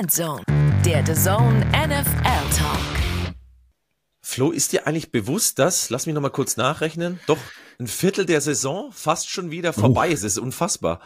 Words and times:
Endzone, 0.00 0.42
der 0.84 1.06
The 1.06 1.14
Zone 1.14 1.64
NFL 1.70 2.56
Talk. 2.56 3.34
Flo, 4.20 4.50
ist 4.50 4.72
dir 4.72 4.88
eigentlich 4.88 5.12
bewusst, 5.12 5.60
dass, 5.60 5.88
lass 5.88 6.06
mich 6.06 6.14
nochmal 6.14 6.32
kurz 6.32 6.56
nachrechnen, 6.56 7.20
doch 7.28 7.38
ein 7.78 7.86
Viertel 7.86 8.26
der 8.26 8.40
Saison 8.40 8.90
fast 8.90 9.28
schon 9.30 9.52
wieder 9.52 9.72
vorbei 9.72 10.08
ist? 10.08 10.24
Es 10.24 10.32
ist 10.32 10.38
unfassbar. 10.38 11.00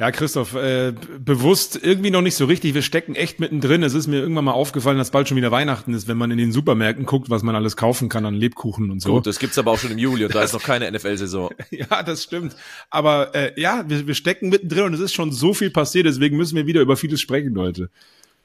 Ja, 0.00 0.10
Christoph, 0.12 0.54
äh, 0.54 0.94
bewusst 1.18 1.78
irgendwie 1.82 2.10
noch 2.10 2.22
nicht 2.22 2.34
so 2.34 2.46
richtig. 2.46 2.72
Wir 2.72 2.80
stecken 2.80 3.14
echt 3.14 3.38
mittendrin. 3.38 3.82
Es 3.82 3.92
ist 3.92 4.06
mir 4.06 4.18
irgendwann 4.20 4.46
mal 4.46 4.52
aufgefallen, 4.52 4.96
dass 4.96 5.10
bald 5.10 5.28
schon 5.28 5.36
wieder 5.36 5.50
Weihnachten 5.50 5.92
ist, 5.92 6.08
wenn 6.08 6.16
man 6.16 6.30
in 6.30 6.38
den 6.38 6.52
Supermärkten 6.52 7.04
guckt, 7.04 7.28
was 7.28 7.42
man 7.42 7.54
alles 7.54 7.76
kaufen 7.76 8.08
kann 8.08 8.24
an 8.24 8.32
Lebkuchen 8.32 8.90
und 8.90 9.00
so. 9.02 9.12
Gut, 9.12 9.26
das 9.26 9.38
gibt's 9.38 9.58
aber 9.58 9.72
auch 9.72 9.78
schon 9.78 9.90
im 9.90 9.98
Juli 9.98 10.24
und 10.24 10.34
da 10.34 10.42
ist 10.42 10.54
noch 10.54 10.62
keine 10.62 10.90
NFL-Saison. 10.90 11.50
ja, 11.70 12.02
das 12.02 12.22
stimmt. 12.22 12.56
Aber 12.88 13.34
äh, 13.34 13.52
ja, 13.60 13.84
wir, 13.88 14.06
wir 14.06 14.14
stecken 14.14 14.48
mittendrin 14.48 14.84
und 14.84 14.94
es 14.94 15.00
ist 15.00 15.12
schon 15.12 15.32
so 15.32 15.52
viel 15.52 15.68
passiert, 15.68 16.06
deswegen 16.06 16.38
müssen 16.38 16.56
wir 16.56 16.66
wieder 16.66 16.80
über 16.80 16.96
vieles 16.96 17.20
sprechen, 17.20 17.52
Leute. 17.52 17.90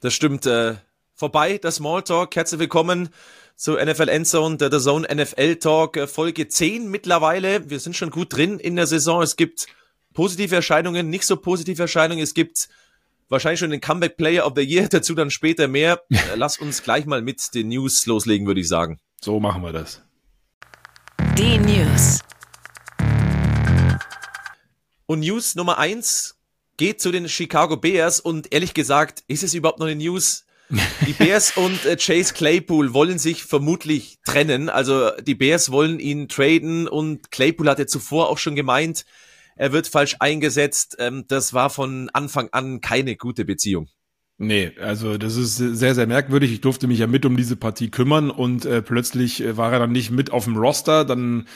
Das 0.02 0.12
stimmt. 0.12 0.44
Äh, 0.44 0.74
vorbei, 1.14 1.56
das 1.56 1.76
Smalltalk. 1.76 2.36
Herzlich 2.36 2.60
willkommen 2.60 3.08
zu 3.56 3.82
NFL 3.82 4.10
Endzone, 4.10 4.58
der 4.58 4.70
The 4.70 4.78
Zone 4.78 5.08
NFL 5.10 5.56
Talk, 5.56 5.96
äh, 5.96 6.06
Folge 6.06 6.48
10 6.48 6.90
mittlerweile. 6.90 7.70
Wir 7.70 7.80
sind 7.80 7.96
schon 7.96 8.10
gut 8.10 8.36
drin 8.36 8.58
in 8.58 8.76
der 8.76 8.86
Saison. 8.86 9.22
Es 9.22 9.36
gibt 9.36 9.68
positive 10.16 10.54
Erscheinungen, 10.54 11.10
nicht 11.10 11.24
so 11.24 11.36
positive 11.36 11.80
Erscheinungen. 11.80 12.24
Es 12.24 12.32
gibt 12.32 12.68
wahrscheinlich 13.28 13.60
schon 13.60 13.70
den 13.70 13.82
Comeback 13.82 14.16
Player 14.16 14.46
of 14.46 14.54
the 14.56 14.62
Year, 14.62 14.88
dazu 14.90 15.14
dann 15.14 15.30
später 15.30 15.68
mehr. 15.68 16.02
Lass 16.34 16.58
uns 16.58 16.82
gleich 16.82 17.04
mal 17.06 17.22
mit 17.22 17.54
den 17.54 17.68
News 17.68 18.06
loslegen, 18.06 18.46
würde 18.46 18.60
ich 18.60 18.68
sagen. 18.68 18.98
So 19.22 19.38
machen 19.38 19.62
wir 19.62 19.72
das. 19.72 20.02
Die 21.38 21.58
News. 21.58 22.20
Und 25.04 25.20
News 25.20 25.54
Nummer 25.54 25.78
eins 25.78 26.38
geht 26.78 27.00
zu 27.00 27.12
den 27.12 27.28
Chicago 27.28 27.76
Bears 27.76 28.18
und 28.18 28.52
ehrlich 28.52 28.72
gesagt, 28.72 29.22
ist 29.28 29.44
es 29.44 29.52
überhaupt 29.52 29.78
noch 29.78 29.86
eine 29.86 29.96
News? 29.96 30.46
Die 31.06 31.12
Bears 31.18 31.56
und 31.56 31.84
äh, 31.84 31.96
Chase 31.96 32.32
Claypool 32.32 32.94
wollen 32.94 33.18
sich 33.18 33.44
vermutlich 33.44 34.18
trennen. 34.24 34.70
Also 34.70 35.10
die 35.20 35.34
Bears 35.34 35.70
wollen 35.70 36.00
ihn 36.00 36.28
traden 36.28 36.88
und 36.88 37.30
Claypool 37.30 37.68
hatte 37.68 37.86
zuvor 37.86 38.30
auch 38.30 38.38
schon 38.38 38.56
gemeint, 38.56 39.04
er 39.56 39.72
wird 39.72 39.88
falsch 39.88 40.16
eingesetzt. 40.20 40.96
Ähm, 40.98 41.24
das 41.28 41.52
war 41.52 41.70
von 41.70 42.08
Anfang 42.12 42.48
an 42.52 42.80
keine 42.80 43.16
gute 43.16 43.44
Beziehung. 43.44 43.88
Nee, 44.38 44.72
also 44.80 45.16
das 45.16 45.36
ist 45.36 45.56
sehr, 45.56 45.94
sehr 45.94 46.06
merkwürdig. 46.06 46.52
Ich 46.52 46.60
durfte 46.60 46.86
mich 46.86 46.98
ja 46.98 47.06
mit 47.06 47.24
um 47.24 47.38
diese 47.38 47.56
Partie 47.56 47.90
kümmern 47.90 48.30
und 48.30 48.66
äh, 48.66 48.82
plötzlich 48.82 49.42
äh, 49.42 49.56
war 49.56 49.72
er 49.72 49.78
dann 49.78 49.92
nicht 49.92 50.10
mit 50.10 50.30
auf 50.30 50.44
dem 50.44 50.58
Roster. 50.58 51.06
Dann 51.06 51.46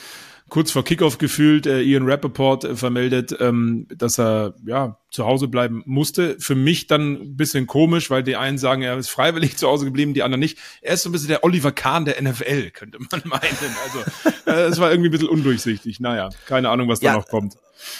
kurz 0.49 0.71
vor 0.71 0.83
Kickoff 0.83 1.19
gefühlt 1.19 1.67
äh, 1.67 1.81
Ian 1.81 2.07
Rappaport 2.07 2.63
äh, 2.63 2.75
vermeldet, 2.75 3.35
ähm, 3.39 3.87
dass 3.95 4.19
er 4.19 4.55
ja 4.65 4.97
zu 5.11 5.25
Hause 5.25 5.47
bleiben 5.47 5.83
musste. 5.85 6.37
Für 6.39 6.55
mich 6.55 6.87
dann 6.87 7.21
ein 7.21 7.37
bisschen 7.37 7.67
komisch, 7.67 8.09
weil 8.09 8.23
die 8.23 8.35
einen 8.35 8.57
sagen, 8.57 8.81
er 8.81 8.97
ist 8.97 9.09
freiwillig 9.09 9.57
zu 9.59 9.67
Hause 9.67 9.85
geblieben, 9.85 10.15
die 10.15 10.23
anderen 10.23 10.39
nicht. 10.39 10.57
Er 10.81 10.95
ist 10.95 11.03
so 11.03 11.09
ein 11.09 11.11
bisschen 11.11 11.29
der 11.29 11.43
Oliver 11.43 11.71
Kahn 11.71 12.05
der 12.05 12.21
NFL, 12.21 12.71
könnte 12.71 12.97
man 12.99 13.21
meinen. 13.25 13.57
Also 13.83 14.31
äh, 14.47 14.65
es 14.65 14.79
war 14.79 14.91
irgendwie 14.91 15.09
ein 15.09 15.11
bisschen 15.11 15.29
undurchsichtig. 15.29 15.99
Naja, 15.99 16.29
keine 16.47 16.69
Ahnung, 16.69 16.89
was 16.89 17.01
ja, 17.01 17.11
da 17.11 17.17
noch 17.19 17.27
kommt. 17.27 17.55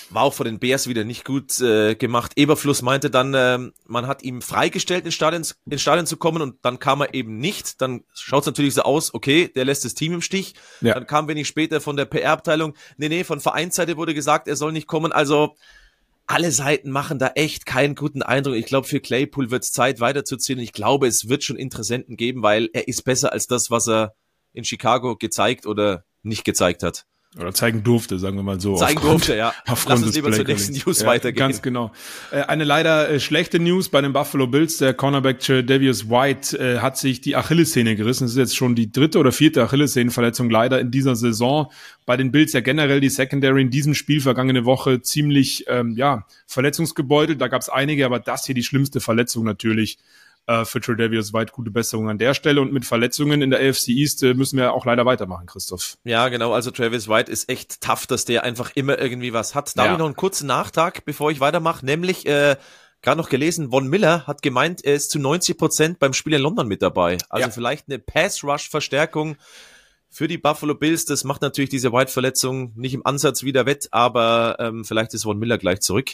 War 0.09 0.23
auch 0.23 0.33
von 0.33 0.45
den 0.45 0.59
Bears 0.59 0.87
wieder 0.87 1.03
nicht 1.03 1.25
gut 1.25 1.59
äh, 1.61 1.95
gemacht. 1.95 2.33
Eberfluss 2.35 2.81
meinte 2.81 3.09
dann, 3.09 3.33
äh, 3.33 3.59
man 3.87 4.07
hat 4.07 4.23
ihm 4.23 4.41
freigestellt, 4.41 5.05
ins 5.05 5.13
Stadion, 5.13 5.45
ins 5.69 5.81
Stadion 5.81 6.05
zu 6.05 6.17
kommen 6.17 6.41
und 6.41 6.57
dann 6.61 6.79
kam 6.79 7.01
er 7.01 7.13
eben 7.13 7.37
nicht. 7.37 7.81
Dann 7.81 8.03
schaut 8.13 8.41
es 8.41 8.47
natürlich 8.47 8.73
so 8.73 8.83
aus, 8.83 9.13
okay, 9.13 9.47
der 9.47 9.65
lässt 9.65 9.85
das 9.85 9.93
Team 9.93 10.13
im 10.13 10.21
Stich. 10.21 10.55
Ja. 10.81 10.93
Dann 10.93 11.07
kam 11.07 11.27
wenig 11.27 11.47
später 11.47 11.81
von 11.81 11.97
der 11.97 12.05
PR-Abteilung, 12.05 12.75
nee, 12.97 13.09
nee, 13.09 13.23
von 13.23 13.39
Vereinsseite 13.39 13.97
wurde 13.97 14.13
gesagt, 14.13 14.47
er 14.47 14.55
soll 14.55 14.71
nicht 14.71 14.87
kommen. 14.87 15.11
Also 15.11 15.55
alle 16.27 16.51
Seiten 16.51 16.91
machen 16.91 17.19
da 17.19 17.31
echt 17.35 17.65
keinen 17.65 17.95
guten 17.95 18.21
Eindruck. 18.21 18.55
Ich 18.55 18.65
glaube, 18.65 18.87
für 18.87 19.01
Claypool 19.01 19.51
wird 19.51 19.63
es 19.63 19.71
Zeit 19.71 19.99
weiterzuziehen. 19.99 20.59
Ich 20.59 20.71
glaube, 20.71 21.07
es 21.07 21.27
wird 21.27 21.43
schon 21.43 21.57
Interessenten 21.57 22.15
geben, 22.15 22.41
weil 22.41 22.69
er 22.73 22.87
ist 22.87 23.03
besser 23.03 23.33
als 23.33 23.47
das, 23.47 23.69
was 23.69 23.87
er 23.87 24.15
in 24.53 24.63
Chicago 24.63 25.17
gezeigt 25.17 25.65
oder 25.65 26.05
nicht 26.23 26.45
gezeigt 26.45 26.83
hat. 26.83 27.05
Oder 27.39 27.53
zeigen 27.53 27.81
durfte, 27.81 28.19
sagen 28.19 28.35
wir 28.35 28.43
mal 28.43 28.59
so. 28.59 28.75
Zeigen 28.75 28.97
aufgrund, 28.97 29.13
durfte, 29.21 29.37
ja. 29.37 29.53
Lass 29.67 29.85
uns 30.03 30.13
lieber 30.15 30.33
zur 30.33 30.43
nächsten 30.43 30.73
News 30.73 30.99
ja, 30.99 31.07
weitergehen. 31.07 31.39
Ganz 31.39 31.61
genau. 31.61 31.93
Äh, 32.29 32.41
eine 32.41 32.65
leider 32.65 33.09
äh, 33.09 33.21
schlechte 33.21 33.57
News 33.57 33.87
bei 33.87 34.01
den 34.01 34.11
Buffalo 34.11 34.47
Bills. 34.47 34.79
Der 34.79 34.93
Cornerback 34.93 35.39
Davius 35.39 36.09
White 36.09 36.59
äh, 36.59 36.79
hat 36.79 36.97
sich 36.97 37.21
die 37.21 37.37
Achillessehne 37.37 37.95
gerissen. 37.95 38.25
Das 38.25 38.31
ist 38.31 38.37
jetzt 38.37 38.57
schon 38.57 38.75
die 38.75 38.91
dritte 38.91 39.17
oder 39.17 39.31
vierte 39.31 39.63
Achillessehnenverletzung 39.63 40.49
leider 40.49 40.81
in 40.81 40.91
dieser 40.91 41.15
Saison. 41.15 41.71
Bei 42.05 42.17
den 42.17 42.33
Bills 42.33 42.51
ja 42.51 42.59
generell 42.59 42.99
die 42.99 43.09
Secondary 43.09 43.61
in 43.61 43.69
diesem 43.69 43.93
Spiel 43.93 44.19
vergangene 44.19 44.65
Woche 44.65 45.01
ziemlich 45.01 45.63
ähm, 45.69 45.95
ja 45.95 46.25
verletzungsgebeutelt. 46.47 47.39
Da 47.39 47.47
gab 47.47 47.61
es 47.61 47.69
einige, 47.69 48.05
aber 48.05 48.19
das 48.19 48.45
hier 48.45 48.55
die 48.55 48.63
schlimmste 48.63 48.99
Verletzung 48.99 49.45
natürlich 49.45 49.99
äh, 50.47 50.65
für 50.65 50.81
Tredavious 50.81 51.33
White 51.33 51.51
gute 51.53 51.71
Besserung 51.71 52.09
an 52.09 52.17
der 52.17 52.33
Stelle. 52.33 52.61
Und 52.61 52.73
mit 52.73 52.85
Verletzungen 52.85 53.41
in 53.41 53.51
der 53.51 53.59
AFC 53.59 53.89
East 53.89 54.23
äh, 54.23 54.33
müssen 54.33 54.57
wir 54.57 54.73
auch 54.73 54.85
leider 54.85 55.05
weitermachen, 55.05 55.45
Christoph. 55.45 55.97
Ja, 56.03 56.29
genau. 56.29 56.53
Also 56.53 56.71
Travis 56.71 57.07
White 57.07 57.31
ist 57.31 57.49
echt 57.49 57.81
tough, 57.81 58.07
dass 58.07 58.25
der 58.25 58.43
einfach 58.43 58.71
immer 58.75 58.99
irgendwie 58.99 59.33
was 59.33 59.55
hat. 59.55 59.77
Da 59.77 59.83
ja. 59.83 59.87
habe 59.87 59.95
ich 59.95 59.99
noch 59.99 60.05
einen 60.07 60.15
kurzen 60.15 60.47
Nachtrag, 60.47 61.05
bevor 61.05 61.31
ich 61.31 61.39
weitermache, 61.39 61.85
nämlich 61.85 62.25
äh, 62.25 62.55
gerade 63.01 63.17
noch 63.17 63.29
gelesen, 63.29 63.71
Von 63.71 63.87
Miller 63.87 64.27
hat 64.27 64.41
gemeint, 64.41 64.83
er 64.83 64.95
ist 64.95 65.11
zu 65.11 65.19
90 65.19 65.57
Prozent 65.57 65.99
beim 65.99 66.13
Spiel 66.13 66.33
in 66.33 66.41
London 66.41 66.67
mit 66.67 66.81
dabei. 66.81 67.17
Also 67.29 67.47
ja. 67.47 67.51
vielleicht 67.51 67.87
eine 67.87 67.99
Pass-Rush-Verstärkung 67.99 69.37
für 70.09 70.27
die 70.27 70.37
Buffalo 70.37 70.75
Bills. 70.75 71.05
Das 71.05 71.23
macht 71.23 71.41
natürlich 71.41 71.69
diese 71.69 71.91
White-Verletzung 71.91 72.73
nicht 72.75 72.93
im 72.93 73.05
Ansatz 73.05 73.43
wieder 73.43 73.65
wett, 73.65 73.87
aber 73.91 74.57
ähm, 74.59 74.85
vielleicht 74.85 75.13
ist 75.13 75.23
Von 75.23 75.39
Miller 75.39 75.57
gleich 75.57 75.81
zurück. 75.81 76.11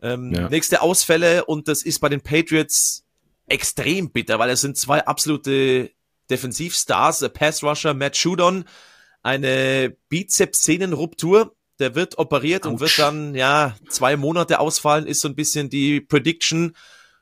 Ähm, 0.00 0.32
ja. 0.32 0.48
Nächste 0.48 0.80
Ausfälle 0.80 1.44
und 1.44 1.68
das 1.68 1.82
ist 1.82 1.98
bei 1.98 2.08
den 2.08 2.20
Patriots 2.20 3.04
extrem 3.48 4.10
bitter, 4.10 4.38
weil 4.38 4.50
es 4.50 4.60
sind 4.60 4.76
zwei 4.76 5.04
absolute 5.06 5.90
Defensivstars, 6.30 7.20
der 7.20 7.28
Pass 7.30 7.62
Rusher 7.62 7.94
Matt 7.94 8.16
Judon, 8.16 8.64
eine 9.22 9.96
Bizeps-Sehnenruptur, 10.08 11.54
der 11.78 11.94
wird 11.94 12.18
operiert 12.18 12.66
Ouch. 12.66 12.72
und 12.72 12.80
wird 12.80 12.98
dann, 12.98 13.34
ja, 13.34 13.76
zwei 13.88 14.16
Monate 14.16 14.60
ausfallen, 14.60 15.06
ist 15.06 15.20
so 15.20 15.28
ein 15.28 15.34
bisschen 15.34 15.70
die 15.70 16.00
Prediction. 16.00 16.74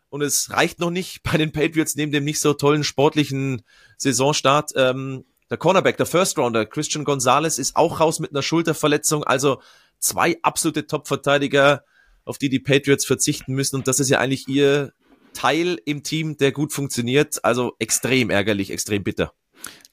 Und 0.09 0.23
es 0.23 0.51
reicht 0.51 0.79
noch 0.79 0.91
nicht 0.91 1.23
bei 1.23 1.37
den 1.37 1.53
Patriots 1.53 1.97
neben 1.97 2.13
dem 2.13 2.25
nicht 2.25 2.41
so 2.41 2.55
tollen 2.55 2.85
sportlichen 2.85 3.63
Saisonstart. 3.99 4.73
Ähm, 4.77 5.25
der 5.51 5.59
Cornerback, 5.59 5.97
der 5.97 6.07
First 6.07 6.39
Rounder, 6.39 6.67
Christian 6.67 7.05
Gonzalez, 7.05 7.59
ist 7.59 7.77
auch 7.77 8.01
raus 8.01 8.19
mit 8.19 8.31
einer 8.31 8.43
Schulterverletzung. 8.43 9.25
Also 9.25 9.61
zwei 9.99 10.39
absolute 10.43 10.87
Top-Verteidiger, 10.87 11.85
auf 12.25 12.39
die 12.39 12.49
die 12.49 12.61
Patriots 12.61 13.05
verzichten 13.05 13.55
müssen. 13.55 13.77
Und 13.77 13.89
das 13.89 14.01
ist 14.01 14.09
ja 14.09 14.19
eigentlich 14.19 14.49
ihr 14.49 14.93
Teil 15.37 15.79
im 15.85 16.03
Team, 16.03 16.39
der 16.39 16.51
gut 16.51 16.73
funktioniert. 16.73 17.45
Also 17.45 17.75
extrem 17.79 18.31
ärgerlich, 18.31 18.71
extrem 18.71 19.05
bitter. 19.05 19.33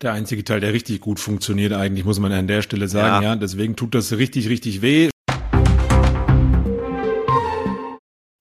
Der 0.02 0.14
einzige 0.14 0.44
Teil, 0.44 0.60
der 0.60 0.74
richtig 0.74 1.02
gut 1.02 1.20
funktioniert, 1.20 1.74
eigentlich 1.74 2.06
muss 2.06 2.20
man 2.20 2.32
an 2.32 2.48
der 2.48 2.62
Stelle 2.62 2.88
sagen. 2.88 3.24
Ja, 3.24 3.32
ja 3.32 3.36
deswegen 3.36 3.76
tut 3.76 3.94
das 3.94 4.14
richtig, 4.14 4.50
richtig 4.50 4.82
weh. 4.82 5.10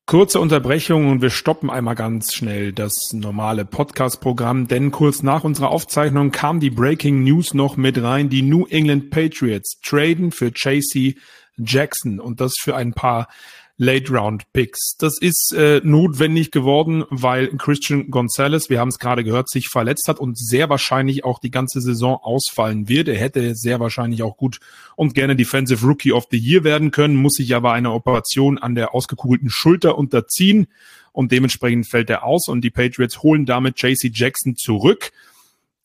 Kurze 0.07 0.41
Unterbrechung 0.41 1.11
und 1.11 1.23
wir 1.23 1.31
stoppen 1.31 1.71
einmal 1.71 1.95
ganz 1.95 2.35
schnell 2.35 2.73
das 2.73 3.13
normale 3.13 3.65
Podcast-Programm, 3.65 4.69
denn 4.69 4.91
kurz 4.91 5.23
nach 5.23 5.43
unserer 5.43 5.71
Aufzeichnung 5.71 6.31
kam 6.31 6.61
die 6.61 6.71
Breaking 6.71 7.25
News 7.25 7.55
noch 7.55 7.77
mit 7.77 8.01
rein. 8.03 8.29
Die 8.29 8.43
New 8.43 8.67
England 8.67 9.11
Patriots 9.11 9.81
traden 9.81 10.31
für 10.31 10.53
JC 10.55 11.17
Jackson 11.57 12.21
und 12.21 12.41
das 12.41 12.55
für 12.61 12.77
ein 12.77 12.93
paar 12.93 13.29
Late-Round-Picks. 13.83 14.97
Das 14.99 15.19
ist 15.21 15.53
äh, 15.57 15.81
notwendig 15.83 16.53
geworden, 16.53 17.05
weil 17.11 17.49
Christian 17.57 18.11
Gonzalez, 18.11 18.71
wir 18.71 18.79
haben 18.79 18.89
es 18.89 19.01
gerade 19.01 19.25
gehört, 19.25 19.51
sich 19.51 19.69
verletzt 19.69 20.07
hat 20.07 20.21
und 20.21 20.39
sehr 20.39 20.71
wahrscheinlich 20.71 21.25
auch 21.25 21.41
die 21.41 21.51
ganze 21.51 21.81
Saison 21.81 22.17
ausfallen 22.23 22.89
wird. 22.89 23.09
Er 23.09 23.19
hätte 23.19 23.57
sehr 23.57 23.81
wahrscheinlich 23.81 24.23
auch 24.23 24.37
gut 24.37 24.61
und 24.95 25.15
gerne 25.15 25.35
Defensive 25.35 25.85
Rookie 25.85 26.13
of 26.13 26.29
the 26.31 26.39
Year 26.39 26.63
werden 26.63 26.93
können, 26.93 27.17
muss 27.17 27.35
sich 27.35 27.57
aber 27.57 27.73
eine 27.73 27.91
Operation 27.91 28.57
an 28.57 28.77
der 28.77 28.95
ausgekugelten 28.95 29.51
Schulter 29.51 29.99
unterziehen 29.99 30.69
und 31.11 31.33
dementsprechend 31.33 31.89
fällt 31.89 32.09
er 32.09 32.23
aus 32.23 32.47
und 32.49 32.63
die 32.63 32.71
Patriots 32.71 33.23
holen 33.23 33.47
damit 33.47 33.83
JC 33.83 34.11
Jackson 34.15 34.55
zurück 34.57 35.11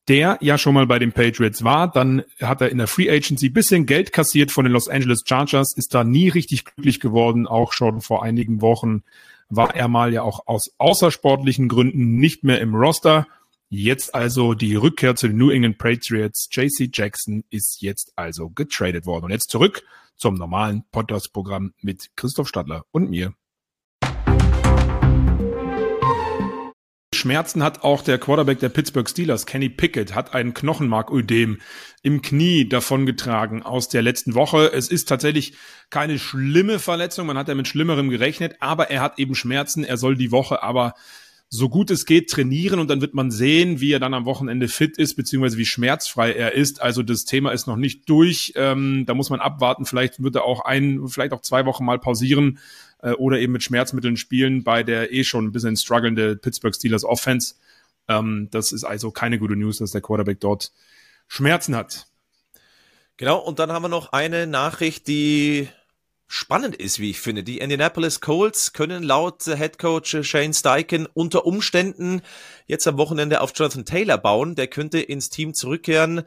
der 0.07 0.37
ja 0.41 0.57
schon 0.57 0.73
mal 0.73 0.87
bei 0.87 0.99
den 0.99 1.11
Patriots 1.11 1.63
war. 1.63 1.91
Dann 1.91 2.23
hat 2.41 2.61
er 2.61 2.69
in 2.69 2.77
der 2.77 2.87
Free 2.87 3.09
Agency 3.09 3.49
bisschen 3.49 3.85
Geld 3.85 4.13
kassiert 4.13 4.51
von 4.51 4.65
den 4.65 4.73
Los 4.73 4.87
Angeles 4.87 5.23
Chargers, 5.25 5.75
ist 5.75 5.93
da 5.93 6.03
nie 6.03 6.29
richtig 6.29 6.65
glücklich 6.65 6.99
geworden. 6.99 7.47
Auch 7.47 7.73
schon 7.73 8.01
vor 8.01 8.23
einigen 8.23 8.61
Wochen 8.61 9.03
war 9.49 9.75
er 9.75 9.87
mal 9.87 10.13
ja 10.13 10.21
auch 10.21 10.47
aus 10.47 10.73
außersportlichen 10.77 11.67
Gründen 11.67 12.17
nicht 12.17 12.43
mehr 12.43 12.61
im 12.61 12.75
Roster. 12.75 13.27
Jetzt 13.69 14.15
also 14.15 14.53
die 14.53 14.75
Rückkehr 14.75 15.15
zu 15.15 15.27
den 15.27 15.37
New 15.37 15.49
England 15.49 15.77
Patriots. 15.77 16.47
JC 16.51 16.89
Jackson 16.91 17.43
ist 17.49 17.81
jetzt 17.81 18.13
also 18.15 18.49
getradet 18.49 19.05
worden. 19.05 19.25
Und 19.25 19.31
jetzt 19.31 19.49
zurück 19.49 19.83
zum 20.15 20.35
normalen 20.35 20.83
Podcast-Programm 20.91 21.73
mit 21.81 22.11
Christoph 22.15 22.47
Stadler 22.47 22.85
und 22.91 23.09
mir. 23.09 23.33
Schmerzen 27.17 27.63
hat 27.63 27.83
auch 27.83 28.01
der 28.01 28.17
Quarterback 28.17 28.59
der 28.59 28.69
Pittsburgh 28.69 29.09
Steelers, 29.09 29.45
Kenny 29.45 29.69
Pickett, 29.69 30.15
hat 30.15 30.33
einen 30.33 30.53
Knochenmarködem 30.53 31.59
im 32.03 32.21
Knie 32.21 32.69
davongetragen 32.69 33.63
aus 33.63 33.89
der 33.89 34.01
letzten 34.01 34.35
Woche. 34.35 34.71
Es 34.71 34.87
ist 34.87 35.09
tatsächlich 35.09 35.57
keine 35.89 36.19
schlimme 36.19 36.79
Verletzung, 36.79 37.27
man 37.27 37.37
hat 37.37 37.47
ja 37.47 37.55
mit 37.55 37.67
Schlimmerem 37.67 38.09
gerechnet, 38.09 38.55
aber 38.59 38.89
er 38.89 39.01
hat 39.01 39.19
eben 39.19 39.35
Schmerzen. 39.35 39.83
Er 39.83 39.97
soll 39.97 40.15
die 40.15 40.31
Woche 40.31 40.63
aber 40.63 40.93
so 41.49 41.69
gut 41.69 41.91
es 41.91 42.05
geht 42.05 42.29
trainieren 42.29 42.79
und 42.79 42.89
dann 42.89 42.99
wird 42.99 43.13
man 43.13 43.31
sehen, 43.31 43.79
wie 43.79 43.93
er 43.93 43.99
dann 43.99 44.13
am 44.13 44.25
Wochenende 44.25 44.67
fit 44.67 44.97
ist, 44.97 45.15
beziehungsweise 45.15 45.57
wie 45.57 45.65
schmerzfrei 45.65 46.33
er 46.33 46.53
ist. 46.53 46.81
Also 46.81 47.03
das 47.03 47.23
Thema 47.23 47.51
ist 47.51 47.67
noch 47.67 47.77
nicht 47.77 48.09
durch. 48.09 48.53
Ähm, 48.55 49.05
da 49.05 49.13
muss 49.13 49.29
man 49.29 49.39
abwarten. 49.39 49.85
Vielleicht 49.85 50.21
wird 50.21 50.35
er 50.35 50.43
auch 50.43 50.65
ein, 50.65 51.07
vielleicht 51.07 51.31
auch 51.31 51.41
zwei 51.41 51.65
Wochen 51.65 51.85
mal 51.85 51.99
pausieren 51.99 52.59
äh, 53.01 53.11
oder 53.11 53.39
eben 53.39 53.53
mit 53.53 53.63
Schmerzmitteln 53.63 54.17
spielen 54.17 54.63
bei 54.63 54.83
der 54.83 55.13
eh 55.13 55.23
schon 55.23 55.45
ein 55.45 55.51
bisschen 55.53 55.77
strugglende 55.77 56.35
Pittsburgh 56.35 56.75
Steelers 56.75 57.05
Offense. 57.05 57.55
Ähm, 58.09 58.49
das 58.51 58.73
ist 58.73 58.83
also 58.83 59.11
keine 59.11 59.39
gute 59.39 59.55
News, 59.55 59.77
dass 59.77 59.91
der 59.91 60.01
Quarterback 60.01 60.41
dort 60.41 60.73
Schmerzen 61.29 61.75
hat. 61.75 62.07
Genau, 63.15 63.39
und 63.39 63.59
dann 63.59 63.71
haben 63.71 63.83
wir 63.83 63.89
noch 63.89 64.11
eine 64.11 64.47
Nachricht, 64.47 65.07
die 65.07 65.69
spannend 66.27 66.75
ist, 66.75 66.99
wie 66.99 67.09
ich 67.09 67.19
finde. 67.19 67.43
Die 67.43 67.59
Indianapolis 67.59 68.19
Colts 68.19 68.73
können 68.73 69.03
laut 69.03 69.43
Head 69.43 69.79
Coach 69.79 70.17
Shane 70.23 70.53
Steichen 70.53 71.07
unter 71.13 71.45
Umständen 71.45 72.21
jetzt 72.67 72.87
am 72.87 72.97
Wochenende 72.97 73.41
auf 73.41 73.53
Jonathan 73.55 73.85
Taylor 73.85 74.17
bauen. 74.17 74.55
Der 74.55 74.67
könnte 74.67 74.99
ins 74.99 75.29
Team 75.29 75.53
zurückkehren, 75.53 76.23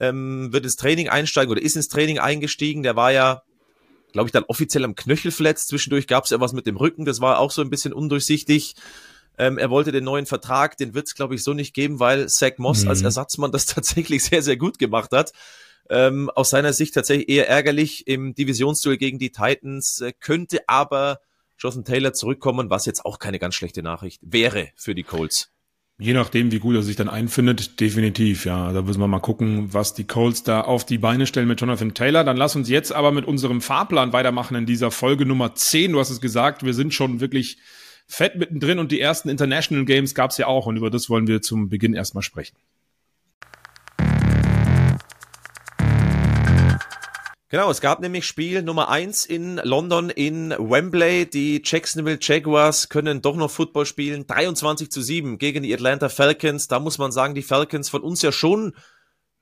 ähm, 0.00 0.52
wird 0.52 0.64
ins 0.64 0.76
Training 0.76 1.10
einsteigen 1.10 1.50
oder 1.50 1.62
ist 1.62 1.76
ins 1.76 1.88
Training 1.88 2.18
eingestiegen. 2.18 2.82
Der 2.82 2.96
war 2.96 3.12
ja, 3.12 3.42
glaube 4.12 4.28
ich, 4.28 4.32
dann 4.32 4.44
offiziell 4.44 4.84
am 4.84 4.94
Knöchel 4.94 5.30
verletzt. 5.30 5.68
Zwischendurch 5.68 6.06
gab 6.06 6.24
es 6.24 6.30
ja 6.30 6.40
was 6.40 6.54
mit 6.54 6.66
dem 6.66 6.76
Rücken. 6.76 7.04
Das 7.04 7.20
war 7.20 7.38
auch 7.38 7.50
so 7.50 7.60
ein 7.60 7.70
bisschen 7.70 7.92
undurchsichtig. 7.92 8.74
Ähm, 9.36 9.58
er 9.58 9.68
wollte 9.68 9.92
den 9.92 10.04
neuen 10.04 10.26
Vertrag, 10.26 10.76
den 10.78 10.94
wird 10.94 11.08
es, 11.08 11.14
glaube 11.14 11.34
ich, 11.34 11.42
so 11.42 11.52
nicht 11.52 11.74
geben, 11.74 11.98
weil 12.00 12.28
Zach 12.28 12.52
Moss 12.56 12.84
mhm. 12.84 12.90
als 12.90 13.02
Ersatzmann 13.02 13.52
das 13.52 13.66
tatsächlich 13.66 14.24
sehr, 14.24 14.42
sehr 14.42 14.56
gut 14.56 14.78
gemacht 14.78 15.10
hat. 15.12 15.32
Ähm, 15.90 16.30
aus 16.30 16.50
seiner 16.50 16.72
Sicht 16.72 16.94
tatsächlich 16.94 17.28
eher 17.28 17.48
ärgerlich 17.48 18.06
im 18.06 18.34
Divisionsduell 18.34 18.96
gegen 18.96 19.18
die 19.18 19.30
Titans, 19.30 20.00
äh, 20.00 20.12
könnte 20.18 20.60
aber 20.66 21.20
Jonathan 21.58 21.84
Taylor 21.84 22.12
zurückkommen, 22.12 22.70
was 22.70 22.86
jetzt 22.86 23.04
auch 23.04 23.18
keine 23.18 23.38
ganz 23.38 23.54
schlechte 23.54 23.82
Nachricht 23.82 24.20
wäre 24.24 24.68
für 24.76 24.94
die 24.94 25.02
Colts. 25.02 25.50
Je 25.96 26.12
nachdem, 26.12 26.50
wie 26.50 26.58
gut 26.58 26.74
er 26.74 26.82
sich 26.82 26.96
dann 26.96 27.08
einfindet, 27.08 27.78
definitiv, 27.78 28.44
ja. 28.44 28.72
Da 28.72 28.82
müssen 28.82 28.98
wir 28.98 29.06
mal 29.06 29.20
gucken, 29.20 29.72
was 29.72 29.94
die 29.94 30.04
Colts 30.04 30.42
da 30.42 30.62
auf 30.62 30.84
die 30.84 30.98
Beine 30.98 31.24
stellen 31.26 31.46
mit 31.46 31.60
Jonathan 31.60 31.94
Taylor. 31.94 32.24
Dann 32.24 32.36
lass 32.36 32.56
uns 32.56 32.68
jetzt 32.68 32.92
aber 32.92 33.12
mit 33.12 33.26
unserem 33.26 33.60
Fahrplan 33.60 34.12
weitermachen 34.12 34.56
in 34.56 34.66
dieser 34.66 34.90
Folge 34.90 35.24
Nummer 35.24 35.54
10. 35.54 35.92
Du 35.92 36.00
hast 36.00 36.10
es 36.10 36.20
gesagt, 36.20 36.64
wir 36.64 36.74
sind 36.74 36.94
schon 36.94 37.20
wirklich 37.20 37.58
fett 38.08 38.34
mittendrin 38.34 38.80
und 38.80 38.90
die 38.90 39.00
ersten 39.00 39.28
International 39.28 39.84
Games 39.84 40.16
gab 40.16 40.32
es 40.32 40.38
ja 40.38 40.48
auch 40.48 40.66
und 40.66 40.76
über 40.76 40.90
das 40.90 41.08
wollen 41.08 41.28
wir 41.28 41.42
zum 41.42 41.68
Beginn 41.68 41.94
erstmal 41.94 42.22
sprechen. 42.22 42.56
Genau, 47.54 47.70
es 47.70 47.80
gab 47.80 48.00
nämlich 48.00 48.26
Spiel 48.26 48.62
Nummer 48.62 48.88
eins 48.88 49.24
in 49.24 49.60
London 49.62 50.10
in 50.10 50.50
Wembley. 50.58 51.24
Die 51.24 51.62
Jacksonville 51.64 52.18
Jaguars 52.20 52.88
können 52.88 53.22
doch 53.22 53.36
noch 53.36 53.48
Football 53.48 53.86
spielen. 53.86 54.26
23 54.26 54.90
zu 54.90 55.00
7 55.00 55.38
gegen 55.38 55.62
die 55.62 55.72
Atlanta 55.72 56.08
Falcons. 56.08 56.66
Da 56.66 56.80
muss 56.80 56.98
man 56.98 57.12
sagen, 57.12 57.36
die 57.36 57.42
Falcons 57.42 57.88
von 57.88 58.02
uns 58.02 58.22
ja 58.22 58.32
schon 58.32 58.74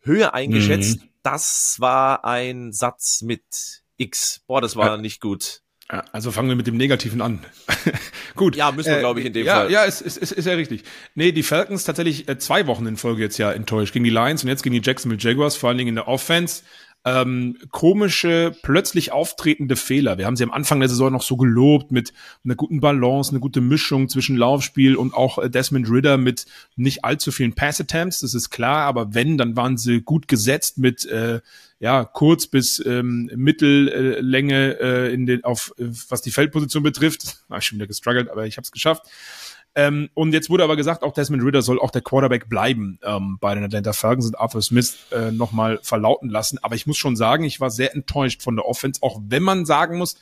höher 0.03 0.35
eingeschätzt. 0.35 1.01
Mhm. 1.01 1.09
Das 1.23 1.77
war 1.79 2.27
ein 2.27 2.73
Satz 2.73 3.23
mit 3.23 3.83
X. 3.97 4.43
Boah, 4.47 4.61
das 4.61 4.77
war 4.77 4.89
ja. 4.89 4.97
nicht 4.99 5.23
gut. 5.23 5.63
Ja, 5.91 6.05
also 6.13 6.33
fangen 6.33 6.51
wir 6.51 6.57
mit 6.57 6.67
dem 6.67 6.77
Negativen 6.77 7.23
an. 7.23 7.45
Gut. 8.35 8.57
Ja, 8.57 8.73
müssen 8.73 8.91
wir, 8.91 8.97
äh, 8.97 9.01
glaube 9.01 9.21
ich, 9.21 9.27
in 9.27 9.33
dem 9.35 9.45
ja, 9.45 9.55
Fall. 9.57 9.71
Ja, 9.71 9.85
ist, 9.85 10.01
ist, 10.01 10.17
ist, 10.17 10.33
ist 10.33 10.47
ja 10.47 10.55
richtig. 10.55 10.85
Nee, 11.15 11.33
die 11.33 11.43
Falcons 11.43 11.85
tatsächlich 11.85 12.29
äh, 12.29 12.39
zwei 12.39 12.67
Wochen 12.67 12.87
in 12.87 12.97
Folge 12.97 13.23
jetzt 13.23 13.37
ja 13.37 13.53
enttäuscht. 13.53 13.93
Gegen 13.93 14.05
die 14.05 14.11
Lions 14.11 14.43
und 14.43 14.49
jetzt 14.49 14.63
gegen 14.63 14.75
die 14.75 14.81
Jacksonville 14.83 15.21
Jaguars, 15.21 15.57
vor 15.57 15.69
allen 15.69 15.79
Dingen 15.79 15.89
in 15.89 15.95
der 15.97 16.09
Offense 16.09 16.63
ähm, 17.05 17.57
komische, 17.71 18.55
plötzlich 18.63 19.13
auftretende 19.13 19.75
Fehler. 19.75 20.19
Wir 20.19 20.27
haben 20.27 20.37
sie 20.37 20.45
am 20.45 20.53
Anfang 20.53 20.79
der 20.79 20.89
Saison 20.89 21.13
noch 21.13 21.23
so 21.23 21.37
gelobt 21.37 21.91
mit 21.91 22.13
einer 22.45 22.55
guten 22.55 22.81
Balance, 22.81 23.31
eine 23.31 23.41
gute 23.41 23.61
Mischung 23.61 24.09
zwischen 24.09 24.37
Laufspiel 24.37 24.95
und 24.95 25.13
auch 25.13 25.39
äh, 25.39 25.51
Desmond 25.51 25.91
Ritter 25.91 26.17
mit 26.17 26.47
nicht 26.77 27.05
allzu 27.05 27.33
vielen 27.33 27.55
Pass-Attempts, 27.55 28.21
das 28.21 28.35
ist 28.35 28.51
klar, 28.51 28.87
aber 28.87 29.15
wenn, 29.15 29.37
dann 29.37 29.57
waren 29.57 29.77
sie 29.77 30.01
gut 30.01 30.29
gesetzt 30.29 30.79
mit 30.79 31.05
äh, 31.07 31.41
ja, 31.83 32.05
kurz 32.05 32.47
bis 32.47 32.81
ähm, 32.87 33.29
Mittellänge 33.35 34.79
äh, 34.79 35.13
in 35.13 35.27
den, 35.27 35.43
auf 35.43 35.75
äh, 35.79 35.87
was 36.09 36.23
die 36.23 36.31
Feldposition 36.31 36.85
betrifft. 36.85 37.39
Habe 37.51 37.59
ich 37.59 37.67
schon 37.67 37.79
wieder 37.79 37.89
gestruggelt, 37.89 38.31
aber 38.31 38.47
ich 38.47 38.57
habe 38.57 38.65
es 38.65 38.71
geschafft. 38.71 39.03
Ähm, 39.75 40.11
und 40.15 40.33
jetzt 40.33 40.51
wurde 40.51 40.65
aber 40.65 40.77
gesagt, 40.77 41.03
auch 41.03 41.13
Desmond 41.13 41.43
Ritter 41.43 41.63
soll 41.63 41.81
auch 41.81 41.91
der 41.91 42.03
Quarterback 42.03 42.49
bleiben 42.49 42.99
ähm, 43.03 43.39
bei 43.41 43.55
den 43.55 43.65
Atlanta 43.65 43.93
Falcons 43.93 44.27
und 44.27 44.39
Arthur 44.39 44.61
Smith 44.61 44.97
äh, 45.11 45.31
nochmal 45.31 45.79
verlauten 45.83 46.29
lassen. 46.29 46.59
Aber 46.63 46.75
ich 46.75 46.87
muss 46.87 46.99
schon 46.99 47.17
sagen, 47.17 47.45
ich 47.45 47.61
war 47.61 47.71
sehr 47.71 47.95
enttäuscht 47.95 48.43
von 48.43 48.57
der 48.57 48.67
Offense, 48.67 49.03
auch 49.03 49.21
wenn 49.27 49.43
man 49.43 49.65
sagen 49.65 49.97
muss, 49.97 50.17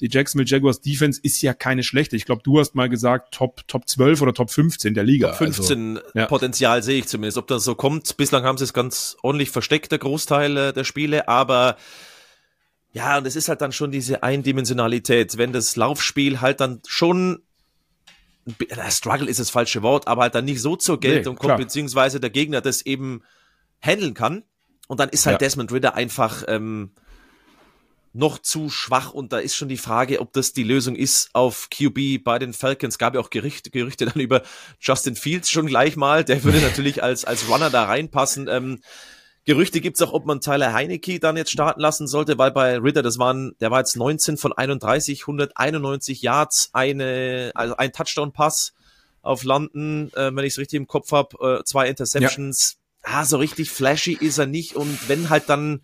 die 0.00 0.08
Jacksonville 0.10 0.48
Jaguars 0.48 0.80
Defense 0.80 1.20
ist 1.22 1.40
ja 1.40 1.54
keine 1.54 1.82
schlechte. 1.82 2.16
Ich 2.16 2.24
glaube, 2.24 2.42
du 2.42 2.58
hast 2.58 2.74
mal 2.74 2.88
gesagt, 2.88 3.32
Top, 3.32 3.66
Top 3.68 3.88
12 3.88 4.22
oder 4.22 4.34
Top 4.34 4.50
15 4.50 4.94
der 4.94 5.04
Liga. 5.04 5.28
Top 5.28 5.38
15 5.38 5.98
also, 5.98 6.10
ja. 6.14 6.26
Potenzial 6.26 6.82
sehe 6.82 6.98
ich 6.98 7.06
zumindest. 7.06 7.38
Ob 7.38 7.46
das 7.46 7.64
so 7.64 7.74
kommt, 7.74 8.16
bislang 8.16 8.44
haben 8.44 8.58
sie 8.58 8.64
es 8.64 8.72
ganz 8.72 9.16
ordentlich 9.22 9.50
versteckt, 9.50 9.92
der 9.92 9.98
Großteil 9.98 10.56
äh, 10.56 10.72
der 10.72 10.84
Spiele, 10.84 11.28
aber 11.28 11.76
ja, 12.92 13.18
und 13.18 13.26
es 13.26 13.34
ist 13.34 13.48
halt 13.48 13.60
dann 13.60 13.72
schon 13.72 13.90
diese 13.90 14.22
Eindimensionalität, 14.22 15.36
wenn 15.36 15.52
das 15.52 15.74
Laufspiel 15.74 16.40
halt 16.40 16.60
dann 16.60 16.80
schon 16.86 17.42
Struggle 18.90 19.28
ist 19.28 19.40
das 19.40 19.50
falsche 19.50 19.82
Wort, 19.82 20.06
aber 20.06 20.22
halt 20.22 20.34
dann 20.34 20.44
nicht 20.44 20.60
so 20.60 20.76
zur 20.76 21.00
Geltung 21.00 21.34
nee, 21.34 21.40
kommt, 21.40 21.56
beziehungsweise 21.56 22.20
der 22.20 22.30
Gegner 22.30 22.60
das 22.60 22.82
eben 22.82 23.22
handeln 23.80 24.14
kann. 24.14 24.44
Und 24.86 25.00
dann 25.00 25.08
ist 25.08 25.26
halt 25.26 25.34
ja. 25.34 25.38
Desmond 25.38 25.72
Ritter 25.72 25.94
einfach 25.94 26.44
ähm, 26.46 26.90
noch 28.14 28.38
zu 28.38 28.70
schwach 28.70 29.12
und 29.12 29.32
da 29.32 29.38
ist 29.38 29.56
schon 29.56 29.68
die 29.68 29.76
Frage, 29.76 30.20
ob 30.20 30.32
das 30.32 30.52
die 30.52 30.62
Lösung 30.62 30.94
ist 30.94 31.30
auf 31.32 31.68
QB 31.70 32.22
bei 32.22 32.38
den 32.38 32.52
Falcons. 32.52 32.98
Gab 32.98 33.14
ja 33.14 33.20
auch 33.20 33.30
Gerüchte, 33.30 33.70
Gerüchte 33.70 34.06
dann 34.06 34.20
über 34.20 34.42
Justin 34.80 35.16
Fields 35.16 35.50
schon 35.50 35.66
gleich 35.66 35.96
mal. 35.96 36.24
Der 36.24 36.44
würde 36.44 36.58
natürlich 36.62 37.02
als, 37.02 37.24
als 37.24 37.48
Runner 37.48 37.70
da 37.70 37.84
reinpassen. 37.84 38.46
Ähm, 38.48 38.80
Gerüchte 39.46 39.80
gibt's 39.80 40.00
auch, 40.00 40.12
ob 40.12 40.24
man 40.24 40.40
Tyler 40.40 40.72
Heinecke 40.72 41.20
dann 41.20 41.36
jetzt 41.36 41.50
starten 41.50 41.80
lassen 41.80 42.06
sollte, 42.06 42.38
weil 42.38 42.50
bei 42.50 42.78
Ritter, 42.78 43.02
das 43.02 43.18
waren, 43.18 43.54
der 43.60 43.70
war 43.70 43.80
jetzt 43.80 43.96
19 43.96 44.38
von 44.38 44.52
31, 44.54 45.22
191 45.22 46.22
Yards, 46.22 46.70
eine, 46.72 47.52
also 47.54 47.76
ein 47.76 47.92
Touchdown-Pass 47.92 48.72
auf 49.20 49.44
Landen, 49.44 50.10
äh, 50.14 50.34
wenn 50.34 50.44
ich 50.44 50.54
es 50.54 50.58
richtig 50.58 50.78
im 50.78 50.86
Kopf 50.86 51.12
habe, 51.12 51.60
äh, 51.60 51.64
zwei 51.64 51.88
Interceptions. 51.88 52.76
Ja. 53.04 53.20
Ah, 53.20 53.24
so 53.26 53.36
richtig 53.36 53.70
flashy 53.70 54.14
ist 54.14 54.38
er 54.38 54.46
nicht 54.46 54.76
und 54.76 55.08
wenn 55.08 55.28
halt 55.28 55.50
dann 55.50 55.82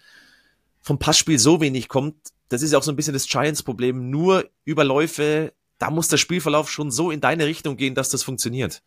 vom 0.81 0.99
Passspiel 0.99 1.39
so 1.39 1.61
wenig 1.61 1.89
kommt, 1.89 2.17
das 2.49 2.63
ist 2.63 2.73
ja 2.73 2.79
auch 2.79 2.83
so 2.83 2.91
ein 2.91 2.97
bisschen 2.97 3.13
das 3.13 3.29
Giants-Problem, 3.29 4.09
nur 4.11 4.49
Überläufe, 4.65 5.53
da 5.79 5.91
muss 5.91 6.09
der 6.09 6.17
Spielverlauf 6.17 6.71
schon 6.71 6.91
so 6.91 7.11
in 7.11 7.21
deine 7.21 7.47
Richtung 7.47 7.77
gehen, 7.77 7.95
dass 7.95 8.09
das 8.09 8.23
funktioniert. 8.23 8.83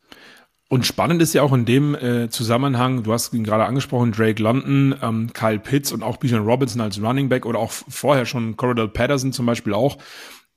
Und 0.74 0.88
spannend 0.88 1.22
ist 1.22 1.36
ja 1.36 1.44
auch 1.44 1.54
in 1.54 1.66
dem 1.66 1.94
äh, 1.94 2.32
Zusammenhang, 2.32 3.04
du 3.04 3.14
hast 3.14 3.32
ihn 3.32 3.44
gerade 3.44 3.66
angesprochen, 3.66 4.12
Drake 4.12 4.42
London, 4.42 4.96
ähm, 5.04 5.32
Kyle 5.32 5.60
Pitts 5.60 5.92
und 5.92 6.02
auch 6.02 6.18
Bijan 6.18 6.44
Robinson 6.44 6.82
als 6.82 7.00
Running 7.00 7.30
Back 7.30 7.46
oder 7.46 7.60
auch 7.60 7.72
vorher 7.72 8.26
schon 8.26 8.58
Corridor 8.58 8.88
Patterson 8.88 9.34
zum 9.34 9.46
Beispiel 9.46 9.76
auch. 9.76 10.00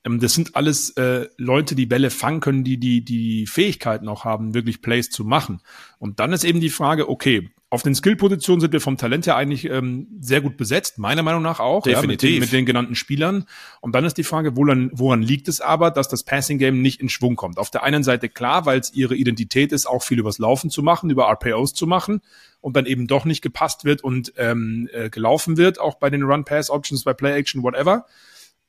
Ähm, 0.06 0.18
das 0.18 0.32
sind 0.32 0.56
alles 0.56 0.96
äh, 0.96 1.28
Leute, 1.36 1.74
die 1.74 1.84
Bälle 1.84 2.08
fangen 2.08 2.40
können, 2.40 2.64
die, 2.64 2.78
die 2.80 3.04
die 3.04 3.46
Fähigkeiten 3.46 4.08
auch 4.08 4.24
haben, 4.24 4.54
wirklich 4.54 4.80
Plays 4.80 5.10
zu 5.10 5.22
machen. 5.22 5.60
Und 5.98 6.18
dann 6.18 6.32
ist 6.32 6.44
eben 6.44 6.60
die 6.60 6.70
Frage, 6.70 7.10
okay, 7.10 7.50
auf 7.76 7.82
den 7.82 7.94
Skill-Positionen 7.94 8.62
sind 8.62 8.72
wir 8.72 8.80
vom 8.80 8.96
Talent 8.96 9.26
her 9.26 9.36
eigentlich 9.36 9.68
ähm, 9.68 10.08
sehr 10.18 10.40
gut 10.40 10.56
besetzt, 10.56 10.96
meiner 10.96 11.22
Meinung 11.22 11.42
nach 11.42 11.60
auch. 11.60 11.82
Definitiv. 11.82 12.00
Ja, 12.02 12.08
mit, 12.08 12.22
den, 12.22 12.40
mit, 12.40 12.52
den, 12.52 12.64
genannten 12.64 12.94
Spielern. 12.94 13.44
Und 13.82 13.94
dann 13.94 14.06
ist 14.06 14.16
die 14.16 14.24
Frage, 14.24 14.56
woran, 14.56 14.90
woran 14.94 15.20
liegt 15.20 15.46
es 15.46 15.60
aber, 15.60 15.90
dass 15.90 16.08
das 16.08 16.24
Passing-Game 16.24 16.80
nicht 16.80 17.02
in 17.02 17.10
Schwung 17.10 17.36
kommt? 17.36 17.58
Auf 17.58 17.70
der 17.70 17.82
einen 17.82 18.02
Seite 18.02 18.30
klar, 18.30 18.64
weil 18.64 18.80
es 18.80 18.94
ihre 18.94 19.14
Identität 19.14 19.72
ist, 19.72 19.84
auch 19.84 20.02
viel 20.02 20.18
übers 20.18 20.38
Laufen 20.38 20.70
zu 20.70 20.82
machen, 20.82 21.10
über 21.10 21.28
RPOs 21.28 21.74
zu 21.74 21.86
machen 21.86 22.22
und 22.62 22.74
dann 22.76 22.86
eben 22.86 23.06
doch 23.06 23.26
nicht 23.26 23.42
gepasst 23.42 23.84
wird 23.84 24.02
und 24.02 24.32
ähm, 24.38 24.88
äh, 24.94 25.10
gelaufen 25.10 25.58
wird, 25.58 25.78
auch 25.78 25.96
bei 25.96 26.08
den 26.08 26.22
Run-Pass-Options, 26.22 27.04
bei 27.04 27.12
Play-Action, 27.12 27.62
whatever. 27.62 28.06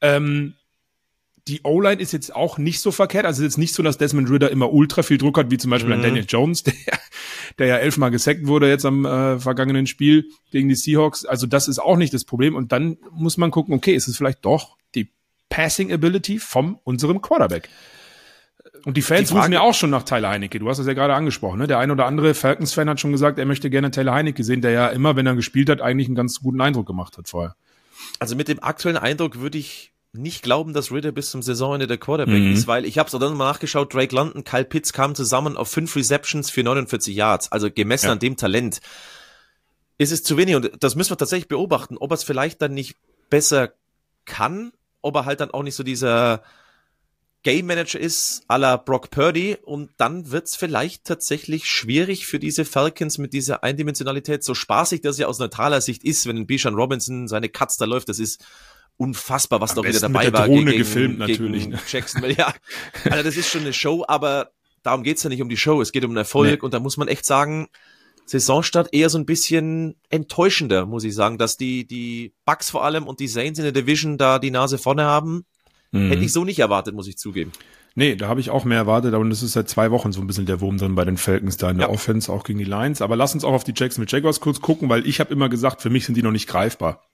Ähm, 0.01 0.55
die 1.47 1.61
O-Line 1.63 2.01
ist 2.01 2.11
jetzt 2.11 2.35
auch 2.35 2.57
nicht 2.57 2.81
so 2.81 2.91
verkehrt. 2.91 3.25
Also 3.25 3.39
es 3.39 3.47
ist 3.47 3.53
jetzt 3.53 3.57
nicht 3.57 3.73
so, 3.73 3.83
dass 3.83 3.97
Desmond 3.97 4.29
Ritter 4.29 4.51
immer 4.51 4.71
ultra 4.71 5.03
viel 5.03 5.17
Druck 5.17 5.37
hat, 5.37 5.51
wie 5.51 5.57
zum 5.57 5.71
Beispiel 5.71 5.89
mhm. 5.89 6.01
an 6.01 6.01
Daniel 6.01 6.25
Jones, 6.27 6.63
der, 6.63 6.73
der 7.57 7.67
ja 7.67 7.77
elfmal 7.77 8.11
gesackt 8.11 8.47
wurde 8.47 8.69
jetzt 8.69 8.85
am 8.85 9.05
äh, 9.05 9.39
vergangenen 9.39 9.87
Spiel 9.87 10.29
gegen 10.51 10.69
die 10.69 10.75
Seahawks. 10.75 11.25
Also 11.25 11.47
das 11.47 11.67
ist 11.67 11.79
auch 11.79 11.97
nicht 11.97 12.13
das 12.13 12.25
Problem. 12.25 12.55
Und 12.55 12.71
dann 12.71 12.97
muss 13.11 13.37
man 13.37 13.51
gucken, 13.51 13.73
okay, 13.73 13.93
ist 13.93 14.07
es 14.07 14.17
vielleicht 14.17 14.45
doch 14.45 14.77
die 14.95 15.11
Passing 15.49 15.91
Ability 15.91 16.39
vom 16.39 16.79
unserem 16.83 17.21
Quarterback? 17.21 17.69
Und 18.85 18.95
die 18.95 19.01
Fans 19.01 19.29
die 19.29 19.35
rufen 19.35 19.51
ja 19.51 19.61
auch 19.61 19.73
schon 19.73 19.89
nach 19.89 20.03
Tyler 20.03 20.29
Heinecke. 20.29 20.59
Du 20.59 20.69
hast 20.69 20.77
das 20.77 20.87
ja 20.87 20.93
gerade 20.93 21.13
angesprochen. 21.13 21.59
Ne? 21.59 21.67
Der 21.67 21.79
ein 21.79 21.91
oder 21.91 22.05
andere 22.05 22.33
Falcons-Fan 22.33 22.89
hat 22.89 22.99
schon 22.99 23.11
gesagt, 23.11 23.39
er 23.39 23.45
möchte 23.45 23.69
gerne 23.69 23.91
Tyler 23.91 24.13
Heinecke 24.13 24.43
sehen, 24.43 24.61
der 24.61 24.71
ja 24.71 24.87
immer, 24.87 25.15
wenn 25.15 25.25
er 25.25 25.35
gespielt 25.35 25.69
hat, 25.69 25.81
eigentlich 25.81 26.07
einen 26.07 26.15
ganz 26.15 26.39
guten 26.39 26.61
Eindruck 26.61 26.87
gemacht 26.87 27.17
hat 27.17 27.27
vorher. 27.27 27.55
Also 28.19 28.35
mit 28.35 28.47
dem 28.47 28.63
aktuellen 28.63 28.97
Eindruck 28.97 29.39
würde 29.39 29.57
ich 29.57 29.91
nicht 30.17 30.43
glauben, 30.43 30.74
dass 30.74 30.91
Ritter 30.91 31.12
bis 31.12 31.31
zum 31.31 31.41
Saisonende 31.41 31.88
der 31.88 31.97
Quarterback 31.97 32.41
mhm. 32.41 32.53
ist, 32.53 32.67
weil 32.67 32.86
ich 32.86 32.97
habe 32.97 33.07
es 33.07 33.19
dann 33.19 33.38
mal 33.38 33.51
nachgeschaut, 33.51 33.93
Drake 33.93 34.15
London, 34.15 34.43
Kyle 34.43 34.65
Pitts 34.65 34.93
kamen 34.93 35.15
zusammen 35.15 35.57
auf 35.57 35.69
fünf 35.69 35.95
Receptions 35.95 36.50
für 36.50 36.63
49 36.63 37.15
Yards, 37.15 37.51
also 37.51 37.69
gemessen 37.71 38.07
ja. 38.07 38.12
an 38.13 38.19
dem 38.19 38.38
Talent 38.38 38.81
ist 39.97 40.12
es 40.12 40.24
zu 40.24 40.38
wenig 40.38 40.55
und 40.55 40.71
das 40.79 40.95
müssen 40.95 41.12
wir 41.12 41.17
tatsächlich 41.17 41.47
beobachten, 41.47 41.97
ob 41.97 42.12
er 42.12 42.15
es 42.15 42.24
vielleicht 42.24 42.62
dann 42.62 42.74
nicht 42.74 42.95
besser 43.29 43.74
kann, 44.25 44.71
ob 45.01 45.15
er 45.15 45.25
halt 45.25 45.39
dann 45.39 45.51
auch 45.51 45.63
nicht 45.63 45.75
so 45.75 45.83
dieser 45.83 46.43
Game 47.43 47.67
Manager 47.67 48.00
ist, 48.00 48.43
à 48.50 48.57
la 48.57 48.77
Brock 48.77 49.09
Purdy, 49.09 49.57
und 49.63 49.91
dann 49.97 50.31
wird's 50.31 50.55
vielleicht 50.55 51.05
tatsächlich 51.05 51.65
schwierig 51.65 52.27
für 52.27 52.39
diese 52.39 52.65
Falcons 52.65 53.17
mit 53.19 53.31
dieser 53.31 53.63
Eindimensionalität, 53.63 54.43
so 54.43 54.53
spaßig 54.53 55.01
das 55.01 55.17
ja 55.17 55.27
aus 55.27 55.39
neutraler 55.39 55.81
Sicht 55.81 56.03
ist, 56.03 56.25
wenn 56.27 56.38
ein 56.38 56.47
Bijan 56.47 56.75
Robinson 56.75 57.27
seine 57.27 57.50
Cuts 57.50 57.77
da 57.77 57.86
läuft, 57.86 58.09
das 58.09 58.19
ist 58.19 58.43
unfassbar, 58.97 59.61
was 59.61 59.71
Am 59.71 59.75
doch 59.77 59.85
wieder 59.85 59.99
dabei 59.99 60.25
mit 60.25 60.33
der 60.33 60.39
war. 60.39 60.47
Drohne 60.47 60.75
gefilmt 60.75 61.19
natürlich, 61.19 61.63
Gegen 61.63 61.71
ne? 61.75 61.79
Jacksonville, 61.87 62.33
ja. 62.37 62.53
Also 63.09 63.23
das 63.23 63.37
ist 63.37 63.49
schon 63.49 63.61
eine 63.61 63.73
Show, 63.73 64.03
aber 64.07 64.51
darum 64.83 65.03
geht's 65.03 65.23
ja 65.23 65.29
nicht 65.29 65.41
um 65.41 65.49
die 65.49 65.57
Show, 65.57 65.81
es 65.81 65.91
geht 65.91 66.03
um 66.03 66.11
den 66.11 66.17
Erfolg 66.17 66.51
Nee. 66.51 66.59
und 66.61 66.73
da 66.73 66.79
muss 66.79 66.97
man 66.97 67.07
echt 67.07 67.25
sagen, 67.25 67.67
Saisonstart 68.25 68.89
eher 68.93 69.09
so 69.09 69.17
ein 69.17 69.25
bisschen 69.25 69.95
enttäuschender, 70.09 70.85
muss 70.85 71.03
ich 71.05 71.15
sagen, 71.15 71.37
dass 71.37 71.55
die, 71.57 71.85
die 71.87 72.33
Bucks 72.45 72.69
vor 72.69 72.83
allem 72.83 73.05
und 73.07 73.19
die 73.21 73.27
Saints 73.27 73.57
in 73.59 73.63
der 73.63 73.71
Division 73.71 74.17
da 74.17 74.37
die 74.39 74.51
Nase 74.51 74.77
vorne 74.77 75.03
haben. 75.03 75.45
Mhm. 75.91 76.09
Hätte 76.09 76.23
ich 76.23 76.33
so 76.33 76.43
nicht 76.43 76.59
erwartet, 76.59 76.93
muss 76.93 77.07
ich 77.07 77.17
zugeben. 77.17 77.53
Nee, 77.95 78.15
da 78.15 78.27
habe 78.27 78.39
ich 78.41 78.49
auch 78.51 78.63
mehr 78.65 78.77
erwartet, 78.77 79.13
aber 79.15 79.25
es 79.27 79.41
ist 79.41 79.53
seit 79.53 79.69
zwei 79.69 79.89
Wochen 79.91 80.11
so 80.11 80.19
ein 80.21 80.27
bisschen 80.27 80.45
der 80.45 80.59
Wurm 80.61 80.77
drin 80.77 80.93
bei 80.93 81.05
den 81.05 81.17
Falcons 81.17 81.57
da 81.57 81.71
in 81.71 81.77
der 81.77 81.87
Ja. 81.87 81.93
Offense, 81.93 82.31
auch 82.31 82.43
gegen 82.43 82.59
die 82.59 82.65
Lions. 82.65 83.01
Aber 83.01 83.15
lass 83.15 83.33
uns 83.33 83.43
auch 83.43 83.53
auf 83.53 83.63
die 83.63 83.73
Jacksonville 83.75 84.11
Jaguars 84.11 84.39
kurz 84.39 84.59
gucken, 84.61 84.87
weil 84.89 85.07
ich 85.07 85.19
habe 85.19 85.33
immer 85.33 85.49
gesagt, 85.49 85.81
für 85.81 85.89
mich 85.89 86.05
sind 86.05 86.15
die 86.15 86.21
noch 86.21 86.31
nicht 86.31 86.47
greifbar. 86.47 87.06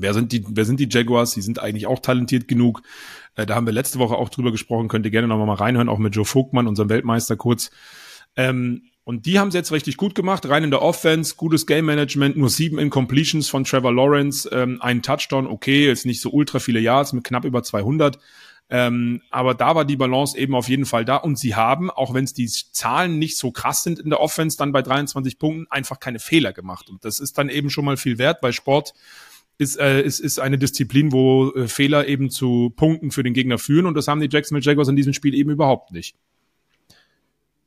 Wer 0.00 0.14
sind 0.14 0.32
die, 0.32 0.44
wer 0.48 0.64
sind 0.64 0.80
die 0.80 0.88
Jaguars? 0.90 1.32
Die 1.32 1.42
sind 1.42 1.58
eigentlich 1.60 1.86
auch 1.86 2.00
talentiert 2.00 2.48
genug. 2.48 2.82
Äh, 3.34 3.46
da 3.46 3.54
haben 3.54 3.66
wir 3.66 3.72
letzte 3.72 3.98
Woche 3.98 4.16
auch 4.16 4.28
drüber 4.28 4.52
gesprochen, 4.52 4.88
könnt 4.88 5.04
ihr 5.06 5.10
gerne 5.10 5.28
noch 5.28 5.44
mal 5.44 5.54
reinhören, 5.54 5.88
auch 5.88 5.98
mit 5.98 6.14
Joe 6.14 6.24
Vogtmann, 6.24 6.66
unserem 6.66 6.88
Weltmeister 6.88 7.36
kurz. 7.36 7.70
Ähm, 8.36 8.82
und 9.04 9.24
die 9.24 9.38
haben 9.38 9.48
es 9.48 9.54
jetzt 9.54 9.72
richtig 9.72 9.96
gut 9.96 10.14
gemacht, 10.14 10.46
rein 10.46 10.64
in 10.64 10.70
der 10.70 10.82
Offense, 10.82 11.34
gutes 11.34 11.66
Game 11.66 11.86
Management, 11.86 12.36
nur 12.36 12.50
sieben 12.50 12.78
Incompletions 12.78 13.48
von 13.48 13.64
Trevor 13.64 13.90
Lawrence, 13.90 14.46
ähm, 14.52 14.82
ein 14.82 15.00
Touchdown, 15.00 15.46
okay, 15.46 15.86
jetzt 15.86 16.04
nicht 16.04 16.20
so 16.20 16.30
ultra 16.30 16.58
viele 16.58 16.78
Yards 16.78 17.14
mit 17.14 17.24
knapp 17.24 17.46
über 17.46 17.62
200. 17.62 18.18
Ähm, 18.70 19.22
aber 19.30 19.54
da 19.54 19.74
war 19.74 19.86
die 19.86 19.96
Balance 19.96 20.36
eben 20.36 20.54
auf 20.54 20.68
jeden 20.68 20.84
Fall 20.84 21.06
da 21.06 21.16
und 21.16 21.38
sie 21.38 21.54
haben, 21.54 21.90
auch 21.90 22.12
wenn 22.12 22.24
es 22.24 22.34
die 22.34 22.48
Zahlen 22.48 23.18
nicht 23.18 23.38
so 23.38 23.50
krass 23.50 23.82
sind 23.82 23.98
in 23.98 24.10
der 24.10 24.20
Offense, 24.20 24.58
dann 24.58 24.72
bei 24.72 24.82
23 24.82 25.38
Punkten 25.38 25.66
einfach 25.70 26.00
keine 26.00 26.18
Fehler 26.18 26.52
gemacht. 26.52 26.90
Und 26.90 27.02
das 27.06 27.18
ist 27.18 27.38
dann 27.38 27.48
eben 27.48 27.70
schon 27.70 27.86
mal 27.86 27.96
viel 27.96 28.18
wert, 28.18 28.42
weil 28.42 28.52
Sport 28.52 28.92
ist, 29.58 29.78
äh, 29.78 30.00
ist, 30.02 30.20
ist 30.20 30.38
eine 30.38 30.56
Disziplin, 30.58 31.12
wo 31.12 31.50
äh, 31.50 31.68
Fehler 31.68 32.06
eben 32.06 32.30
zu 32.30 32.72
Punkten 32.76 33.10
für 33.10 33.22
den 33.22 33.34
Gegner 33.34 33.58
führen 33.58 33.86
und 33.86 33.94
das 33.94 34.08
haben 34.08 34.20
die 34.20 34.28
Jacksonville 34.30 34.64
Jaguars 34.64 34.88
in 34.88 34.96
diesem 34.96 35.12
Spiel 35.12 35.34
eben 35.34 35.50
überhaupt 35.50 35.90
nicht. 35.92 36.16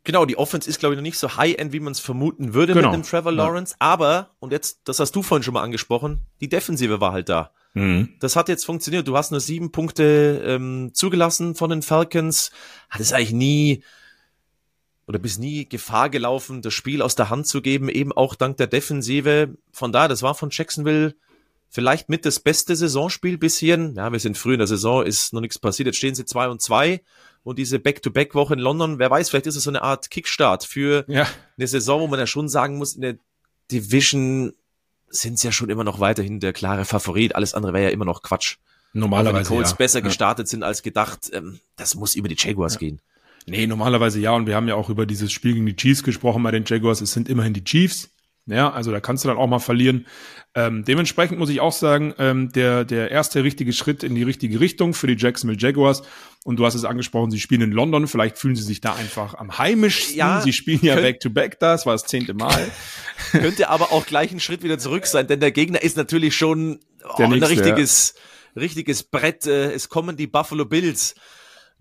Genau, 0.04 0.26
die 0.26 0.38
Offense 0.38 0.68
ist, 0.68 0.80
glaube 0.80 0.96
ich, 0.96 0.98
noch 0.98 1.04
nicht 1.04 1.18
so 1.20 1.36
high-end, 1.38 1.74
wie 1.74 1.80
man 1.80 1.92
es 1.92 2.00
vermuten 2.00 2.56
würde 2.56 2.74
Genau. 2.74 2.90
mit 2.92 2.96
dem 3.02 3.04
Trevor 3.08 3.32
Ja. 3.34 3.38
Lawrence. 3.38 3.76
Aber, 3.78 4.32
und 4.40 4.52
jetzt, 4.52 4.80
das 4.86 5.00
hast 5.00 5.12
du 5.16 5.22
vorhin 5.22 5.44
schon 5.44 5.54
mal 5.54 5.62
angesprochen, 5.62 6.22
die 6.40 6.50
Defensive 6.50 7.00
war 7.02 7.12
halt 7.12 7.30
da. 7.30 7.52
Das 8.20 8.36
hat 8.36 8.50
jetzt 8.50 8.66
funktioniert. 8.66 9.08
Du 9.08 9.16
hast 9.16 9.32
nur 9.32 9.40
sieben 9.40 9.72
Punkte 9.72 10.44
ähm, 10.46 10.90
zugelassen 10.94 11.56
von 11.56 11.70
den 11.70 11.82
Falcons. 11.82 12.52
Hat 12.90 13.00
es 13.00 13.14
eigentlich 13.14 13.32
nie 13.32 13.84
oder 15.08 15.20
bist 15.20 15.40
nie 15.40 15.70
Gefahr 15.70 16.10
gelaufen, 16.10 16.62
das 16.62 16.74
Spiel 16.74 17.02
aus 17.02 17.16
der 17.16 17.30
Hand 17.30 17.48
zu 17.48 17.62
geben, 17.62 17.88
eben 17.88 18.12
auch 18.12 18.36
dank 18.36 18.58
der 18.58 18.68
Defensive. 18.68 19.56
Von 19.72 19.94
daher, 19.94 20.10
das 20.10 20.22
war 20.22 20.36
von 20.36 20.50
Jacksonville 20.52 21.16
vielleicht 21.72 22.10
mit 22.10 22.26
das 22.26 22.40
beste 22.40 22.76
Saisonspiel 22.76 23.38
bis 23.38 23.58
hierhin. 23.58 23.96
Ja, 23.96 24.12
wir 24.12 24.20
sind 24.20 24.38
früh 24.38 24.54
in 24.54 24.60
der 24.60 24.68
Saison, 24.68 25.04
ist 25.04 25.34
noch 25.34 25.42
nichts 25.42 25.58
passiert. 25.58 25.88
Jetzt 25.88 25.98
stehen 25.98 26.14
sie 26.14 26.26
zwei 26.26 26.50
und 26.50 26.62
zwei 26.62 27.02
und 27.44 27.58
diese 27.58 27.80
Back-to-Back-Woche 27.80 28.54
in 28.54 28.60
London, 28.60 29.00
wer 29.00 29.10
weiß, 29.10 29.30
vielleicht 29.30 29.48
ist 29.48 29.56
es 29.56 29.64
so 29.64 29.72
eine 29.72 29.82
Art 29.82 30.12
Kickstart 30.12 30.66
für 30.66 31.06
Ja, 31.08 31.28
eine 31.58 31.68
Saison, 31.68 32.02
wo 32.02 32.08
man 32.08 32.20
ja 32.20 32.28
schon 32.28 32.50
sagen 32.50 32.78
muss, 32.78 32.94
in 32.94 33.02
der 33.02 33.16
Division 33.72 34.54
sind 35.10 35.40
sie 35.40 35.48
ja 35.48 35.52
schon 35.52 35.70
immer 35.70 35.84
noch 35.84 36.00
weiterhin 36.00 36.40
der 36.40 36.54
klare 36.54 36.86
Favorit. 36.86 37.36
Alles 37.36 37.54
andere 37.54 37.74
wäre 37.74 37.86
ja 37.86 37.90
immer 37.90 38.06
noch 38.06 38.22
Quatsch. 38.22 38.58
Auch 38.58 38.94
wenn 38.94 39.00
die 39.00 39.00
normalerweise 39.00 39.50
Colts 39.50 39.72
ja. 39.72 39.78
besser 39.78 40.00
ja. 40.00 40.06
gestartet 40.06 40.48
sind 40.50 40.64
als 40.64 40.84
gedacht, 40.84 41.32
ähm, 41.34 41.60
das 41.78 41.96
muss 41.96 42.16
über 42.16 42.28
die 42.28 42.36
Jaguars 42.38 42.78
gehen. 42.78 43.02
Nee, 43.48 43.66
normalerweise 43.66 44.20
ja. 44.20 44.34
Und 44.34 44.46
wir 44.46 44.56
haben 44.56 44.68
ja 44.68 44.76
auch 44.76 44.90
über 44.90 45.06
dieses 45.06 45.32
Spiel 45.32 45.54
gegen 45.54 45.66
die 45.66 45.76
Chiefs 45.76 46.04
gesprochen 46.04 46.44
bei 46.44 46.52
den 46.52 46.64
Jaguars. 46.66 47.02
Es 47.02 47.14
sind 47.14 47.28
immerhin 47.28 47.54
die 47.54 47.64
Chiefs. 47.64 48.11
Ja, 48.48 48.72
also 48.72 48.92
da 48.92 49.00
kannst 49.00 49.24
du 49.24 49.28
dann 49.28 49.38
auch 49.38 49.48
mal 49.48 49.60
verlieren. 49.60 50.08
Ähm, 50.56 50.84
dementsprechend 50.84 51.38
muss 51.38 51.50
ich 51.50 51.62
auch 51.62 51.72
sagen, 51.72 52.14
ähm, 52.18 52.52
der, 52.52 52.84
der 52.86 53.12
erste 53.12 53.44
richtige 53.44 53.72
Schritt 53.72 54.04
in 54.04 54.16
die 54.16 54.24
richtige 54.24 54.60
Richtung 54.60 54.94
für 54.94 55.08
die 55.08 55.16
Jacksonville 55.16 55.60
Jaguars. 55.60 56.02
Und 56.44 56.58
du 56.58 56.66
hast 56.66 56.74
es 56.74 56.84
angesprochen, 56.84 57.30
sie 57.30 57.40
spielen 57.40 57.62
in 57.62 57.72
London. 57.72 58.08
Vielleicht 58.08 58.38
fühlen 58.38 58.56
sie 58.56 58.64
sich 58.64 58.82
da 58.82 58.94
einfach 58.94 59.36
am 59.36 59.60
heimischsten. 59.60 60.18
Ja, 60.18 60.42
sie 60.42 60.54
spielen 60.54 60.80
ja 60.82 60.96
Back-to-Back 60.96 61.60
da. 61.60 61.74
Das 61.74 61.86
war 61.86 61.94
das 61.94 62.06
zehnte 62.06 62.34
Mal. 62.34 62.70
Könnte 63.32 63.70
aber 63.70 63.92
auch 63.92 64.06
gleich 64.08 64.32
einen 64.32 64.40
Schritt 64.40 64.64
wieder 64.64 64.80
zurück 64.80 65.06
sein, 65.06 65.28
denn 65.28 65.40
der 65.40 65.52
Gegner 65.52 65.82
ist 65.82 65.96
natürlich 65.96 66.36
schon 66.36 66.80
oh, 67.04 67.16
Der 67.18 67.28
ein 67.28 67.32
nächste, 67.32 67.50
richtiges, 67.50 68.16
richtiges 68.56 69.04
Brett. 69.04 69.46
Äh, 69.46 69.72
Es 69.72 69.88
kommen 69.88 70.18
die 70.18 70.28
Buffalo 70.28 70.66
Bills 70.66 71.16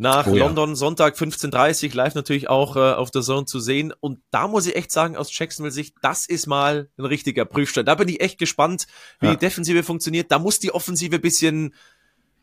nach 0.01 0.27
Oh 0.27 0.35
ja. 0.35 0.47
London, 0.47 0.75
Sonntag 0.77 1.15
15.30 1.17 1.95
live 1.95 2.15
natürlich 2.15 2.49
auch 2.49 2.75
äh, 2.77 2.93
auf 2.95 3.11
der 3.11 3.23
Zone 3.23 3.45
zu 3.45 3.61
sehen. 3.61 3.93
Und 4.01 4.21
da 4.31 4.49
muss 4.49 4.67
ich 4.67 4.75
echt 4.75 4.91
sagen, 4.91 5.17
aus 5.17 5.37
Jacksonville-Sicht, 5.37 5.95
das 6.01 6.27
ist 6.27 6.47
mal 6.47 6.89
ein 6.99 7.05
richtiger 7.05 7.45
Prüfstein. 7.45 7.85
Da 7.85 7.95
bin 7.95 8.09
ich 8.09 8.21
echt 8.21 8.39
gespannt, 8.39 8.87
wie 9.21 9.27
Ja. 9.27 9.33
die 9.33 9.39
Defensive 9.39 9.83
funktioniert. 9.83 10.33
Da 10.33 10.39
muss 10.39 10.59
die 10.59 10.73
Offensive 10.73 11.17
ein 11.17 11.21
bisschen 11.21 11.75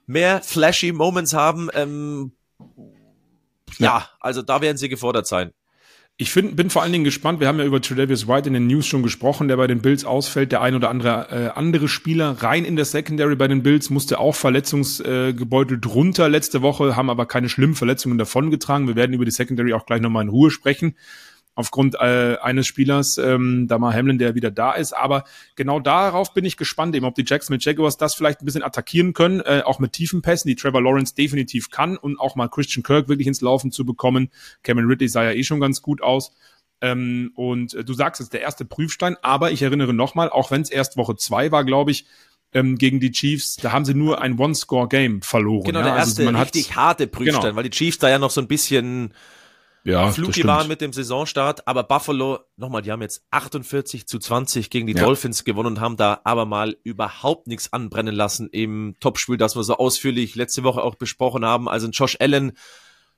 mehr 0.06 0.42
flashy 0.44 0.92
Moments 0.92 1.34
haben. 1.34 1.70
Ähm, 1.74 2.34
ja, 3.80 4.08
also 4.20 4.42
da 4.44 4.62
werden 4.62 4.78
sie 4.78 4.88
gefordert 4.90 5.26
sein. 5.28 5.52
Ich 6.20 6.32
find, 6.32 6.56
bin 6.56 6.72
vor 6.72 6.82
allen 6.82 6.92
Dingen 6.92 7.04
gespannt. 7.04 7.40
Wir 7.40 7.48
haben 7.48 7.60
ja 7.60 7.66
über 7.66 7.80
Tredavious 7.80 8.28
White 8.28 8.48
in 8.48 8.56
den 8.56 8.66
News 8.66 8.88
schon 8.88 9.04
gesprochen, 9.04 9.48
der 9.48 9.58
bei 9.58 9.68
den 9.68 9.84
Bills 9.84 10.04
ausfällt. 10.04 10.52
Der 10.52 10.64
ein 10.64 10.74
oder 10.74 10.90
andere 10.90 11.28
äh, 11.30 11.50
andere 11.56 11.88
Spieler 11.88 12.32
rein 12.42 12.66
in 12.66 12.76
der 12.76 12.86
Secondary 12.86 13.36
bei 13.36 13.48
den 13.48 13.62
Bills 13.62 13.92
musste 13.92 14.20
auch 14.20 14.34
verletzungsgebeutelt 14.34 15.86
äh, 15.86 15.90
runter 15.90 16.28
letzte 16.28 16.64
Woche, 16.64 16.96
haben 16.96 17.12
aber 17.12 17.28
keine 17.28 17.50
schlimmen 17.50 17.76
Verletzungen 17.76 18.18
davongetragen. 18.18 18.88
Wir 18.88 18.96
werden 18.96 19.14
über 19.14 19.26
die 19.26 19.32
Secondary 19.32 19.74
auch 19.74 19.86
gleich 19.86 20.02
nochmal 20.02 20.24
in 20.24 20.30
Ruhe 20.30 20.50
sprechen. 20.50 20.96
Aufgrund 21.58 21.96
äh, 21.96 22.38
eines 22.42 22.68
Spielers, 22.68 23.18
ähm, 23.18 23.68
Damar 23.68 23.92
Hamlin, 23.94 24.20
der 24.20 24.36
wieder 24.36 24.52
da 24.52 24.74
ist. 24.74 24.94
Aber 24.94 25.24
genau 25.56 25.80
darauf 25.80 26.34
bin 26.36 26.46
ich 26.46 26.56
gespannt, 26.56 26.96
eben 26.96 27.06
ob 27.06 27.16
die 27.16 27.24
Jacksonville 27.26 27.60
Jaguars 27.62 27.98
das 27.98 28.14
vielleicht 28.14 28.42
ein 28.42 28.46
bisschen 28.46 28.62
attackieren 28.64 29.14
können, 29.14 29.42
äh, 29.42 29.64
auch 29.66 29.80
mit 29.80 29.92
tiefen 29.94 30.22
Pässen, 30.22 30.48
die 30.50 30.56
Trevor 30.56 30.84
Lawrence 30.84 31.16
definitiv 31.16 31.72
kann 31.72 31.98
und 31.98 32.20
auch 32.20 32.36
mal 32.36 32.48
Christian 32.48 32.84
Kirk 32.84 33.10
wirklich 33.10 33.28
ins 33.28 33.42
Laufen 33.42 33.72
zu 33.72 33.86
bekommen. 33.86 34.30
Cameron 34.62 34.88
Ridley 34.88 35.08
sah 35.10 35.24
ja 35.24 35.32
eh 35.32 35.44
schon 35.44 35.60
ganz 35.60 35.82
gut 35.82 36.02
aus. 36.04 36.32
Ähm, 36.80 37.32
und 37.34 37.74
äh, 37.74 37.84
du 37.84 37.94
sagst, 37.94 38.22
es 38.22 38.26
ist 38.28 38.34
der 38.34 38.42
erste 38.42 38.64
Prüfstein, 38.64 39.18
aber 39.24 39.52
ich 39.52 39.64
erinnere 39.64 39.96
nochmal, 39.96 40.30
auch 40.30 40.52
wenn 40.52 40.62
es 40.62 40.70
erst 40.70 40.96
Woche 40.96 41.16
zwei 41.16 41.52
war, 41.52 41.64
glaube 41.66 41.90
ich, 41.90 42.06
ähm, 42.54 42.78
gegen 42.78 43.00
die 43.00 43.12
Chiefs, 43.12 43.56
da 43.56 43.72
haben 43.72 43.84
sie 43.84 43.96
nur 43.96 44.22
ein 44.22 44.38
One-Score-Game 44.40 45.24
verloren. 45.24 45.64
Genau, 45.66 45.80
ja? 45.80 45.86
der 45.86 45.94
Also 45.96 46.10
erste 46.22 46.26
man 46.26 46.38
hat- 46.38 46.54
richtig 46.54 46.76
harte 46.76 47.08
Prüfstein, 47.08 47.42
Genau. 47.42 47.56
weil 47.56 47.64
die 47.64 47.72
Chiefs 47.72 47.98
da 47.98 48.10
ja 48.10 48.20
noch 48.20 48.30
so 48.30 48.42
ein 48.42 48.48
bisschen 48.48 49.12
ja, 49.88 50.12
fluky 50.12 50.44
waren 50.46 50.68
mit 50.68 50.82
dem 50.82 50.94
Saisonstart, 50.94 51.68
aber 51.68 51.84
Buffalo, 51.84 52.40
nochmal, 52.56 52.82
die 52.82 52.92
haben 52.92 53.02
jetzt 53.02 53.24
48 53.32 54.08
zu 54.08 54.20
20 54.20 54.70
gegen 54.70 54.88
die 54.88 54.94
Ja. 54.94 55.04
Dolphins 55.04 55.44
gewonnen 55.44 55.68
und 55.76 55.80
haben 55.80 55.98
da 55.98 56.22
aber 56.24 56.46
mal 56.46 56.78
überhaupt 56.84 57.48
nichts 57.48 57.72
anbrennen 57.74 58.14
lassen 58.14 58.50
im 58.50 58.96
Topspiel, 59.00 59.38
das 59.38 59.56
wir 59.56 59.64
so 59.64 59.78
ausführlich 59.78 60.36
letzte 60.36 60.64
Woche 60.64 60.84
auch 60.84 60.96
besprochen 60.96 61.46
haben. 61.46 61.68
Also 61.70 61.88
ein 61.88 61.92
Josh 61.92 62.18
Allen 62.20 62.52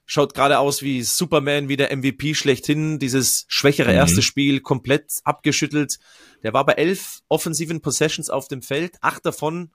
schaut 0.05 0.33
gerade 0.33 0.59
aus 0.59 0.81
wie 0.81 1.03
Superman, 1.03 1.69
wie 1.69 1.77
der 1.77 1.95
MVP 1.95 2.33
schlechthin. 2.33 2.99
Dieses 2.99 3.45
schwächere 3.47 3.91
Mhm. 3.91 3.97
erste 3.97 4.21
Spiel 4.21 4.59
komplett 4.59 5.11
abgeschüttelt. 5.23 5.99
Der 6.43 6.53
war 6.53 6.65
bei 6.65 6.73
elf 6.73 7.19
offensiven 7.27 7.81
Possessions 7.81 8.29
auf 8.29 8.47
dem 8.47 8.61
Feld, 8.61 8.97
acht 9.01 9.25
davon 9.25 9.71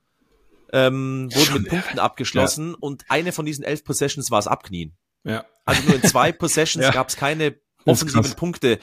ähm, 0.72 1.28
wurden 1.32 1.44
Schon 1.44 1.62
mit 1.62 1.70
Punkten 1.70 1.98
abgeschlossen 2.00 2.74
und 2.74 3.04
eine 3.08 3.30
von 3.30 3.46
diesen 3.46 3.64
elf 3.64 3.84
Possessions 3.84 4.32
war 4.32 4.40
es 4.40 4.48
Abknien. 4.48 4.96
Ja. 5.24 5.44
Also 5.64 5.82
nur 5.82 5.96
in 5.96 6.02
zwei 6.02 6.32
Possessions 6.32 6.84
Ja. 6.84 6.90
gab 6.92 7.08
es 7.08 7.16
keine 7.16 7.56
offensiven. 7.86 8.34
Punkte. 8.34 8.78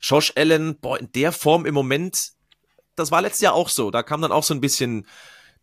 Josh 0.00 0.32
Allen, 0.36 0.78
boah, 0.80 0.98
in 0.98 1.10
der 1.12 1.32
Form 1.32 1.64
im 1.64 1.74
Moment, 1.74 2.32
das 2.96 3.10
war 3.10 3.22
letztes 3.22 3.40
Jahr 3.42 3.54
auch 3.54 3.68
so. 3.68 3.90
Da 3.90 4.02
kam 4.02 4.20
dann 4.20 4.32
auch 4.32 4.42
so 4.42 4.52
ein 4.54 4.60
bisschen 4.60 5.06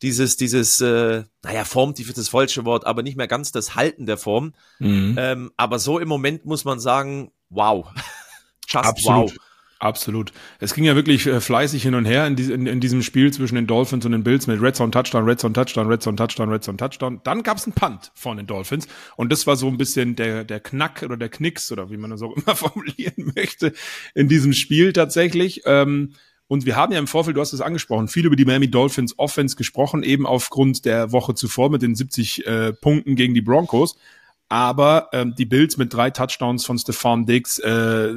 dieses, 0.01 0.37
dieses, 0.37 0.79
äh, 0.79 1.23
naja, 1.43 1.65
formtief 1.65 2.07
ist 2.07 2.17
das 2.17 2.29
falsche 2.29 2.63
Wort, 2.63 2.85
aber 2.85 3.03
nicht 3.03 3.17
mehr 3.17 3.27
ganz 3.27 3.51
das 3.51 3.75
Halten 3.75 4.05
der 4.05 4.17
Form. 4.17 4.53
Mhm. 4.79 5.15
Ähm, 5.19 5.51
aber 5.57 5.77
so 5.77 5.99
im 5.99 6.07
Moment 6.07 6.45
muss 6.45 6.63
man 6.63 6.79
sagen, 6.79 7.31
wow. 7.49 7.87
Just 8.67 8.85
Absolut. 8.85 9.31
wow. 9.31 9.37
Absolut. 9.81 10.33
Es 10.59 10.73
ging 10.73 10.83
ja 10.83 10.95
wirklich 10.95 11.25
äh, 11.25 11.39
fleißig 11.39 11.83
hin 11.83 11.95
und 11.95 12.03
her 12.03 12.27
in, 12.27 12.35
dies- 12.35 12.49
in, 12.49 12.65
in 12.67 12.81
diesem 12.81 13.01
Spiel 13.01 13.31
zwischen 13.31 13.55
den 13.55 13.65
Dolphins 13.65 14.05
und 14.05 14.11
den 14.11 14.23
Bills 14.25 14.45
mit 14.45 14.61
Red 14.61 14.75
Zone 14.75 14.91
Touchdown, 14.91 15.23
Red 15.23 15.39
Zone 15.39 15.53
Touchdown, 15.53 15.87
Red 15.87 16.03
Zone 16.03 16.17
Touchdown, 16.17 16.49
Red 16.49 16.63
Zone 16.65 16.75
Touchdown. 16.77 17.21
Dann 17.23 17.43
gab's 17.43 17.63
einen 17.63 17.73
Punt 17.75 18.11
von 18.13 18.35
den 18.35 18.45
Dolphins 18.45 18.89
und 19.15 19.31
das 19.31 19.47
war 19.47 19.55
so 19.55 19.67
ein 19.69 19.77
bisschen 19.77 20.17
der 20.17 20.43
der 20.43 20.59
Knack 20.59 21.01
oder 21.03 21.15
der 21.15 21.29
Knicks 21.29 21.71
oder 21.71 21.89
wie 21.89 21.95
man 21.97 22.09
das 22.09 22.21
auch 22.21 22.35
immer 22.45 22.57
formulieren 22.57 23.31
möchte 23.35 23.71
in 24.15 24.27
diesem 24.27 24.51
Spiel 24.51 24.91
tatsächlich. 24.91 25.61
Ähm, 25.65 26.11
und 26.47 26.65
wir 26.65 26.75
haben 26.75 26.91
ja 26.91 26.99
im 26.99 27.07
Vorfeld, 27.07 27.37
du 27.37 27.41
hast 27.41 27.53
es 27.53 27.61
angesprochen, 27.61 28.07
viel 28.09 28.25
über 28.25 28.35
die 28.35 28.43
Miami 28.43 28.69
Dolphins 28.69 29.17
Offense 29.17 29.55
gesprochen, 29.55 30.03
eben 30.03 30.25
aufgrund 30.25 30.83
der 30.83 31.11
Woche 31.13 31.35
zuvor 31.35 31.69
mit 31.69 31.83
den 31.83 31.95
70 31.95 32.45
äh, 32.45 32.73
Punkten 32.73 33.15
gegen 33.15 33.33
die 33.33 33.41
Broncos. 33.41 33.95
Aber 34.51 35.09
ähm, 35.13 35.35
die 35.35 35.45
Bills 35.45 35.77
mit 35.77 35.93
drei 35.93 36.09
Touchdowns 36.09 36.65
von 36.65 36.79
Stefan 36.79 37.27
Diggs, 37.27 37.59
äh, 37.59 38.09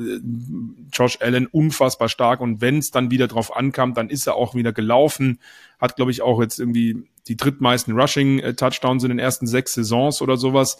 Josh 0.90 1.18
Allen 1.20 1.46
unfassbar 1.46 2.08
stark. 2.08 2.40
Und 2.40 2.62
wenn 2.62 2.78
es 2.78 2.90
dann 2.90 3.10
wieder 3.10 3.28
drauf 3.28 3.54
ankam, 3.54 3.92
dann 3.92 4.08
ist 4.08 4.26
er 4.26 4.34
auch 4.34 4.54
wieder 4.54 4.72
gelaufen. 4.72 5.38
Hat, 5.78 5.94
glaube 5.94 6.10
ich, 6.10 6.22
auch 6.22 6.40
jetzt 6.40 6.58
irgendwie 6.58 7.04
die 7.28 7.36
drittmeisten 7.36 7.94
Rushing-Touchdowns 7.94 9.04
in 9.04 9.10
den 9.10 9.18
ersten 9.18 9.46
sechs 9.46 9.74
Saisons 9.74 10.22
oder 10.22 10.38
sowas. 10.38 10.78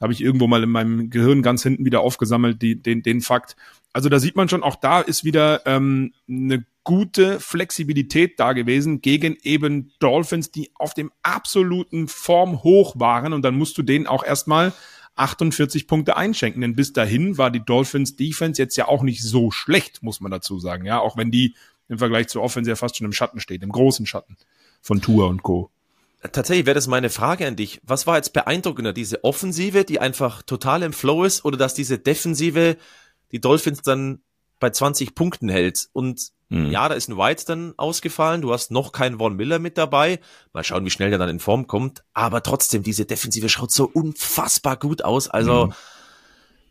Habe 0.00 0.12
ich 0.12 0.20
irgendwo 0.20 0.48
mal 0.48 0.64
in 0.64 0.70
meinem 0.70 1.10
Gehirn 1.10 1.42
ganz 1.42 1.62
hinten 1.62 1.84
wieder 1.84 2.00
aufgesammelt, 2.00 2.60
die, 2.60 2.74
den, 2.74 3.02
den 3.02 3.20
Fakt. 3.20 3.56
Also 3.92 4.08
da 4.08 4.18
sieht 4.18 4.34
man 4.34 4.48
schon, 4.48 4.64
auch 4.64 4.76
da 4.76 5.00
ist 5.00 5.24
wieder 5.24 5.62
ähm, 5.64 6.12
eine 6.28 6.64
gute 6.88 7.38
Flexibilität 7.38 8.40
da 8.40 8.54
gewesen 8.54 9.02
gegen 9.02 9.36
eben 9.42 9.92
Dolphins, 9.98 10.50
die 10.50 10.70
auf 10.74 10.94
dem 10.94 11.12
absoluten 11.22 12.08
Form 12.08 12.62
hoch 12.62 12.94
waren. 12.98 13.34
Und 13.34 13.42
dann 13.42 13.56
musst 13.56 13.76
du 13.76 13.82
denen 13.82 14.06
auch 14.06 14.24
erstmal 14.24 14.72
48 15.16 15.86
Punkte 15.86 16.16
einschenken. 16.16 16.62
Denn 16.62 16.74
bis 16.74 16.94
dahin 16.94 17.36
war 17.36 17.50
die 17.50 17.62
Dolphins 17.62 18.16
Defense 18.16 18.62
jetzt 18.62 18.74
ja 18.78 18.88
auch 18.88 19.02
nicht 19.02 19.22
so 19.22 19.50
schlecht, 19.50 20.02
muss 20.02 20.22
man 20.22 20.30
dazu 20.30 20.58
sagen. 20.60 20.86
Ja, 20.86 20.98
auch 21.00 21.18
wenn 21.18 21.30
die 21.30 21.54
im 21.90 21.98
Vergleich 21.98 22.28
zur 22.28 22.42
Offense 22.42 22.70
ja 22.70 22.74
fast 22.74 22.96
schon 22.96 23.04
im 23.04 23.12
Schatten 23.12 23.40
steht, 23.40 23.62
im 23.62 23.70
großen 23.70 24.06
Schatten 24.06 24.38
von 24.80 25.02
Tour 25.02 25.28
und 25.28 25.42
Co. 25.42 25.68
Tatsächlich 26.32 26.64
wäre 26.64 26.74
das 26.74 26.86
meine 26.86 27.10
Frage 27.10 27.46
an 27.46 27.56
dich. 27.56 27.82
Was 27.82 28.06
war 28.06 28.16
jetzt 28.16 28.32
beeindruckender? 28.32 28.94
Diese 28.94 29.24
Offensive, 29.24 29.84
die 29.84 30.00
einfach 30.00 30.40
total 30.40 30.82
im 30.84 30.94
Flow 30.94 31.24
ist, 31.24 31.44
oder 31.44 31.58
dass 31.58 31.74
diese 31.74 31.98
Defensive 31.98 32.78
die 33.30 33.42
Dolphins 33.42 33.82
dann 33.82 34.22
bei 34.58 34.70
20 34.70 35.14
Punkten 35.14 35.48
hält? 35.48 35.88
Und 35.92 36.32
Mhm. 36.50 36.70
Ja, 36.70 36.88
da 36.88 36.94
ist 36.94 37.08
ein 37.08 37.18
White 37.18 37.44
dann 37.46 37.74
ausgefallen. 37.76 38.40
Du 38.40 38.52
hast 38.52 38.70
noch 38.70 38.92
keinen 38.92 39.18
Von 39.18 39.36
Miller 39.36 39.58
mit 39.58 39.76
dabei. 39.76 40.20
Mal 40.52 40.64
schauen, 40.64 40.84
wie 40.84 40.90
schnell 40.90 41.10
der 41.10 41.18
dann 41.18 41.28
in 41.28 41.40
Form 41.40 41.66
kommt. 41.66 42.04
Aber 42.14 42.42
trotzdem, 42.42 42.82
diese 42.82 43.04
Defensive 43.04 43.48
schaut 43.48 43.70
so 43.70 43.84
unfassbar 43.92 44.78
gut 44.78 45.04
aus. 45.04 45.28
Also, 45.28 45.66
mhm. 45.66 45.72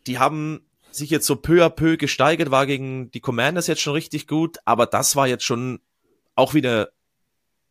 die 0.06 0.18
haben 0.18 0.60
sich 0.90 1.10
jetzt 1.10 1.26
so 1.26 1.36
peu 1.36 1.64
à 1.64 1.68
peu 1.68 1.96
gesteigert, 1.96 2.50
war 2.50 2.66
gegen 2.66 3.10
die 3.12 3.20
Commanders 3.20 3.68
jetzt 3.68 3.80
schon 3.80 3.92
richtig 3.92 4.26
gut. 4.26 4.58
Aber 4.64 4.86
das 4.86 5.14
war 5.14 5.28
jetzt 5.28 5.44
schon 5.44 5.80
auch 6.34 6.54
wieder, 6.54 6.88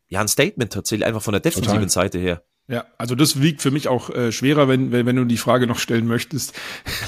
ja, 0.08 0.20
ein 0.20 0.28
Statement 0.28 0.72
tatsächlich, 0.72 1.06
einfach 1.06 1.22
von 1.22 1.32
der 1.32 1.40
defensiven 1.40 1.74
Total. 1.74 1.90
Seite 1.90 2.18
her. 2.18 2.42
Ja, 2.70 2.84
also 2.98 3.14
das 3.14 3.40
wiegt 3.40 3.62
für 3.62 3.70
mich 3.70 3.88
auch 3.88 4.10
äh, 4.10 4.30
schwerer, 4.30 4.68
wenn, 4.68 4.92
wenn, 4.92 5.06
wenn 5.06 5.16
du 5.16 5.24
die 5.24 5.38
Frage 5.38 5.66
noch 5.66 5.78
stellen 5.78 6.06
möchtest. 6.06 6.54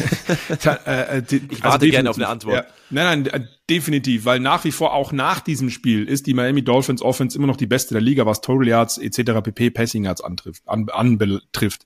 äh, 0.65 1.19
äh, 1.19 1.23
ich 1.29 1.43
also 1.43 1.65
warte 1.65 1.91
gerne 1.91 2.09
auf 2.09 2.17
eine 2.17 2.29
Antwort. 2.29 2.55
Ja, 2.55 2.65
nein, 2.89 3.25
nein, 3.25 3.43
äh, 3.43 3.47
definitiv, 3.69 4.25
weil 4.25 4.41
nach 4.41 4.65
wie 4.65 4.73
vor 4.73 4.95
auch 4.95 5.13
nach 5.13 5.41
diesem 5.41 5.69
Spiel 5.69 6.09
ist 6.09 6.27
die 6.27 6.33
Miami 6.33 6.65
Dolphins 6.65 7.03
Offense 7.03 7.37
immer 7.37 7.47
noch 7.47 7.59
die 7.59 7.67
beste 7.67 7.93
der 7.93 8.01
Liga, 8.01 8.25
was 8.25 8.41
Total 8.41 8.67
Yards 8.67 8.97
etc. 8.97 9.43
pp. 9.43 9.71
Passing 9.71 10.05
Yards 10.05 10.23
antrifft, 10.23 10.63
an, 10.67 10.89
anbetrifft. 10.89 11.85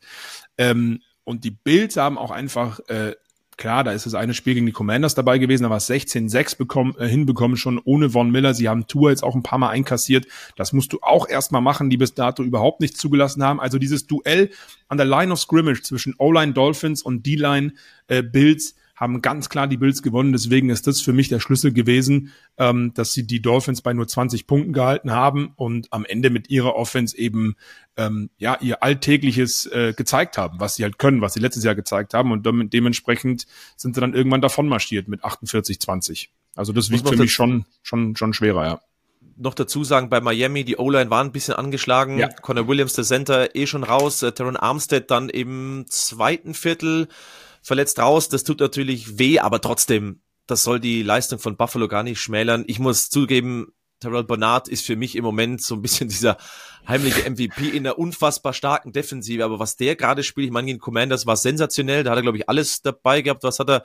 Ähm, 0.57 1.00
und 1.25 1.43
die 1.43 1.50
Bills 1.50 1.97
haben 1.97 2.16
auch 2.16 2.31
einfach 2.31 2.78
äh, 2.88 3.16
klar, 3.56 3.84
da 3.84 3.92
ist 3.92 4.06
das 4.06 4.14
eine 4.14 4.34
Spiel 4.34 4.54
gegen 4.54 4.66
die 4.66 4.73
Commanders 4.73 5.14
dabei 5.14 5.38
gewesen, 5.38 5.64
da 5.64 5.70
war 5.70 5.78
es 5.78 5.88
16-6 5.88 6.56
bekommen, 6.56 6.94
äh, 6.99 7.06
hinbekommen 7.06 7.56
schon 7.56 7.80
ohne 7.84 8.11
Von 8.11 8.30
Miller. 8.30 8.54
Sie 8.54 8.68
haben 8.68 8.87
Tour 8.87 9.11
jetzt 9.11 9.23
auch 9.23 9.34
ein 9.34 9.42
paar 9.42 9.58
Mal 9.58 9.70
einkassiert. 9.70 10.26
Das 10.56 10.73
musst 10.73 10.92
du 10.92 10.99
auch 11.02 11.28
erstmal 11.28 11.62
machen, 11.62 11.90
die 11.90 11.96
bis 11.96 12.14
dato 12.14 12.42
überhaupt 12.42 12.80
nicht 12.80 12.96
zugelassen 12.96 13.42
haben. 13.42 13.61
Also 13.61 13.78
dieses 13.78 14.06
Duell 14.06 14.50
an 14.88 14.96
der 14.96 15.06
Line 15.06 15.32
of 15.32 15.40
Scrimmage 15.40 15.82
zwischen 15.82 16.14
O-Line 16.18 16.52
Dolphins 16.52 17.02
und 17.02 17.26
D-Line 17.26 17.73
äh, 18.08 18.23
Bills 18.23 18.75
haben 18.95 19.23
ganz 19.23 19.49
klar 19.49 19.67
die 19.67 19.77
Bills 19.77 20.03
gewonnen. 20.03 20.33
Deswegen 20.33 20.71
ist 20.71 20.87
das 20.87 21.01
für 21.01 21.13
mich 21.13 21.29
der 21.29 21.41
Schlüssel 21.41 21.73
gewesen, 21.73 22.33
ähm, 22.59 22.93
dass 22.95 23.13
sie 23.13 23.27
die 23.27 23.43
Dolphins 23.43 23.83
bei 23.83 23.93
nur 23.93 24.07
20 24.07 24.47
Punkten 24.47 24.73
gehalten 24.73 25.11
haben 25.11 25.53
und 25.57 25.93
am 25.93 26.05
Ende 26.05 26.31
mit 26.31 26.49
ihrer 26.49 26.77
Offense 26.77 27.17
eben 27.19 27.57
ähm, 27.97 28.31
ja 28.39 28.57
ihr 28.61 28.83
alltägliches 28.83 29.67
äh, 29.67 29.95
gezeigt 29.97 30.39
haben, 30.39 30.61
was 30.61 30.77
sie 30.77 30.85
halt 30.85 30.99
können, 30.99 31.21
was 31.21 31.35
sie 31.35 31.41
letztes 31.41 31.65
Jahr 31.65 31.75
gezeigt 31.75 32.15
haben 32.15 32.31
und 32.31 32.47
damit, 32.47 32.73
dementsprechend 32.73 33.47
sind 33.77 33.95
sie 33.95 34.01
dann 34.01 34.15
irgendwann 34.15 34.41
davon 34.41 34.69
marschiert 34.69 35.09
mit 35.09 35.25
48-20. 35.25 36.29
Also 36.55 36.73
das 36.73 36.91
wiegt 36.91 37.09
für 37.09 37.17
mich 37.17 37.33
schon 37.33 37.67
schon 37.83 38.15
schon 38.15 38.33
schwerer, 38.33 38.65
ja 38.65 38.81
noch 39.37 39.55
dazu 39.55 39.83
sagen, 39.85 40.11
bei 40.11 40.21
Miami, 40.21 40.65
die 40.65 40.77
O-Line 40.77 41.11
war 41.11 41.23
ein 41.23 41.33
bisschen 41.33 41.55
angeschlagen. 41.55 42.19
Ja. 42.19 42.29
Connor 42.29 42.69
Williams, 42.69 42.93
der 42.93 43.03
Center, 43.05 43.57
eh 43.57 43.67
schon 43.67 43.83
raus. 43.83 44.23
Äh, 44.23 44.31
Teron 44.33 44.57
Armstead 44.57 45.11
dann 45.11 45.29
im 45.29 45.87
zweiten 45.89 46.55
Viertel 46.55 47.09
verletzt 47.64 47.99
raus. 47.99 48.28
Das 48.28 48.44
tut 48.44 48.61
natürlich 48.61 49.18
weh, 49.18 49.40
aber 49.40 49.61
trotzdem, 49.61 50.21
das 50.47 50.62
soll 50.62 50.78
die 50.78 51.02
Leistung 51.02 51.38
von 51.40 51.56
Buffalo 51.56 51.88
gar 51.88 52.04
nicht 52.04 52.21
schmälern. 52.21 52.64
Ich 52.68 52.78
muss 52.78 53.09
zugeben, 53.09 53.73
Terrell 54.00 54.25
Bernard 54.25 54.69
ist 54.69 54.84
für 54.84 54.97
mich 54.97 55.17
im 55.17 55.25
Moment 55.25 55.62
so 55.62 55.75
ein 55.75 55.82
bisschen 55.82 56.08
dieser 56.10 56.36
heimliche 56.86 57.28
MVP 57.28 57.71
in 57.71 57.86
einer 57.86 57.99
unfassbar 57.99 58.52
starken 58.52 58.93
Defensive. 58.93 59.43
Aber 59.43 59.58
was 59.58 59.76
der 59.76 59.97
gerade 59.97 60.23
spielt, 60.23 60.47
ich 60.47 60.52
meine, 60.52 60.67
gegen 60.67 60.78
Commanders 60.78 61.26
war 61.26 61.36
sensationell. 61.36 62.04
Da 62.04 62.10
hat 62.10 62.19
er, 62.19 62.23
glaube 62.23 62.39
ich, 62.39 62.49
alles 62.49 62.82
dabei 62.82 63.23
gehabt. 63.23 63.43
Was 63.43 63.58
hat 63.58 63.71
er? 63.71 63.82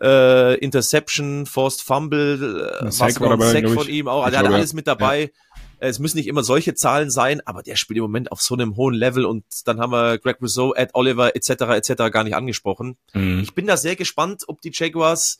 Äh, 0.00 0.54
Interception, 0.58 1.44
Forced 1.44 1.82
Fumble, 1.82 2.78
äh, 2.80 2.84
was 2.84 3.00
war 3.00 3.32
ein 3.32 3.40
Sack 3.40 3.68
von 3.68 3.88
ihm 3.88 4.06
auch. 4.06 4.22
Also 4.22 4.36
er 4.36 4.44
hat 4.44 4.52
alles 4.52 4.72
mit 4.72 4.86
dabei. 4.86 5.22
Ja. 5.22 5.28
Es 5.80 5.98
müssen 5.98 6.16
nicht 6.16 6.26
immer 6.26 6.42
solche 6.42 6.74
Zahlen 6.74 7.10
sein, 7.10 7.40
aber 7.46 7.62
der 7.62 7.76
spielt 7.76 7.98
im 7.98 8.02
Moment 8.02 8.32
auf 8.32 8.42
so 8.42 8.54
einem 8.54 8.76
hohen 8.76 8.94
Level 8.94 9.24
und 9.24 9.44
dann 9.66 9.80
haben 9.80 9.92
wir 9.92 10.18
Greg 10.18 10.40
Rousseau, 10.42 10.74
Ed 10.74 10.90
Oliver 10.94 11.36
etc. 11.36 11.50
etc. 11.50 11.94
gar 12.10 12.24
nicht 12.24 12.34
angesprochen. 12.34 12.96
Mhm. 13.14 13.40
Ich 13.40 13.54
bin 13.54 13.66
da 13.66 13.76
sehr 13.76 13.94
gespannt, 13.94 14.44
ob 14.48 14.60
die 14.60 14.72
Jaguars 14.72 15.38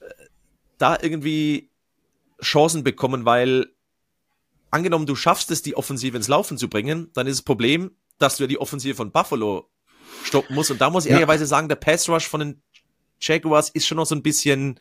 äh, 0.00 0.04
da 0.78 0.96
irgendwie 1.00 1.70
Chancen 2.40 2.84
bekommen, 2.84 3.24
weil 3.24 3.66
angenommen, 4.70 5.06
du 5.06 5.14
schaffst 5.14 5.50
es, 5.50 5.62
die 5.62 5.76
Offensive 5.76 6.16
ins 6.16 6.28
Laufen 6.28 6.58
zu 6.58 6.68
bringen, 6.68 7.10
dann 7.14 7.26
ist 7.26 7.38
das 7.38 7.44
Problem, 7.44 7.92
dass 8.18 8.36
du 8.36 8.44
ja 8.44 8.48
die 8.48 8.60
Offensive 8.60 8.94
von 8.94 9.12
Buffalo 9.12 9.68
stoppen 10.24 10.54
musst. 10.54 10.70
Und 10.70 10.80
da 10.80 10.90
muss 10.90 11.04
ich 11.04 11.10
ja. 11.10 11.16
ehrlicherweise 11.16 11.46
sagen, 11.46 11.68
der 11.68 11.76
Pass 11.76 12.08
Rush 12.08 12.26
von 12.26 12.40
den 12.40 12.62
Jaguars 13.20 13.70
ist 13.70 13.86
schon 13.86 13.96
noch 13.96 14.06
so 14.06 14.14
ein 14.14 14.22
bisschen 14.22 14.80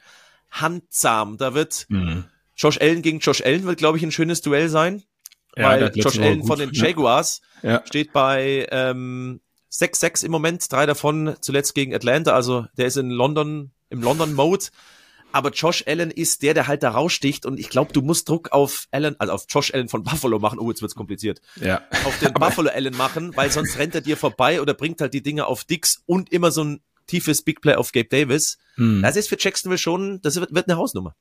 handsam. 0.50 1.38
Da 1.38 1.54
wird 1.54 1.86
mhm. 1.90 2.26
Josh 2.62 2.80
Allen 2.80 3.02
gegen 3.02 3.20
Josh 3.20 3.42
Allen 3.42 3.64
wird, 3.66 3.80
glaube 3.80 3.98
ich, 3.98 4.04
ein 4.04 4.12
schönes 4.12 4.42
Duell 4.42 4.70
sein. 4.70 5.02
Ja, 5.58 5.70
weil 5.70 5.92
Josh 5.96 6.20
Allen 6.20 6.46
von 6.46 6.60
den 6.60 6.72
Jaguars 6.72 7.42
ja. 7.64 7.82
steht 7.86 8.14
bei 8.14 8.68
ähm, 8.72 9.42
6-6 9.72 10.26
im 10.26 10.32
Moment, 10.32 10.72
drei 10.72 10.86
davon 10.86 11.36
zuletzt 11.42 11.74
gegen 11.74 11.94
Atlanta, 11.96 12.34
also 12.34 12.68
der 12.78 12.86
ist 12.86 12.98
in 12.98 13.10
London, 13.10 13.72
im 13.90 14.02
London-Mode. 14.02 14.68
Aber 15.34 15.50
Josh 15.52 15.86
Allen 15.88 16.12
ist 16.12 16.44
der, 16.44 16.54
der 16.54 16.68
halt 16.68 16.84
da 16.84 16.92
raussticht 16.92 17.46
und 17.46 17.60
ich 17.60 17.70
glaube, 17.70 17.94
du 17.94 18.02
musst 18.02 18.30
Druck 18.30 18.52
auf 18.52 18.88
Allen, 18.92 19.18
also 19.20 19.34
auf 19.34 19.46
Josh 19.50 19.74
Allen 19.74 19.88
von 19.88 20.04
Buffalo 20.04 20.40
machen. 20.40 20.60
Oh, 20.60 20.70
jetzt 20.70 20.82
wird's 20.82 20.96
kompliziert. 20.96 21.42
Ja. 21.56 21.82
Auf 22.06 22.20
den 22.20 22.34
Buffalo 22.36 22.70
Allen 22.70 22.96
machen, 22.96 23.36
weil 23.36 23.50
sonst 23.50 23.78
rennt 23.78 23.96
er 23.96 24.02
dir 24.02 24.18
vorbei 24.18 24.62
oder 24.62 24.74
bringt 24.74 25.02
halt 25.02 25.14
die 25.14 25.24
Dinge 25.24 25.48
auf 25.48 25.64
Dix 25.64 26.04
und 26.06 26.32
immer 26.32 26.52
so 26.52 26.66
ein 26.66 26.82
tiefes 27.08 27.42
Big 27.42 27.62
Play 27.62 27.76
auf 27.76 27.92
Gabe 27.92 28.10
Davis. 28.10 28.58
Hm. 28.76 29.02
Das 29.02 29.16
ist 29.16 29.30
für 29.30 29.38
Jacksonville 29.40 29.78
schon, 29.78 30.22
das 30.22 30.36
wird, 30.36 30.54
wird 30.54 30.68
eine 30.68 30.78
Hausnummer. 30.78 31.16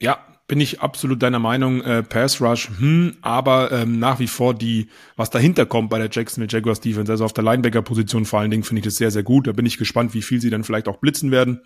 Ja, 0.00 0.24
bin 0.46 0.60
ich 0.60 0.80
absolut 0.80 1.22
deiner 1.22 1.38
Meinung. 1.38 1.82
Äh, 1.82 2.02
Pass 2.02 2.40
Rush, 2.40 2.70
hm, 2.78 3.16
aber 3.20 3.70
ähm, 3.70 3.98
nach 3.98 4.18
wie 4.18 4.26
vor 4.26 4.54
die, 4.54 4.88
was 5.16 5.30
dahinter 5.30 5.66
kommt 5.66 5.90
bei 5.90 5.98
der 5.98 6.08
Jacksonville 6.10 6.50
Jaguars 6.50 6.80
Defense, 6.80 7.12
also 7.12 7.24
auf 7.24 7.34
der 7.34 7.44
Linebacker-Position 7.44 8.24
vor 8.24 8.40
allen 8.40 8.50
Dingen, 8.50 8.62
finde 8.62 8.80
ich 8.80 8.84
das 8.84 8.96
sehr, 8.96 9.10
sehr 9.10 9.22
gut. 9.22 9.46
Da 9.46 9.52
bin 9.52 9.66
ich 9.66 9.76
gespannt, 9.76 10.14
wie 10.14 10.22
viel 10.22 10.40
sie 10.40 10.50
dann 10.50 10.64
vielleicht 10.64 10.88
auch 10.88 10.98
blitzen 10.98 11.30
werden 11.30 11.60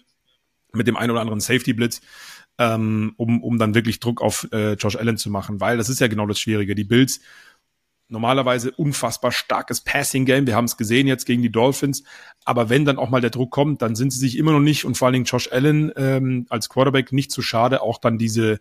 mit 0.72 0.88
dem 0.88 0.96
einen 0.96 1.10
oder 1.10 1.20
anderen 1.20 1.40
Safety-Blitz, 1.40 2.00
ähm, 2.58 3.14
um, 3.16 3.42
um 3.42 3.58
dann 3.58 3.74
wirklich 3.74 4.00
Druck 4.00 4.20
auf 4.20 4.48
äh, 4.52 4.72
Josh 4.72 4.96
Allen 4.96 5.16
zu 5.16 5.30
machen, 5.30 5.60
weil 5.60 5.76
das 5.76 5.88
ist 5.88 6.00
ja 6.00 6.08
genau 6.08 6.26
das 6.26 6.40
Schwierige. 6.40 6.74
Die 6.74 6.84
Bills 6.84 7.20
normalerweise 8.12 8.70
unfassbar 8.70 9.32
starkes 9.32 9.80
Passing-Game. 9.80 10.46
Wir 10.46 10.54
haben 10.54 10.66
es 10.66 10.76
gesehen 10.76 11.06
jetzt 11.06 11.24
gegen 11.24 11.42
die 11.42 11.50
Dolphins. 11.50 12.04
Aber 12.44 12.68
wenn 12.68 12.84
dann 12.84 12.98
auch 12.98 13.10
mal 13.10 13.20
der 13.20 13.30
Druck 13.30 13.50
kommt, 13.50 13.82
dann 13.82 13.96
sind 13.96 14.12
sie 14.12 14.20
sich 14.20 14.38
immer 14.38 14.52
noch 14.52 14.60
nicht 14.60 14.84
und 14.84 14.96
vor 14.96 15.06
allen 15.06 15.14
Dingen 15.14 15.24
Josh 15.24 15.50
Allen 15.50 15.90
ähm, 15.96 16.46
als 16.48 16.68
Quarterback 16.68 17.12
nicht 17.12 17.32
zu 17.32 17.42
schade, 17.42 17.82
auch 17.82 17.98
dann 17.98 18.18
diese 18.18 18.60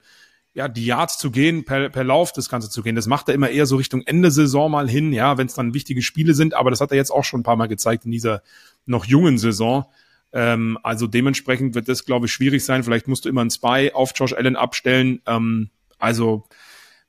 ja, 0.53 0.67
die 0.67 0.85
Yards 0.85 1.17
zu 1.17 1.31
gehen, 1.31 1.63
per, 1.63 1.89
per 1.89 2.03
Lauf 2.03 2.33
das 2.33 2.49
Ganze 2.49 2.69
zu 2.69 2.83
gehen. 2.83 2.95
Das 2.95 3.07
macht 3.07 3.29
er 3.29 3.35
immer 3.35 3.49
eher 3.49 3.65
so 3.65 3.77
Richtung 3.77 4.01
Ende 4.01 4.31
Saison 4.31 4.69
mal 4.69 4.89
hin, 4.89 5.13
ja, 5.13 5.37
wenn 5.37 5.47
es 5.47 5.53
dann 5.53 5.73
wichtige 5.73 6.01
Spiele 6.01 6.33
sind. 6.33 6.55
Aber 6.55 6.69
das 6.69 6.81
hat 6.81 6.91
er 6.91 6.97
jetzt 6.97 7.11
auch 7.11 7.23
schon 7.23 7.39
ein 7.39 7.43
paar 7.43 7.55
Mal 7.55 7.67
gezeigt 7.67 8.03
in 8.03 8.11
dieser 8.11 8.41
noch 8.85 9.05
jungen 9.05 9.37
Saison. 9.37 9.85
Ähm, 10.33 10.77
also 10.83 11.07
dementsprechend 11.07 11.73
wird 11.73 11.87
das, 11.87 12.05
glaube 12.05 12.25
ich, 12.25 12.33
schwierig 12.33 12.65
sein. 12.65 12.83
Vielleicht 12.83 13.07
musst 13.07 13.23
du 13.23 13.29
immer 13.29 13.41
einen 13.41 13.49
Spy 13.49 13.91
auf 13.93 14.11
Josh 14.13 14.33
Allen 14.33 14.57
abstellen. 14.57 15.21
Ähm, 15.25 15.69
also 15.99 16.43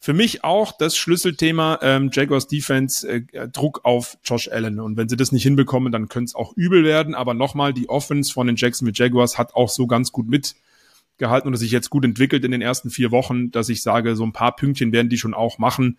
für 0.05 0.15
mich 0.15 0.43
auch 0.43 0.73
das 0.73 0.97
Schlüsselthema 0.97 1.79
ähm, 1.81 2.11
Jaguars 2.13 2.49
Defense 2.49 3.09
äh, 3.09 3.49
Druck 3.49 3.85
auf 3.85 4.19
Josh 4.25 4.49
Allen. 4.49 4.81
Und 4.81 4.97
wenn 4.97 5.09
sie 5.09 5.17
das 5.17 5.31
nicht 5.31 5.45
hinbekommen, 5.45 5.93
dann 5.93 6.09
könnte 6.09 6.31
es 6.31 6.35
auch 6.35 6.55
übel 6.57 6.83
werden. 6.83 7.15
Aber 7.15 7.35
nochmal, 7.35 7.73
die 7.73 7.89
Offense 7.89 8.33
von 8.33 8.49
den 8.49 8.57
Jacksonville 8.57 8.97
Jaguars 8.97 9.39
hat 9.39 9.55
auch 9.55 9.69
so 9.69 9.87
ganz 9.87 10.11
gut 10.11 10.27
mitgehalten 10.27 11.47
und 11.47 11.57
sich 11.57 11.71
jetzt 11.71 11.89
gut 11.89 12.05
entwickelt 12.05 12.45
in 12.45 12.51
den 12.51 12.63
ersten 12.63 12.91
vier 12.91 13.13
Wochen, 13.13 13.53
dass 13.53 13.69
ich 13.69 13.81
sage, 13.81 14.17
so 14.17 14.25
ein 14.25 14.33
paar 14.33 14.57
Pünktchen 14.57 14.91
werden 14.91 15.09
die 15.09 15.19
schon 15.19 15.35
auch 15.35 15.59
machen. 15.59 15.99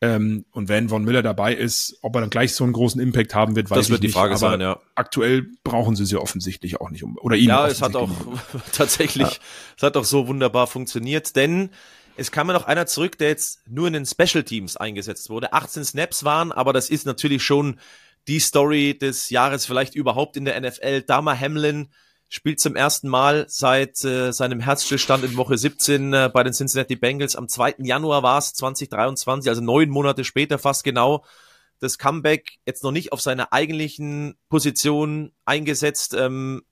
Ähm, 0.00 0.44
und 0.50 0.68
wenn 0.68 0.88
Von 0.88 1.04
Miller 1.04 1.22
dabei 1.22 1.54
ist, 1.54 2.00
ob 2.02 2.16
er 2.16 2.22
dann 2.22 2.30
gleich 2.30 2.52
so 2.52 2.64
einen 2.64 2.72
großen 2.72 3.00
Impact 3.00 3.36
haben 3.36 3.54
wird, 3.54 3.70
weiß 3.70 3.78
das 3.78 3.90
wird 3.90 4.02
ich 4.02 4.08
die 4.08 4.12
Frage 4.12 4.34
nicht. 4.34 4.42
Aber 4.42 4.50
sein, 4.50 4.60
ja. 4.60 4.80
aktuell 4.96 5.46
brauchen 5.62 5.94
sie 5.94 6.04
sie 6.04 6.16
offensichtlich 6.16 6.80
auch 6.80 6.90
nicht 6.90 7.04
um 7.04 7.16
oder 7.18 7.36
ihn. 7.36 7.50
Ja, 7.50 7.68
es 7.68 7.80
hat 7.80 7.94
auch 7.94 8.10
tatsächlich, 8.72 9.28
ja. 9.28 9.38
es 9.76 9.84
hat 9.84 9.96
auch 9.96 10.04
so 10.04 10.26
wunderbar 10.26 10.66
funktioniert, 10.66 11.36
denn 11.36 11.70
es 12.16 12.30
kam 12.30 12.48
ja 12.48 12.54
noch 12.54 12.66
einer 12.66 12.86
zurück, 12.86 13.18
der 13.18 13.28
jetzt 13.28 13.60
nur 13.68 13.86
in 13.86 13.92
den 13.92 14.06
Special 14.06 14.44
Teams 14.44 14.76
eingesetzt 14.76 15.30
wurde. 15.30 15.52
18 15.52 15.84
Snaps 15.84 16.24
waren, 16.24 16.52
aber 16.52 16.72
das 16.72 16.90
ist 16.90 17.06
natürlich 17.06 17.42
schon 17.42 17.78
die 18.28 18.40
Story 18.40 18.98
des 18.98 19.30
Jahres 19.30 19.66
vielleicht 19.66 19.94
überhaupt 19.94 20.36
in 20.36 20.44
der 20.44 20.60
NFL. 20.60 21.02
Dama 21.02 21.38
Hamlin 21.38 21.88
spielt 22.28 22.58
zum 22.58 22.74
ersten 22.74 23.08
Mal 23.08 23.46
seit 23.48 24.04
äh, 24.04 24.32
seinem 24.32 24.60
Herzstillstand 24.60 25.24
in 25.24 25.36
Woche 25.36 25.56
17 25.56 26.12
äh, 26.12 26.30
bei 26.32 26.42
den 26.42 26.52
Cincinnati 26.52 26.96
Bengals. 26.96 27.36
Am 27.36 27.48
2. 27.48 27.76
Januar 27.78 28.22
war 28.22 28.38
es 28.38 28.52
2023, 28.54 29.48
also 29.48 29.62
neun 29.62 29.90
Monate 29.90 30.24
später 30.24 30.58
fast 30.58 30.82
genau. 30.82 31.24
das 31.78 31.98
Comeback 31.98 32.58
jetzt 32.66 32.82
noch 32.82 32.90
nicht 32.90 33.12
auf 33.12 33.20
seiner 33.20 33.52
eigentlichen 33.52 34.34
Position 34.48 35.32
eingesetzt, 35.44 36.14
ähm, 36.14 36.62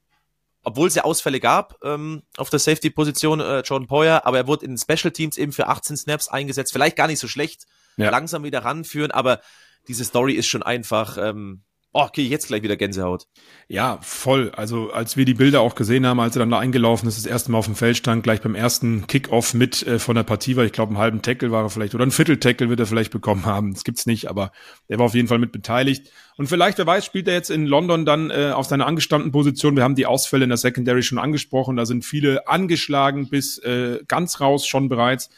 obwohl 0.64 0.88
es 0.88 0.94
ja 0.94 1.04
Ausfälle 1.04 1.40
gab 1.40 1.78
ähm, 1.84 2.22
auf 2.36 2.50
der 2.50 2.58
Safety-Position, 2.58 3.40
äh, 3.40 3.60
Jordan 3.60 3.86
Poyer, 3.86 4.26
aber 4.26 4.38
er 4.38 4.46
wurde 4.46 4.64
in 4.64 4.72
den 4.72 4.78
Special 4.78 5.12
Teams 5.12 5.38
eben 5.38 5.52
für 5.52 5.68
18 5.68 5.96
Snaps 5.96 6.28
eingesetzt. 6.28 6.72
Vielleicht 6.72 6.96
gar 6.96 7.06
nicht 7.06 7.18
so 7.20 7.28
schlecht, 7.28 7.66
ja. 7.96 8.10
langsam 8.10 8.42
wieder 8.42 8.64
ranführen, 8.64 9.10
aber 9.10 9.40
diese 9.86 10.04
Story 10.04 10.32
ist 10.32 10.46
schon 10.46 10.62
einfach, 10.62 11.18
ähm, 11.18 11.62
Oh, 11.96 12.02
okay, 12.02 12.22
jetzt 12.22 12.48
gleich 12.48 12.64
wieder 12.64 12.76
Gänsehaut. 12.76 13.28
Ja, 13.68 14.00
voll. 14.02 14.50
Also 14.56 14.90
als 14.90 15.16
wir 15.16 15.24
die 15.24 15.34
Bilder 15.34 15.60
auch 15.60 15.76
gesehen 15.76 16.04
haben, 16.04 16.18
als 16.18 16.34
er 16.34 16.40
dann 16.40 16.50
da 16.50 16.58
eingelaufen 16.58 17.08
ist, 17.08 17.16
das 17.16 17.24
erste 17.24 17.52
Mal 17.52 17.58
auf 17.58 17.66
dem 17.66 17.76
Feld 17.76 17.96
stand, 17.96 18.24
gleich 18.24 18.40
beim 18.40 18.56
ersten 18.56 19.06
Kickoff 19.06 19.54
mit 19.54 19.86
äh, 19.86 20.00
von 20.00 20.16
der 20.16 20.24
Partie 20.24 20.56
war, 20.56 20.64
ich 20.64 20.72
glaube, 20.72 20.90
einen 20.90 20.98
halben 20.98 21.22
Tackle 21.22 21.52
war 21.52 21.62
er 21.62 21.70
vielleicht 21.70 21.94
oder 21.94 22.04
ein 22.04 22.10
Viertel-Tackle 22.10 22.68
wird 22.68 22.80
er 22.80 22.86
vielleicht 22.86 23.12
bekommen 23.12 23.46
haben. 23.46 23.72
Das 23.72 23.84
gibt's 23.84 24.06
nicht, 24.06 24.28
aber 24.28 24.50
er 24.88 24.98
war 24.98 25.06
auf 25.06 25.14
jeden 25.14 25.28
Fall 25.28 25.38
mit 25.38 25.52
beteiligt. 25.52 26.10
Und 26.36 26.48
vielleicht, 26.48 26.78
wer 26.78 26.86
weiß, 26.88 27.04
spielt 27.04 27.28
er 27.28 27.34
jetzt 27.34 27.50
in 27.50 27.64
London 27.64 28.04
dann 28.04 28.30
äh, 28.30 28.50
auf 28.52 28.66
seiner 28.66 28.86
angestammten 28.86 29.30
Position. 29.30 29.76
Wir 29.76 29.84
haben 29.84 29.94
die 29.94 30.06
Ausfälle 30.06 30.42
in 30.42 30.50
der 30.50 30.58
Secondary 30.58 31.04
schon 31.04 31.18
angesprochen. 31.18 31.76
Da 31.76 31.86
sind 31.86 32.04
viele 32.04 32.48
angeschlagen 32.48 33.28
bis 33.28 33.58
äh, 33.58 34.00
ganz 34.08 34.40
raus 34.40 34.66
schon 34.66 34.88
bereits. 34.88 35.30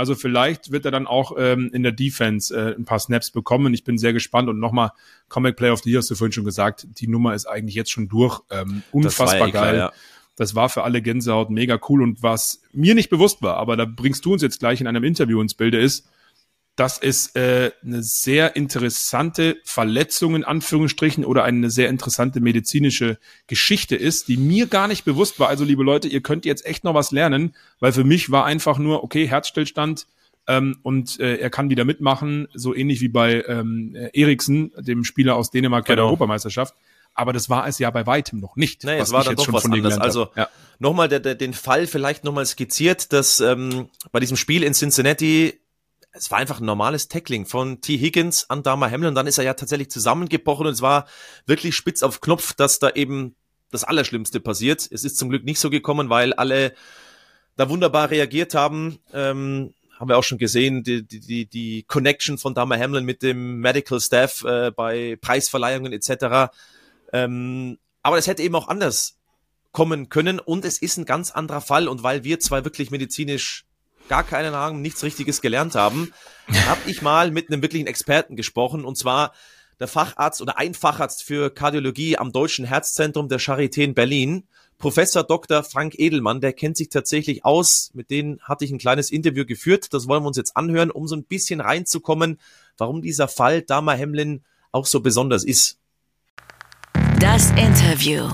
Also 0.00 0.14
vielleicht 0.14 0.72
wird 0.72 0.86
er 0.86 0.90
dann 0.90 1.06
auch 1.06 1.36
ähm, 1.36 1.70
in 1.74 1.82
der 1.82 1.92
Defense 1.92 2.56
äh, 2.56 2.74
ein 2.74 2.86
paar 2.86 2.98
Snaps 2.98 3.30
bekommen. 3.32 3.74
Ich 3.74 3.84
bin 3.84 3.98
sehr 3.98 4.14
gespannt. 4.14 4.48
Und 4.48 4.58
nochmal, 4.58 4.92
Comic 5.28 5.56
Player 5.56 5.74
of 5.74 5.82
the 5.82 5.90
Year 5.90 5.98
hast 5.98 6.10
du 6.10 6.14
vorhin 6.14 6.32
schon 6.32 6.46
gesagt, 6.46 6.86
die 6.98 7.06
Nummer 7.06 7.34
ist 7.34 7.44
eigentlich 7.44 7.74
jetzt 7.74 7.90
schon 7.90 8.08
durch. 8.08 8.40
Ähm, 8.50 8.82
unfassbar 8.92 9.36
ja 9.36 9.44
geil. 9.48 9.50
Klar, 9.50 9.74
ja. 9.74 9.92
Das 10.36 10.54
war 10.54 10.70
für 10.70 10.84
alle 10.84 11.02
Gänsehaut 11.02 11.50
mega 11.50 11.78
cool. 11.90 12.02
Und 12.02 12.22
was 12.22 12.62
mir 12.72 12.94
nicht 12.94 13.10
bewusst 13.10 13.42
war, 13.42 13.58
aber 13.58 13.76
da 13.76 13.84
bringst 13.84 14.24
du 14.24 14.32
uns 14.32 14.40
jetzt 14.40 14.58
gleich 14.58 14.80
in 14.80 14.86
einem 14.86 15.04
Interview 15.04 15.38
ins 15.42 15.52
Bilde, 15.52 15.78
ist, 15.78 16.08
dass 16.80 16.96
es 16.96 17.34
äh, 17.34 17.72
eine 17.84 18.02
sehr 18.02 18.56
interessante 18.56 19.58
Verletzung 19.64 20.34
in 20.34 20.44
Anführungsstrichen 20.44 21.26
oder 21.26 21.44
eine 21.44 21.68
sehr 21.68 21.90
interessante 21.90 22.40
medizinische 22.40 23.18
Geschichte 23.48 23.96
ist, 23.96 24.28
die 24.28 24.38
mir 24.38 24.66
gar 24.66 24.88
nicht 24.88 25.04
bewusst 25.04 25.38
war. 25.38 25.48
Also 25.48 25.62
liebe 25.64 25.82
Leute, 25.82 26.08
ihr 26.08 26.22
könnt 26.22 26.46
jetzt 26.46 26.64
echt 26.64 26.84
noch 26.84 26.94
was 26.94 27.10
lernen, 27.10 27.54
weil 27.80 27.92
für 27.92 28.04
mich 28.04 28.30
war 28.30 28.46
einfach 28.46 28.78
nur, 28.78 29.04
okay, 29.04 29.28
Herzstillstand 29.28 30.06
ähm, 30.48 30.78
und 30.82 31.20
äh, 31.20 31.36
er 31.36 31.50
kann 31.50 31.68
wieder 31.68 31.84
mitmachen, 31.84 32.48
so 32.54 32.74
ähnlich 32.74 33.02
wie 33.02 33.08
bei 33.08 33.44
ähm, 33.46 33.94
Eriksen, 34.14 34.72
dem 34.78 35.04
Spieler 35.04 35.36
aus 35.36 35.50
Dänemark 35.50 35.84
genau. 35.84 35.96
der 35.96 36.04
Europameisterschaft. 36.06 36.74
Aber 37.12 37.34
das 37.34 37.50
war 37.50 37.68
es 37.68 37.78
ja 37.78 37.90
bei 37.90 38.06
weitem 38.06 38.40
noch 38.40 38.56
nicht. 38.56 38.84
Nee, 38.84 38.96
es 38.96 39.12
war 39.12 39.22
dann 39.22 39.36
doch 39.36 39.52
was 39.52 39.66
anderes. 39.66 39.98
Also 39.98 40.28
ja. 40.34 40.48
nochmal 40.78 41.08
der, 41.08 41.20
der, 41.20 41.34
den 41.34 41.52
Fall 41.52 41.86
vielleicht 41.86 42.24
nochmal 42.24 42.46
skizziert, 42.46 43.12
dass 43.12 43.40
ähm, 43.40 43.90
bei 44.12 44.20
diesem 44.20 44.38
Spiel 44.38 44.62
in 44.62 44.72
Cincinnati 44.72 45.60
es 46.12 46.30
war 46.30 46.38
einfach 46.38 46.60
ein 46.60 46.66
normales 46.66 47.08
Tackling 47.08 47.46
von 47.46 47.80
T. 47.80 47.96
Higgins 47.96 48.48
an 48.50 48.62
Dama 48.62 48.90
Hamlin. 48.90 49.08
Und 49.08 49.14
dann 49.14 49.26
ist 49.26 49.38
er 49.38 49.44
ja 49.44 49.54
tatsächlich 49.54 49.90
zusammengebrochen 49.90 50.66
und 50.66 50.72
es 50.72 50.82
war 50.82 51.06
wirklich 51.46 51.76
spitz 51.76 52.02
auf 52.02 52.20
Knopf, 52.20 52.52
dass 52.54 52.78
da 52.78 52.90
eben 52.90 53.36
das 53.70 53.84
Allerschlimmste 53.84 54.40
passiert. 54.40 54.88
Es 54.90 55.04
ist 55.04 55.16
zum 55.16 55.28
Glück 55.28 55.44
nicht 55.44 55.60
so 55.60 55.70
gekommen, 55.70 56.10
weil 56.10 56.32
alle 56.32 56.74
da 57.56 57.68
wunderbar 57.68 58.10
reagiert 58.10 58.54
haben. 58.54 58.98
Ähm, 59.12 59.74
haben 59.98 60.08
wir 60.08 60.16
auch 60.16 60.24
schon 60.24 60.38
gesehen, 60.38 60.82
die, 60.82 61.06
die, 61.06 61.46
die 61.46 61.82
Connection 61.84 62.38
von 62.38 62.54
Dama 62.54 62.76
Hamlin 62.76 63.04
mit 63.04 63.22
dem 63.22 63.60
Medical 63.60 64.00
Staff 64.00 64.42
äh, 64.44 64.70
bei 64.70 65.16
Preisverleihungen 65.20 65.92
etc. 65.92 66.52
Ähm, 67.12 67.78
aber 68.02 68.18
es 68.18 68.26
hätte 68.26 68.42
eben 68.42 68.54
auch 68.54 68.68
anders 68.68 69.18
kommen 69.72 70.08
können 70.08 70.40
und 70.40 70.64
es 70.64 70.82
ist 70.82 70.96
ein 70.96 71.04
ganz 71.04 71.30
anderer 71.30 71.60
Fall 71.60 71.86
und 71.86 72.02
weil 72.02 72.24
wir 72.24 72.40
zwei 72.40 72.64
wirklich 72.64 72.90
medizinisch 72.90 73.66
gar 74.08 74.24
keine 74.24 74.56
Ahnung, 74.56 74.82
nichts 74.82 75.02
Richtiges 75.02 75.40
gelernt 75.40 75.74
haben, 75.74 76.12
habe 76.66 76.80
ich 76.86 77.02
mal 77.02 77.30
mit 77.30 77.50
einem 77.50 77.62
wirklichen 77.62 77.86
Experten 77.86 78.36
gesprochen 78.36 78.84
und 78.84 78.96
zwar 78.96 79.32
der 79.78 79.88
Facharzt 79.88 80.42
oder 80.42 80.58
ein 80.58 80.74
Facharzt 80.74 81.22
für 81.22 81.50
Kardiologie 81.50 82.18
am 82.18 82.32
Deutschen 82.32 82.64
Herzzentrum 82.64 83.28
der 83.28 83.40
Charité 83.40 83.82
in 83.82 83.94
Berlin, 83.94 84.44
Professor 84.80 85.22
Dr. 85.22 85.62
Frank 85.62 85.98
Edelmann, 85.98 86.40
der 86.40 86.54
kennt 86.54 86.76
sich 86.76 86.88
tatsächlich 86.88 87.44
aus. 87.44 87.90
Mit 87.92 88.10
denen 88.10 88.40
hatte 88.40 88.64
ich 88.64 88.70
ein 88.70 88.78
kleines 88.78 89.10
Interview 89.10 89.44
geführt. 89.44 89.92
Das 89.92 90.08
wollen 90.08 90.22
wir 90.22 90.28
uns 90.28 90.38
jetzt 90.38 90.56
anhören, 90.56 90.90
um 90.90 91.06
so 91.06 91.14
ein 91.14 91.24
bisschen 91.24 91.60
reinzukommen, 91.60 92.40
warum 92.78 93.02
dieser 93.02 93.28
Fall 93.28 93.60
Dama 93.60 93.92
Hemlin 93.92 94.42
auch 94.72 94.86
so 94.86 95.00
besonders 95.00 95.44
ist. 95.44 95.78
Das 97.18 97.50
Interview. 97.50 98.30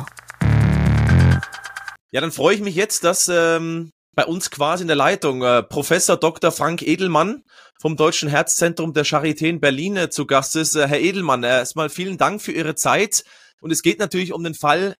Ja, 2.12 2.20
dann 2.20 2.30
freue 2.30 2.54
ich 2.54 2.60
mich 2.60 2.76
jetzt, 2.76 3.02
dass 3.02 3.28
ähm, 3.28 3.90
bei 4.16 4.24
uns 4.24 4.50
quasi 4.50 4.82
in 4.82 4.88
der 4.88 4.96
Leitung 4.96 5.42
äh, 5.42 5.62
Professor 5.62 6.16
Dr. 6.16 6.50
Frank 6.50 6.80
Edelmann 6.80 7.44
vom 7.78 7.96
Deutschen 7.96 8.30
Herzzentrum 8.30 8.94
der 8.94 9.04
Charité 9.04 9.46
in 9.46 9.60
Berlin 9.60 9.96
äh, 9.96 10.10
zu 10.10 10.26
Gast 10.26 10.56
ist. 10.56 10.74
Äh, 10.74 10.88
Herr 10.88 11.00
Edelmann, 11.00 11.44
äh, 11.44 11.48
erstmal 11.48 11.90
vielen 11.90 12.16
Dank 12.16 12.40
für 12.40 12.52
Ihre 12.52 12.74
Zeit. 12.74 13.24
Und 13.60 13.70
es 13.70 13.82
geht 13.82 13.98
natürlich 13.98 14.32
um 14.32 14.42
den 14.42 14.54
Fall 14.54 14.96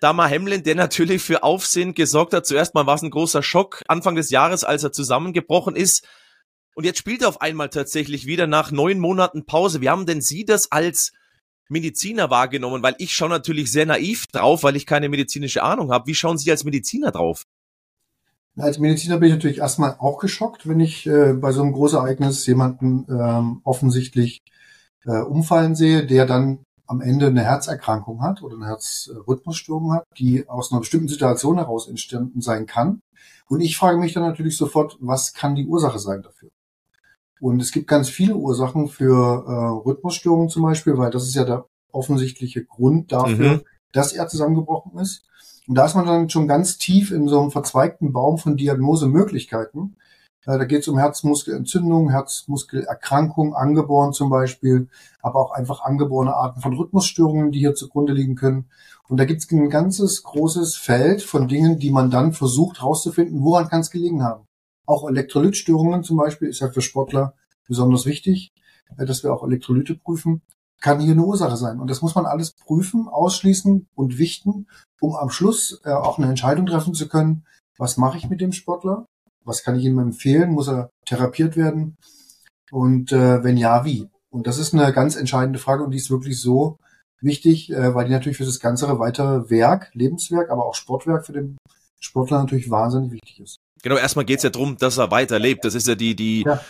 Dama 0.00 0.26
Hemlin, 0.26 0.62
der 0.62 0.74
natürlich 0.76 1.22
für 1.22 1.42
Aufsehen 1.42 1.94
gesorgt 1.94 2.34
hat. 2.34 2.46
Zuerst 2.46 2.74
mal 2.74 2.86
war 2.86 2.96
es 2.96 3.02
ein 3.02 3.10
großer 3.10 3.42
Schock 3.42 3.82
Anfang 3.88 4.14
des 4.14 4.28
Jahres, 4.28 4.62
als 4.62 4.84
er 4.84 4.92
zusammengebrochen 4.92 5.74
ist. 5.74 6.06
Und 6.74 6.84
jetzt 6.84 6.98
spielt 6.98 7.22
er 7.22 7.30
auf 7.30 7.40
einmal 7.40 7.70
tatsächlich 7.70 8.26
wieder 8.26 8.46
nach 8.46 8.70
neun 8.72 8.98
Monaten 8.98 9.46
Pause. 9.46 9.80
Wie 9.80 9.88
haben 9.88 10.04
denn 10.04 10.20
Sie 10.20 10.44
das 10.44 10.70
als 10.70 11.12
Mediziner 11.70 12.28
wahrgenommen? 12.28 12.82
Weil 12.82 12.96
ich 12.98 13.14
schaue 13.14 13.30
natürlich 13.30 13.72
sehr 13.72 13.86
naiv 13.86 14.26
drauf, 14.26 14.64
weil 14.64 14.76
ich 14.76 14.84
keine 14.84 15.08
medizinische 15.08 15.62
Ahnung 15.62 15.92
habe. 15.92 16.06
Wie 16.08 16.14
schauen 16.14 16.36
Sie 16.36 16.50
als 16.50 16.64
Mediziner 16.64 17.10
drauf? 17.10 17.46
Als 18.56 18.78
Mediziner 18.78 19.18
bin 19.18 19.28
ich 19.28 19.34
natürlich 19.34 19.58
erstmal 19.58 19.96
auch 19.98 20.18
geschockt, 20.18 20.68
wenn 20.68 20.80
ich 20.80 21.06
äh, 21.06 21.32
bei 21.34 21.52
so 21.52 21.62
einem 21.62 21.72
Großereignis 21.72 22.46
jemanden 22.46 23.06
ähm, 23.08 23.60
offensichtlich 23.64 24.42
äh, 25.04 25.20
umfallen 25.20 25.74
sehe, 25.74 26.04
der 26.06 26.26
dann 26.26 26.64
am 26.86 27.00
Ende 27.00 27.28
eine 27.28 27.44
Herzerkrankung 27.44 28.22
hat 28.22 28.42
oder 28.42 28.56
eine 28.56 28.66
Herzrhythmusstörung 28.66 29.92
hat, 29.92 30.04
die 30.18 30.48
aus 30.48 30.72
einer 30.72 30.80
bestimmten 30.80 31.06
Situation 31.06 31.56
heraus 31.56 31.88
entstanden 31.88 32.40
sein 32.40 32.66
kann. 32.66 33.00
Und 33.48 33.60
ich 33.60 33.76
frage 33.76 33.98
mich 33.98 34.12
dann 34.12 34.24
natürlich 34.24 34.56
sofort, 34.56 34.96
was 35.00 35.32
kann 35.32 35.54
die 35.54 35.66
Ursache 35.66 36.00
sein 36.00 36.22
dafür? 36.22 36.50
Und 37.40 37.62
es 37.62 37.70
gibt 37.70 37.86
ganz 37.86 38.08
viele 38.08 38.34
Ursachen 38.34 38.88
für 38.88 39.44
äh, 39.46 39.88
Rhythmusstörungen 39.88 40.48
zum 40.48 40.62
Beispiel, 40.62 40.98
weil 40.98 41.10
das 41.10 41.24
ist 41.24 41.34
ja 41.34 41.44
der 41.44 41.66
offensichtliche 41.92 42.64
Grund 42.64 43.12
dafür, 43.12 43.54
mhm. 43.54 43.60
dass 43.92 44.12
er 44.12 44.28
zusammengebrochen 44.28 44.98
ist. 44.98 45.24
Und 45.66 45.76
da 45.76 45.86
ist 45.86 45.94
man 45.94 46.06
dann 46.06 46.30
schon 46.30 46.48
ganz 46.48 46.78
tief 46.78 47.10
in 47.10 47.28
so 47.28 47.40
einem 47.40 47.50
verzweigten 47.50 48.12
Baum 48.12 48.38
von 48.38 48.56
Diagnosemöglichkeiten. 48.56 49.96
Äh, 50.46 50.58
da 50.58 50.64
geht 50.64 50.80
es 50.80 50.88
um 50.88 50.98
Herzmuskelentzündung, 50.98 52.10
Herzmuskelerkrankung, 52.10 53.54
angeboren 53.54 54.12
zum 54.12 54.30
Beispiel, 54.30 54.88
aber 55.20 55.40
auch 55.40 55.52
einfach 55.52 55.82
angeborene 55.82 56.34
Arten 56.34 56.60
von 56.60 56.74
Rhythmusstörungen, 56.74 57.52
die 57.52 57.60
hier 57.60 57.74
zugrunde 57.74 58.12
liegen 58.12 58.36
können. 58.36 58.66
Und 59.08 59.18
da 59.18 59.24
gibt 59.24 59.42
es 59.42 59.50
ein 59.50 59.70
ganzes 59.70 60.22
großes 60.22 60.76
Feld 60.76 61.22
von 61.22 61.48
Dingen, 61.48 61.78
die 61.78 61.90
man 61.90 62.10
dann 62.10 62.32
versucht 62.32 62.80
herauszufinden, 62.80 63.42
woran 63.42 63.68
kann 63.68 63.80
es 63.80 63.90
gelegen 63.90 64.22
haben. 64.22 64.46
Auch 64.86 65.08
Elektrolytstörungen 65.08 66.02
zum 66.02 66.16
Beispiel 66.16 66.48
ist 66.48 66.60
ja 66.60 66.68
für 66.68 66.82
Sportler 66.82 67.34
besonders 67.66 68.06
wichtig, 68.06 68.52
äh, 68.98 69.04
dass 69.04 69.22
wir 69.22 69.32
auch 69.32 69.44
Elektrolyte 69.44 69.94
prüfen 69.94 70.42
kann 70.80 71.00
hier 71.00 71.12
eine 71.12 71.24
Ursache 71.24 71.56
sein. 71.56 71.78
Und 71.78 71.90
das 71.90 72.02
muss 72.02 72.14
man 72.14 72.26
alles 72.26 72.52
prüfen, 72.52 73.08
ausschließen 73.08 73.86
und 73.94 74.18
wichten, 74.18 74.66
um 75.00 75.14
am 75.14 75.30
Schluss 75.30 75.80
äh, 75.84 75.92
auch 75.92 76.18
eine 76.18 76.28
Entscheidung 76.28 76.66
treffen 76.66 76.94
zu 76.94 77.08
können, 77.08 77.44
was 77.80 77.96
mache 77.96 78.18
ich 78.18 78.28
mit 78.28 78.40
dem 78.40 78.52
Sportler? 78.52 79.06
Was 79.42 79.62
kann 79.62 79.78
ich 79.78 79.86
ihm 79.86 79.98
empfehlen? 79.98 80.52
Muss 80.52 80.68
er 80.68 80.90
therapiert 81.06 81.56
werden? 81.56 81.96
Und 82.70 83.10
äh, 83.10 83.42
wenn 83.42 83.56
ja, 83.56 83.84
wie? 83.84 84.08
Und 84.30 84.46
das 84.46 84.58
ist 84.58 84.74
eine 84.74 84.92
ganz 84.92 85.16
entscheidende 85.16 85.58
Frage 85.58 85.82
und 85.82 85.90
die 85.90 85.96
ist 85.96 86.10
wirklich 86.10 86.40
so 86.40 86.78
wichtig, 87.20 87.70
äh, 87.72 87.94
weil 87.94 88.04
die 88.04 88.12
natürlich 88.12 88.36
für 88.36 88.44
das 88.44 88.60
ganze 88.60 88.98
weitere 88.98 89.48
Werk, 89.50 89.90
Lebenswerk, 89.94 90.50
aber 90.50 90.66
auch 90.66 90.74
Sportwerk 90.74 91.26
für 91.26 91.32
den 91.32 91.56
Sportler 92.00 92.38
natürlich 92.38 92.70
wahnsinnig 92.70 93.12
wichtig 93.12 93.40
ist. 93.40 93.56
Genau, 93.82 93.96
erstmal 93.96 94.24
geht's 94.24 94.42
ja 94.42 94.50
drum, 94.50 94.76
dass 94.76 94.98
er 94.98 95.10
weiterlebt. 95.10 95.64
Das 95.64 95.74
ist 95.74 95.88
ja 95.88 95.94
die, 95.94 96.14
die 96.14 96.42
ja. 96.44 96.60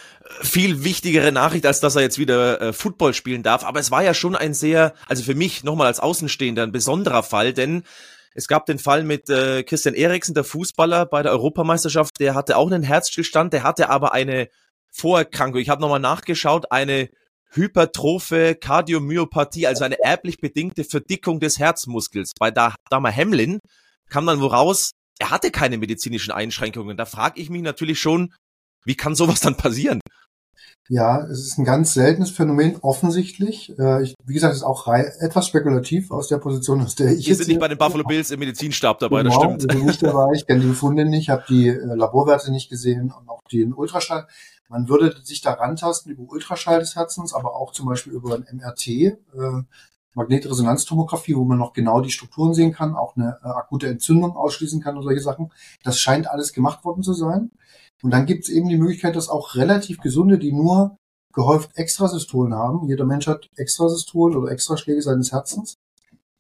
viel 0.43 0.85
wichtigere 0.85 1.33
Nachricht, 1.33 1.67
als 1.67 1.81
dass 1.81 1.97
er 1.97 2.03
jetzt 2.03 2.19
wieder 2.19 2.61
äh, 2.61 2.73
Football 2.73 3.15
spielen 3.15 3.43
darf. 3.43 3.65
Aber 3.65 3.81
es 3.81 3.91
war 3.91 4.03
ja 4.03 4.15
schon 4.15 4.37
ein 4.37 4.55
sehr, 4.55 4.95
also 5.09 5.23
für 5.23 5.35
mich 5.35 5.65
nochmal 5.65 5.89
als 5.89 6.01
Außenstehender 6.01 6.63
ein 6.63 6.73
besonderer 6.73 7.23
Fall, 7.23 7.53
denn 7.53 7.83
es 8.33 8.47
gab 8.47 8.67
den 8.67 8.79
Fall 8.79 9.03
mit 9.03 9.29
äh, 9.29 9.65
Christian 9.65 9.95
Eriksen, 9.95 10.35
der 10.35 10.45
Fußballer 10.45 11.05
bei 11.07 11.23
der 11.23 11.33
Europameisterschaft, 11.33 12.21
der 12.21 12.35
hatte 12.35 12.57
auch 12.57 12.71
einen 12.71 12.85
Herzstillstand, 12.85 13.53
der 13.53 13.65
hatte 13.65 13.91
aber 13.91 14.13
eine 14.13 14.49
Vorerkrankung. 14.89 15.61
Ich 15.61 15.69
habe 15.69 15.81
nochmal 15.81 16.01
nachgeschaut, 16.01 16.71
eine 16.71 17.09
Hypertrophe 17.53 18.55
Kardiomyopathie, 18.55 19.67
also 19.67 19.83
eine 19.83 20.01
erblich 20.01 20.39
bedingte 20.39 20.85
Verdickung 20.85 21.41
des 21.41 21.59
Herzmuskels. 21.59 22.33
Bei 22.39 22.53
Dama 22.53 23.09
Hemlin 23.09 23.59
kam 24.09 24.27
dann 24.27 24.41
woraus, 24.41 24.93
er 25.21 25.31
hatte 25.31 25.51
keine 25.51 25.79
medizinischen 25.79 26.33
Einschränkungen. 26.33 26.97
Da 26.97 27.05
frage 27.05 27.41
ich 27.41 27.51
mich 27.51 27.63
natürlich 27.63 28.01
schon, 28.01 28.33
wie 28.85 28.97
kann 28.97 29.15
sowas 29.15 29.41
dann 29.41 29.57
passieren? 29.57 30.01
Ja, 30.89 31.25
es 31.27 31.47
ist 31.47 31.59
ein 31.59 31.65
ganz 31.65 31.95
seltenes 31.95 32.31
Phänomen, 32.31 32.79
offensichtlich. 32.81 33.79
Äh, 33.79 34.03
ich, 34.03 34.15
wie 34.25 34.35
gesagt, 34.35 34.55
es 34.55 34.61
ist 34.61 34.65
auch 34.65 34.89
etwas 34.89 35.47
spekulativ 35.47 36.11
aus 36.11 36.27
der 36.27 36.39
Position, 36.39 36.81
aus 36.81 36.97
der 36.97 37.13
ich 37.13 37.29
Wir 37.29 37.37
sind 37.37 37.47
nicht 37.47 37.61
bei 37.61 37.69
den 37.69 37.79
Buffalo 37.79 38.03
Bills 38.03 38.33
im 38.33 38.41
Medizinstab 38.41 38.99
dabei, 38.99 39.23
genau, 39.23 39.35
das 39.35 39.45
stimmt. 39.45 39.63
Ich 39.63 39.79
bin 39.79 39.87
nicht 39.87 40.03
dabei, 40.03 40.33
ich 40.35 40.47
kenne 40.47 40.63
die 40.63 40.67
Befunde 40.67 41.05
nicht, 41.05 41.29
habe 41.29 41.45
die 41.49 41.69
äh, 41.69 41.95
Laborwerte 41.95 42.51
nicht 42.51 42.71
gesehen 42.71 43.13
und 43.13 43.29
auch 43.29 43.41
den 43.53 43.73
Ultraschall. 43.73 44.27
Man 44.69 44.89
würde 44.89 45.15
sich 45.23 45.41
da 45.41 45.53
rantasten 45.53 46.11
über 46.13 46.25
Ultraschall 46.33 46.81
des 46.81 46.97
Herzens, 46.97 47.35
aber 47.35 47.55
auch 47.55 47.73
zum 47.73 47.87
Beispiel 47.87 48.13
über 48.13 48.35
ein 48.35 48.47
MRT, 48.51 48.89
äh, 48.89 49.15
Magnetresonanztomographie, 50.15 51.37
wo 51.37 51.45
man 51.45 51.59
noch 51.59 51.73
genau 51.73 52.01
die 52.01 52.11
Strukturen 52.11 52.55
sehen 52.55 52.73
kann, 52.73 52.97
auch 52.97 53.17
eine 53.17 53.39
äh, 53.43 53.49
akute 53.49 53.89
Entzündung 53.89 54.37
ausschließen 54.37 54.81
kann 54.81 54.97
und 54.97 55.03
solche 55.03 55.21
Sachen. 55.21 55.53
Das 55.85 55.99
scheint 55.99 56.29
alles 56.29 56.53
gemacht 56.53 56.85
worden 56.85 57.03
zu 57.03 57.13
sein. 57.13 57.51
Und 58.03 58.11
dann 58.11 58.27
gibt 58.27 58.45
es 58.45 58.51
eben 58.51 58.69
die 58.69 58.79
Möglichkeit, 58.79 59.15
dass 59.15 59.29
auch 59.29 59.55
relativ 59.55 59.99
gesunde, 59.99 60.39
die 60.39 60.53
nur 60.53 60.97
gehäuft 61.33 61.77
Extrasystolen 61.77 62.55
haben, 62.55 62.89
jeder 62.89 63.05
Mensch 63.05 63.27
hat 63.29 63.49
Extrasystolen 63.57 64.37
oder 64.37 64.51
Extraschläge 64.51 65.03
seines 65.03 65.33
Herzens, 65.33 65.75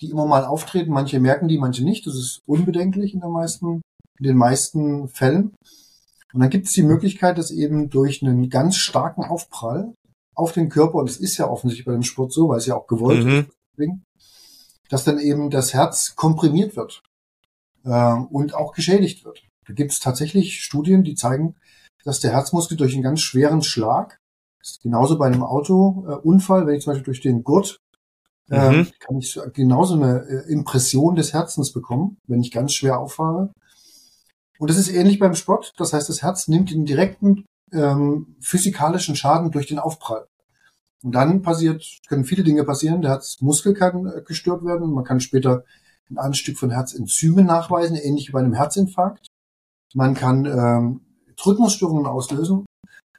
die 0.00 0.10
immer 0.10 0.26
mal 0.26 0.44
auftreten. 0.44 0.90
Manche 0.90 1.20
merken 1.20 1.48
die, 1.48 1.58
manche 1.58 1.84
nicht. 1.84 2.06
Das 2.06 2.16
ist 2.16 2.40
unbedenklich 2.46 3.14
in, 3.14 3.20
der 3.20 3.28
meisten, 3.28 3.82
in 4.18 4.24
den 4.24 4.36
meisten 4.36 5.08
Fällen. 5.08 5.54
Und 6.32 6.40
dann 6.40 6.50
gibt 6.50 6.66
es 6.66 6.72
die 6.72 6.82
Möglichkeit, 6.82 7.38
dass 7.38 7.50
eben 7.50 7.90
durch 7.90 8.22
einen 8.22 8.50
ganz 8.50 8.76
starken 8.76 9.24
Aufprall 9.24 9.94
auf 10.34 10.52
den 10.52 10.68
Körper, 10.68 10.98
und 10.98 11.10
es 11.10 11.18
ist 11.18 11.36
ja 11.36 11.48
offensichtlich 11.48 11.86
bei 11.86 11.92
dem 11.92 12.02
Sport 12.02 12.32
so, 12.32 12.48
weil 12.48 12.58
es 12.58 12.66
ja 12.66 12.74
auch 12.74 12.86
gewollt 12.86 13.24
mhm. 13.24 13.46
Ist, 13.80 14.02
dass 14.88 15.04
dann 15.04 15.18
eben 15.18 15.50
das 15.50 15.74
Herz 15.74 16.14
komprimiert 16.16 16.76
wird 16.76 17.02
äh, 17.84 18.14
und 18.14 18.54
auch 18.54 18.72
geschädigt 18.72 19.24
wird. 19.24 19.42
Da 19.66 19.74
gibt 19.74 19.92
es 19.92 20.00
tatsächlich 20.00 20.62
Studien, 20.62 21.04
die 21.04 21.14
zeigen, 21.14 21.56
dass 22.04 22.20
der 22.20 22.32
Herzmuskel 22.32 22.76
durch 22.76 22.94
einen 22.94 23.02
ganz 23.02 23.20
schweren 23.20 23.62
Schlag, 23.62 24.18
genauso 24.82 25.18
bei 25.18 25.26
einem 25.26 25.42
Autounfall, 25.42 26.62
äh, 26.62 26.66
wenn 26.66 26.74
ich 26.74 26.84
zum 26.84 26.92
Beispiel 26.92 27.04
durch 27.04 27.20
den 27.20 27.44
Gurt, 27.44 27.78
äh, 28.50 28.70
mhm. 28.70 28.88
kann 28.98 29.18
ich 29.18 29.38
genauso 29.54 29.94
eine 29.94 30.26
äh, 30.26 30.52
Impression 30.52 31.14
des 31.14 31.32
Herzens 31.32 31.72
bekommen, 31.72 32.18
wenn 32.26 32.40
ich 32.40 32.50
ganz 32.50 32.72
schwer 32.72 32.98
auffahre. 32.98 33.52
Und 34.58 34.68
das 34.68 34.76
ist 34.76 34.90
ähnlich 34.90 35.18
beim 35.18 35.34
Sport. 35.34 35.72
Das 35.76 35.92
heißt, 35.92 36.08
das 36.08 36.22
Herz 36.22 36.48
nimmt 36.48 36.70
den 36.70 36.84
direkten 36.84 37.44
ähm, 37.72 38.36
physikalischen 38.40 39.16
Schaden 39.16 39.52
durch 39.52 39.68
den 39.68 39.78
Aufprall. 39.78 40.26
Und 41.02 41.12
dann 41.12 41.42
passiert, 41.42 41.84
können 42.08 42.24
viele 42.24 42.44
Dinge 42.44 42.64
passieren. 42.64 43.02
Der 43.02 43.12
Herzmuskel 43.12 43.74
kann 43.74 44.06
äh, 44.06 44.22
gestört 44.22 44.64
werden. 44.64 44.92
Man 44.92 45.04
kann 45.04 45.20
später 45.20 45.64
ein 46.10 46.18
Anstieg 46.18 46.58
von 46.58 46.70
Herzenzymen 46.70 47.46
nachweisen, 47.46 47.96
ähnlich 47.96 48.28
wie 48.28 48.32
bei 48.32 48.40
einem 48.40 48.54
Herzinfarkt. 48.54 49.28
Man 49.94 50.14
kann 50.14 50.44
ähm, 50.44 51.00
Rhythmusstörungen 51.44 52.06
auslösen. 52.06 52.66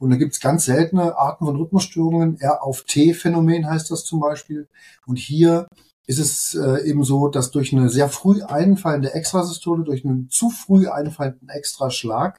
Und 0.00 0.10
da 0.10 0.16
gibt 0.16 0.34
es 0.34 0.40
ganz 0.40 0.64
seltene 0.64 1.16
Arten 1.16 1.44
von 1.44 1.56
Rhythmusstörungen. 1.56 2.40
R 2.40 2.62
auf 2.62 2.84
T-Phänomen 2.84 3.68
heißt 3.68 3.90
das 3.90 4.04
zum 4.04 4.20
Beispiel. 4.20 4.68
Und 5.06 5.16
hier 5.16 5.66
ist 6.06 6.18
es 6.18 6.54
äh, 6.54 6.88
eben 6.88 7.04
so, 7.04 7.28
dass 7.28 7.50
durch 7.50 7.72
eine 7.72 7.88
sehr 7.88 8.08
früh 8.08 8.42
einfallende 8.42 9.14
Extrasystole, 9.14 9.84
durch 9.84 10.04
einen 10.04 10.28
zu 10.28 10.50
früh 10.50 10.88
einfallenden 10.88 11.48
Extraschlag, 11.48 12.36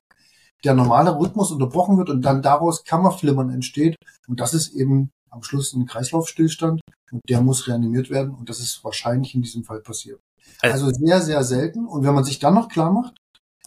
der 0.63 0.73
normale 0.73 1.17
Rhythmus 1.17 1.51
unterbrochen 1.51 1.97
wird 1.97 2.10
und 2.10 2.21
dann 2.21 2.41
daraus 2.41 2.84
Kammerflimmern 2.84 3.49
entsteht. 3.49 3.95
Und 4.27 4.39
das 4.39 4.53
ist 4.53 4.73
eben 4.73 5.12
am 5.33 5.43
Schluss 5.43 5.73
ein 5.73 5.85
Kreislaufstillstand 5.85 6.81
und 7.11 7.21
der 7.27 7.41
muss 7.41 7.67
reanimiert 7.67 8.09
werden 8.09 8.33
und 8.33 8.49
das 8.49 8.59
ist 8.59 8.83
wahrscheinlich 8.83 9.35
in 9.35 9.41
diesem 9.41 9.63
Fall 9.63 9.81
passiert. 9.81 10.19
Also 10.61 10.89
sehr, 10.89 11.21
sehr 11.21 11.43
selten. 11.43 11.85
Und 11.85 12.03
wenn 12.03 12.13
man 12.13 12.23
sich 12.23 12.39
dann 12.39 12.53
noch 12.53 12.69
klar 12.69 12.91
macht, 12.91 13.15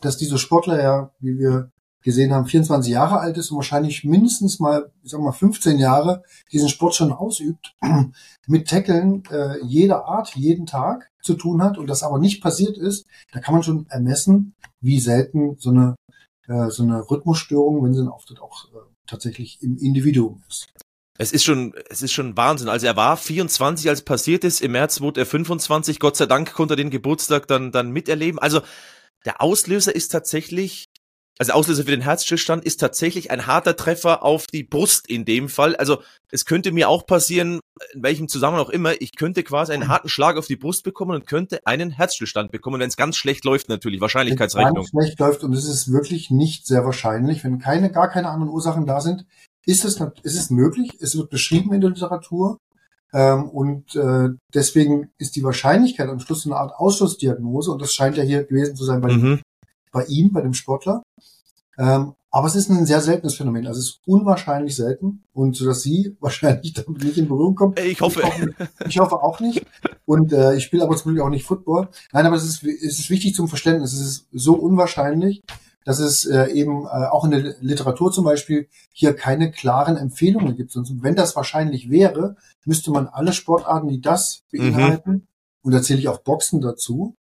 dass 0.01 0.17
dieser 0.17 0.39
Sportler 0.39 0.83
ja, 0.83 1.11
wie 1.21 1.39
wir 1.39 1.71
gesehen 2.03 2.33
haben, 2.33 2.47
24 2.47 2.93
Jahre 2.93 3.19
alt 3.19 3.37
ist 3.37 3.51
und 3.51 3.57
wahrscheinlich 3.57 4.05
mindestens 4.05 4.61
mal, 4.61 4.93
ich 5.03 5.11
sag 5.11 5.21
mal, 5.21 5.33
15 5.33 5.79
Jahre 5.79 6.23
diesen 6.53 6.69
Sport 6.69 6.95
schon 6.95 7.13
ausübt, 7.13 7.75
mit 8.47 8.69
Tackeln 8.69 9.25
äh, 9.31 9.59
jeder 9.65 10.07
Art, 10.07 10.37
jeden 10.37 10.67
Tag 10.67 11.11
zu 11.21 11.35
tun 11.35 11.63
hat 11.63 11.79
und 11.79 11.89
das 11.89 12.05
aber 12.05 12.19
nicht 12.19 12.41
passiert 12.41 12.79
ist, 12.79 13.07
da 13.33 13.41
kann 13.41 13.55
man 13.55 13.65
schon 13.65 13.87
ermessen, 13.89 14.55
wie 14.81 15.01
selten 15.01 15.57
so 15.59 15.71
eine, 15.71 15.97
äh, 16.47 16.71
so 16.71 16.85
eine 16.85 17.11
Rhythmusstörung, 17.11 17.83
wenn 17.83 17.93
sie 17.93 18.01
dann 18.01 18.13
auftritt, 18.13 18.41
auch 18.41 18.67
äh, 18.67 18.79
tatsächlich 19.07 19.59
im 19.63 19.77
Individuum 19.77 20.43
ist. 20.49 20.69
Es 21.19 21.33
ist 21.33 21.45
schon, 21.45 21.75
es 21.89 22.03
ist 22.03 22.13
schon 22.13 22.37
Wahnsinn. 22.37 22.69
Also 22.69 22.87
er 22.87 22.97
war 22.97 23.17
24, 23.17 23.89
als 23.89 24.03
passiert 24.03 24.45
ist. 24.45 24.61
Im 24.61 24.73
März 24.73 25.01
wurde 25.01 25.21
er 25.21 25.27
25. 25.27 25.99
Gott 26.01 26.17
sei 26.17 26.27
Dank 26.27 26.53
konnte 26.53 26.75
er 26.75 26.77
den 26.77 26.91
Geburtstag 26.91 27.47
dann, 27.49 27.73
dann 27.73 27.91
miterleben. 27.91 28.39
Also 28.39 28.61
der 29.25 29.41
Auslöser 29.41 29.95
ist 29.95 30.09
tatsächlich 30.09 30.89
also 31.39 31.53
Auslöser 31.53 31.85
für 31.85 31.91
den 31.91 32.01
Herzstillstand 32.01 32.65
ist 32.65 32.79
tatsächlich 32.79 33.31
ein 33.31 33.47
harter 33.47 33.77
Treffer 33.77 34.23
auf 34.23 34.47
die 34.47 34.63
Brust 34.63 35.09
in 35.09 35.27
dem 35.27 35.49
Fall. 35.49 35.77
Also 35.77 36.03
es 36.31 36.47
könnte 36.47 36.73
mir 36.73 36.89
auch 36.89 37.07
passieren, 37.07 37.61
in 37.93 38.03
welchem 38.03 38.29
Zusammenhang 38.29 38.65
auch 38.65 38.71
immer, 38.71 39.01
ich 39.03 39.17
könnte 39.17 39.43
quasi 39.43 39.73
einen 39.73 39.89
harten 39.89 40.09
Schlag 40.09 40.39
auf 40.39 40.47
die 40.47 40.57
Brust 40.57 40.83
bekommen 40.83 41.15
und 41.15 41.27
könnte 41.27 41.61
einen 41.67 41.91
Herzstillstand 41.91 42.53
bekommen, 42.53 42.81
wenn 42.81 42.89
es 42.89 42.97
ganz 42.97 43.17
schlecht 43.17 43.45
läuft 43.45 43.69
natürlich, 43.69 44.01
Wahrscheinlichkeitsrechnung. 44.01 44.77
Wenn 44.77 44.83
es 44.83 44.89
schlecht 44.89 45.21
läuft 45.21 45.45
und 45.45 45.53
es 45.53 45.69
ist 45.69 45.93
wirklich 45.93 46.31
nicht 46.31 46.67
sehr 46.67 46.87
wahrscheinlich, 46.87 47.45
wenn 47.45 47.59
keine, 47.59 47.93
gar 47.93 48.09
keine 48.09 48.31
anderen 48.31 48.53
Ursachen 48.53 48.87
da 48.87 49.03
sind, 49.03 49.27
ist 49.67 49.85
es, 49.85 50.01
ist 50.23 50.39
es 50.39 50.51
möglich, 50.51 50.97
es 51.01 51.17
wird 51.17 51.29
beschrieben 51.29 51.73
in 51.75 51.83
der 51.83 51.91
Literatur, 51.91 52.59
ähm, 53.13 53.49
und 53.51 53.95
äh, 53.95 54.31
deswegen 54.55 55.11
ist 55.19 55.37
die 55.37 55.45
Wahrscheinlichkeit 55.45 56.09
am 56.09 56.19
Schluss 56.21 56.47
eine 56.47 56.57
Art 56.57 56.75
Ausschlussdiagnose, 56.75 57.71
und 57.71 57.83
das 57.83 57.93
scheint 57.93 58.17
ja 58.17 58.23
hier 58.23 58.45
gewesen 58.45 58.77
zu 58.77 58.85
sein 58.85 59.01
bei 59.01 59.13
mhm 59.13 59.41
bei 59.97 60.05
ihm, 60.07 60.31
bei 60.31 60.43
dem 60.43 60.53
Sportler. 60.53 61.03
Ähm, 61.79 62.13
aber 62.31 62.49
es 62.49 62.55
ist 62.55 62.69
ein 62.69 62.85
sehr 62.85 63.01
seltenes 63.01 63.35
Phänomen. 63.35 63.67
Also 63.67 63.81
es 63.81 63.87
ist 63.87 64.01
unwahrscheinlich 64.05 64.77
selten. 64.77 65.25
Und 65.33 65.57
so 65.57 65.65
dass 65.65 65.81
Sie 65.81 66.17
wahrscheinlich 66.21 66.75
damit 66.75 67.03
nicht 67.03 67.17
in 67.17 67.29
Berührung 67.29 67.55
kommen. 67.55 67.75
Ich 67.83 68.01
hoffe. 68.01 68.21
Ich 68.21 68.27
hoffe, 68.27 68.69
ich 68.89 68.99
hoffe 68.99 69.23
auch 69.23 69.41
nicht. 69.41 69.65
Und 70.05 70.35
äh, 70.35 70.55
ich 70.55 70.65
spiele 70.65 70.83
aber 70.83 70.97
zum 70.97 71.13
Glück 71.13 71.25
auch 71.25 71.31
nicht 71.31 71.47
Football. 71.47 71.89
Nein, 72.13 72.27
aber 72.27 72.37
es 72.37 72.45
ist, 72.45 72.63
es 72.63 72.99
ist 72.99 73.09
wichtig 73.09 73.35
zum 73.35 73.49
Verständnis. 73.49 73.95
Es 73.95 74.01
ist 74.01 74.29
so 74.33 74.55
unwahrscheinlich, 74.55 75.43
dass 75.87 75.99
es 75.99 76.27
äh, 76.27 76.51
eben 76.53 76.85
äh, 76.85 77.07
auch 77.07 77.25
in 77.25 77.31
der 77.31 77.55
Literatur 77.61 78.13
zum 78.13 78.25
Beispiel 78.25 78.69
hier 78.93 79.17
keine 79.17 79.51
klaren 79.51 79.97
Empfehlungen 79.97 80.55
gibt. 80.55 80.73
Sonst, 80.73 80.93
wenn 81.03 81.17
das 81.17 81.35
wahrscheinlich 81.35 81.91
wäre, 81.91 82.37
müsste 82.67 82.91
man 82.91 83.07
alle 83.07 83.33
Sportarten, 83.33 83.89
die 83.89 84.03
das 84.03 84.43
beinhalten, 84.53 85.11
mhm. 85.11 85.27
und 85.63 85.73
da 85.73 85.81
zähle 85.81 86.01
ich 86.01 86.09
auch 86.09 86.19
Boxen 86.19 86.61
dazu, 86.61 87.17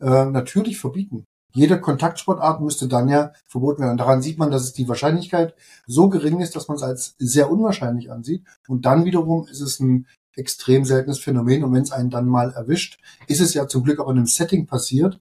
äh, 0.00 0.26
natürlich 0.26 0.78
verbieten 0.78 1.26
jede 1.54 1.80
Kontaktsportart 1.80 2.60
müsste 2.60 2.88
dann 2.88 3.08
ja 3.08 3.32
verboten 3.46 3.82
werden. 3.82 3.92
Und 3.92 3.98
daran 3.98 4.22
sieht 4.22 4.38
man, 4.38 4.50
dass 4.50 4.64
es 4.64 4.72
die 4.72 4.88
Wahrscheinlichkeit 4.88 5.54
so 5.86 6.08
gering 6.08 6.40
ist, 6.40 6.56
dass 6.56 6.68
man 6.68 6.76
es 6.76 6.82
als 6.82 7.14
sehr 7.18 7.50
unwahrscheinlich 7.50 8.10
ansieht. 8.10 8.44
Und 8.66 8.84
dann 8.84 9.04
wiederum 9.04 9.46
ist 9.46 9.60
es 9.60 9.78
ein 9.78 10.06
extrem 10.34 10.84
seltenes 10.84 11.20
Phänomen. 11.20 11.62
Und 11.62 11.72
wenn 11.72 11.82
es 11.82 11.92
einen 11.92 12.10
dann 12.10 12.26
mal 12.26 12.50
erwischt, 12.50 12.98
ist 13.28 13.40
es 13.40 13.54
ja 13.54 13.68
zum 13.68 13.84
Glück 13.84 14.00
auch 14.00 14.10
in 14.10 14.16
einem 14.16 14.26
Setting 14.26 14.66
passiert. 14.66 15.20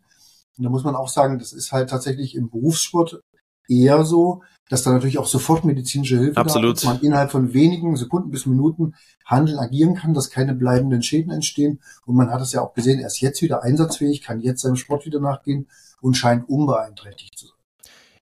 Und 0.58 0.64
da 0.64 0.70
muss 0.70 0.84
man 0.84 0.96
auch 0.96 1.10
sagen, 1.10 1.40
das 1.40 1.54
ist 1.54 1.72
halt 1.72 1.90
tatsächlich 1.90 2.36
im 2.36 2.50
Berufssport 2.50 3.22
eher 3.68 4.04
so, 4.04 4.42
dass 4.70 4.84
da 4.84 4.92
natürlich 4.92 5.18
auch 5.18 5.26
sofort 5.26 5.66
medizinische 5.66 6.18
Hilfe 6.18 6.38
Absolut. 6.38 6.78
da 6.78 6.80
ist, 6.80 6.86
man 6.86 7.02
innerhalb 7.02 7.32
von 7.32 7.54
wenigen 7.54 7.96
Sekunden 7.96 8.32
bis 8.32 8.46
Minuten 8.46 8.96
handeln, 9.26 9.60
agieren 9.60 9.96
kann, 9.96 10.14
dass 10.14 10.30
keine 10.30 10.54
bleibenden 10.54 11.02
Schäden 11.02 11.32
entstehen. 11.32 11.80
Und 12.06 12.16
man 12.16 12.32
hat 12.32 12.42
es 12.42 12.52
ja 12.52 12.62
auch 12.62 12.74
gesehen, 12.74 13.00
er 13.00 13.08
ist 13.08 13.22
jetzt 13.22 13.42
wieder 13.42 13.64
einsatzfähig, 13.64 14.22
kann 14.22 14.40
jetzt 14.40 14.62
seinem 14.62 14.76
Sport 14.76 15.06
wieder 15.06 15.20
nachgehen 15.20 15.68
und 16.02 16.16
scheint 16.16 16.48
unbeeinträchtigt 16.48 17.38
zu 17.38 17.48
sein. 17.48 17.58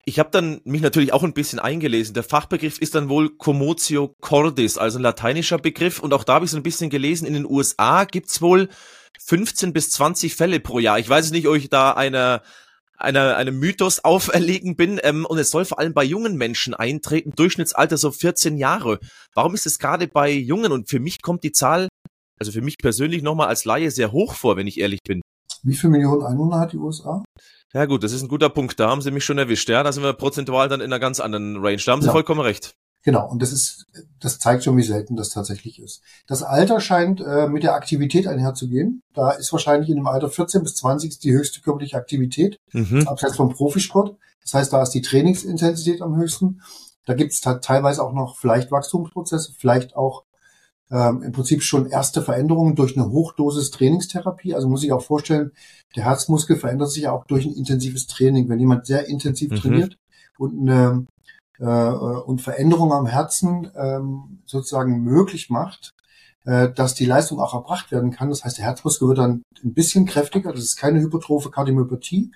Ich 0.06 0.20
habe 0.20 0.30
dann 0.32 0.62
mich 0.64 0.82
natürlich 0.82 1.12
auch 1.12 1.24
ein 1.24 1.34
bisschen 1.34 1.60
eingelesen. 1.60 2.14
Der 2.14 2.24
Fachbegriff 2.24 2.80
ist 2.80 2.96
dann 2.96 3.10
wohl 3.10 3.36
Commotio 3.36 4.16
cordis, 4.22 4.78
also 4.78 5.00
ein 5.00 5.02
lateinischer 5.02 5.58
Begriff. 5.58 6.00
Und 6.00 6.14
auch 6.14 6.24
da 6.24 6.36
habe 6.36 6.46
ich 6.46 6.52
so 6.52 6.56
ein 6.56 6.64
bisschen 6.64 6.90
gelesen, 6.90 7.26
in 7.26 7.34
den 7.34 7.46
USA 7.46 8.06
gibt's 8.06 8.42
wohl 8.42 8.70
15 9.20 9.74
bis 9.74 9.90
20 9.92 10.36
Fälle 10.36 10.60
pro 10.60 10.80
Jahr. 10.80 11.00
Ich 11.00 11.10
weiß 11.10 11.32
nicht, 11.32 11.48
ob 11.48 11.56
ich 11.56 11.70
da 11.70 11.92
einer 11.92 12.42
einer, 12.98 13.38
einem 13.38 13.60
Mythos 13.60 14.00
auferlegen 14.04 14.76
bin. 14.76 15.00
Ähm, 15.04 15.26
und 15.26 15.38
es 15.38 15.50
soll 15.50 15.66
vor 15.66 15.80
allem 15.80 15.94
bei 15.94 16.04
jungen 16.04 16.36
Menschen 16.36 16.74
eintreten, 16.74 17.34
Durchschnittsalter 17.36 17.98
so 17.98 18.12
14 18.12 18.58
Jahre. 18.58 19.00
Warum 19.34 19.54
ist 19.54 19.66
es 19.66 19.80
gerade 19.80 20.08
bei 20.08 20.32
Jungen? 20.32 20.72
Und 20.72 20.90
für 20.90 21.00
mich 21.00 21.22
kommt 21.22 21.44
die 21.44 21.52
Zahl, 21.52 21.88
also 22.40 22.52
für 22.52 22.62
mich 22.62 22.78
persönlich 22.78 23.24
nochmal 23.24 23.48
als 23.48 23.66
Laie 23.66 23.92
sehr 23.92 24.12
hoch 24.12 24.34
vor, 24.34 24.58
wenn 24.58 24.68
ich 24.68 24.80
ehrlich 24.80 25.02
bin. 25.04 25.22
Wie 25.64 25.76
viele 25.76 25.92
Millionen 25.92 26.24
Einwohner 26.24 26.60
hat 26.60 26.74
die 26.74 26.78
USA? 26.78 27.24
Ja 27.74 27.86
gut, 27.86 28.04
das 28.04 28.12
ist 28.12 28.22
ein 28.22 28.28
guter 28.28 28.50
Punkt. 28.50 28.80
Da 28.80 28.90
haben 28.90 29.02
Sie 29.02 29.12
mich 29.12 29.26
schon 29.26 29.38
erwischt. 29.38 29.70
Ja, 29.70 29.84
da 29.84 29.92
sind 29.92 30.04
wir 30.04 30.14
prozentual 30.14 30.70
dann 30.70 30.82
in 30.82 30.86
einer 30.86 31.00
ganz 31.00 31.20
anderen 31.20 31.58
Range. 31.58 31.82
Da 31.86 31.92
haben 31.92 32.02
Sie 32.02 32.08
ja. 32.08 32.14
vollkommen 32.14 32.42
recht. 32.42 32.74
Genau, 33.08 33.26
und 33.26 33.42
das 33.42 33.54
ist, 33.54 33.86
das 34.20 34.38
zeigt 34.38 34.66
schon, 34.66 34.76
wie 34.76 34.84
selten 34.84 35.16
das 35.16 35.30
tatsächlich 35.30 35.82
ist. 35.82 36.02
Das 36.28 36.44
Alter 36.44 36.82
scheint 36.82 37.22
äh, 37.22 37.48
mit 37.48 37.64
der 37.64 37.74
Aktivität 37.74 38.28
einherzugehen. 38.28 39.02
Da 39.14 39.32
ist 39.32 39.54
wahrscheinlich 39.54 39.90
in 39.90 39.96
dem 39.96 40.08
Alter 40.08 40.30
14 40.30 40.62
bis 40.62 40.76
20 40.76 41.18
die 41.18 41.32
höchste 41.32 41.62
körperliche 41.62 41.96
Aktivität, 41.96 42.60
mhm. 42.74 43.08
abseits 43.08 43.38
vom 43.38 43.48
Profisport. 43.54 44.18
Das 44.42 44.56
heißt, 44.56 44.74
da 44.74 44.84
ist 44.84 44.90
die 44.90 45.02
Trainingsintensität 45.02 46.02
am 46.02 46.18
höchsten. 46.18 46.60
Da 47.06 47.14
gibt 47.14 47.32
es 47.32 47.40
teilweise 47.40 48.04
auch 48.04 48.12
noch 48.12 48.36
vielleicht 48.36 48.72
Wachstumsprozesse, 48.72 49.54
vielleicht 49.58 49.96
auch 49.96 50.26
ähm, 50.92 51.24
im 51.24 51.32
Prinzip 51.32 51.64
schon 51.64 51.86
erste 51.86 52.22
Veränderungen 52.22 52.76
durch 52.76 52.98
eine 52.98 53.10
Hochdosis 53.10 53.72
Trainingstherapie. 53.72 54.54
Also 54.54 54.68
muss 54.68 54.84
ich 54.84 54.92
auch 54.92 55.02
vorstellen, 55.02 55.54
der 55.96 56.04
Herzmuskel 56.04 56.58
verändert 56.58 56.92
sich 56.92 57.08
auch 57.08 57.24
durch 57.24 57.46
ein 57.46 57.54
intensives 57.54 58.06
Training. 58.08 58.50
Wenn 58.50 58.60
jemand 58.60 58.86
sehr 58.86 59.08
intensiv 59.08 59.52
mhm. 59.52 59.56
trainiert 59.56 59.98
und 60.38 60.60
eine 60.60 61.08
äh, 61.60 61.66
und 61.66 62.42
Veränderungen 62.42 62.92
am 62.94 63.06
Herzen 63.06 63.72
ähm, 63.76 64.40
sozusagen 64.46 65.02
möglich 65.04 65.50
macht, 65.50 65.94
äh, 66.46 66.70
dass 66.72 66.94
die 66.94 67.06
Leistung 67.06 67.40
auch 67.40 67.54
erbracht 67.54 67.92
werden 67.92 68.12
kann. 68.12 68.30
Das 68.30 68.44
heißt, 68.44 68.58
der 68.58 68.66
Herzmuskel 68.66 69.08
wird 69.10 69.18
dann 69.18 69.44
ein 69.64 69.74
bisschen 69.74 70.06
kräftiger. 70.06 70.52
Das 70.52 70.64
ist 70.64 70.78
keine 70.78 71.00
hypertrophe 71.02 71.52
Kardiomyopathie. 71.52 72.32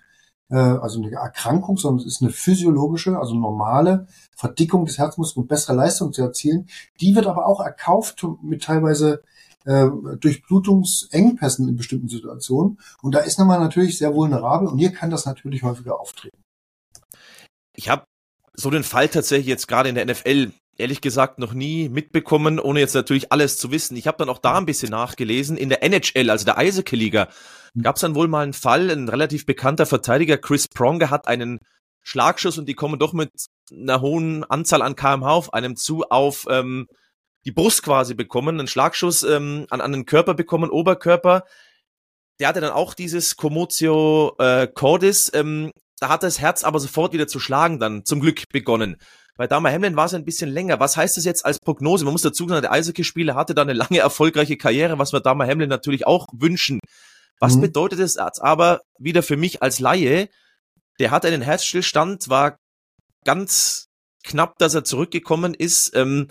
äh, 0.49 0.55
also 0.55 1.01
eine 1.01 1.11
Erkrankung, 1.11 1.77
sondern 1.77 2.05
es 2.05 2.15
ist 2.15 2.21
eine 2.21 2.31
physiologische, 2.31 3.17
also 3.17 3.35
normale 3.35 4.07
Verdickung 4.35 4.85
des 4.85 4.97
Herzmuskels, 4.97 5.37
um 5.37 5.47
bessere 5.47 5.75
Leistung 5.75 6.13
zu 6.13 6.21
erzielen. 6.21 6.67
Die 6.99 7.15
wird 7.15 7.27
aber 7.27 7.45
auch 7.47 7.61
erkauft 7.61 8.25
mit 8.43 8.63
teilweise 8.63 9.23
äh, 9.65 9.87
Durchblutungsengpässen 10.19 11.69
in 11.69 11.75
bestimmten 11.75 12.09
Situationen. 12.09 12.79
Und 13.01 13.15
da 13.15 13.19
ist 13.19 13.37
man 13.39 13.47
natürlich 13.47 13.97
sehr 13.97 14.13
vulnerabel 14.13 14.67
und 14.67 14.77
hier 14.77 14.91
kann 14.91 15.09
das 15.09 15.25
natürlich 15.25 15.63
häufiger 15.63 15.99
auftreten. 15.99 16.41
Ich 17.75 17.89
habe 17.89 18.03
so 18.53 18.69
den 18.69 18.83
Fall 18.83 19.07
tatsächlich 19.09 19.47
jetzt 19.47 19.67
gerade 19.67 19.89
in 19.89 19.95
der 19.95 20.05
NFL 20.05 20.51
ehrlich 20.77 21.01
gesagt 21.01 21.39
noch 21.39 21.53
nie 21.53 21.89
mitbekommen, 21.89 22.59
ohne 22.59 22.79
jetzt 22.79 22.95
natürlich 22.95 23.31
alles 23.31 23.57
zu 23.57 23.71
wissen. 23.71 23.95
Ich 23.95 24.07
habe 24.07 24.17
dann 24.17 24.29
auch 24.29 24.39
da 24.39 24.57
ein 24.57 24.65
bisschen 24.65 24.89
nachgelesen. 24.89 25.57
In 25.57 25.69
der 25.69 25.83
NHL, 25.83 26.29
also 26.29 26.45
der 26.45 26.57
Eishockey-Liga, 26.57 27.29
hm. 27.73 27.83
gab 27.83 27.95
es 27.95 28.01
dann 28.01 28.15
wohl 28.15 28.27
mal 28.27 28.43
einen 28.43 28.53
Fall, 28.53 28.89
ein 28.89 29.07
relativ 29.07 29.45
bekannter 29.45 29.85
Verteidiger, 29.85 30.37
Chris 30.37 30.67
Pronger, 30.67 31.09
hat 31.09 31.27
einen 31.27 31.59
Schlagschuss 32.01 32.57
und 32.57 32.67
die 32.67 32.73
kommen 32.73 32.99
doch 32.99 33.13
mit 33.13 33.31
einer 33.71 34.01
hohen 34.01 34.43
Anzahl 34.43 34.81
an 34.81 34.95
kmh 34.95 35.29
auf 35.29 35.53
einem 35.53 35.75
zu 35.75 36.03
auf 36.09 36.45
ähm, 36.49 36.87
die 37.45 37.51
Brust 37.51 37.83
quasi 37.83 38.13
bekommen, 38.13 38.59
einen 38.59 38.67
Schlagschuss 38.67 39.23
ähm, 39.23 39.65
an, 39.69 39.81
an 39.81 39.91
den 39.91 40.05
Körper 40.05 40.33
bekommen, 40.33 40.69
Oberkörper. 40.69 41.43
Der 42.39 42.47
hatte 42.47 42.61
dann 42.61 42.71
auch 42.71 42.95
dieses 42.95 43.35
Commotio 43.35 44.35
äh, 44.39 44.67
Cordis. 44.67 45.31
Ähm, 45.33 45.71
da 46.01 46.09
hat 46.09 46.23
das 46.23 46.39
Herz 46.39 46.63
aber 46.63 46.79
sofort 46.79 47.13
wieder 47.13 47.27
zu 47.27 47.39
schlagen 47.39 47.79
dann 47.79 48.03
zum 48.05 48.19
Glück 48.19 48.49
begonnen. 48.49 48.97
Bei 49.37 49.47
Dama 49.47 49.69
Hamlin 49.69 49.95
war 49.95 50.05
es 50.05 50.13
ein 50.13 50.25
bisschen 50.25 50.49
länger. 50.49 50.79
Was 50.79 50.97
heißt 50.97 51.15
das 51.15 51.25
jetzt 51.25 51.45
als 51.45 51.59
Prognose? 51.59 52.03
Man 52.03 52.11
muss 52.11 52.23
dazu 52.23 52.47
sagen, 52.47 52.61
der 52.61 52.71
Eishockey-Spieler 52.71 53.35
hatte 53.35 53.53
da 53.53 53.61
eine 53.61 53.73
lange 53.73 53.99
erfolgreiche 53.99 54.57
Karriere, 54.57 54.97
was 54.97 55.13
wir 55.13 55.19
Dama 55.19 55.45
Hamlin 55.45 55.69
natürlich 55.69 56.07
auch 56.07 56.27
wünschen. 56.33 56.79
Was 57.39 57.55
mhm. 57.55 57.61
bedeutet 57.61 57.99
das 57.99 58.17
aber 58.17 58.81
wieder 58.97 59.23
für 59.23 59.37
mich 59.37 59.61
als 59.61 59.79
Laie? 59.79 60.27
Der 60.99 61.11
hatte 61.11 61.27
einen 61.27 61.41
Herzstillstand, 61.43 62.29
war 62.29 62.57
ganz 63.23 63.87
knapp, 64.23 64.57
dass 64.57 64.73
er 64.73 64.83
zurückgekommen 64.83 65.53
ist. 65.53 65.95
Ähm, 65.95 66.27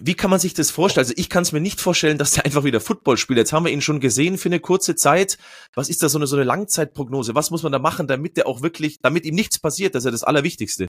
wie 0.00 0.14
kann 0.14 0.30
man 0.30 0.38
sich 0.38 0.54
das 0.54 0.70
vorstellen? 0.70 1.04
Also 1.04 1.14
ich 1.16 1.28
kann 1.28 1.42
es 1.42 1.52
mir 1.52 1.60
nicht 1.60 1.80
vorstellen, 1.80 2.18
dass 2.18 2.32
der 2.32 2.44
einfach 2.44 2.64
wieder 2.64 2.80
Football 2.80 3.16
spielt. 3.16 3.38
Jetzt 3.38 3.52
haben 3.52 3.64
wir 3.64 3.72
ihn 3.72 3.80
schon 3.80 4.00
gesehen 4.00 4.38
für 4.38 4.48
eine 4.48 4.60
kurze 4.60 4.94
Zeit. 4.94 5.38
Was 5.74 5.88
ist 5.88 6.02
da 6.02 6.08
so 6.08 6.18
eine, 6.18 6.26
so 6.26 6.36
eine 6.36 6.44
Langzeitprognose? 6.44 7.34
Was 7.34 7.50
muss 7.50 7.62
man 7.62 7.72
da 7.72 7.78
machen, 7.78 8.06
damit 8.06 8.36
der 8.36 8.46
auch 8.46 8.62
wirklich, 8.62 9.00
damit 9.00 9.24
ihm 9.24 9.34
nichts 9.34 9.58
passiert? 9.58 9.94
Das 9.94 10.02
ist 10.02 10.06
ja 10.06 10.10
das 10.10 10.24
Allerwichtigste. 10.24 10.86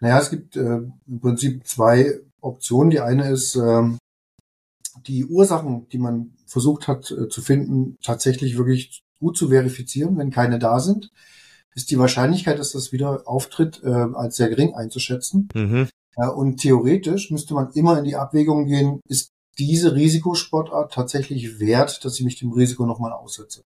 Naja, 0.00 0.20
es 0.20 0.30
gibt 0.30 0.56
äh, 0.56 0.80
im 1.06 1.20
Prinzip 1.20 1.66
zwei 1.66 2.20
Optionen. 2.40 2.90
Die 2.90 3.00
eine 3.00 3.30
ist, 3.30 3.56
ähm, 3.56 3.98
die 5.06 5.24
Ursachen, 5.24 5.88
die 5.88 5.98
man 5.98 6.34
versucht 6.46 6.86
hat 6.86 7.10
äh, 7.10 7.28
zu 7.28 7.42
finden, 7.42 7.96
tatsächlich 8.02 8.56
wirklich 8.56 9.02
gut 9.18 9.36
zu 9.36 9.48
verifizieren. 9.48 10.16
Wenn 10.18 10.30
keine 10.30 10.58
da 10.58 10.78
sind, 10.78 11.10
ist 11.74 11.90
die 11.90 11.98
Wahrscheinlichkeit, 11.98 12.58
dass 12.58 12.72
das 12.72 12.92
wieder 12.92 13.22
auftritt, 13.26 13.82
äh, 13.82 13.88
als 13.88 14.36
sehr 14.36 14.48
gering 14.48 14.74
einzuschätzen. 14.74 15.48
Mhm. 15.54 15.88
Äh, 16.18 16.28
und 16.28 16.58
theoretisch 16.58 17.30
müsste 17.30 17.54
man 17.54 17.70
immer 17.72 17.98
in 17.98 18.04
die 18.04 18.16
Abwägung 18.16 18.66
gehen, 18.66 19.00
ist 19.08 19.32
diese 19.58 19.94
Risikosportart 19.94 20.92
tatsächlich 20.92 21.58
wert, 21.58 22.04
dass 22.04 22.18
ich 22.18 22.24
mich 22.24 22.38
dem 22.38 22.52
Risiko 22.52 22.86
nochmal 22.86 23.12
aussetze. 23.12 23.62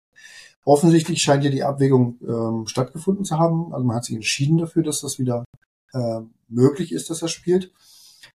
Offensichtlich 0.64 1.22
scheint 1.22 1.44
ja 1.44 1.50
die 1.50 1.64
Abwägung 1.64 2.18
ähm, 2.22 2.68
stattgefunden 2.68 3.26
zu 3.26 3.40
haben. 3.40 3.74
Also 3.74 3.86
man 3.86 3.96
hat 3.96 4.06
sich 4.06 4.16
entschieden 4.16 4.58
dafür, 4.58 4.84
dass 4.84 5.02
das 5.02 5.18
wieder 5.18 5.44
äh, 5.94 6.22
möglich 6.48 6.92
ist, 6.92 7.10
dass 7.10 7.22
er 7.22 7.30
spielt. 7.30 7.72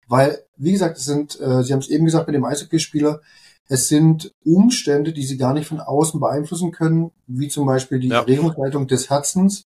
Weil, 0.08 0.44
wie 0.58 0.72
gesagt, 0.72 0.98
es 0.98 1.06
sind, 1.06 1.40
äh, 1.40 1.64
Sie 1.64 1.74
haben 1.74 1.80
es 1.80 1.90
eben 1.90 2.06
gesagt 2.06 2.28
mit 2.28 2.36
dem 2.36 2.46
Eishockeyspieler, 2.46 3.22
es 3.68 3.88
sind 3.88 4.34
Umstände, 4.44 5.14
die 5.14 5.26
Sie 5.26 5.38
gar 5.38 5.54
nicht 5.54 5.68
von 5.68 5.80
außen 5.80 6.20
beeinflussen 6.20 6.72
können, 6.72 7.12
wie 7.28 7.48
zum 7.48 7.66
Beispiel 7.66 8.00
die 8.00 8.10
ja. 8.10 8.20
Erregungsleitung 8.20 8.88
des 8.88 9.10
Herzens, 9.10 9.66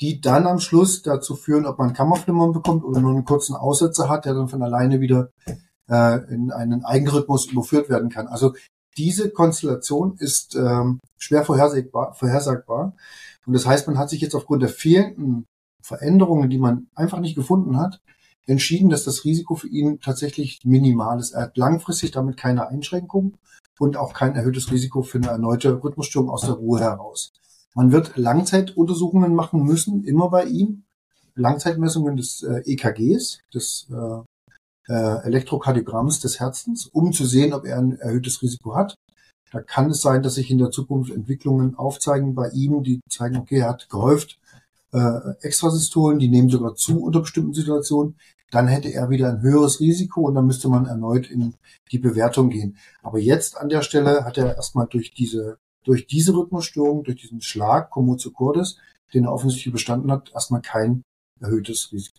die 0.00 0.20
dann 0.20 0.46
am 0.46 0.58
Schluss 0.58 1.02
dazu 1.02 1.36
führen, 1.36 1.66
ob 1.66 1.78
man 1.78 1.92
Kammerflimmern 1.94 2.52
bekommt 2.52 2.84
oder 2.84 3.00
nur 3.00 3.12
einen 3.12 3.24
kurzen 3.24 3.56
Aussetzer 3.56 4.08
hat, 4.08 4.24
der 4.24 4.34
dann 4.34 4.48
von 4.48 4.62
alleine 4.62 5.00
wieder 5.00 5.30
äh, 5.88 6.18
in 6.32 6.50
einen 6.50 6.84
Eigenrhythmus 6.84 7.46
überführt 7.46 7.88
werden 7.88 8.10
kann. 8.10 8.26
Also 8.26 8.54
diese 8.96 9.30
Konstellation 9.30 10.16
ist 10.18 10.54
ähm, 10.54 11.00
schwer 11.18 11.44
vorhersagbar, 11.44 12.14
vorhersagbar. 12.14 12.94
Und 13.46 13.52
das 13.52 13.66
heißt, 13.66 13.86
man 13.86 13.98
hat 13.98 14.10
sich 14.10 14.20
jetzt 14.20 14.34
aufgrund 14.34 14.62
der 14.62 14.68
fehlenden 14.68 15.46
Veränderungen, 15.82 16.50
die 16.50 16.58
man 16.58 16.88
einfach 16.94 17.20
nicht 17.20 17.36
gefunden 17.36 17.78
hat, 17.78 18.00
entschieden, 18.46 18.90
dass 18.90 19.04
das 19.04 19.24
Risiko 19.24 19.54
für 19.54 19.68
ihn 19.68 20.00
tatsächlich 20.00 20.60
minimal 20.64 21.20
ist. 21.20 21.32
Er 21.32 21.42
hat 21.42 21.56
langfristig 21.56 22.10
damit 22.10 22.36
keine 22.36 22.68
Einschränkung 22.68 23.36
und 23.78 23.96
auch 23.96 24.14
kein 24.14 24.34
erhöhtes 24.34 24.70
Risiko 24.70 25.02
für 25.02 25.18
eine 25.18 25.28
erneute 25.28 25.82
Rhythmusstörung 25.82 26.30
aus 26.30 26.42
der 26.42 26.54
Ruhe 26.54 26.80
heraus. 26.80 27.32
Man 27.76 27.92
wird 27.92 28.16
Langzeituntersuchungen 28.16 29.34
machen 29.34 29.62
müssen, 29.62 30.02
immer 30.04 30.30
bei 30.30 30.46
ihm. 30.46 30.84
Langzeitmessungen 31.34 32.16
des 32.16 32.42
äh, 32.42 32.62
EKGs, 32.64 33.40
des 33.52 33.86
äh, 33.90 34.92
äh, 34.92 35.26
Elektrokardiogramms 35.26 36.20
des 36.20 36.40
Herzens, 36.40 36.86
um 36.86 37.12
zu 37.12 37.26
sehen, 37.26 37.52
ob 37.52 37.66
er 37.66 37.76
ein 37.76 37.98
erhöhtes 37.98 38.40
Risiko 38.40 38.74
hat. 38.74 38.94
Da 39.52 39.60
kann 39.60 39.90
es 39.90 40.00
sein, 40.00 40.22
dass 40.22 40.36
sich 40.36 40.50
in 40.50 40.56
der 40.56 40.70
Zukunft 40.70 41.12
Entwicklungen 41.12 41.76
aufzeigen 41.76 42.34
bei 42.34 42.48
ihm, 42.48 42.82
die 42.82 43.00
zeigen, 43.10 43.36
okay, 43.36 43.58
er 43.58 43.68
hat 43.68 43.90
gehäuft 43.90 44.38
äh, 44.92 45.34
Extrasystolen, 45.42 46.18
die 46.18 46.28
nehmen 46.28 46.48
sogar 46.48 46.76
zu 46.76 47.02
unter 47.02 47.20
bestimmten 47.20 47.52
Situationen, 47.52 48.16
dann 48.50 48.68
hätte 48.68 48.88
er 48.88 49.10
wieder 49.10 49.28
ein 49.28 49.42
höheres 49.42 49.80
Risiko 49.80 50.22
und 50.22 50.34
dann 50.34 50.46
müsste 50.46 50.70
man 50.70 50.86
erneut 50.86 51.30
in 51.30 51.54
die 51.92 51.98
Bewertung 51.98 52.48
gehen. 52.48 52.78
Aber 53.02 53.18
jetzt 53.18 53.58
an 53.58 53.68
der 53.68 53.82
Stelle 53.82 54.24
hat 54.24 54.38
er 54.38 54.56
erstmal 54.56 54.86
durch 54.86 55.12
diese, 55.12 55.58
durch 55.86 56.06
diese 56.06 56.34
Rhythmusstörung, 56.34 57.04
durch 57.04 57.16
diesen 57.16 57.40
Schlag, 57.40 57.90
Kommotio 57.90 58.32
cordis, 58.32 58.76
den 59.14 59.24
er 59.24 59.32
offensichtlich 59.32 59.72
bestanden 59.72 60.10
hat, 60.10 60.32
erstmal 60.34 60.60
kein 60.60 61.02
erhöhtes 61.40 61.92
Risiko. 61.92 62.18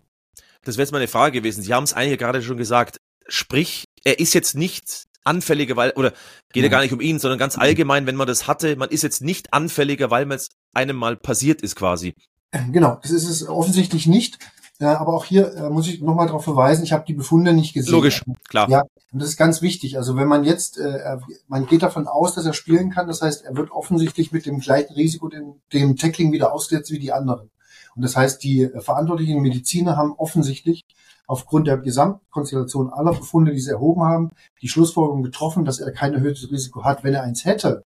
Das 0.64 0.78
wäre 0.78 0.84
jetzt 0.84 0.92
meine 0.94 1.08
Frage 1.08 1.40
gewesen. 1.40 1.62
Sie 1.62 1.74
haben 1.74 1.84
es 1.84 1.94
eigentlich 1.94 2.18
gerade 2.18 2.42
schon 2.42 2.58
gesagt. 2.58 2.98
Sprich, 3.28 3.86
er 4.04 4.20
ist 4.20 4.34
jetzt 4.34 4.56
nicht 4.56 5.04
anfälliger, 5.26 5.76
weil, 5.76 5.92
oder 5.92 6.14
geht 6.54 6.64
ja 6.64 6.70
gar 6.70 6.82
nicht 6.82 6.94
um 6.94 7.02
ihn, 7.02 7.20
sondern 7.20 7.38
ganz 7.38 7.58
allgemein, 7.58 8.08
wenn 8.08 8.16
man 8.16 8.28
das 8.28 8.48
hatte, 8.48 8.78
man 8.78 8.90
ist 8.90 9.04
jetzt 9.04 9.22
nicht 9.22 9.54
anfälliger, 9.54 10.10
weil 10.10 10.32
es 10.32 10.50
einem 10.74 10.96
mal 10.96 11.18
passiert 11.18 11.62
ist 11.62 11.76
quasi. 11.76 12.14
Genau, 12.72 12.98
das 13.02 13.12
ist 13.12 13.28
es 13.28 13.48
offensichtlich 13.48 14.08
nicht. 14.08 14.40
Äh, 14.80 14.86
aber 14.86 15.14
auch 15.14 15.26
hier 15.26 15.54
äh, 15.56 15.70
muss 15.70 15.88
ich 15.88 16.02
nochmal 16.02 16.28
darauf 16.28 16.44
verweisen, 16.44 16.84
ich 16.84 16.94
habe 16.94 17.06
die 17.06 17.14
Befunde 17.14 17.54
nicht 17.54 17.74
gesehen. 17.74 17.94
Logisch, 17.94 18.24
klar. 18.48 18.70
Ja, 18.70 18.84
und 19.12 19.22
das 19.22 19.30
ist 19.30 19.38
ganz 19.38 19.62
wichtig. 19.62 19.98
Also 19.98 20.16
wenn 20.16 20.28
man 20.28 20.44
jetzt, 20.44 20.78
äh, 20.78 21.18
man 21.48 21.66
geht 21.66 21.82
davon 21.82 22.08
aus, 22.08 22.36
dass 22.36 22.46
er 22.46 22.54
spielen 22.54 22.92
kann, 22.92 23.08
das 23.08 23.22
heißt, 23.22 23.46
er 23.46 23.56
wird 23.56 23.72
offensichtlich 23.72 24.32
mit 24.32 24.46
dem 24.46 24.60
gleichen 24.60 24.94
Risiko 24.94 25.30
dem, 25.30 25.62
dem 25.74 25.96
Tackling 25.96 26.32
wieder 26.32 26.54
ausgesetzt 26.54 26.92
wie 26.92 27.00
die 27.00 27.12
anderen. 27.12 27.50
Und 27.96 28.04
das 28.04 28.16
heißt, 28.16 28.44
die 28.44 28.62
äh, 28.62 28.80
verantwortlichen 28.80 29.42
Mediziner 29.42 29.98
haben 29.98 30.14
offensichtlich 30.14 30.86
aufgrund 31.26 31.68
der 31.68 31.78
Gesamtkonstellation 31.80 32.94
aller 32.94 33.14
Befunde, 33.14 33.54
die 33.54 33.60
sie 33.60 33.72
erhoben 33.72 34.04
haben, 34.04 34.32
die 34.62 34.70
Schlussfolgerung 34.70 35.24
getroffen, 35.24 35.66
dass 35.66 35.80
er 35.80 35.92
kein 35.92 36.14
erhöhtes 36.14 36.52
Risiko 36.52 36.84
hat. 36.84 37.04
Wenn 37.04 37.16
er 37.16 37.24
eins 37.24 37.46
hätte, 37.46 37.84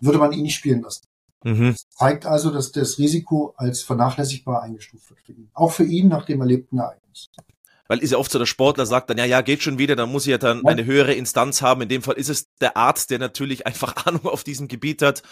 würde 0.00 0.18
man 0.18 0.32
ihn 0.32 0.42
nicht 0.42 0.56
spielen 0.56 0.82
lassen. 0.82 1.04
Mhm. 1.44 1.76
Zeigt 1.90 2.26
also, 2.26 2.50
dass 2.50 2.72
das 2.72 2.98
Risiko 2.98 3.54
als 3.56 3.82
vernachlässigbar 3.82 4.62
eingestuft 4.62 5.10
wird 5.10 5.20
für 5.20 5.32
ihn. 5.32 5.50
Auch 5.52 5.72
für 5.72 5.84
ihn 5.84 6.08
nach 6.08 6.24
dem 6.24 6.40
erlebten 6.40 6.78
Ereignis. 6.78 7.28
Weil 7.86 7.98
ist 7.98 8.12
ja 8.12 8.18
oft 8.18 8.32
so, 8.32 8.38
der 8.38 8.46
Sportler 8.46 8.86
sagt 8.86 9.10
dann, 9.10 9.18
ja, 9.18 9.26
ja, 9.26 9.42
geht 9.42 9.62
schon 9.62 9.78
wieder, 9.78 9.94
dann 9.94 10.10
muss 10.10 10.26
ich 10.26 10.30
ja 10.30 10.38
dann 10.38 10.66
eine 10.66 10.86
höhere 10.86 11.12
Instanz 11.12 11.60
haben. 11.60 11.82
In 11.82 11.90
dem 11.90 12.02
Fall 12.02 12.14
ist 12.14 12.30
es 12.30 12.46
der 12.60 12.78
Arzt, 12.78 13.10
der 13.10 13.18
natürlich 13.18 13.66
einfach 13.66 14.06
Ahnung 14.06 14.26
auf 14.26 14.42
diesem 14.42 14.68
Gebiet 14.68 15.02
hat, 15.02 15.22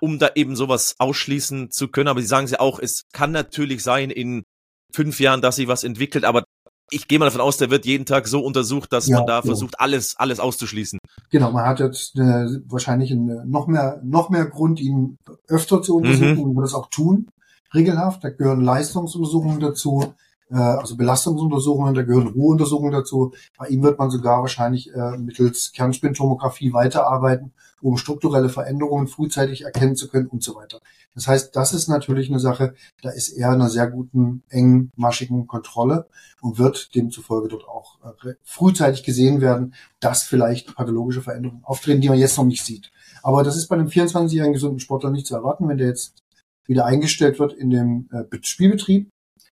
um 0.00 0.18
da 0.18 0.30
eben 0.34 0.54
sowas 0.54 0.96
ausschließen 0.98 1.70
zu 1.70 1.88
können. 1.88 2.08
Aber 2.08 2.20
Sie 2.20 2.26
sagen 2.26 2.46
ja 2.46 2.60
auch, 2.60 2.78
es 2.78 3.08
kann 3.12 3.32
natürlich 3.32 3.82
sein 3.82 4.10
in 4.10 4.44
fünf 4.92 5.18
Jahren, 5.18 5.40
dass 5.40 5.56
sich 5.56 5.66
was 5.66 5.82
entwickelt, 5.82 6.24
aber 6.24 6.44
ich 6.90 7.08
gehe 7.08 7.18
mal 7.18 7.26
davon 7.26 7.40
aus, 7.40 7.56
der 7.56 7.70
wird 7.70 7.86
jeden 7.86 8.04
Tag 8.04 8.28
so 8.28 8.40
untersucht, 8.40 8.92
dass 8.92 9.08
ja, 9.08 9.18
man 9.18 9.26
da 9.26 9.42
so. 9.42 9.48
versucht, 9.48 9.80
alles, 9.80 10.16
alles 10.16 10.40
auszuschließen. 10.40 10.98
Genau, 11.30 11.50
man 11.50 11.66
hat 11.66 11.80
jetzt 11.80 12.16
äh, 12.16 12.46
wahrscheinlich 12.66 13.12
eine, 13.12 13.44
noch 13.46 13.66
mehr, 13.66 14.00
noch 14.04 14.30
mehr 14.30 14.46
Grund, 14.46 14.80
ihn 14.80 15.18
öfter 15.48 15.82
zu 15.82 15.96
untersuchen 15.96 16.34
mhm. 16.34 16.40
und 16.40 16.56
wird 16.56 16.66
das 16.66 16.74
auch 16.74 16.88
tun, 16.88 17.28
regelhaft. 17.74 18.22
Da 18.22 18.30
gehören 18.30 18.60
Leistungsuntersuchungen 18.60 19.60
dazu, 19.60 20.14
äh, 20.50 20.56
also 20.56 20.96
Belastungsuntersuchungen, 20.96 21.94
da 21.94 22.02
gehören 22.02 22.28
Ruheuntersuchungen 22.28 22.92
dazu. 22.92 23.32
Bei 23.58 23.66
ihm 23.68 23.82
wird 23.82 23.98
man 23.98 24.10
sogar 24.10 24.40
wahrscheinlich 24.40 24.92
äh, 24.94 25.16
mittels 25.16 25.72
Kernspintomographie 25.72 26.72
weiterarbeiten, 26.72 27.52
um 27.80 27.96
strukturelle 27.96 28.48
Veränderungen 28.48 29.08
frühzeitig 29.08 29.62
erkennen 29.62 29.96
zu 29.96 30.08
können 30.08 30.28
und 30.28 30.42
so 30.42 30.54
weiter. 30.54 30.80
Das 31.14 31.28
heißt, 31.28 31.54
das 31.54 31.72
ist 31.72 31.88
natürlich 31.88 32.28
eine 32.28 32.40
Sache, 32.40 32.74
da 33.02 33.10
ist 33.10 33.28
er 33.28 33.50
einer 33.50 33.70
sehr 33.70 33.88
guten, 33.88 34.42
engmaschigen 34.48 35.46
Kontrolle 35.46 36.08
und 36.40 36.58
wird 36.58 36.94
demzufolge 36.94 37.48
dort 37.48 37.68
auch 37.68 37.98
äh, 38.04 38.34
frühzeitig 38.42 39.04
gesehen 39.04 39.40
werden, 39.40 39.74
dass 40.00 40.24
vielleicht 40.24 40.74
pathologische 40.74 41.22
Veränderungen 41.22 41.64
auftreten, 41.64 42.00
die 42.00 42.08
man 42.08 42.18
jetzt 42.18 42.36
noch 42.36 42.44
nicht 42.44 42.64
sieht. 42.64 42.90
Aber 43.22 43.44
das 43.44 43.56
ist 43.56 43.68
bei 43.68 43.76
einem 43.76 43.86
24-jährigen 43.86 44.52
gesunden 44.52 44.80
Sportler 44.80 45.10
nicht 45.10 45.26
zu 45.26 45.34
erwarten, 45.34 45.68
wenn 45.68 45.78
der 45.78 45.88
jetzt 45.88 46.18
wieder 46.66 46.84
eingestellt 46.84 47.38
wird 47.38 47.52
in 47.52 47.70
dem 47.70 48.08
äh, 48.10 48.24
Spielbetrieb, 48.42 49.08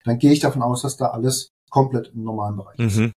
dann 0.05 0.17
gehe 0.17 0.31
ich 0.31 0.39
davon 0.39 0.61
aus, 0.61 0.81
dass 0.81 0.97
da 0.97 1.07
alles 1.07 1.49
komplett 1.69 2.11
im 2.13 2.23
normalen 2.23 2.55
Bereich 2.55 2.79
ist. 2.79 2.97
Mhm. 2.97 3.11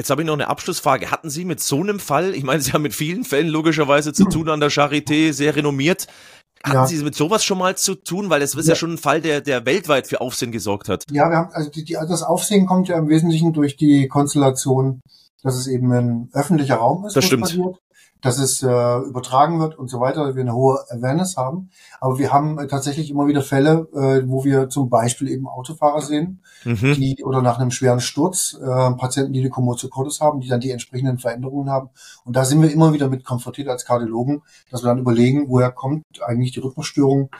Jetzt 0.00 0.08
habe 0.08 0.22
ich 0.22 0.26
noch 0.26 0.32
eine 0.34 0.48
Abschlussfrage. 0.48 1.10
Hatten 1.10 1.28
Sie 1.28 1.44
mit 1.44 1.60
so 1.60 1.78
einem 1.78 2.00
Fall, 2.00 2.34
ich 2.34 2.42
meine, 2.42 2.62
Sie 2.62 2.72
haben 2.72 2.80
mit 2.80 2.94
vielen 2.94 3.22
Fällen 3.24 3.48
logischerweise 3.48 4.14
zu 4.14 4.24
tun 4.30 4.48
an 4.48 4.58
der 4.58 4.70
Charité, 4.70 5.34
sehr 5.34 5.54
renommiert. 5.54 6.06
Hatten 6.62 6.76
ja. 6.76 6.86
Sie 6.86 7.02
mit 7.02 7.14
sowas 7.14 7.44
schon 7.44 7.58
mal 7.58 7.76
zu 7.76 7.94
tun? 7.94 8.28
Weil 8.28 8.42
es 8.42 8.54
ist 8.54 8.66
ja. 8.66 8.72
ja 8.72 8.76
schon 8.76 8.92
ein 8.92 8.98
Fall, 8.98 9.20
der, 9.20 9.40
der 9.40 9.64
weltweit 9.64 10.06
für 10.06 10.20
Aufsehen 10.20 10.52
gesorgt 10.52 10.88
hat. 10.88 11.04
Ja, 11.10 11.30
wir 11.30 11.36
haben, 11.36 11.52
also 11.52 11.70
die, 11.70 11.84
die, 11.84 11.94
das 11.94 12.22
Aufsehen 12.22 12.66
kommt 12.66 12.88
ja 12.88 12.98
im 12.98 13.08
Wesentlichen 13.08 13.52
durch 13.52 13.76
die 13.76 14.08
Konstellation, 14.08 15.00
dass 15.42 15.56
es 15.56 15.66
eben 15.66 15.90
ein 15.92 16.28
öffentlicher 16.32 16.76
Raum 16.76 17.06
ist. 17.06 17.16
Das 17.16 17.24
stimmt. 17.24 17.42
Passiert 17.42 17.76
dass 18.20 18.38
es 18.38 18.62
äh, 18.62 18.66
übertragen 18.66 19.60
wird 19.60 19.78
und 19.78 19.88
so 19.88 20.00
weiter, 20.00 20.26
dass 20.26 20.34
wir 20.34 20.42
eine 20.42 20.54
hohe 20.54 20.78
Awareness 20.90 21.36
haben. 21.36 21.70
Aber 22.00 22.18
wir 22.18 22.32
haben 22.32 22.58
äh, 22.58 22.66
tatsächlich 22.66 23.10
immer 23.10 23.26
wieder 23.26 23.42
Fälle, 23.42 23.88
äh, 23.94 24.28
wo 24.28 24.44
wir 24.44 24.68
zum 24.68 24.88
Beispiel 24.88 25.28
eben 25.28 25.48
Autofahrer 25.48 26.02
sehen, 26.02 26.42
mhm. 26.64 26.94
die 26.94 27.24
oder 27.24 27.42
nach 27.42 27.58
einem 27.58 27.70
schweren 27.70 28.00
Sturz 28.00 28.58
äh, 28.60 28.66
Patienten, 28.66 29.32
die 29.32 29.40
eine 29.40 29.50
Kommotio 29.50 29.88
cordis 29.88 30.20
haben, 30.20 30.40
die 30.40 30.48
dann 30.48 30.60
die 30.60 30.70
entsprechenden 30.70 31.18
Veränderungen 31.18 31.70
haben. 31.70 31.90
Und 32.24 32.36
da 32.36 32.44
sind 32.44 32.62
wir 32.62 32.72
immer 32.72 32.92
wieder 32.92 33.08
mit 33.08 33.24
konfrontiert 33.24 33.68
als 33.68 33.84
Kardiologen, 33.84 34.42
dass 34.70 34.82
wir 34.82 34.88
dann 34.88 34.98
überlegen, 34.98 35.48
woher 35.48 35.70
kommt 35.70 36.04
eigentlich 36.26 36.52
die 36.52 36.60
Rhythmusstörung, 36.60 37.30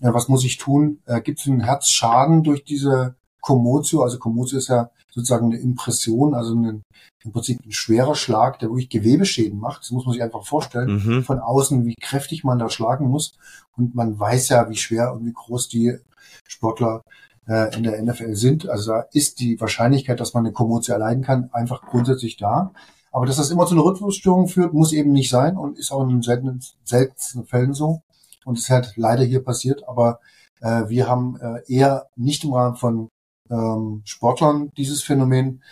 äh, 0.00 0.12
was 0.12 0.28
muss 0.28 0.44
ich 0.44 0.58
tun? 0.58 1.00
Äh, 1.06 1.20
Gibt 1.20 1.40
es 1.40 1.46
einen 1.46 1.60
Herzschaden 1.60 2.42
durch 2.42 2.64
diese 2.64 3.16
Kommotio? 3.40 4.02
Also 4.02 4.18
Kommotio 4.18 4.58
ist 4.58 4.68
ja 4.68 4.90
sozusagen 5.10 5.46
eine 5.46 5.58
Impression, 5.58 6.34
also 6.34 6.54
ein, 6.54 6.82
im 7.24 7.32
Prinzip 7.32 7.60
ein 7.64 7.72
schwerer 7.72 8.14
Schlag, 8.14 8.58
der 8.58 8.70
wirklich 8.70 8.88
Gewebeschäden 8.88 9.58
macht. 9.58 9.82
Das 9.82 9.90
muss 9.90 10.06
man 10.06 10.14
sich 10.14 10.22
einfach 10.22 10.46
vorstellen. 10.46 11.02
Mhm. 11.04 11.24
Von 11.24 11.38
außen, 11.38 11.84
wie 11.84 11.94
kräftig 12.00 12.44
man 12.44 12.58
da 12.58 12.68
schlagen 12.68 13.08
muss. 13.08 13.34
Und 13.76 13.94
man 13.94 14.18
weiß 14.18 14.48
ja, 14.50 14.68
wie 14.70 14.76
schwer 14.76 15.12
und 15.12 15.24
wie 15.26 15.32
groß 15.32 15.68
die 15.68 15.96
Sportler 16.46 17.02
äh, 17.46 17.76
in 17.76 17.82
der 17.82 18.00
NFL 18.02 18.34
sind. 18.34 18.68
Also 18.68 18.92
da 18.92 19.04
ist 19.12 19.40
die 19.40 19.60
Wahrscheinlichkeit, 19.60 20.20
dass 20.20 20.34
man 20.34 20.46
eine 20.46 20.52
Kommotion 20.52 21.00
erleiden 21.00 21.22
kann, 21.24 21.50
einfach 21.52 21.82
grundsätzlich 21.82 22.36
da. 22.36 22.72
Aber 23.12 23.26
dass 23.26 23.36
das 23.36 23.50
immer 23.50 23.66
zu 23.66 23.74
einer 23.74 23.84
Rhythmusstörung 23.84 24.46
führt, 24.46 24.72
muss 24.72 24.92
eben 24.92 25.12
nicht 25.12 25.30
sein 25.30 25.56
und 25.56 25.78
ist 25.78 25.90
auch 25.90 26.08
in 26.08 26.22
seltenen, 26.22 26.62
seltenen 26.84 27.44
Fällen 27.44 27.74
so. 27.74 28.02
Und 28.44 28.58
es 28.58 28.70
halt 28.70 28.92
leider 28.96 29.24
hier 29.24 29.44
passiert. 29.44 29.86
Aber 29.88 30.20
äh, 30.60 30.88
wir 30.88 31.08
haben 31.08 31.38
äh, 31.40 31.60
eher 31.66 32.06
nicht 32.16 32.44
im 32.44 32.52
Rahmen 32.54 32.76
von 32.76 33.08
ähm, 33.50 34.02
Sportlern 34.04 34.70
dieses 34.76 35.02
Phänomen, 35.02 35.62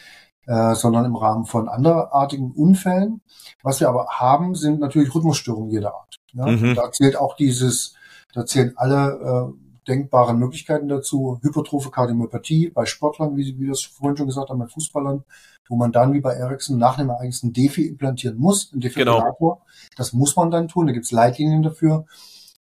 äh, 0.47 0.75
sondern 0.75 1.05
im 1.05 1.17
Rahmen 1.17 1.47
von 1.47 1.69
anderartigen 1.69 2.53
Unfällen. 2.53 3.21
Was 3.63 3.81
wir 3.81 3.89
aber 3.89 4.07
haben, 4.11 4.55
sind 4.55 4.81
natürlich 4.81 5.15
Rhythmusstörungen 5.15 5.71
jeder 5.71 5.95
Art. 5.95 6.17
Ja? 6.33 6.47
Mhm. 6.47 6.75
Da 6.75 6.91
zählt 6.93 7.17
auch 7.17 7.37
dieses, 7.37 7.95
da 8.33 8.47
zählen 8.47 8.73
alle 8.77 9.53
äh, 9.55 9.69
denkbaren 9.89 10.39
Möglichkeiten 10.39 10.89
dazu. 10.89 11.39
Hypertrophe 11.43 11.91
Kardiomyopathie 11.91 12.71
bei 12.71 12.85
Sportlern, 12.87 13.37
wie, 13.37 13.57
wie 13.57 13.61
wir 13.61 13.69
das 13.71 13.83
vorhin 13.83 14.17
schon 14.17 14.27
gesagt 14.27 14.51
haben, 14.51 14.59
bei 14.59 14.67
Fußballern, 14.67 15.25
wo 15.69 15.77
man 15.77 15.93
dann 15.93 16.13
wie 16.13 16.21
bei 16.21 16.35
Ericsson 16.35 16.79
nach 16.79 16.99
einem 16.99 17.11
Ereignis 17.11 17.43
ein 17.43 17.53
Defi 17.53 17.87
implantieren 17.87 18.39
muss, 18.39 18.73
ein 18.73 18.81
Defibrillator. 18.81 19.57
Genau. 19.57 19.63
Das 19.97 20.13
muss 20.13 20.37
man 20.37 20.51
dann 20.51 20.69
tun, 20.69 20.87
da 20.87 20.93
gibt 20.93 21.07
es 21.07 21.13
Leitlinien 21.13 21.63
dafür. 21.63 22.07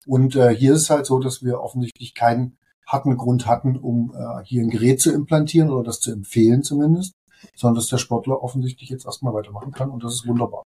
Und 0.05 0.35
äh, 0.35 0.55
hier 0.55 0.73
ist 0.73 0.83
es 0.83 0.89
halt 0.89 1.05
so, 1.05 1.19
dass 1.19 1.43
wir 1.43 1.61
offensichtlich 1.61 2.15
keinen 2.15 2.57
harten 2.87 3.17
Grund 3.17 3.45
hatten, 3.45 3.77
um 3.77 4.13
äh, 4.15 4.43
hier 4.43 4.63
ein 4.63 4.69
Gerät 4.69 5.01
zu 5.01 5.11
implantieren 5.11 5.69
oder 5.69 5.83
das 5.83 5.99
zu 5.99 6.11
empfehlen 6.11 6.63
zumindest, 6.63 7.13
sondern 7.55 7.75
dass 7.75 7.87
der 7.87 7.97
Sportler 7.97 8.41
offensichtlich 8.41 8.89
jetzt 8.89 9.05
erstmal 9.05 9.33
weitermachen 9.33 9.71
kann 9.73 9.89
und 9.89 10.03
das 10.03 10.13
ist 10.13 10.27
wunderbar. 10.27 10.63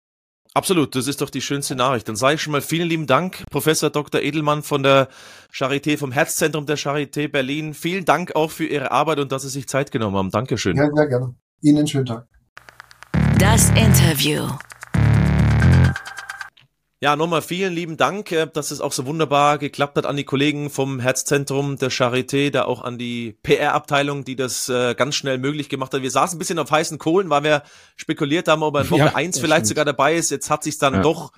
Absolut, 0.53 0.95
das 0.95 1.07
ist 1.07 1.21
doch 1.21 1.29
die 1.29 1.39
schönste 1.39 1.75
Nachricht. 1.75 2.09
Dann 2.09 2.17
sage 2.17 2.35
ich 2.35 2.41
schon 2.41 2.51
mal 2.51 2.61
vielen 2.61 2.89
lieben 2.89 3.07
Dank, 3.07 3.45
Professor 3.49 3.89
Dr. 3.89 4.21
Edelmann 4.21 4.63
von 4.63 4.83
der 4.83 5.07
Charité, 5.53 5.97
vom 5.97 6.11
Herzzentrum 6.11 6.65
der 6.65 6.77
Charité 6.77 7.29
Berlin. 7.29 7.73
Vielen 7.73 8.03
Dank 8.03 8.35
auch 8.35 8.51
für 8.51 8.65
Ihre 8.65 8.91
Arbeit 8.91 9.19
und 9.19 9.31
dass 9.31 9.43
Sie 9.43 9.49
sich 9.49 9.69
Zeit 9.69 9.91
genommen 9.91 10.17
haben. 10.17 10.29
Dankeschön. 10.29 10.75
Ja, 10.75 10.89
sehr 10.93 11.07
gerne. 11.07 11.35
Ihnen 11.61 11.77
einen 11.77 11.87
schönen 11.87 12.05
Tag. 12.05 12.27
Das 13.39 13.69
Interview. 13.69 14.43
Ja, 17.03 17.15
nochmal 17.15 17.41
vielen 17.41 17.73
lieben 17.73 17.97
Dank, 17.97 18.31
äh, 18.31 18.45
dass 18.45 18.69
es 18.69 18.79
auch 18.79 18.91
so 18.91 19.07
wunderbar 19.07 19.57
geklappt 19.57 19.97
hat 19.97 20.05
an 20.05 20.17
die 20.17 20.23
Kollegen 20.23 20.69
vom 20.69 20.99
Herzzentrum 20.99 21.77
der 21.77 21.89
Charité, 21.91 22.51
da 22.51 22.65
auch 22.65 22.83
an 22.83 22.99
die 22.99 23.35
PR-Abteilung, 23.41 24.23
die 24.23 24.35
das 24.35 24.69
äh, 24.69 24.93
ganz 24.93 25.15
schnell 25.15 25.39
möglich 25.39 25.67
gemacht 25.67 25.91
hat. 25.95 26.03
Wir 26.03 26.11
saßen 26.11 26.35
ein 26.35 26.39
bisschen 26.39 26.59
auf 26.59 26.69
heißen 26.69 26.99
Kohlen, 26.99 27.31
weil 27.31 27.41
wir 27.41 27.63
spekuliert 27.95 28.47
haben, 28.47 28.61
ob 28.61 28.75
er 28.75 28.81
in 28.81 28.89
Woche 28.91 28.99
ja, 28.99 29.15
1 29.15 29.39
vielleicht 29.39 29.61
stimmt. 29.61 29.67
sogar 29.69 29.85
dabei 29.85 30.15
ist. 30.15 30.29
Jetzt 30.29 30.51
hat 30.51 30.63
sich 30.63 30.77
dann 30.77 30.93
ja. 30.93 31.01
doch 31.01 31.31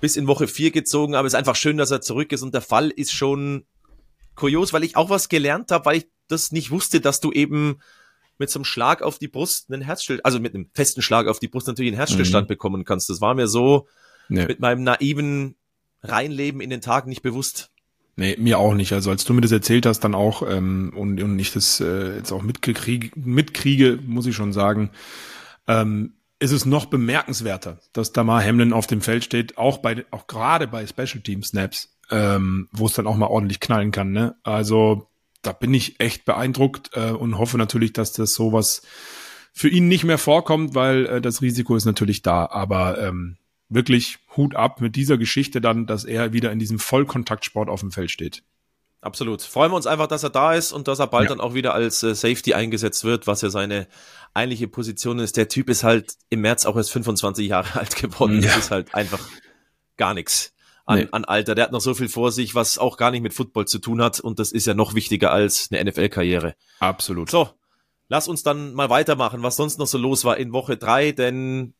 bis 0.00 0.16
in 0.16 0.26
Woche 0.26 0.48
4 0.48 0.72
gezogen, 0.72 1.14
aber 1.14 1.28
es 1.28 1.32
ist 1.32 1.38
einfach 1.38 1.54
schön, 1.56 1.76
dass 1.76 1.92
er 1.92 2.00
zurück 2.00 2.32
ist 2.32 2.42
und 2.42 2.52
der 2.52 2.60
Fall 2.60 2.90
ist 2.90 3.12
schon 3.12 3.66
kurios, 4.34 4.72
weil 4.72 4.82
ich 4.82 4.96
auch 4.96 5.10
was 5.10 5.28
gelernt 5.28 5.70
habe, 5.70 5.84
weil 5.84 5.98
ich 5.98 6.08
das 6.26 6.50
nicht 6.50 6.72
wusste, 6.72 7.00
dass 7.00 7.20
du 7.20 7.30
eben 7.30 7.78
mit 8.36 8.50
so 8.50 8.58
einem 8.58 8.64
Schlag 8.64 9.02
auf 9.02 9.20
die 9.20 9.28
Brust 9.28 9.70
einen 9.70 9.82
Herzstillstand, 9.82 10.24
also 10.24 10.40
mit 10.40 10.56
einem 10.56 10.70
festen 10.74 11.02
Schlag 11.02 11.28
auf 11.28 11.38
die 11.38 11.48
Brust 11.48 11.68
natürlich 11.68 11.90
einen 11.90 11.98
Herzstillstand 11.98 12.48
mhm. 12.48 12.52
bekommen 12.52 12.84
kannst. 12.84 13.08
Das 13.10 13.20
war 13.20 13.36
mir 13.36 13.46
so 13.46 13.86
nee. 14.28 14.46
mit 14.46 14.60
meinem 14.60 14.82
naiven 14.82 15.56
Reinleben 16.02 16.60
in 16.60 16.70
den 16.70 16.80
Tag 16.80 17.06
nicht 17.06 17.22
bewusst. 17.22 17.70
Nee, 18.16 18.36
mir 18.38 18.58
auch 18.58 18.74
nicht. 18.74 18.92
Also 18.92 19.10
als 19.10 19.24
du 19.24 19.32
mir 19.32 19.42
das 19.42 19.52
erzählt 19.52 19.86
hast, 19.86 20.00
dann 20.00 20.14
auch 20.14 20.42
ähm, 20.42 20.92
und, 20.96 21.22
und 21.22 21.38
ich 21.38 21.52
das 21.52 21.80
äh, 21.80 22.16
jetzt 22.16 22.32
auch 22.32 22.42
mitkriege, 22.42 23.10
mitkriege, 23.14 23.98
muss 24.04 24.26
ich 24.26 24.34
schon 24.34 24.52
sagen, 24.52 24.90
ähm, 25.68 26.14
ist 26.40 26.52
es 26.52 26.66
noch 26.66 26.86
bemerkenswerter, 26.86 27.78
dass 27.92 28.12
Damar 28.12 28.44
Hamlin 28.44 28.72
auf 28.72 28.86
dem 28.86 29.00
Feld 29.02 29.24
steht, 29.24 29.56
auch 29.58 29.78
bei 29.78 30.04
auch 30.10 30.26
gerade 30.26 30.66
bei 30.66 30.86
Special 30.86 31.20
Team 31.22 31.42
Snaps, 31.42 31.96
ähm, 32.10 32.68
wo 32.72 32.86
es 32.86 32.92
dann 32.92 33.06
auch 33.06 33.16
mal 33.16 33.26
ordentlich 33.26 33.60
knallen 33.60 33.92
kann. 33.92 34.10
Ne? 34.12 34.34
Also 34.42 35.08
da 35.42 35.52
bin 35.52 35.72
ich 35.74 36.00
echt 36.00 36.24
beeindruckt 36.24 36.90
äh, 36.94 37.10
und 37.10 37.38
hoffe 37.38 37.58
natürlich, 37.58 37.92
dass 37.92 38.12
das 38.12 38.34
sowas 38.34 38.82
für 39.52 39.68
ihn 39.68 39.88
nicht 39.88 40.04
mehr 40.04 40.18
vorkommt, 40.18 40.74
weil 40.74 41.06
äh, 41.06 41.20
das 41.20 41.42
Risiko 41.42 41.76
ist 41.76 41.84
natürlich 41.84 42.22
da. 42.22 42.46
Aber 42.46 43.00
ähm, 43.00 43.36
wirklich 43.68 44.18
Hut 44.36 44.54
ab 44.54 44.80
mit 44.80 44.96
dieser 44.96 45.18
Geschichte 45.18 45.60
dann, 45.60 45.86
dass 45.86 46.04
er 46.04 46.32
wieder 46.32 46.52
in 46.52 46.58
diesem 46.58 46.78
Vollkontaktsport 46.78 47.68
auf 47.68 47.80
dem 47.80 47.90
Feld 47.90 48.10
steht. 48.10 48.42
Absolut. 49.00 49.42
Freuen 49.42 49.70
wir 49.70 49.76
uns 49.76 49.86
einfach, 49.86 50.08
dass 50.08 50.24
er 50.24 50.30
da 50.30 50.54
ist 50.54 50.72
und 50.72 50.88
dass 50.88 50.98
er 50.98 51.06
bald 51.06 51.24
ja. 51.24 51.36
dann 51.36 51.40
auch 51.40 51.54
wieder 51.54 51.72
als 51.72 52.02
äh, 52.02 52.14
Safety 52.14 52.54
eingesetzt 52.54 53.04
wird, 53.04 53.26
was 53.26 53.42
ja 53.42 53.50
seine 53.50 53.86
eigentliche 54.34 54.66
Position 54.66 55.20
ist. 55.20 55.36
Der 55.36 55.48
Typ 55.48 55.70
ist 55.70 55.84
halt 55.84 56.14
im 56.30 56.40
März 56.40 56.66
auch 56.66 56.76
erst 56.76 56.90
25 56.90 57.48
Jahre 57.48 57.78
alt 57.78 57.94
geworden. 57.96 58.42
Ja. 58.42 58.48
Das 58.48 58.58
ist 58.58 58.70
halt 58.70 58.94
einfach 58.94 59.20
gar 59.96 60.14
nichts 60.14 60.52
an, 60.84 60.98
nee. 60.98 61.08
an 61.12 61.24
Alter. 61.24 61.54
Der 61.54 61.64
hat 61.64 61.72
noch 61.72 61.80
so 61.80 61.94
viel 61.94 62.08
vor 62.08 62.32
sich, 62.32 62.56
was 62.56 62.78
auch 62.78 62.96
gar 62.96 63.12
nicht 63.12 63.22
mit 63.22 63.34
Football 63.34 63.66
zu 63.66 63.78
tun 63.78 64.02
hat 64.02 64.18
und 64.18 64.40
das 64.40 64.50
ist 64.50 64.66
ja 64.66 64.74
noch 64.74 64.94
wichtiger 64.94 65.30
als 65.30 65.68
eine 65.70 65.88
NFL-Karriere. 65.88 66.54
Absolut. 66.80 67.30
So, 67.30 67.50
lass 68.08 68.26
uns 68.26 68.42
dann 68.42 68.74
mal 68.74 68.90
weitermachen, 68.90 69.42
was 69.42 69.56
sonst 69.56 69.78
noch 69.78 69.86
so 69.86 69.98
los 69.98 70.24
war 70.24 70.38
in 70.38 70.52
Woche 70.52 70.76
drei, 70.76 71.12
denn 71.12 71.74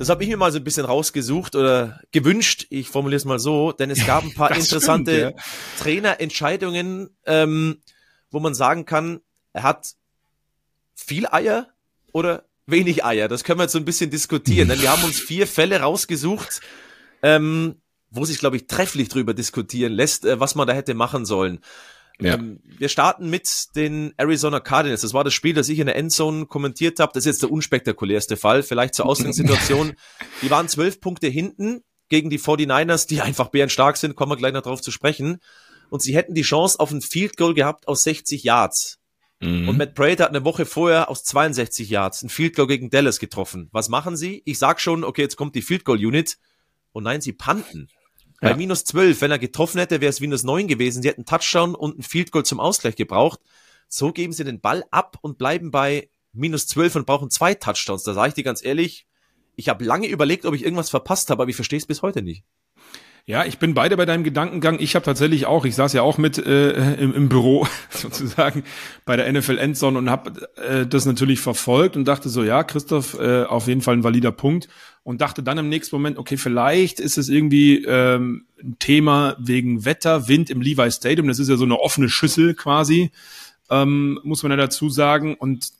das 0.00 0.08
habe 0.08 0.22
ich 0.22 0.30
mir 0.30 0.38
mal 0.38 0.50
so 0.50 0.56
ein 0.56 0.64
bisschen 0.64 0.86
rausgesucht 0.86 1.54
oder 1.54 2.00
gewünscht, 2.10 2.66
ich 2.70 2.88
formuliere 2.88 3.18
es 3.18 3.26
mal 3.26 3.38
so, 3.38 3.72
denn 3.72 3.90
es 3.90 4.06
gab 4.06 4.24
ein 4.24 4.32
paar 4.34 4.56
interessante 4.56 5.12
stimmt, 5.12 5.36
ja. 5.36 5.44
Trainerentscheidungen, 5.78 7.10
ähm, 7.26 7.82
wo 8.30 8.40
man 8.40 8.54
sagen 8.54 8.86
kann, 8.86 9.20
er 9.52 9.62
hat 9.62 9.94
viel 10.94 11.26
Eier 11.26 11.68
oder 12.12 12.44
wenig 12.66 13.04
Eier. 13.04 13.28
Das 13.28 13.44
können 13.44 13.58
wir 13.58 13.64
jetzt 13.64 13.72
so 13.72 13.78
ein 13.78 13.84
bisschen 13.84 14.10
diskutieren, 14.10 14.68
denn 14.68 14.80
wir 14.80 14.90
haben 14.90 15.04
uns 15.04 15.18
vier 15.18 15.46
Fälle 15.46 15.80
rausgesucht, 15.80 16.62
ähm, 17.22 17.74
wo 18.10 18.24
sich, 18.24 18.38
glaube 18.38 18.56
ich, 18.56 18.66
trefflich 18.66 19.10
drüber 19.10 19.34
diskutieren 19.34 19.92
lässt, 19.92 20.24
äh, 20.24 20.40
was 20.40 20.54
man 20.54 20.66
da 20.66 20.72
hätte 20.72 20.94
machen 20.94 21.26
sollen. 21.26 21.60
Ja. 22.20 22.34
Ähm, 22.34 22.60
wir 22.64 22.88
starten 22.88 23.30
mit 23.30 23.48
den 23.76 24.12
Arizona 24.16 24.60
Cardinals. 24.60 25.00
Das 25.02 25.14
war 25.14 25.24
das 25.24 25.34
Spiel, 25.34 25.54
das 25.54 25.68
ich 25.68 25.78
in 25.78 25.86
der 25.86 25.96
Endzone 25.96 26.46
kommentiert 26.46 27.00
habe. 27.00 27.12
Das 27.14 27.22
ist 27.22 27.26
jetzt 27.26 27.42
der 27.42 27.50
unspektakulärste 27.50 28.36
Fall, 28.36 28.62
vielleicht 28.62 28.94
zur 28.94 29.06
Ausgangssituation. 29.06 29.94
die 30.42 30.50
waren 30.50 30.68
zwölf 30.68 31.00
Punkte 31.00 31.28
hinten 31.28 31.82
gegen 32.08 32.28
die 32.28 32.38
49ers, 32.38 33.08
die 33.08 33.22
einfach 33.22 33.48
bärenstark 33.48 33.96
sind, 33.96 34.16
kommen 34.16 34.32
wir 34.32 34.36
gleich 34.36 34.52
noch 34.52 34.62
drauf 34.62 34.82
zu 34.82 34.90
sprechen. 34.90 35.38
Und 35.88 36.02
sie 36.02 36.14
hätten 36.14 36.34
die 36.34 36.42
Chance 36.42 36.78
auf 36.78 36.90
ein 36.90 37.00
Field 37.00 37.36
Goal 37.36 37.54
gehabt 37.54 37.88
aus 37.88 38.02
60 38.02 38.44
Yards. 38.44 38.98
Mhm. 39.40 39.68
Und 39.68 39.78
Matt 39.78 39.94
Prater 39.94 40.24
hat 40.24 40.30
eine 40.30 40.44
Woche 40.44 40.66
vorher 40.66 41.08
aus 41.08 41.24
62 41.24 41.88
Yards 41.88 42.22
ein 42.22 42.28
Field 42.28 42.54
Goal 42.54 42.68
gegen 42.68 42.90
Dallas 42.90 43.18
getroffen. 43.18 43.68
Was 43.72 43.88
machen 43.88 44.16
sie? 44.16 44.42
Ich 44.44 44.58
sag 44.58 44.80
schon, 44.80 45.04
okay, 45.04 45.22
jetzt 45.22 45.36
kommt 45.36 45.54
die 45.54 45.62
Field 45.62 45.84
Goal 45.84 46.04
Unit. 46.04 46.36
Und 46.92 47.04
nein, 47.04 47.20
sie 47.20 47.32
panten. 47.32 47.88
Bei 48.40 48.54
minus 48.54 48.84
12, 48.84 49.20
wenn 49.20 49.30
er 49.30 49.38
getroffen 49.38 49.78
hätte, 49.78 50.00
wäre 50.00 50.08
es 50.10 50.20
minus 50.20 50.44
9 50.44 50.66
gewesen. 50.66 51.02
Sie 51.02 51.08
hätten 51.08 51.26
Touchdown 51.26 51.74
und 51.74 51.98
ein 51.98 52.02
Field 52.02 52.32
Goal 52.32 52.44
zum 52.44 52.58
Ausgleich 52.58 52.96
gebraucht. 52.96 53.40
So 53.88 54.12
geben 54.12 54.32
sie 54.32 54.44
den 54.44 54.60
Ball 54.60 54.84
ab 54.90 55.18
und 55.20 55.36
bleiben 55.36 55.70
bei 55.70 56.08
minus 56.32 56.66
12 56.68 56.96
und 56.96 57.06
brauchen 57.06 57.30
zwei 57.30 57.54
Touchdowns. 57.54 58.02
Da 58.04 58.14
sage 58.14 58.28
ich 58.28 58.34
dir 58.34 58.44
ganz 58.44 58.64
ehrlich, 58.64 59.06
ich 59.56 59.68
habe 59.68 59.84
lange 59.84 60.06
überlegt, 60.06 60.46
ob 60.46 60.54
ich 60.54 60.64
irgendwas 60.64 60.90
verpasst 60.90 61.28
habe, 61.28 61.42
aber 61.42 61.50
ich 61.50 61.56
verstehe 61.56 61.78
es 61.78 61.86
bis 61.86 62.02
heute 62.02 62.22
nicht. 62.22 62.44
Ja, 63.26 63.44
ich 63.44 63.58
bin 63.58 63.74
beide 63.74 63.96
bei 63.96 64.06
deinem 64.06 64.24
Gedankengang. 64.24 64.78
Ich 64.80 64.94
habe 64.94 65.04
tatsächlich 65.04 65.46
auch, 65.46 65.64
ich 65.64 65.74
saß 65.74 65.92
ja 65.92 66.02
auch 66.02 66.18
mit 66.18 66.38
äh, 66.38 66.94
im, 66.94 67.14
im 67.14 67.28
Büro 67.28 67.66
sozusagen 67.90 68.64
bei 69.04 69.16
der 69.16 69.30
NFL 69.32 69.58
Endzone 69.58 69.98
und 69.98 70.10
habe 70.10 70.48
äh, 70.56 70.86
das 70.86 71.06
natürlich 71.06 71.40
verfolgt 71.40 71.96
und 71.96 72.06
dachte 72.06 72.28
so, 72.28 72.42
ja, 72.42 72.64
Christoph, 72.64 73.18
äh, 73.20 73.44
auf 73.44 73.68
jeden 73.68 73.82
Fall 73.82 73.94
ein 73.94 74.04
valider 74.04 74.32
Punkt 74.32 74.68
und 75.02 75.20
dachte 75.20 75.42
dann 75.42 75.58
im 75.58 75.68
nächsten 75.68 75.94
Moment, 75.96 76.18
okay, 76.18 76.36
vielleicht 76.36 77.00
ist 77.00 77.18
es 77.18 77.28
irgendwie 77.28 77.84
ähm, 77.84 78.46
ein 78.62 78.76
Thema 78.78 79.36
wegen 79.38 79.84
Wetter, 79.84 80.28
Wind 80.28 80.50
im 80.50 80.60
Levi 80.60 80.90
Stadium. 80.90 81.28
Das 81.28 81.38
ist 81.38 81.48
ja 81.48 81.56
so 81.56 81.64
eine 81.64 81.78
offene 81.78 82.08
Schüssel 82.08 82.54
quasi, 82.54 83.10
ähm, 83.70 84.20
muss 84.24 84.42
man 84.42 84.50
ja 84.50 84.56
dazu 84.56 84.90
sagen. 84.90 85.34
Und 85.34 85.72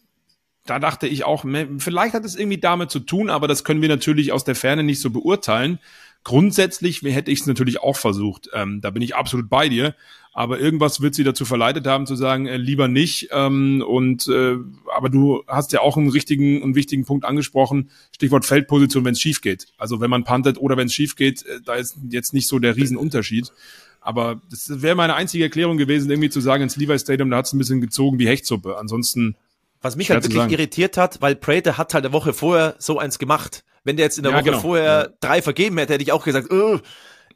da 0.67 0.79
dachte 0.79 1.07
ich 1.07 1.25
auch, 1.25 1.45
vielleicht 1.79 2.15
hat 2.15 2.25
es 2.25 2.37
irgendwie 2.37 2.59
damit 2.59 2.91
zu 2.91 3.01
tun, 3.01 3.31
aber 3.31 3.49
das 3.49 3.65
können 3.65 3.83
wir 3.83 3.89
natürlich 3.89 4.33
aus 4.33 4.45
der 4.45 4.55
Ferne 4.55 4.83
nicht 4.83 5.01
so 5.01 5.11
beurteilen. 5.11 5.79
Grundsätzlich 6.23 7.03
hätte 7.03 7.31
ich 7.31 7.41
es 7.41 7.47
natürlich 7.47 7.81
auch 7.81 7.97
versucht. 7.97 8.51
Ähm, 8.53 8.81
da 8.81 8.91
bin 8.91 9.03
ich 9.03 9.17
absolut 9.17 9.49
bei 9.49 9.69
dir. 9.69 9.95
Aber 10.33 10.61
irgendwas 10.61 11.01
wird 11.01 11.15
sie 11.15 11.25
dazu 11.25 11.45
verleitet 11.45 11.87
haben 11.87 12.07
zu 12.07 12.15
sagen, 12.15 12.47
äh, 12.47 12.57
lieber 12.57 12.89
nicht. 12.89 13.29
Ähm, 13.33 13.83
und 13.87 14.29
äh, 14.29 14.57
aber 14.95 15.09
du 15.09 15.43
hast 15.49 15.73
ja 15.73 15.81
auch 15.81 15.97
einen 15.97 16.11
richtigen 16.11 16.63
und 16.63 16.77
wichtigen 16.77 17.05
Punkt 17.05 17.25
angesprochen. 17.25 17.91
Stichwort 18.15 18.45
Feldposition, 18.45 19.05
wenn 19.05 19.15
es 19.15 19.21
schief 19.21 19.41
geht. 19.41 19.67
Also 19.77 20.01
wenn 20.01 20.11
man 20.11 20.25
puntet 20.25 20.59
oder 20.59 20.77
wenn 20.77 20.87
es 20.87 20.95
schief 20.95 21.17
geht, 21.17 21.45
äh, 21.47 21.61
da 21.65 21.75
ist 21.75 21.97
jetzt 22.11 22.33
nicht 22.33 22.47
so 22.47 22.59
der 22.59 22.77
Riesenunterschied. 22.77 23.53
Aber 24.01 24.41
das 24.51 24.83
wäre 24.83 24.95
meine 24.95 25.15
einzige 25.15 25.45
Erklärung 25.45 25.79
gewesen, 25.79 26.11
irgendwie 26.11 26.31
zu 26.31 26.41
sagen, 26.41 26.63
ins 26.63 26.77
Levi 26.77 26.99
Stadium, 26.99 27.31
da 27.31 27.39
hat 27.39 27.47
es 27.47 27.53
ein 27.53 27.59
bisschen 27.59 27.81
gezogen 27.81 28.19
wie 28.19 28.29
Hechtsuppe. 28.29 28.79
Ansonsten 28.79 29.37
was 29.83 29.97
mich 29.97 30.11
halt 30.11 30.25
wirklich 30.25 30.53
irritiert 30.53 30.97
hat, 30.97 31.23
weil 31.23 31.35
Prater 31.35 31.79
hat 31.79 31.95
halt 31.95 32.05
eine 32.05 32.13
Woche 32.13 32.35
vorher 32.35 32.77
so 32.79 32.99
eins 32.99 33.19
gemacht. 33.19 33.65
Wenn 33.85 33.97
der 33.97 34.07
jetzt 34.07 34.19
in 34.19 34.25
der 34.25 34.33
ja, 34.33 34.39
Woche 34.39 34.45
genau. 34.45 34.61
vorher 34.61 34.85
ja. 34.85 35.17
drei 35.21 35.43
vergeben 35.43 35.79
hätte, 35.79 35.95
hätte 35.95 36.03
ich 36.03 36.13
auch 36.13 36.25
gesagt, 36.25 36.53
oh, 36.53 36.79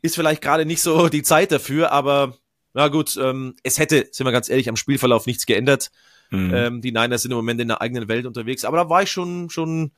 ist 0.03 0.15
vielleicht 0.15 0.43
gerade 0.43 0.67
nicht 0.67 0.83
so 0.83 1.09
die 1.09 1.23
Zeit 1.23 1.51
dafür, 1.53 1.91
aber 1.93 2.37
na 2.75 2.89
gut, 2.89 3.17
ähm, 3.17 3.55
es 3.63 3.79
hätte, 3.79 4.09
sind 4.11 4.27
wir 4.27 4.33
ganz 4.33 4.49
ehrlich, 4.49 4.69
am 4.69 4.77
Spielverlauf 4.77 5.27
nichts 5.27 5.47
geändert. 5.47 5.91
Mhm. 6.31 6.55
Ähm, 6.55 6.81
die 6.83 6.93
Niners 6.93 7.23
sind 7.23 7.31
im 7.31 7.37
Moment 7.37 7.61
in 7.61 7.69
der 7.69 7.81
eigenen 7.81 8.09
Welt 8.09 8.27
unterwegs, 8.27 8.65
aber 8.65 8.77
da 8.79 8.89
war 8.91 9.03
ich 9.03 9.11
schon, 9.11 9.49
schon 9.49 9.93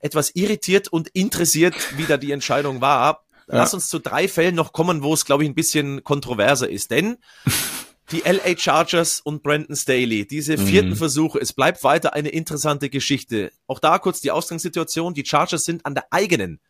etwas 0.00 0.34
irritiert 0.34 0.88
und 0.88 1.08
interessiert, 1.08 1.74
wie 1.96 2.04
da 2.04 2.16
die 2.16 2.32
Entscheidung 2.32 2.80
war. 2.80 3.22
Ja. 3.48 3.58
Lass 3.58 3.74
uns 3.74 3.88
zu 3.88 4.00
drei 4.00 4.26
Fällen 4.26 4.56
noch 4.56 4.72
kommen, 4.72 5.04
wo 5.04 5.14
es, 5.14 5.24
glaube 5.24 5.44
ich, 5.44 5.48
ein 5.48 5.54
bisschen 5.54 6.02
kontroverser 6.02 6.68
ist. 6.68 6.90
Denn 6.90 7.16
die 8.12 8.22
LA 8.24 8.56
Chargers 8.56 9.20
und 9.20 9.42
Brandon 9.42 9.74
Staley, 9.74 10.26
diese 10.26 10.58
vierten 10.58 10.90
mhm. 10.90 10.96
Versuche, 10.96 11.38
es 11.38 11.52
bleibt 11.52 11.82
weiter 11.84 12.14
eine 12.14 12.28
interessante 12.28 12.88
Geschichte. 12.88 13.52
Auch 13.66 13.78
da 13.78 13.98
kurz 13.98 14.20
die 14.20 14.30
Ausgangssituation. 14.30 15.14
Die 15.14 15.24
Chargers 15.24 15.64
sind 15.64 15.84
an 15.84 15.94
der 15.94 16.06
eigenen 16.12 16.60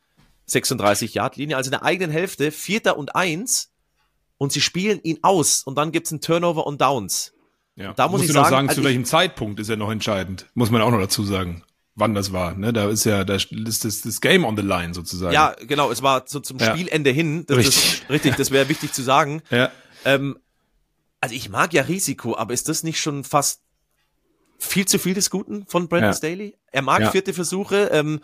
36-Yard-Linie, 0.48 1.56
also 1.56 1.68
in 1.68 1.72
der 1.72 1.82
eigenen 1.82 2.10
Hälfte, 2.10 2.50
Vierter 2.50 2.96
und 2.96 3.14
Eins, 3.14 3.70
und 4.38 4.52
sie 4.52 4.60
spielen 4.60 5.00
ihn 5.02 5.18
aus 5.22 5.62
und 5.62 5.76
dann 5.76 5.92
gibt's 5.92 6.12
einen 6.12 6.20
Turnover 6.20 6.66
und 6.66 6.80
Downs. 6.80 7.32
Ja. 7.74 7.90
Und 7.90 7.98
da 7.98 8.08
muss 8.08 8.22
ich 8.22 8.32
sagen, 8.32 8.50
sagen 8.50 8.68
also 8.68 8.80
zu 8.80 8.86
welchem 8.86 9.04
Zeitpunkt 9.04 9.60
ist 9.60 9.68
er 9.68 9.76
noch 9.76 9.90
entscheidend, 9.90 10.46
muss 10.54 10.70
man 10.70 10.82
auch 10.82 10.90
noch 10.90 11.00
dazu 11.00 11.24
sagen 11.24 11.62
wann 11.96 12.14
das 12.14 12.32
war. 12.32 12.54
Ne? 12.54 12.72
Da 12.72 12.88
ist 12.88 13.04
ja 13.04 13.24
da 13.24 13.34
ist 13.34 13.84
das, 13.84 14.02
das 14.02 14.20
Game 14.20 14.44
on 14.44 14.56
the 14.56 14.62
line 14.62 14.94
sozusagen. 14.94 15.32
Ja, 15.32 15.56
genau. 15.66 15.90
Es 15.90 16.02
war 16.02 16.24
so 16.26 16.38
zum 16.40 16.58
ja. 16.58 16.70
Spielende 16.70 17.10
hin. 17.10 17.44
Das, 17.46 17.56
richtig, 17.56 18.00
das, 18.00 18.10
richtig. 18.10 18.36
Das 18.36 18.50
wäre 18.52 18.68
wichtig 18.68 18.92
zu 18.92 19.02
sagen. 19.02 19.42
Ja. 19.50 19.70
Ähm, 20.04 20.38
also 21.26 21.34
ich 21.34 21.48
mag 21.48 21.72
ja 21.72 21.82
Risiko, 21.82 22.36
aber 22.36 22.54
ist 22.54 22.68
das 22.68 22.84
nicht 22.84 23.00
schon 23.00 23.24
fast 23.24 23.60
viel 24.60 24.86
zu 24.86 25.00
viel 25.00 25.12
des 25.12 25.28
Guten 25.28 25.66
von 25.66 25.88
Brandon 25.88 26.10
ja. 26.10 26.16
Staley? 26.16 26.54
Er 26.70 26.82
mag 26.82 27.00
ja. 27.00 27.10
vierte 27.10 27.34
Versuche. 27.34 27.90
Ähm, 27.92 28.20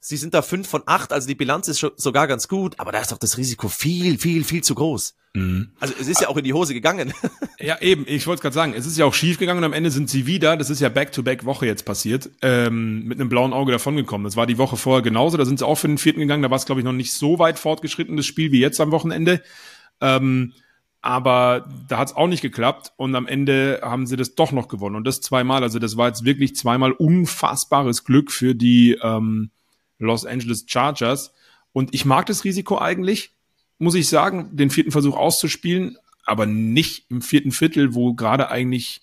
sie 0.00 0.16
sind 0.16 0.32
da 0.32 0.40
fünf 0.40 0.66
von 0.66 0.82
acht, 0.86 1.12
also 1.12 1.28
die 1.28 1.34
Bilanz 1.34 1.68
ist 1.68 1.78
schon 1.78 1.90
sogar 1.96 2.26
ganz 2.26 2.48
gut, 2.48 2.80
aber 2.80 2.90
da 2.90 3.02
ist 3.02 3.12
doch 3.12 3.18
das 3.18 3.36
Risiko 3.36 3.68
viel, 3.68 4.16
viel, 4.16 4.44
viel 4.44 4.64
zu 4.64 4.74
groß. 4.74 5.14
Mhm. 5.34 5.72
Also 5.78 5.92
es 6.00 6.08
ist 6.08 6.22
ja 6.22 6.28
auch 6.28 6.38
in 6.38 6.44
die 6.44 6.54
Hose 6.54 6.72
gegangen. 6.72 7.12
Ja, 7.60 7.80
eben, 7.80 8.04
ich 8.06 8.28
wollte 8.28 8.40
gerade 8.40 8.54
sagen, 8.54 8.72
es 8.72 8.86
ist 8.86 8.96
ja 8.96 9.04
auch 9.04 9.14
schief 9.14 9.36
gegangen 9.36 9.58
und 9.58 9.64
am 9.64 9.72
Ende 9.72 9.90
sind 9.90 10.08
sie 10.08 10.26
wieder, 10.26 10.56
das 10.56 10.70
ist 10.70 10.78
ja 10.78 10.88
Back-to-Back-Woche 10.88 11.66
jetzt 11.66 11.84
passiert, 11.84 12.30
ähm, 12.40 13.02
mit 13.02 13.18
einem 13.18 13.28
blauen 13.28 13.52
Auge 13.52 13.72
davongekommen. 13.72 14.24
Das 14.24 14.36
war 14.36 14.46
die 14.46 14.58
Woche 14.58 14.76
vorher 14.76 15.02
genauso, 15.02 15.36
da 15.36 15.44
sind 15.44 15.58
sie 15.58 15.66
auch 15.66 15.74
für 15.74 15.88
den 15.88 15.98
vierten 15.98 16.20
gegangen, 16.20 16.44
da 16.44 16.50
war 16.50 16.56
es, 16.56 16.66
glaube 16.66 16.80
ich, 16.80 16.84
noch 16.84 16.92
nicht 16.92 17.12
so 17.12 17.40
weit 17.40 17.58
fortgeschritten, 17.58 18.16
das 18.16 18.26
Spiel 18.26 18.52
wie 18.52 18.60
jetzt 18.60 18.80
am 18.80 18.92
Wochenende. 18.92 19.42
Ähm, 20.00 20.52
aber 21.00 21.68
da 21.88 21.98
hat 21.98 22.08
es 22.08 22.16
auch 22.16 22.26
nicht 22.26 22.42
geklappt 22.42 22.92
und 22.96 23.14
am 23.14 23.26
Ende 23.26 23.80
haben 23.82 24.06
sie 24.06 24.16
das 24.16 24.34
doch 24.34 24.52
noch 24.52 24.68
gewonnen 24.68 24.96
und 24.96 25.06
das 25.06 25.20
zweimal. 25.20 25.62
Also 25.62 25.78
das 25.78 25.96
war 25.96 26.08
jetzt 26.08 26.24
wirklich 26.24 26.56
zweimal 26.56 26.92
unfassbares 26.92 28.04
Glück 28.04 28.32
für 28.32 28.54
die 28.54 28.98
ähm, 29.02 29.50
Los 29.98 30.26
Angeles 30.26 30.64
Chargers. 30.66 31.32
Und 31.72 31.94
ich 31.94 32.04
mag 32.04 32.26
das 32.26 32.44
Risiko 32.44 32.78
eigentlich, 32.78 33.32
muss 33.78 33.94
ich 33.94 34.08
sagen, 34.08 34.56
den 34.56 34.70
vierten 34.70 34.90
Versuch 34.90 35.16
auszuspielen, 35.16 35.96
aber 36.24 36.46
nicht 36.46 37.10
im 37.10 37.22
vierten 37.22 37.52
Viertel, 37.52 37.94
wo 37.94 38.14
gerade 38.14 38.50
eigentlich 38.50 39.00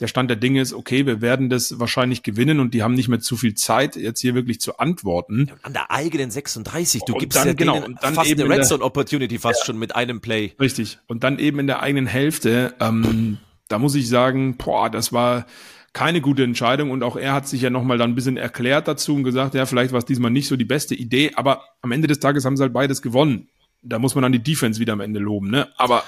der 0.00 0.06
Stand 0.06 0.30
der 0.30 0.36
Dinge 0.36 0.60
ist, 0.60 0.72
okay, 0.72 1.06
wir 1.06 1.20
werden 1.20 1.50
das 1.50 1.80
wahrscheinlich 1.80 2.22
gewinnen 2.22 2.60
und 2.60 2.72
die 2.72 2.82
haben 2.82 2.94
nicht 2.94 3.08
mehr 3.08 3.18
zu 3.20 3.36
viel 3.36 3.54
Zeit, 3.54 3.96
jetzt 3.96 4.20
hier 4.20 4.34
wirklich 4.34 4.60
zu 4.60 4.78
antworten. 4.78 5.50
an 5.62 5.72
der 5.72 5.90
eigenen 5.90 6.30
36, 6.30 7.02
du 7.04 7.14
und 7.14 7.18
gibst 7.18 7.38
dann, 7.38 7.48
ja 7.48 7.54
genau, 7.54 7.84
und 7.84 8.02
dann 8.02 8.14
fast 8.14 8.30
eben 8.30 8.42
eine 8.42 8.56
Red 8.56 8.66
Zone 8.66 8.84
Opportunity 8.84 9.38
fast 9.38 9.60
ja, 9.60 9.66
schon 9.66 9.78
mit 9.78 9.96
einem 9.96 10.20
Play. 10.20 10.52
Richtig. 10.60 10.98
Und 11.08 11.24
dann 11.24 11.38
eben 11.38 11.58
in 11.58 11.66
der 11.66 11.82
eigenen 11.82 12.06
Hälfte, 12.06 12.74
ähm, 12.80 13.38
da 13.68 13.78
muss 13.78 13.94
ich 13.96 14.08
sagen, 14.08 14.56
boah, 14.56 14.88
das 14.88 15.12
war 15.12 15.46
keine 15.92 16.20
gute 16.20 16.44
Entscheidung 16.44 16.92
und 16.92 17.02
auch 17.02 17.16
er 17.16 17.32
hat 17.32 17.48
sich 17.48 17.62
ja 17.62 17.70
nochmal 17.70 17.98
dann 17.98 18.12
ein 18.12 18.14
bisschen 18.14 18.36
erklärt 18.36 18.86
dazu 18.86 19.16
und 19.16 19.24
gesagt, 19.24 19.54
ja, 19.54 19.66
vielleicht 19.66 19.90
war 19.90 19.98
es 19.98 20.04
diesmal 20.04 20.30
nicht 20.30 20.46
so 20.46 20.56
die 20.56 20.64
beste 20.64 20.94
Idee, 20.94 21.32
aber 21.34 21.62
am 21.82 21.90
Ende 21.90 22.06
des 22.06 22.20
Tages 22.20 22.44
haben 22.44 22.56
sie 22.56 22.62
halt 22.62 22.72
beides 22.72 23.02
gewonnen. 23.02 23.48
Da 23.82 23.98
muss 23.98 24.14
man 24.14 24.22
dann 24.22 24.32
die 24.32 24.42
Defense 24.42 24.80
wieder 24.80 24.92
am 24.92 25.00
Ende 25.00 25.18
loben, 25.18 25.50
ne? 25.50 25.68
Aber 25.76 26.04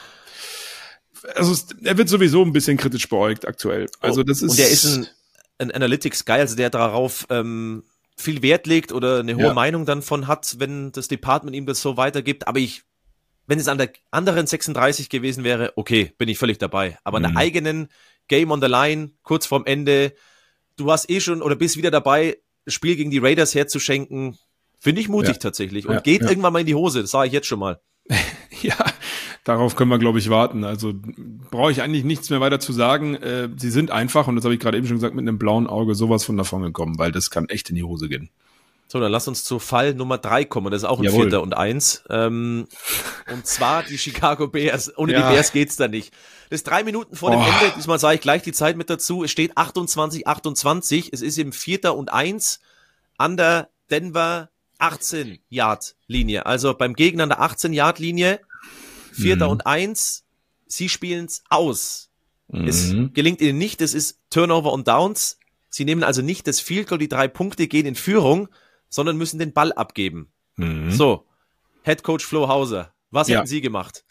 also 1.35 1.55
er 1.83 1.99
wird 1.99 2.09
sowieso 2.09 2.43
ein 2.43 2.53
bisschen 2.53 2.77
kritisch 2.77 3.09
beäugt 3.09 3.47
aktuell. 3.47 3.87
Also 4.01 4.23
das 4.23 4.43
ist 4.43 4.51
und 4.51 4.59
er 4.59 4.68
ist 4.68 4.85
ein, 4.85 5.07
ein 5.59 5.71
Analytics 5.71 6.25
Guy, 6.25 6.39
also 6.39 6.57
der 6.57 6.71
darauf 6.71 7.27
ähm, 7.31 7.83
viel 8.16 8.43
Wert 8.43 8.66
legt 8.66 8.93
oder 8.93 9.21
eine 9.21 9.35
hohe 9.37 9.45
ja. 9.45 9.55
Meinung 9.55 9.87
dann 9.87 10.03
von 10.03 10.27
hat, 10.27 10.57
wenn 10.59 10.93
das 10.93 11.09
Department 11.09 11.57
ihm 11.57 11.66
das 11.66 11.81
so 11.81 11.97
weitergibt. 11.97 12.47
Aber 12.47 12.59
ich, 12.59 12.83
wenn 13.47 13.59
es 13.59 13.68
an 13.68 13.79
der 13.79 13.93
anderen 14.11 14.47
36 14.47 15.09
gewesen 15.09 15.45
wäre, 15.45 15.73
okay, 15.77 16.12
bin 16.18 16.29
ich 16.29 16.39
völlig 16.39 16.59
dabei. 16.59 16.99
Aber 17.05 17.18
mhm. 17.18 17.25
an 17.25 17.33
der 17.33 17.41
eigenen 17.41 17.89
Game 18.29 18.51
on 18.51 18.61
the 18.61 18.68
Line, 18.68 19.11
kurz 19.23 19.47
vorm 19.47 19.66
Ende, 19.66 20.14
du 20.77 20.91
hast 20.91 21.11
eh 21.11 21.21
schon 21.21 21.43
oder 21.43 21.57
bist 21.57 21.77
wieder 21.77 21.91
dabei, 21.91 22.39
Spiel 22.66 22.97
gegen 22.97 23.11
die 23.11 23.18
Raiders 23.18 23.55
herzuschenken, 23.55 24.39
finde 24.79 25.01
ich 25.01 25.09
mutig 25.09 25.35
ja. 25.35 25.39
tatsächlich 25.39 25.87
und 25.87 25.95
ja, 25.95 26.01
geht 26.01 26.23
irgendwann 26.23 26.53
mal 26.53 26.61
in 26.61 26.66
die 26.66 26.75
Hose. 26.75 27.03
Das 27.03 27.11
sage 27.11 27.27
ich 27.27 27.33
jetzt 27.33 27.47
schon 27.47 27.59
mal. 27.59 27.81
ja, 28.62 28.77
Darauf 29.45 29.74
können 29.74 29.91
wir, 29.91 29.99
glaube 29.99 30.18
ich, 30.18 30.28
warten. 30.28 30.64
Also 30.64 30.93
brauche 31.51 31.72
ich 31.72 31.82
eigentlich 31.82 32.05
nichts 32.05 32.28
mehr 32.28 32.41
weiter 32.41 32.61
zu 32.61 32.72
sagen. 32.72 33.14
Äh, 33.14 33.49
sie 33.57 33.70
sind 33.70 33.91
einfach, 33.91 34.28
und 34.28 34.36
das 34.36 34.45
habe 34.45 34.55
ich 34.55 34.61
gerade 34.61 34.76
eben 34.76 34.86
schon 34.86 34.97
gesagt, 34.97 35.14
mit 35.14 35.26
einem 35.26 35.38
blauen 35.38 35.66
Auge 35.66 35.95
sowas 35.95 36.24
von 36.24 36.36
davon 36.36 36.62
gekommen, 36.62 36.99
weil 36.99 37.11
das 37.11 37.30
kann 37.30 37.49
echt 37.49 37.70
in 37.70 37.76
die 37.76 37.82
Hose 37.82 38.09
gehen. 38.09 38.28
So, 38.93 38.99
dann 38.99 39.12
lass 39.12 39.28
uns 39.28 39.45
zu 39.45 39.61
Fall 39.61 39.95
Nummer 39.95 40.18
drei 40.18 40.45
kommen. 40.45 40.72
Das 40.72 40.82
ist 40.82 40.88
auch 40.88 40.99
ein 40.99 41.05
Jawohl. 41.05 41.22
Vierter 41.22 41.43
und 41.43 41.57
Eins. 41.57 42.03
Ähm, 42.11 42.66
und 43.32 43.47
zwar 43.47 43.84
die 43.84 43.97
Chicago 43.97 44.49
Bears. 44.49 44.99
Ohne 44.99 45.12
ja. 45.12 45.20
die 45.20 45.32
Bears 45.32 45.53
geht's 45.53 45.76
da 45.76 45.86
nicht. 45.86 46.12
Das 46.51 46.59
ist 46.59 46.64
drei 46.64 46.82
Minuten 46.82 47.14
vor 47.14 47.30
dem 47.30 47.38
oh. 47.38 47.45
Ende. 47.45 47.72
Diesmal 47.76 48.01
sage 48.01 48.16
ich 48.16 48.20
gleich 48.20 48.43
die 48.43 48.53
Zeit 48.53 48.76
mit 48.76 48.91
dazu. 48.91 49.22
Es 49.22 49.30
steht 49.30 49.57
28, 49.57 50.26
28. 50.26 51.12
Es 51.12 51.22
ist 51.22 51.38
im 51.38 51.53
Vierter 51.53 51.97
und 51.97 52.12
Eins 52.12 52.59
an 53.16 53.36
der 53.36 53.68
Denver 53.93 54.51
18 54.80 55.38
Yard 55.49 55.95
Linie. 56.09 56.47
Also 56.47 56.74
beim 56.74 56.95
Gegner 56.95 57.22
an 57.22 57.28
der 57.28 57.41
18 57.43 57.72
Yard 57.72 58.01
Linie. 58.01 58.41
Vierter 59.13 59.47
mhm. 59.47 59.53
und 59.53 59.67
eins. 59.67 60.25
Sie 60.67 60.89
spielen 60.89 61.27
es 61.27 61.43
aus. 61.49 62.11
Mhm. 62.49 62.67
Es 62.67 62.91
gelingt 63.13 63.41
ihnen 63.41 63.59
nicht. 63.59 63.81
Es 63.81 63.95
ist 63.95 64.21
Turnover 64.31 64.73
und 64.73 64.89
Downs. 64.89 65.39
Sie 65.69 65.85
nehmen 65.85 66.03
also 66.03 66.23
nicht 66.23 66.47
das 66.47 66.61
Field 66.61 66.89
Goal, 66.89 66.99
die 66.99 67.09
drei 67.09 67.29
Punkte 67.29 67.69
gehen 67.69 67.87
in 67.87 67.95
Führung, 67.95 68.49
sondern 68.89 69.17
müssen 69.17 69.39
den 69.39 69.53
Ball 69.53 69.73
abgeben. 69.73 70.33
Mhm. 70.57 70.91
So. 70.91 71.27
Head 71.83 72.03
Coach 72.03 72.25
Flo 72.25 72.49
Hauser. 72.49 72.93
Was 73.11 73.29
ja. 73.29 73.39
hätten 73.39 73.49
Sie 73.49 73.61
gemacht? 73.61 74.05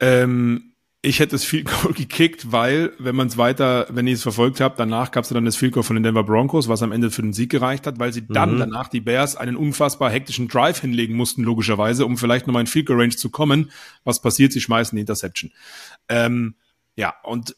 Ähm, 0.00 0.71
ich 1.04 1.18
hätte 1.18 1.32
das 1.32 1.44
Field 1.44 1.66
Goal 1.82 1.92
gekickt, 1.92 2.52
weil, 2.52 2.92
wenn 2.98 3.16
man 3.16 3.26
es 3.26 3.36
weiter, 3.36 3.86
wenn 3.90 4.06
ich 4.06 4.14
es 4.14 4.22
verfolgt 4.22 4.60
habe, 4.60 4.76
danach 4.78 5.10
gab 5.10 5.24
es 5.24 5.30
dann 5.30 5.44
das 5.44 5.56
Field 5.56 5.72
Goal 5.72 5.82
von 5.82 5.96
den 5.96 6.04
Denver 6.04 6.22
Broncos, 6.22 6.68
was 6.68 6.82
am 6.82 6.92
Ende 6.92 7.10
für 7.10 7.22
den 7.22 7.32
Sieg 7.32 7.50
gereicht 7.50 7.86
hat, 7.86 7.98
weil 7.98 8.12
sie 8.12 8.26
dann 8.26 8.54
mhm. 8.54 8.58
danach 8.60 8.88
die 8.88 9.00
Bears 9.00 9.36
einen 9.36 9.56
unfassbar 9.56 10.10
hektischen 10.10 10.46
Drive 10.48 10.80
hinlegen 10.80 11.16
mussten, 11.16 11.42
logischerweise, 11.42 12.06
um 12.06 12.16
vielleicht 12.16 12.46
nochmal 12.46 12.62
in 12.62 12.68
Field 12.68 12.86
Goal 12.86 13.00
Range 13.00 13.16
zu 13.16 13.30
kommen. 13.30 13.70
Was 14.04 14.22
passiert? 14.22 14.52
Sie 14.52 14.60
schmeißen 14.60 14.94
die 14.94 15.00
Interception. 15.00 15.50
Ähm, 16.08 16.54
ja, 16.94 17.14
und 17.24 17.56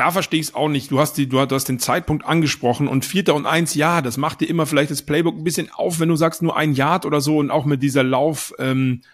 da 0.00 0.10
verstehe 0.10 0.40
ich 0.40 0.46
es 0.46 0.54
auch 0.54 0.70
nicht. 0.70 0.90
Du 0.90 0.98
hast 0.98 1.18
die, 1.18 1.28
du 1.28 1.38
hast 1.38 1.68
den 1.68 1.78
Zeitpunkt 1.78 2.24
angesprochen 2.24 2.88
und 2.88 3.04
Vierter 3.04 3.34
und 3.34 3.44
Eins, 3.44 3.74
ja, 3.74 4.00
das 4.00 4.16
macht 4.16 4.40
dir 4.40 4.48
immer 4.48 4.64
vielleicht 4.64 4.90
das 4.90 5.02
Playbook 5.02 5.36
ein 5.36 5.44
bisschen 5.44 5.70
auf, 5.70 6.00
wenn 6.00 6.08
du 6.08 6.16
sagst 6.16 6.40
nur 6.40 6.56
ein 6.56 6.72
Yard 6.72 7.04
oder 7.04 7.20
so 7.20 7.36
und 7.36 7.50
auch 7.50 7.66
mit 7.66 7.82
dieser 7.82 8.02
lauflastigen 8.02 9.04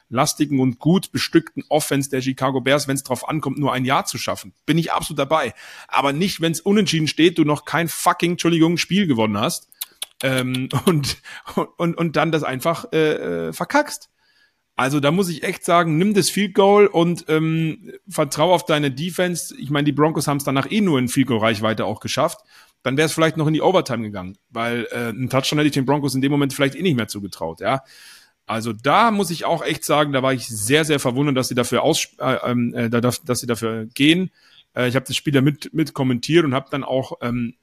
ähm, 0.59 0.61
und 0.61 0.79
gut 0.79 1.11
bestückten 1.11 1.65
Offense 1.71 2.09
der 2.09 2.23
Chicago 2.23 2.61
Bears, 2.61 2.87
wenn 2.87 2.95
es 2.95 3.03
drauf 3.03 3.29
ankommt, 3.29 3.59
nur 3.59 3.73
ein 3.73 3.85
Yard 3.85 4.07
zu 4.07 4.17
schaffen. 4.17 4.53
Bin 4.65 4.79
ich 4.79 4.93
absolut 4.93 5.19
dabei. 5.19 5.55
Aber 5.89 6.13
nicht, 6.13 6.41
wenn 6.41 6.53
es 6.53 6.61
unentschieden 6.61 7.09
steht, 7.09 7.39
du 7.39 7.45
noch 7.45 7.65
kein 7.65 7.89
fucking, 7.89 8.33
Entschuldigung, 8.33 8.77
Spiel 8.77 9.09
gewonnen 9.09 9.41
hast 9.41 9.69
ähm, 10.23 10.69
und, 10.87 11.17
und, 11.77 11.99
und 11.99 12.15
dann 12.15 12.31
das 12.31 12.45
einfach 12.45 12.93
äh, 12.93 13.49
äh 13.49 13.53
verkackst. 13.53 14.09
Also 14.77 15.01
da 15.01 15.11
muss 15.11 15.31
ich 15.31 15.43
echt 15.43 15.65
sagen, 15.65 15.97
nimm 15.97 16.13
das 16.13 16.29
Field 16.29 16.55
Goal 16.55 16.87
und 16.87 17.25
ähm, 17.29 17.93
vertrau 18.09 18.53
auf 18.53 18.67
deine 18.67 18.91
Defense. 18.91 19.55
Ich 19.59 19.71
meine, 19.71 19.85
die 19.85 19.93
Broncos 19.93 20.29
haben 20.29 20.37
es 20.37 20.45
danach 20.45 20.71
eh 20.71 20.83
nur 20.83 20.99
in 20.99 21.09
Field 21.09 21.29
Goal 21.29 21.41
Reichweite 21.41 21.87
auch 21.87 22.01
geschafft. 22.01 22.41
Dann 22.83 22.99
wäre 22.99 23.07
es 23.07 23.13
vielleicht 23.13 23.39
noch 23.39 23.47
in 23.47 23.55
die 23.55 23.63
Overtime 23.63 24.03
gegangen, 24.03 24.37
weil 24.51 24.87
äh, 24.93 25.09
ein 25.09 25.31
Touchdown 25.31 25.59
hätte 25.59 25.69
ich 25.69 25.75
den 25.75 25.87
Broncos 25.87 26.15
in 26.15 26.21
dem 26.21 26.31
Moment 26.31 26.53
vielleicht 26.53 26.75
eh 26.75 26.83
nicht 26.83 26.97
mehr 26.97 27.09
zugetraut, 27.09 27.61
ja. 27.61 27.83
Also 28.45 28.73
da 28.73 29.11
muss 29.11 29.31
ich 29.31 29.45
auch 29.45 29.65
echt 29.65 29.85
sagen, 29.85 30.13
da 30.13 30.23
war 30.23 30.33
ich 30.33 30.47
sehr, 30.47 30.85
sehr 30.85 31.01
verwundert, 31.01 31.37
dass 31.37 31.49
sie 31.49 31.57
dafür 31.57 31.83
aus, 31.83 32.07
äh, 32.21 32.37
ähm, 32.45 32.75
äh, 32.75 32.89
dass 32.91 33.41
sie 33.41 33.47
dafür 33.47 33.87
gehen. 33.87 34.31
Äh, 34.75 34.89
ich 34.89 34.95
habe 34.95 35.07
das 35.07 35.17
Spiel 35.17 35.33
da 35.33 35.41
mit, 35.41 35.75
mit 35.75 35.95
kommentiert 35.95 36.45
und 36.45 36.55
habe 36.55 36.69
dann 36.71 36.85
auch 36.85 37.15
ähm, 37.23 37.55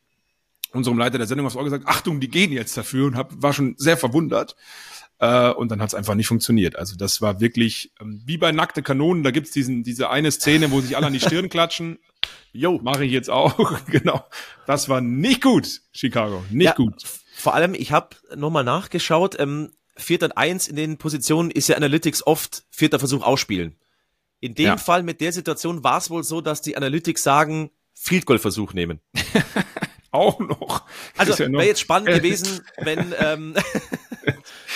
unserem 0.73 0.97
Leiter 0.97 1.19
der 1.19 1.27
Sendung 1.27 1.45
aufs 1.47 1.55
Ohr 1.55 1.63
gesagt, 1.63 1.87
Achtung, 1.87 2.19
die 2.19 2.27
gehen 2.27 2.51
jetzt 2.51 2.75
dafür 2.75 3.05
und 3.05 3.15
hab, 3.15 3.41
war 3.41 3.53
schon 3.53 3.75
sehr 3.77 3.95
verwundert. 3.95 4.55
Äh, 5.23 5.53
und 5.53 5.71
dann 5.71 5.81
hat 5.81 5.87
es 5.87 5.95
einfach 5.95 6.15
nicht 6.15 6.27
funktioniert. 6.27 6.75
Also 6.75 6.97
das 6.97 7.21
war 7.21 7.39
wirklich 7.39 7.93
ähm, 8.01 8.21
wie 8.25 8.37
bei 8.37 8.51
nackte 8.51 8.83
Kanonen, 8.83 9.23
da 9.23 9.31
gibt's 9.31 9.51
diesen, 9.51 9.81
diese 9.81 10.09
eine 10.09 10.31
Szene, 10.31 10.69
wo 10.71 10.81
sich 10.81 10.97
alle 10.97 11.07
an 11.07 11.13
die 11.13 11.21
Stirn 11.21 11.47
klatschen. 11.47 11.97
Jo, 12.51 12.79
mache 12.83 13.05
ich 13.05 13.13
jetzt 13.13 13.29
auch. 13.29 13.79
genau. 13.85 14.25
Das 14.67 14.89
war 14.89 14.99
nicht 14.99 15.41
gut, 15.41 15.79
Chicago. 15.93 16.43
Nicht 16.49 16.65
ja, 16.65 16.73
gut. 16.73 17.05
Vor 17.35 17.53
allem, 17.53 17.73
ich 17.73 17.93
habe 17.93 18.17
nochmal 18.35 18.65
nachgeschaut, 18.65 19.39
ähm, 19.39 19.71
Vierter 19.95 20.25
und 20.25 20.31
Eins 20.33 20.67
in 20.67 20.75
den 20.75 20.97
Positionen 20.97 21.51
ist 21.51 21.69
ja 21.69 21.77
Analytics 21.77 22.27
oft 22.27 22.65
vierter 22.69 22.99
Versuch 22.99 23.23
ausspielen. 23.23 23.77
In 24.41 24.55
dem 24.55 24.65
ja. 24.65 24.77
Fall 24.77 25.03
mit 25.03 25.21
der 25.21 25.31
Situation 25.31 25.85
war 25.85 25.99
es 25.99 26.09
wohl 26.09 26.25
so, 26.25 26.41
dass 26.41 26.61
die 26.61 26.75
Analytics 26.75 27.23
sagen, 27.23 27.71
Field 27.93 28.25
Goal 28.25 28.39
Versuch 28.39 28.73
nehmen. 28.73 28.99
auch 30.11 30.39
noch. 30.39 30.83
Also 31.17 31.31
ja 31.43 31.51
wäre 31.51 31.65
jetzt 31.65 31.79
spannend 31.79 32.09
gewesen, 32.15 32.61
wenn 32.77 33.13
ähm, 33.17 33.55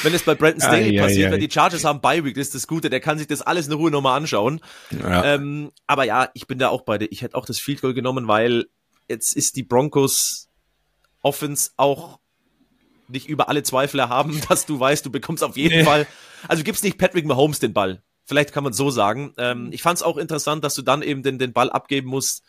wenn 0.04 0.14
es 0.14 0.24
bei 0.24 0.36
Brandon 0.36 0.62
Staley 0.62 1.00
ah, 1.00 1.04
passiert, 1.04 1.26
ja, 1.26 1.32
wenn 1.32 1.40
die 1.40 1.50
Chargers 1.52 1.84
haben 1.84 2.02
Bi-Week, 2.02 2.36
das 2.36 2.48
ist 2.48 2.56
das 2.56 2.68
Gute, 2.68 2.90
der 2.90 3.00
kann 3.00 3.18
sich 3.18 3.28
das 3.28 3.42
alles 3.42 3.68
in 3.68 3.74
Ruhe 3.74 3.92
nochmal 3.92 4.18
anschauen. 4.18 4.62
Ja. 4.92 5.36
Ähm, 5.36 5.72
aber 5.88 6.04
ja, 6.04 6.30
ich 6.34 6.48
bin 6.48 6.60
da 6.60 6.70
auch 6.70 6.82
bei 6.82 6.98
dir. 6.98 7.08
Ich 7.12 7.22
hätte 7.22 7.36
auch 7.36 7.46
das 7.46 7.60
Field 7.60 7.82
Goal 7.82 7.94
genommen, 7.94 8.28
weil 8.28 8.66
jetzt 9.08 9.36
ist 9.36 9.56
die 9.56 9.64
Broncos 9.64 10.50
Offense 11.22 11.72
auch 11.78 12.20
nicht 13.08 13.28
über 13.28 13.50
alle 13.50 13.64
Zweifel 13.64 14.00
erhaben, 14.00 14.42
dass 14.50 14.66
du 14.66 14.80
weißt, 14.80 15.06
du 15.06 15.12
bekommst 15.12 15.44
auf 15.44 15.58
jeden 15.58 15.80
nee. 15.80 15.84
Fall, 15.84 16.08
also 16.48 16.64
gibst 16.64 16.84
nicht 16.84 16.98
Patrick 16.98 17.26
Mahomes 17.26 17.60
den 17.60 17.74
Ball. 17.74 18.02
Vielleicht 18.26 18.52
kann 18.52 18.64
man 18.64 18.74
so 18.74 18.90
sagen. 18.90 19.34
Ähm, 19.38 19.70
ich 19.72 19.82
fand 19.82 19.98
es 19.98 20.04
auch 20.04 20.18
interessant, 20.18 20.64
dass 20.64 20.76
du 20.76 20.82
dann 20.82 21.02
eben 21.02 21.24
den, 21.24 21.40
den 21.40 21.54
Ball 21.54 21.70
abgeben 21.70 22.10
musst. 22.10 22.44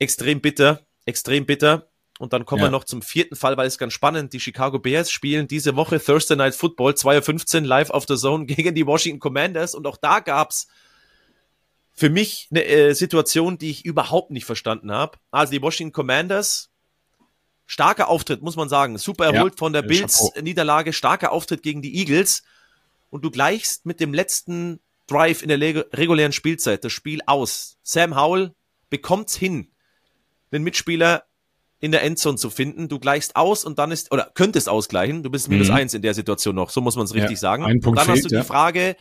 Extrem 0.00 0.40
bitter, 0.40 0.80
extrem 1.04 1.46
bitter. 1.46 1.87
Und 2.18 2.32
dann 2.32 2.44
kommen 2.44 2.60
ja. 2.60 2.66
wir 2.66 2.70
noch 2.70 2.84
zum 2.84 3.00
vierten 3.00 3.36
Fall, 3.36 3.56
weil 3.56 3.68
es 3.68 3.78
ganz 3.78 3.92
spannend. 3.92 4.32
Die 4.32 4.40
Chicago 4.40 4.78
Bears 4.78 5.10
spielen 5.10 5.46
diese 5.46 5.76
Woche 5.76 6.02
Thursday 6.02 6.36
Night 6.36 6.54
Football 6.54 6.92
2.15 6.92 7.64
live 7.64 7.90
auf 7.90 8.06
der 8.06 8.16
Zone 8.16 8.46
gegen 8.46 8.74
die 8.74 8.86
Washington 8.86 9.20
Commanders. 9.20 9.74
Und 9.74 9.86
auch 9.86 9.96
da 9.96 10.20
gab's 10.20 10.66
für 11.92 12.10
mich 12.10 12.48
eine 12.50 12.64
äh, 12.64 12.92
Situation, 12.94 13.58
die 13.58 13.70
ich 13.70 13.84
überhaupt 13.84 14.30
nicht 14.30 14.44
verstanden 14.44 14.92
habe. 14.92 15.18
Also 15.30 15.52
die 15.52 15.62
Washington 15.62 15.92
Commanders, 15.92 16.70
starker 17.66 18.08
Auftritt, 18.08 18.42
muss 18.42 18.56
man 18.56 18.68
sagen. 18.68 18.98
Super 18.98 19.32
erholt 19.32 19.54
ja, 19.54 19.58
von 19.58 19.72
der 19.72 19.82
Bills-Niederlage, 19.82 20.92
starker 20.92 21.32
Auftritt 21.32 21.62
gegen 21.62 21.82
die 21.82 21.96
Eagles. 21.98 22.42
Und 23.10 23.24
du 23.24 23.30
gleichst 23.30 23.86
mit 23.86 24.00
dem 24.00 24.12
letzten 24.12 24.80
Drive 25.06 25.42
in 25.42 25.48
der 25.48 25.58
regulären 25.58 26.32
Spielzeit 26.32 26.84
das 26.84 26.92
Spiel 26.92 27.20
aus. 27.26 27.78
Sam 27.82 28.14
Howell 28.14 28.54
bekommt's 28.90 29.36
hin, 29.36 29.72
den 30.52 30.62
Mitspieler 30.62 31.24
in 31.80 31.92
der 31.92 32.02
Endzone 32.02 32.36
zu 32.36 32.50
finden. 32.50 32.88
Du 32.88 32.98
gleichst 32.98 33.36
aus 33.36 33.64
und 33.64 33.78
dann 33.78 33.90
ist, 33.90 34.10
oder 34.12 34.30
könntest 34.34 34.68
ausgleichen. 34.68 35.22
Du 35.22 35.30
bist 35.30 35.48
minus 35.48 35.68
mhm. 35.68 35.74
eins 35.74 35.94
in 35.94 36.02
der 36.02 36.14
Situation 36.14 36.54
noch. 36.54 36.70
So 36.70 36.80
muss 36.80 36.96
man 36.96 37.04
es 37.04 37.14
richtig 37.14 37.32
ja, 37.32 37.36
sagen. 37.36 37.64
Ein 37.64 37.80
Punkt 37.80 37.86
und 37.86 37.96
dann 37.96 38.06
fehlt, 38.06 38.24
hast 38.24 38.30
du 38.30 38.34
ja. 38.34 38.40
die 38.42 38.46
Frage, 38.46 38.96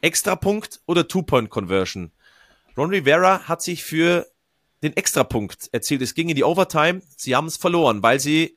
Extrapunkt 0.00 0.80
oder 0.86 1.08
Two-Point-Conversion. 1.08 2.12
Ron 2.76 2.90
Rivera 2.90 3.48
hat 3.48 3.62
sich 3.62 3.82
für 3.82 4.26
den 4.82 4.96
Extrapunkt 4.96 5.68
erzielt. 5.72 6.02
Es 6.02 6.14
ging 6.14 6.28
in 6.28 6.36
die 6.36 6.44
Overtime. 6.44 7.02
Sie 7.16 7.34
haben 7.34 7.46
es 7.46 7.56
verloren, 7.56 8.02
weil 8.02 8.20
sie 8.20 8.56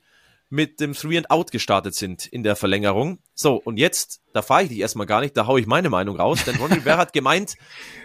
mit 0.50 0.80
dem 0.80 0.92
Three 0.92 1.16
and 1.16 1.30
Out 1.30 1.50
gestartet 1.50 1.94
sind 1.94 2.26
in 2.26 2.42
der 2.42 2.56
Verlängerung. 2.56 3.18
So, 3.34 3.56
und 3.56 3.78
jetzt, 3.78 4.20
da 4.34 4.42
fahre 4.42 4.64
ich 4.64 4.68
dich 4.68 4.78
erstmal 4.78 5.06
gar 5.06 5.22
nicht, 5.22 5.34
da 5.36 5.46
haue 5.46 5.58
ich 5.58 5.66
meine 5.66 5.88
Meinung 5.88 6.16
raus, 6.16 6.44
denn 6.44 6.56
Ron 6.56 6.72
Rivera 6.72 6.98
hat 6.98 7.14
gemeint, 7.14 7.54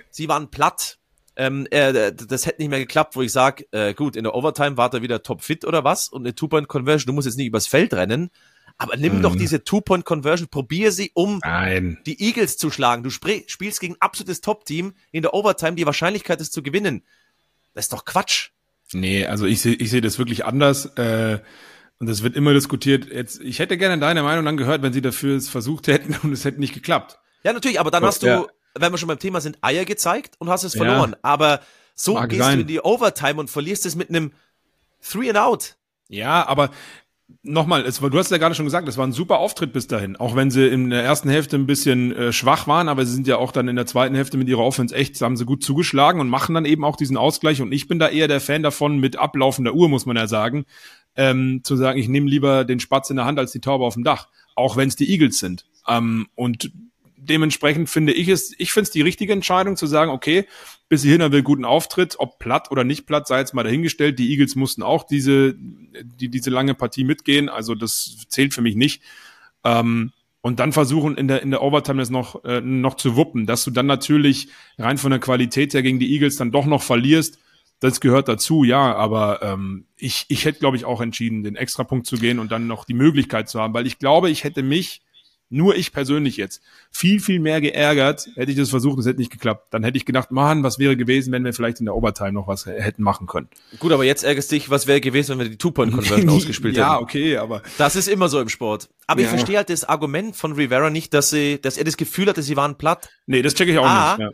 sie 0.10 0.30
waren 0.30 0.50
platt 0.50 0.97
ähm, 1.38 1.68
äh, 1.70 2.12
das 2.14 2.48
hätte 2.48 2.62
nicht 2.62 2.70
mehr 2.70 2.80
geklappt, 2.80 3.16
wo 3.16 3.22
ich 3.22 3.32
sage, 3.32 3.68
äh, 3.72 3.94
gut, 3.94 4.16
in 4.16 4.24
der 4.24 4.34
Overtime 4.34 4.76
war 4.76 4.92
er 4.92 5.04
wieder 5.04 5.22
topfit 5.22 5.66
oder 5.66 5.84
was 5.84 6.10
und 6.10 6.24
eine 6.24 6.34
Two-Point-Conversion, 6.34 7.06
du 7.06 7.14
musst 7.14 7.28
jetzt 7.28 7.38
nicht 7.38 7.46
übers 7.46 7.68
Feld 7.68 7.94
rennen, 7.94 8.32
aber 8.80 8.98
nimm 8.98 9.18
mhm. 9.18 9.22
doch 9.22 9.36
diese 9.36 9.64
Two-Point-Conversion, 9.64 10.50
probier 10.50 10.92
sie, 10.92 11.12
um 11.14 11.40
Nein. 11.44 12.00
die 12.08 12.20
Eagles 12.22 12.58
zu 12.58 12.72
schlagen. 12.72 13.04
Du 13.04 13.12
spielst 13.12 13.80
gegen 13.80 13.94
ein 13.94 14.02
absolutes 14.02 14.42
Top-Team 14.42 14.94
in 15.12 15.22
der 15.22 15.36
Overtime, 15.36 15.76
die 15.76 15.86
Wahrscheinlichkeit 15.86 16.42
ist 16.42 16.54
zu 16.54 16.64
gewinnen. 16.64 17.04
Das 17.76 17.86
ist 17.86 17.94
doch 17.94 18.06
Quatsch. 18.06 18.50
Nee, 18.94 19.26
also 19.26 19.46
ich 19.46 19.62
sehe 19.62 19.76
ich 19.76 19.92
seh 19.92 20.02
das 20.02 20.18
wirklich 20.18 20.44
anders. 20.46 20.88
Äh, 20.98 21.40
und 22.00 22.08
das 22.08 22.24
wird 22.24 22.36
immer 22.36 22.54
diskutiert. 22.54 23.12
Jetzt, 23.12 23.42
ich 23.42 23.60
hätte 23.60 23.78
gerne 23.78 24.00
deine 24.00 24.24
Meinung 24.24 24.46
dann 24.46 24.58
gehört, 24.58 24.82
wenn 24.82 24.94
sie 24.94 25.02
dafür 25.02 25.36
es 25.36 25.50
versucht 25.50 25.88
hätten 25.88 26.16
und 26.24 26.32
es 26.32 26.46
hätte 26.46 26.60
nicht 26.60 26.74
geklappt. 26.74 27.20
Ja, 27.44 27.54
natürlich, 27.54 27.80
aber 27.80 27.92
dann 27.92 28.04
hast 28.04 28.24
du, 28.24 28.28
ja 28.28 28.48
wenn 28.80 28.92
wir 28.92 28.98
schon 28.98 29.08
beim 29.08 29.20
Thema 29.20 29.42
sind, 29.42 29.58
Eier 29.62 29.86
gezeigt 29.86 30.36
und 30.40 30.50
hast 30.50 30.64
es 30.64 30.74
ja. 30.74 30.84
verloren. 30.84 31.16
Aber 31.22 31.62
so 31.96 32.16
gehst 32.28 32.42
sein. 32.42 32.56
du 32.56 32.62
in 32.62 32.68
die 32.68 32.82
Overtime 32.82 33.40
und 33.40 33.50
verlierst 33.50 33.86
es 33.86 33.96
mit 33.96 34.10
einem 34.10 34.32
Three 35.02 35.30
and 35.30 35.38
Out. 35.38 35.76
Ja, 36.10 36.48
aber 36.48 36.70
nochmal, 37.44 37.86
es, 37.86 38.00
du 38.00 38.18
hast 38.18 38.32
ja 38.32 38.38
gerade 38.38 38.56
schon 38.56 38.66
gesagt, 38.66 38.88
es 38.88 38.98
war 38.98 39.06
ein 39.06 39.12
super 39.12 39.40
Auftritt 39.40 39.74
bis 39.74 39.88
dahin. 39.88 40.16
Auch 40.16 40.36
wenn 40.36 40.52
sie 40.52 40.68
in 40.68 40.90
der 40.90 41.04
ersten 41.04 41.30
Hälfte 41.30 41.58
ein 41.58 41.66
bisschen 41.66 42.16
äh, 42.16 42.32
schwach 42.32 42.68
waren, 42.68 42.88
aber 42.88 43.06
sie 43.06 43.14
sind 43.14 43.28
ja 43.28 43.38
auch 43.38 43.52
dann 43.52 43.68
in 43.68 43.76
der 43.76 43.86
zweiten 43.86 44.16
Hälfte 44.16 44.38
mit 44.38 44.48
ihrer 44.48 44.64
Offense 44.64 44.96
echt, 44.96 45.20
haben 45.22 45.38
sie 45.38 45.46
gut 45.46 45.64
zugeschlagen 45.64 46.22
und 46.22 46.30
machen 46.30 46.56
dann 46.56 46.66
eben 46.66 46.86
auch 46.86 46.96
diesen 46.96 47.18
Ausgleich. 47.18 47.62
Und 47.62 47.72
ich 47.72 47.88
bin 47.88 48.00
da 48.00 48.10
eher 48.10 48.28
der 48.28 48.42
Fan 48.42 48.64
davon, 48.64 49.00
mit 49.00 49.18
ablaufender 49.18 49.74
Uhr, 49.74 49.90
muss 49.90 50.06
man 50.06 50.16
ja 50.16 50.28
sagen, 50.28 50.66
ähm, 51.16 51.62
zu 51.64 51.76
sagen, 51.76 52.00
ich 52.00 52.08
nehme 52.08 52.30
lieber 52.30 52.64
den 52.64 52.80
Spatz 52.80 53.10
in 53.10 53.18
der 53.18 53.26
Hand 53.26 53.40
als 53.40 53.52
die 53.52 53.62
Taube 53.62 53.86
auf 53.86 53.96
dem 53.96 54.04
Dach. 54.04 54.28
Auch 54.56 54.78
wenn 54.78 54.88
es 54.88 54.96
die 54.96 55.10
Eagles 55.10 55.40
sind. 55.40 55.66
Ähm, 55.88 56.28
und 56.36 56.72
dementsprechend 57.30 57.90
finde 57.90 58.14
ich 58.14 58.28
es, 58.28 58.54
ich 58.58 58.72
finde 58.72 58.84
es 58.88 58.92
die 58.92 59.02
richtige 59.02 59.34
Entscheidung 59.34 59.76
zu 59.76 59.88
sagen, 59.88 60.12
okay, 60.12 60.46
bis 60.90 61.04
hierhin 61.04 61.22
haben 61.22 61.34
wir 61.34 61.42
guten 61.42 61.66
Auftritt, 61.66 62.16
ob 62.20 62.40
platt 62.40 62.72
oder 62.72 62.84
nicht 62.84 63.06
platt, 63.06 63.28
sei 63.28 63.40
jetzt 63.40 63.54
mal 63.54 63.64
dahingestellt. 63.64 64.20
Die 64.20 64.32
Eagles 64.32 64.56
mussten 64.56 64.84
auch 64.84 65.04
diese, 65.04 65.56
die, 65.56 66.30
diese 66.30 66.50
lange 66.50 66.74
Partie 66.74 67.04
mitgehen, 67.04 67.50
also 67.50 67.76
das 67.76 68.26
zählt 68.30 68.54
für 68.54 68.62
mich 68.62 68.76
nicht. 68.76 69.02
Ähm, 69.64 70.12
und 70.42 70.60
dann 70.60 70.72
versuchen 70.72 71.18
in 71.18 71.28
der, 71.28 71.42
in 71.42 71.52
der 71.52 71.62
Overtime 71.62 72.00
das 72.00 72.10
noch, 72.10 72.44
äh, 72.46 72.62
noch 72.62 72.96
zu 72.96 73.16
wuppen, 73.16 73.46
dass 73.46 73.66
du 73.66 73.72
dann 73.72 73.86
natürlich 73.86 74.48
rein 74.78 74.98
von 74.98 75.12
der 75.12 75.20
Qualität 75.20 75.74
her 75.74 75.82
gegen 75.82 76.00
die 76.00 76.14
Eagles 76.14 76.38
dann 76.38 76.52
doch 76.52 76.66
noch 76.66 76.84
verlierst. 76.84 77.40
Das 77.80 78.00
gehört 78.00 78.28
dazu, 78.28 78.64
ja, 78.64 78.96
aber 78.96 79.42
ähm, 79.44 79.86
ich, 79.98 80.26
ich 80.30 80.46
hätte, 80.46 80.60
glaube 80.60 80.78
ich, 80.78 80.86
auch 80.86 81.02
entschieden, 81.02 81.44
den 81.44 81.56
Extrapunkt 81.56 82.08
zu 82.08 82.16
gehen 82.16 82.40
und 82.40 82.52
dann 82.52 82.66
noch 82.66 82.86
die 82.86 82.94
Möglichkeit 82.94 83.50
zu 83.50 83.60
haben, 83.60 83.74
weil 83.74 83.86
ich 83.86 84.00
glaube, 84.00 84.30
ich 84.30 84.44
hätte 84.46 84.64
mich 84.64 85.02
nur 85.50 85.76
ich 85.76 85.94
persönlich 85.94 86.38
jetzt, 86.38 86.62
viel, 86.92 87.20
viel 87.20 87.40
mehr 87.40 87.62
geärgert, 87.62 88.28
hätte 88.36 88.52
ich 88.52 88.58
das 88.58 88.70
versucht, 88.70 89.00
es 89.00 89.06
hätte 89.06 89.20
nicht 89.20 89.32
geklappt. 89.32 89.68
Dann 89.72 89.84
hätte 89.84 89.98
ich 89.98 90.06
gedacht, 90.06 90.32
Mann, 90.32 90.64
was 90.64 90.78
wäre 90.78 90.98
gewesen, 90.98 91.32
wenn 91.32 91.46
wir 91.46 91.54
vielleicht 91.54 91.80
in 91.80 91.86
der 91.86 91.96
Overtime 91.96 92.34
noch 92.34 92.48
was 92.48 92.66
hätten 92.66 93.04
machen 93.04 93.28
können. 93.28 93.48
Gut, 93.80 93.92
aber 93.92 94.04
jetzt 94.04 94.24
ärgerst 94.24 94.52
dich, 94.52 94.70
was 94.70 94.88
wäre 94.88 95.00
gewesen, 95.00 95.32
wenn 95.32 95.46
wir 95.46 95.50
die 95.50 95.58
Two-Point-Conversion 95.58 96.30
ausgespielt 96.30 96.76
ja, 96.76 96.84
hätten. 96.84 96.94
Ja, 96.96 97.02
okay, 97.02 97.38
aber. 97.38 97.62
Das 97.78 97.96
ist 97.96 98.08
immer 98.08 98.28
so 98.30 98.42
im 98.42 98.50
Sport. 98.50 98.90
Aber 99.08 99.22
ja. 99.22 99.28
ich 99.28 99.30
verstehe 99.30 99.58
halt 99.58 99.70
das 99.70 99.86
Argument 99.86 100.36
von 100.36 100.52
Rivera 100.54 100.90
nicht, 100.90 101.14
dass 101.14 101.30
sie, 101.30 101.60
dass 101.62 101.78
er 101.78 101.86
das 101.86 101.98
Gefühl 101.98 102.28
hatte, 102.28 102.44
sie 102.44 102.58
waren 102.58 102.78
platt. 102.78 103.10
Nee, 103.26 103.42
das 103.42 103.54
checke 103.54 103.72
ich 103.72 103.78
auch 103.78 103.86
A, 103.86 104.18
nicht. 104.18 104.26
Ja. 104.26 104.32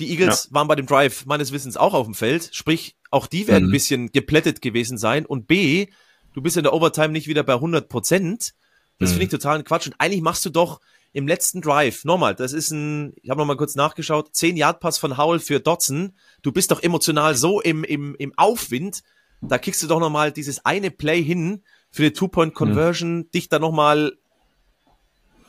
Die 0.00 0.10
Eagles 0.10 0.48
waren 0.52 0.68
bei 0.68 0.76
dem 0.76 0.86
Drive 0.86 1.26
meines 1.26 1.52
Wissens 1.52 1.76
auch 1.76 1.92
auf 1.92 2.06
dem 2.06 2.14
Feld, 2.14 2.50
sprich, 2.52 2.96
auch 3.10 3.26
die 3.26 3.48
werden 3.48 3.64
mhm. 3.64 3.70
ein 3.70 3.72
bisschen 3.72 4.12
geplättet 4.12 4.62
gewesen 4.62 4.96
sein. 4.96 5.26
Und 5.26 5.48
B, 5.48 5.88
du 6.34 6.40
bist 6.40 6.56
in 6.56 6.62
der 6.62 6.72
Overtime 6.72 7.08
nicht 7.08 7.26
wieder 7.26 7.42
bei 7.42 7.54
100 7.54 7.88
Prozent 7.88 8.54
das 8.98 9.10
mhm. 9.10 9.12
finde 9.14 9.24
ich 9.24 9.30
totalen 9.30 9.64
Quatsch. 9.64 9.86
Und 9.86 9.94
eigentlich 9.98 10.22
machst 10.22 10.44
du 10.44 10.50
doch 10.50 10.80
im 11.12 11.26
letzten 11.26 11.62
Drive, 11.62 12.04
nochmal, 12.04 12.34
das 12.34 12.52
ist 12.52 12.70
ein, 12.70 13.14
ich 13.22 13.30
habe 13.30 13.40
nochmal 13.40 13.56
kurz 13.56 13.74
nachgeschaut, 13.74 14.28
10 14.32 14.56
Yard 14.56 14.80
Pass 14.80 14.98
von 14.98 15.16
Howell 15.16 15.40
für 15.40 15.58
Dotson. 15.58 16.12
Du 16.42 16.52
bist 16.52 16.70
doch 16.70 16.82
emotional 16.82 17.34
so 17.34 17.60
im, 17.60 17.82
im, 17.82 18.14
im 18.16 18.32
Aufwind. 18.36 19.02
Da 19.40 19.58
kickst 19.58 19.82
du 19.82 19.86
doch 19.86 20.00
nochmal 20.00 20.32
dieses 20.32 20.64
eine 20.64 20.90
Play 20.90 21.22
hin 21.22 21.62
für 21.90 22.02
die 22.02 22.12
Two-Point-Conversion, 22.12 23.16
mhm. 23.18 23.30
dich 23.30 23.48
da 23.48 23.58
nochmal 23.58 24.12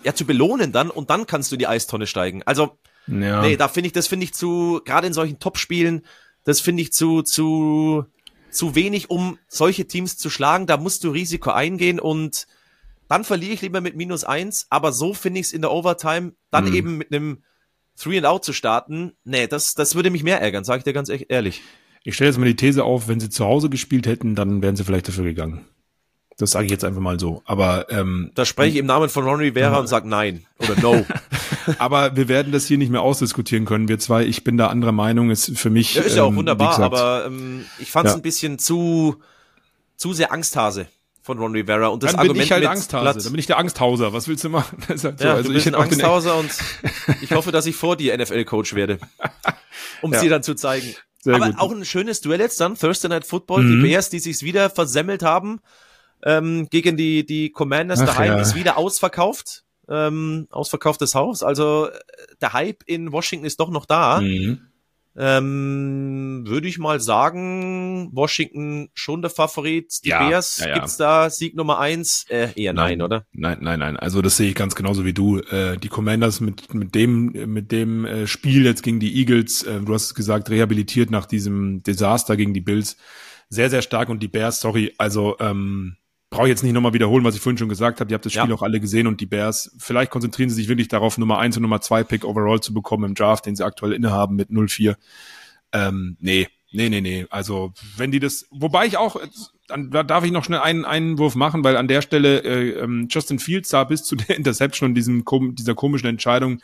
ja, 0.03 0.13
zu 0.15 0.25
belohnen 0.25 0.71
dann 0.71 0.89
und 0.89 1.09
dann 1.09 1.25
kannst 1.25 1.51
du 1.51 1.55
in 1.55 1.59
die 1.59 1.67
Eistonne 1.67 2.07
steigen. 2.07 2.43
Also, 2.43 2.77
ja. 3.07 3.41
nee, 3.41 3.57
da 3.57 3.67
finde 3.67 3.87
ich, 3.87 3.93
das 3.93 4.07
finde 4.07 4.23
ich 4.25 4.33
zu, 4.33 4.81
gerade 4.85 5.07
in 5.07 5.13
solchen 5.13 5.39
Top-Spielen, 5.39 6.05
das 6.45 6.61
finde 6.61 6.83
ich 6.83 6.93
zu, 6.93 7.21
zu, 7.21 8.05
zu 8.49 8.75
wenig, 8.75 9.09
um 9.09 9.37
solche 9.47 9.87
Teams 9.87 10.17
zu 10.17 10.29
schlagen. 10.29 10.67
Da 10.67 10.77
musst 10.77 11.03
du 11.03 11.09
Risiko 11.09 11.51
eingehen 11.51 11.99
und 11.99 12.47
dann 13.09 13.25
verliere 13.25 13.53
ich 13.53 13.61
lieber 13.61 13.81
mit 13.81 13.97
minus 13.97 14.23
eins, 14.23 14.67
aber 14.69 14.93
so 14.93 15.13
finde 15.13 15.41
ich 15.41 15.47
es 15.47 15.53
in 15.53 15.61
der 15.61 15.71
Overtime, 15.71 16.33
dann 16.51 16.69
mhm. 16.69 16.75
eben 16.75 16.97
mit 16.97 17.11
einem 17.11 17.43
Three 17.97 18.17
and 18.17 18.27
Out 18.27 18.45
zu 18.45 18.53
starten, 18.53 19.13
nee, 19.25 19.47
das, 19.47 19.73
das 19.73 19.95
würde 19.95 20.11
mich 20.11 20.23
mehr 20.23 20.41
ärgern, 20.41 20.63
sage 20.63 20.77
ich 20.77 20.83
dir 20.85 20.93
ganz 20.93 21.11
ehrlich. 21.27 21.61
Ich 22.03 22.15
stelle 22.15 22.29
jetzt 22.29 22.37
mal 22.37 22.45
die 22.45 22.55
These 22.55 22.85
auf, 22.85 23.09
wenn 23.09 23.19
sie 23.19 23.29
zu 23.29 23.43
Hause 23.43 23.69
gespielt 23.69 24.07
hätten, 24.07 24.35
dann 24.35 24.61
wären 24.61 24.77
sie 24.77 24.85
vielleicht 24.85 25.09
dafür 25.09 25.25
gegangen. 25.25 25.65
Das 26.37 26.51
sage 26.51 26.65
ich 26.65 26.71
jetzt 26.71 26.85
einfach 26.85 27.01
mal 27.01 27.19
so. 27.19 27.41
Aber 27.43 27.91
ähm, 27.91 28.31
da 28.35 28.45
spreche 28.45 28.69
ich 28.69 28.77
im 28.77 28.85
Namen 28.85 29.09
von 29.09 29.25
Ron 29.25 29.39
Rivera 29.39 29.73
ja. 29.73 29.79
und 29.79 29.87
sage 29.87 30.07
nein 30.07 30.45
oder 30.59 30.79
no. 30.79 31.05
aber 31.79 32.15
wir 32.15 32.29
werden 32.29 32.53
das 32.53 32.65
hier 32.65 32.77
nicht 32.77 32.91
mehr 32.91 33.01
ausdiskutieren 33.01 33.65
können. 33.65 33.89
Wir 33.89 33.99
zwei, 33.99 34.23
ich 34.23 34.45
bin 34.45 34.55
da 34.55 34.67
anderer 34.67 34.93
Meinung. 34.93 35.31
Ist 35.31 35.57
für 35.57 35.69
mich. 35.69 35.95
Ja, 35.95 36.03
ist 36.03 36.15
ja 36.15 36.23
auch 36.23 36.29
ähm, 36.29 36.37
wunderbar, 36.37 36.79
aber 36.79 37.25
ähm, 37.25 37.65
ich 37.79 37.91
fand 37.91 38.07
es 38.07 38.13
ja. 38.13 38.17
ein 38.17 38.21
bisschen 38.21 38.57
zu 38.57 39.17
zu 39.97 40.13
sehr 40.13 40.31
Angsthase 40.31 40.87
von 41.29 41.37
Ron 41.37 41.51
Rivera 41.51 41.89
und 41.89 42.01
das 42.01 42.13
dann 42.13 42.21
Argument 42.21 42.39
bin 42.39 42.43
ich 42.43 42.51
halt 42.51 42.65
Angsthase, 42.65 43.03
Platz. 43.03 43.23
dann 43.23 43.33
bin 43.33 43.39
ich 43.39 43.45
der 43.45 43.59
Angsthauser. 43.59 44.13
Was 44.13 44.27
willst 44.27 44.43
du 44.43 44.49
machen? 44.49 44.79
Halt 44.89 44.99
so. 44.99 45.09
ja, 45.09 45.35
also 45.35 45.49
du 45.49 45.53
bist 45.53 45.67
ich 45.67 45.75
ein 45.75 45.79
Angsthauser 45.79 46.35
und 46.37 46.49
ich 47.21 47.31
hoffe, 47.33 47.51
dass 47.51 47.67
ich 47.67 47.75
vor 47.75 47.95
dir 47.95 48.17
NFL-Coach 48.17 48.73
werde, 48.73 48.97
um 50.01 50.11
ja. 50.11 50.19
sie 50.19 50.27
dann 50.27 50.41
zu 50.41 50.55
zeigen. 50.55 50.95
Sehr 51.19 51.35
Aber 51.35 51.51
gut. 51.51 51.59
auch 51.59 51.71
ein 51.71 51.85
schönes 51.85 52.21
Duell 52.21 52.39
jetzt 52.39 52.59
dann, 52.59 52.73
Thursday 52.75 53.09
Night 53.09 53.27
Football, 53.27 53.61
mhm. 53.61 53.83
die 53.83 53.89
Bears, 53.89 54.09
die 54.09 54.17
sich's 54.17 54.41
wieder 54.41 54.71
versemmelt 54.71 55.21
haben, 55.21 55.59
ähm, 56.23 56.67
gegen 56.71 56.97
die, 56.97 57.23
die 57.27 57.51
Commanders 57.51 57.99
Ach, 57.99 58.07
daheim 58.07 58.31
ja. 58.31 58.39
ist 58.39 58.55
wieder 58.55 58.79
ausverkauft. 58.79 59.65
Ähm, 59.87 60.47
ausverkauftes 60.49 61.13
Haus. 61.13 61.43
Also 61.43 61.89
äh, 61.89 61.99
der 62.41 62.53
Hype 62.53 62.81
in 62.87 63.11
Washington 63.11 63.45
ist 63.45 63.59
doch 63.59 63.69
noch 63.69 63.85
da. 63.85 64.21
Mhm. 64.21 64.61
Ähm, 65.15 66.43
Würde 66.45 66.67
ich 66.67 66.77
mal 66.77 66.99
sagen, 66.99 68.09
Washington 68.13 68.89
schon 68.93 69.21
der 69.21 69.31
Favorit. 69.31 69.99
Die 70.03 70.09
Ja, 70.09 70.27
Bears, 70.27 70.59
ja, 70.59 70.69
ja. 70.69 70.73
gibt's 70.75 70.97
da 70.97 71.29
Sieg 71.29 71.55
Nummer 71.55 71.79
eins? 71.79 72.25
Äh, 72.29 72.49
eher 72.55 72.73
nein, 72.73 73.01
oder? 73.01 73.25
Nein, 73.31 73.57
nein, 73.61 73.79
nein. 73.79 73.97
Also 73.97 74.21
das 74.21 74.37
sehe 74.37 74.49
ich 74.49 74.55
ganz 74.55 74.75
genauso 74.75 75.05
wie 75.05 75.13
du. 75.13 75.39
Äh, 75.39 75.77
die 75.77 75.89
Commanders 75.89 76.39
mit 76.41 76.73
mit 76.73 76.95
dem 76.95 77.31
mit 77.51 77.71
dem 77.71 78.05
äh, 78.05 78.27
Spiel 78.27 78.65
jetzt 78.65 78.83
gegen 78.83 78.99
die 78.99 79.15
Eagles, 79.19 79.63
äh, 79.63 79.81
du 79.81 79.93
hast 79.93 80.05
es 80.05 80.15
gesagt, 80.15 80.49
rehabilitiert 80.49 81.11
nach 81.11 81.25
diesem 81.25 81.83
Desaster 81.83 82.37
gegen 82.37 82.53
die 82.53 82.61
Bills, 82.61 82.97
sehr 83.49 83.69
sehr 83.69 83.81
stark 83.81 84.09
und 84.09 84.21
die 84.23 84.27
Bears, 84.27 84.59
sorry, 84.61 84.93
also 84.97 85.37
ähm, 85.39 85.97
brauche 86.29 86.45
ich 86.47 86.49
jetzt 86.49 86.63
nicht 86.63 86.73
nochmal 86.73 86.93
wiederholen, 86.93 87.23
was 87.23 87.35
ich 87.35 87.41
vorhin 87.41 87.57
schon 87.57 87.69
gesagt 87.69 87.99
habe. 87.99 88.11
Ihr 88.11 88.15
habt 88.15 88.25
das 88.25 88.33
Ja. 88.33 88.43
Spiel 88.43 88.53
auch 88.53 88.61
alle 88.61 88.79
gesehen 88.79 89.07
und 89.07 89.19
die 89.21 89.25
Bears, 89.25 89.75
vielleicht 89.77 90.11
konzentrieren 90.11 90.49
sie 90.49 90.55
sich 90.55 90.67
wirklich 90.67 90.87
darauf, 90.87 91.17
Nummer 91.17 91.39
eins 91.39 91.57
und 91.57 91.63
Nummer 91.63 91.81
zwei 91.81 92.03
Pick 92.03 92.23
overall 92.23 92.59
zu 92.59 92.73
bekommen 92.73 93.05
im 93.05 93.15
Draft, 93.15 93.45
den 93.45 93.55
sie 93.55 93.65
aktuell 93.65 93.93
innehaben 93.93 94.35
mit 94.35 94.49
0-4. 94.49 94.95
Ähm, 95.71 96.17
nee, 96.19 96.47
nee, 96.71 96.89
nee, 96.89 97.01
nee. 97.01 97.25
Also 97.29 97.73
wenn 97.97 98.11
die 98.11 98.19
das, 98.19 98.45
wobei 98.51 98.85
ich 98.85 98.97
auch, 98.97 99.19
dann 99.67 99.91
da 99.91 100.03
darf 100.03 100.23
ich 100.23 100.31
noch 100.31 100.43
schnell 100.43 100.59
einen 100.59 100.85
Einwurf 100.85 101.35
machen, 101.35 101.63
weil 101.63 101.77
an 101.77 101.87
der 101.87 102.01
Stelle 102.01 102.43
äh, 102.43 102.79
ähm, 102.79 103.07
Justin 103.09 103.39
Fields 103.39 103.69
sah 103.69 103.83
bis 103.83 104.03
zu 104.03 104.15
der 104.15 104.35
Interception 104.37 104.89
und 104.89 104.95
diesem, 104.95 105.23
dieser 105.55 105.75
komischen 105.75 106.09
Entscheidung, 106.09 106.61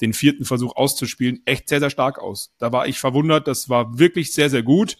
den 0.00 0.12
vierten 0.12 0.44
Versuch 0.44 0.76
auszuspielen, 0.76 1.40
echt 1.46 1.70
sehr, 1.70 1.80
sehr 1.80 1.88
stark 1.88 2.18
aus. 2.18 2.52
Da 2.58 2.70
war 2.70 2.86
ich 2.86 2.98
verwundert, 2.98 3.48
das 3.48 3.70
war 3.70 3.98
wirklich 3.98 4.32
sehr, 4.32 4.50
sehr 4.50 4.62
gut. 4.62 4.98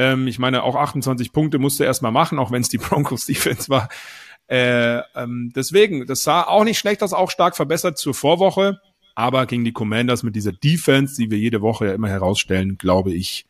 Ähm, 0.00 0.26
ich 0.28 0.38
meine, 0.38 0.62
auch 0.62 0.76
28 0.76 1.30
Punkte 1.30 1.58
musste 1.58 1.84
er 1.84 1.88
erstmal 1.88 2.10
machen, 2.10 2.38
auch 2.38 2.50
wenn 2.50 2.62
es 2.62 2.70
die 2.70 2.78
Broncos 2.78 3.26
Defense 3.26 3.68
war. 3.68 3.90
Äh, 4.46 5.02
ähm, 5.14 5.52
deswegen, 5.54 6.06
das 6.06 6.22
sah 6.22 6.42
auch 6.42 6.64
nicht 6.64 6.78
schlecht 6.78 7.02
aus, 7.02 7.12
auch 7.12 7.30
stark 7.30 7.54
verbessert 7.54 7.98
zur 7.98 8.14
Vorwoche. 8.14 8.80
Aber 9.14 9.44
gegen 9.44 9.62
die 9.64 9.72
Commanders 9.72 10.22
mit 10.22 10.34
dieser 10.34 10.52
Defense, 10.52 11.16
die 11.16 11.30
wir 11.30 11.36
jede 11.36 11.60
Woche 11.60 11.86
ja 11.88 11.92
immer 11.92 12.08
herausstellen, 12.08 12.78
glaube 12.78 13.12
ich, 13.12 13.44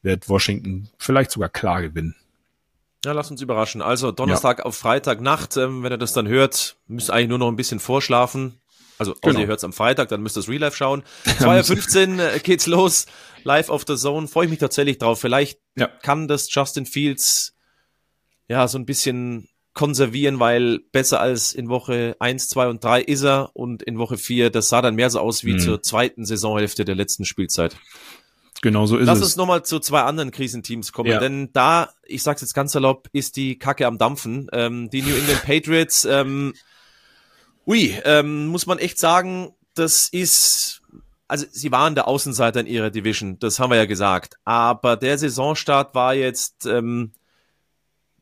wird 0.00 0.30
Washington 0.30 0.88
vielleicht 0.96 1.30
sogar 1.30 1.50
klar 1.50 1.82
gewinnen. 1.82 2.16
Ja, 3.04 3.12
lass 3.12 3.30
uns 3.30 3.42
überraschen. 3.42 3.82
Also 3.82 4.12
Donnerstag 4.12 4.64
auf 4.64 4.74
Freitagnacht, 4.76 5.58
ähm, 5.58 5.82
wenn 5.82 5.92
ihr 5.92 5.98
das 5.98 6.14
dann 6.14 6.26
hört, 6.26 6.76
müsst 6.86 7.10
ihr 7.10 7.14
eigentlich 7.14 7.28
nur 7.28 7.38
noch 7.38 7.48
ein 7.48 7.56
bisschen 7.56 7.80
vorschlafen. 7.80 8.54
Also, 8.98 9.14
Genau. 9.20 9.40
ihr 9.40 9.46
hört's 9.48 9.64
am 9.64 9.72
Freitag, 9.72 10.08
dann 10.08 10.22
müsst 10.22 10.36
ihr 10.36 10.40
das 10.40 10.48
Real 10.48 10.60
Life 10.60 10.76
schauen. 10.76 11.02
2.15 11.26 12.18
Uhr 12.18 12.32
äh, 12.32 12.38
geht's 12.38 12.66
los, 12.66 13.06
live 13.44 13.68
auf 13.68 13.84
der 13.84 13.96
Zone. 13.96 14.28
Freue 14.28 14.44
ich 14.46 14.50
mich 14.50 14.58
tatsächlich 14.60 14.98
drauf. 14.98 15.20
Vielleicht 15.20 15.58
Ja. 15.76 15.86
kann 15.86 16.28
das 16.28 16.52
Justin 16.54 16.86
Fields 16.86 17.54
ja 18.48 18.66
so 18.68 18.78
ein 18.78 18.86
bisschen 18.86 19.48
konservieren, 19.74 20.38
weil 20.38 20.80
besser 20.92 21.20
als 21.20 21.54
in 21.54 21.68
Woche 21.70 22.14
1, 22.18 22.48
2 22.50 22.68
und 22.68 22.84
3 22.84 23.00
ist 23.00 23.22
er 23.22 23.50
und 23.54 23.82
in 23.82 23.98
Woche 23.98 24.18
4, 24.18 24.50
das 24.50 24.68
sah 24.68 24.82
dann 24.82 24.94
mehr 24.96 25.08
so 25.08 25.18
aus 25.20 25.44
wie 25.44 25.54
Mhm. 25.54 25.58
zur 25.60 25.82
zweiten 25.82 26.26
Saisonhälfte 26.26 26.84
der 26.84 26.94
letzten 26.94 27.24
Spielzeit. 27.24 27.76
Genau 28.60 28.84
so 28.86 28.96
ist 28.98 29.06
Lass 29.06 29.18
es. 29.18 29.24
uns 29.24 29.36
nochmal 29.36 29.64
zu 29.64 29.80
zwei 29.80 30.02
anderen 30.02 30.30
Krisenteams 30.30 30.92
kommen, 30.92 31.10
Ja. 31.10 31.18
denn 31.18 31.50
da, 31.54 31.88
ich 32.04 32.22
sag's 32.22 32.42
jetzt 32.42 32.52
ganz 32.54 32.72
salopp, 32.72 33.08
ist 33.12 33.36
die 33.36 33.58
Kacke 33.58 33.86
am 33.86 33.96
Dampfen. 33.98 34.48
Ähm, 34.52 34.90
die 34.90 35.00
New 35.02 35.16
England 35.16 35.42
Patriots, 35.42 36.04
ähm, 36.04 36.52
ui, 37.66 37.98
ähm, 38.04 38.46
muss 38.48 38.66
man 38.66 38.78
echt 38.78 38.98
sagen, 38.98 39.54
das 39.74 40.08
ist, 40.10 40.81
also 41.32 41.46
sie 41.50 41.72
waren 41.72 41.94
der 41.94 42.06
Außenseiter 42.08 42.60
in 42.60 42.66
ihrer 42.66 42.90
Division, 42.90 43.38
das 43.38 43.58
haben 43.58 43.70
wir 43.70 43.76
ja 43.78 43.86
gesagt. 43.86 44.36
Aber 44.44 44.96
der 44.96 45.16
Saisonstart 45.18 45.94
war 45.94 46.14
jetzt, 46.14 46.66
ähm, 46.66 47.12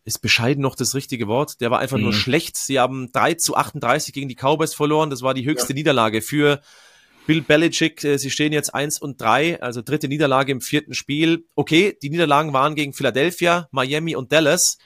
ist 0.05 0.21
bescheiden 0.21 0.63
noch 0.63 0.77
das 0.77 0.95
richtige 0.95 1.27
Wort, 1.29 1.61
der 1.61 1.71
war 1.71 1.81
einfach 1.81 1.99
nur 1.99 2.11
Mhm. 2.13 2.17
schlecht. 2.17 2.57
Sie 2.57 2.79
haben 2.81 3.11
3 3.13 3.35
zu 3.35 3.57
38 3.57 4.15
gegen 4.15 4.29
die 4.29 4.35
Cowboys 4.37 4.75
verloren, 4.75 5.11
das 5.11 5.23
war 5.23 5.35
die 5.35 5.45
höchste 5.45 5.75
Niederlage 5.75 6.23
für 6.23 6.61
Bill 7.27 7.43
Belichick, 7.43 8.03
äh, 8.05 8.17
sie 8.19 8.31
stehen 8.31 8.53
jetzt 8.53 8.75
eins 8.75 8.99
und 9.01 9.21
drei, 9.21 9.61
also 9.61 9.83
dritte 9.83 10.09
Niederlage 10.09 10.53
im 10.53 10.61
vierten 10.61 10.95
Spiel. 10.95 11.45
Okay, 11.55 11.97
die 12.03 12.11
Niederlagen 12.11 12.53
waren 12.53 12.75
gegen 12.77 12.93
Philadelphia, 12.93 13.69
Miami 13.73 14.17
und 14.17 14.33
Dallas, 14.33 14.79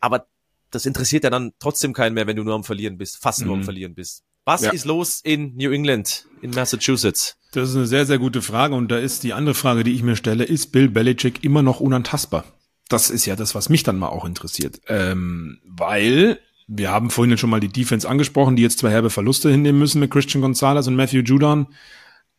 aber 0.00 0.26
das 0.70 0.86
interessiert 0.86 1.24
ja 1.24 1.30
dann 1.30 1.52
trotzdem 1.58 1.92
keinen 1.92 2.14
mehr, 2.14 2.26
wenn 2.26 2.36
du 2.36 2.44
nur 2.44 2.54
am 2.54 2.64
Verlieren 2.64 2.96
bist, 2.98 3.18
fast 3.22 3.40
nur 3.44 3.54
am 3.54 3.60
Mhm. 3.60 3.64
Verlieren 3.64 3.94
bist. 3.94 4.22
Was 4.44 4.62
Ja. 4.62 4.70
ist 4.72 4.84
los 4.84 5.20
in 5.22 5.54
New 5.56 5.72
England, 5.72 6.26
in 6.42 6.50
Massachusetts? 6.50 7.36
Das 7.54 7.70
ist 7.70 7.76
eine 7.76 7.86
sehr, 7.86 8.04
sehr 8.04 8.18
gute 8.18 8.42
Frage. 8.42 8.74
Und 8.74 8.90
da 8.90 8.98
ist 8.98 9.22
die 9.22 9.32
andere 9.32 9.54
Frage, 9.54 9.84
die 9.84 9.92
ich 9.92 10.02
mir 10.02 10.16
stelle, 10.16 10.44
ist 10.44 10.72
Bill 10.72 10.88
Belichick 10.88 11.44
immer 11.44 11.62
noch 11.62 11.80
unantastbar? 11.80 12.44
Das 12.88 13.10
ist 13.10 13.26
ja 13.26 13.36
das, 13.36 13.54
was 13.54 13.68
mich 13.68 13.84
dann 13.84 13.98
mal 13.98 14.08
auch 14.08 14.24
interessiert. 14.24 14.80
Ähm, 14.88 15.60
weil 15.64 16.40
wir 16.66 16.90
haben 16.90 17.10
vorhin 17.10 17.38
schon 17.38 17.50
mal 17.50 17.60
die 17.60 17.68
Defense 17.68 18.08
angesprochen, 18.08 18.56
die 18.56 18.62
jetzt 18.62 18.80
zwei 18.80 18.90
herbe 18.90 19.10
Verluste 19.10 19.50
hinnehmen 19.50 19.78
müssen 19.78 20.00
mit 20.00 20.10
Christian 20.10 20.42
Gonzalez 20.42 20.88
und 20.88 20.96
Matthew 20.96 21.20
Judon. 21.20 21.68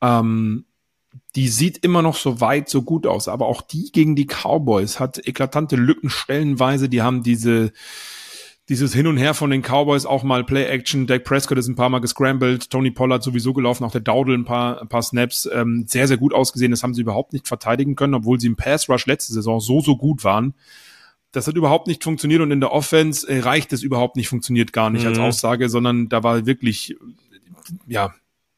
Ähm, 0.01 0.65
die 1.35 1.47
sieht 1.47 1.77
immer 1.77 2.01
noch 2.01 2.17
so 2.17 2.41
weit, 2.41 2.67
so 2.67 2.81
gut 2.81 3.07
aus. 3.07 3.29
Aber 3.29 3.45
auch 3.45 3.61
die 3.61 3.91
gegen 3.93 4.17
die 4.17 4.27
Cowboys 4.27 4.99
hat 4.99 5.25
eklatante 5.25 5.77
Lücken 5.77 6.09
stellenweise. 6.09 6.89
Die 6.89 7.01
haben 7.01 7.23
diese, 7.23 7.71
dieses 8.69 8.93
Hin 8.93 9.05
und 9.05 9.17
Her 9.17 9.33
von 9.33 9.51
den 9.51 9.61
Cowboys 9.61 10.05
auch 10.05 10.23
mal 10.23 10.43
Play-Action. 10.43 11.05
Dak 11.05 11.23
Prescott 11.23 11.57
ist 11.57 11.67
ein 11.67 11.75
paar 11.75 11.89
Mal 11.89 11.99
gescrambled. 11.99 12.69
Tony 12.69 12.89
Pollard 12.89 13.21
sowieso 13.21 13.53
gelaufen. 13.53 13.83
Auch 13.83 13.91
der 13.91 14.01
Dowdle 14.01 14.35
ein 14.35 14.45
paar, 14.45 14.81
ein 14.81 14.87
paar 14.87 15.03
Snaps. 15.03 15.47
Ähm, 15.53 15.85
sehr, 15.87 16.07
sehr 16.07 16.17
gut 16.17 16.33
ausgesehen. 16.33 16.71
Das 16.71 16.81
haben 16.81 16.95
sie 16.95 17.01
überhaupt 17.01 17.33
nicht 17.33 17.47
verteidigen 17.47 17.95
können, 17.95 18.15
obwohl 18.15 18.39
sie 18.39 18.47
im 18.47 18.55
Pass-Rush 18.55 19.05
letzte 19.05 19.33
Saison 19.33 19.59
so, 19.59 19.81
so 19.81 19.97
gut 19.97 20.23
waren. 20.23 20.55
Das 21.31 21.47
hat 21.47 21.55
überhaupt 21.55 21.87
nicht 21.87 22.03
funktioniert 22.03 22.41
und 22.41 22.51
in 22.51 22.61
der 22.61 22.71
Offense 22.71 23.27
äh, 23.27 23.39
reicht 23.41 23.73
es 23.73 23.83
überhaupt 23.83 24.15
nicht, 24.15 24.29
funktioniert 24.29 24.73
gar 24.73 24.89
nicht 24.89 25.05
als 25.05 25.17
Mhm. 25.17 25.25
Aussage, 25.25 25.69
sondern 25.69 26.09
da 26.09 26.23
war 26.23 26.45
wirklich, 26.45 26.95
ja, 27.85 28.15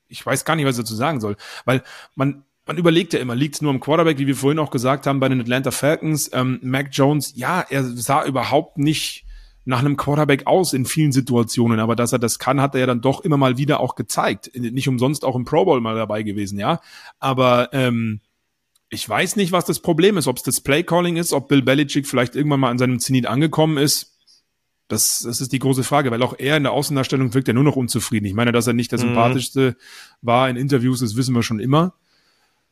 ich 0.07 0.25
weiß 0.25 0.45
gar 0.45 0.55
nicht, 0.55 0.65
was 0.65 0.77
ich 0.77 0.83
dazu 0.83 0.95
sagen 0.95 1.19
soll, 1.19 1.37
weil 1.65 1.81
man, 2.15 2.43
man 2.65 2.77
überlegt 2.77 3.13
ja 3.13 3.19
immer, 3.19 3.35
liegt 3.35 3.55
es 3.55 3.61
nur 3.61 3.71
am 3.71 3.79
Quarterback, 3.79 4.19
wie 4.19 4.27
wir 4.27 4.35
vorhin 4.35 4.59
auch 4.59 4.69
gesagt 4.69 5.07
haben 5.07 5.19
bei 5.19 5.27
den 5.27 5.41
Atlanta 5.41 5.71
Falcons, 5.71 6.29
ähm, 6.33 6.59
Mac 6.61 6.89
Jones, 6.91 7.33
ja, 7.35 7.65
er 7.67 7.83
sah 7.83 8.23
überhaupt 8.25 8.77
nicht 8.77 9.25
nach 9.67 9.79
einem 9.79 9.97
Quarterback 9.97 10.47
aus 10.47 10.71
in 10.73 10.85
vielen 10.85 11.11
Situationen, 11.11 11.79
aber 11.81 11.95
dass 11.95 12.13
er 12.13 12.19
das 12.19 12.39
kann, 12.39 12.61
hat 12.61 12.73
er 12.73 12.81
ja 12.81 12.87
dann 12.87 13.01
doch 13.01 13.19
immer 13.21 13.35
mal 13.35 13.57
wieder 13.57 13.81
auch 13.81 13.95
gezeigt. 13.95 14.49
Nicht 14.55 14.87
umsonst 14.87 15.25
auch 15.25 15.35
im 15.35 15.43
Pro 15.43 15.65
Bowl 15.65 15.81
mal 15.81 15.95
dabei 15.95 16.23
gewesen, 16.23 16.57
ja. 16.57 16.79
Aber 17.19 17.69
ähm, 17.73 18.21
ich 18.89 19.07
weiß 19.07 19.35
nicht, 19.35 19.51
was 19.51 19.65
das 19.65 19.81
Problem 19.81 20.15
ist, 20.15 20.27
ob 20.27 20.37
es 20.37 20.43
das 20.43 20.61
Playcalling 20.61 21.17
ist, 21.17 21.33
ob 21.33 21.49
Bill 21.49 21.61
Belichick 21.61 22.07
vielleicht 22.07 22.35
irgendwann 22.37 22.61
mal 22.61 22.71
an 22.71 22.77
seinem 22.77 22.99
Zenit 22.99 23.25
angekommen 23.25 23.77
ist. 23.77 24.13
Das, 24.87 25.19
das 25.19 25.41
ist 25.41 25.51
die 25.51 25.59
große 25.59 25.83
Frage, 25.83 26.11
weil 26.11 26.23
auch 26.23 26.35
er 26.37 26.55
in 26.55 26.63
der 26.63 26.71
Außendarstellung 26.71 27.33
wirkt 27.33 27.49
ja 27.49 27.53
nur 27.53 27.65
noch 27.65 27.75
unzufrieden. 27.75 28.25
Ich 28.25 28.33
meine, 28.33 28.53
dass 28.53 28.67
er 28.67 28.73
nicht 28.73 28.93
der 28.93 28.99
Mhm. 28.99 29.03
sympathischste 29.03 29.75
war 30.21 30.49
in 30.49 30.55
Interviews, 30.55 31.01
das 31.01 31.17
wissen 31.17 31.35
wir 31.35 31.43
schon 31.43 31.59
immer. 31.59 31.93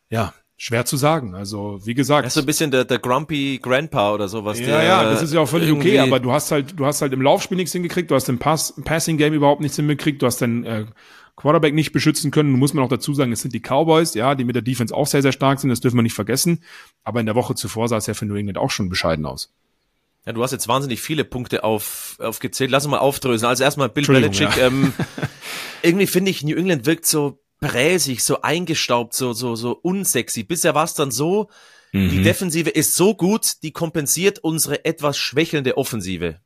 Ja, 0.09 0.33
schwer 0.57 0.85
zu 0.85 0.97
sagen. 0.97 1.35
Also, 1.35 1.79
wie 1.83 1.93
gesagt. 1.93 2.25
Er 2.25 2.27
ist 2.27 2.33
so 2.33 2.39
ein 2.39 2.45
bisschen 2.45 2.71
der, 2.71 2.85
der 2.85 2.99
Grumpy 2.99 3.59
Grandpa 3.61 4.13
oder 4.13 4.27
sowas. 4.27 4.59
Ja, 4.59 4.65
der 4.65 4.83
ja, 4.83 5.03
das 5.03 5.21
ist 5.21 5.33
ja 5.33 5.41
auch 5.41 5.49
völlig 5.49 5.71
okay, 5.71 5.99
aber 5.99 6.19
du 6.19 6.31
hast 6.31 6.51
halt, 6.51 6.79
du 6.79 6.85
hast 6.85 7.01
halt 7.01 7.13
im 7.13 7.21
Laufspiel 7.21 7.57
nichts 7.57 7.73
hingekriegt, 7.73 8.11
du 8.11 8.15
hast 8.15 8.29
im 8.29 8.39
Pass, 8.39 8.73
Passing 8.83 9.17
Game 9.17 9.33
überhaupt 9.33 9.61
nichts 9.61 9.75
hingekriegt, 9.75 10.21
du 10.21 10.25
hast 10.25 10.41
deinen 10.41 10.63
äh, 10.63 10.85
Quarterback 11.35 11.73
nicht 11.73 11.91
beschützen 11.91 12.31
können. 12.31 12.51
Nun 12.51 12.59
muss 12.59 12.73
man 12.73 12.83
auch 12.83 12.89
dazu 12.89 13.13
sagen, 13.13 13.31
es 13.31 13.41
sind 13.41 13.53
die 13.53 13.59
Cowboys, 13.59 14.13
ja, 14.13 14.35
die 14.35 14.45
mit 14.45 14.55
der 14.55 14.61
Defense 14.61 14.95
auch 14.95 15.07
sehr, 15.07 15.21
sehr 15.21 15.33
stark 15.33 15.59
sind, 15.59 15.69
das 15.69 15.81
dürfen 15.81 15.97
wir 15.97 16.03
nicht 16.03 16.13
vergessen. 16.13 16.63
Aber 17.03 17.19
in 17.19 17.25
der 17.25 17.35
Woche 17.35 17.55
zuvor 17.55 17.89
sah 17.89 17.97
es 17.97 18.07
ja 18.07 18.13
für 18.13 18.25
New 18.25 18.35
England 18.35 18.57
auch 18.57 18.71
schon 18.71 18.89
bescheiden 18.89 19.25
aus. 19.25 19.53
Ja, 20.25 20.33
du 20.33 20.41
hast 20.41 20.51
jetzt 20.51 20.67
wahnsinnig 20.67 21.01
viele 21.01 21.23
Punkte 21.23 21.63
auf, 21.63 22.17
aufgezählt. 22.19 22.71
Lass 22.71 22.85
uns 22.85 22.91
mal 22.91 22.97
aufdröseln. 22.97 23.47
Also 23.47 23.63
erstmal 23.63 23.89
Bill 23.89 24.07
Belichick. 24.07 24.57
ja. 24.57 24.67
Ähm, 24.67 24.93
irgendwie 25.83 26.07
finde 26.07 26.31
ich, 26.31 26.41
New 26.43 26.55
England 26.55 26.87
wirkt 26.87 27.05
so 27.05 27.44
bräsig, 27.59 28.23
so 28.23 28.41
eingestaubt, 28.41 29.13
so, 29.13 29.33
so, 29.33 29.55
so 29.55 29.71
unsexy. 29.71 30.43
Bisher 30.43 30.75
war 30.75 30.83
es 30.83 30.93
dann 30.93 31.11
so, 31.11 31.49
die 31.93 32.23
Defensive 32.23 32.69
ist 32.69 32.95
so 32.95 33.15
gut, 33.15 33.63
die 33.63 33.71
kompensiert 33.71 34.39
unsere 34.39 34.83
etwas 34.83 35.17
schwächelnde 35.17 35.77
Offensive. 35.77 36.41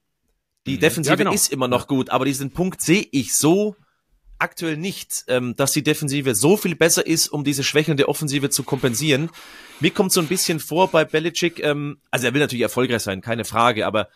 Die 0.68 0.78
Defensive 0.78 1.14
Ja, 1.14 1.18
genau. 1.18 1.34
ist 1.34 1.52
immer 1.52 1.68
noch 1.68 1.88
gut, 1.88 2.12
aber 2.12 2.26
diesen 2.26 2.52
Punkt 2.52 2.82
sehe 2.82 3.08
ich 3.12 3.36
so 3.36 3.76
aktuell 4.38 4.78
nicht, 4.78 5.26
ähm, 5.28 5.56
dass 5.56 5.72
die 5.72 5.82
Defensive 5.82 6.36
so 6.36 6.56
viel 6.56 6.76
besser 6.76 7.06
ist, 7.06 7.30
um 7.30 7.44
diese 7.44 7.64
schwächelnde 7.64 8.08
Offensive 8.08 8.52
zu 8.52 8.62
kompensieren. 8.62 9.32
Mir 9.80 9.90
kommt 9.90 10.12
so 10.12 10.22
ein 10.22 10.28
bisschen 10.28 10.60
vor 10.60 10.90
bei 10.90 11.04
Belichick, 11.04 11.64
ähm, 11.64 11.98
also 12.12 12.28
er 12.28 12.34
will 12.36 12.42
natürlich 12.42 12.62
erfolgreich 12.62 13.02
sein, 13.02 13.22
keine 13.22 13.44
Frage, 13.44 13.88
aber 13.88 14.08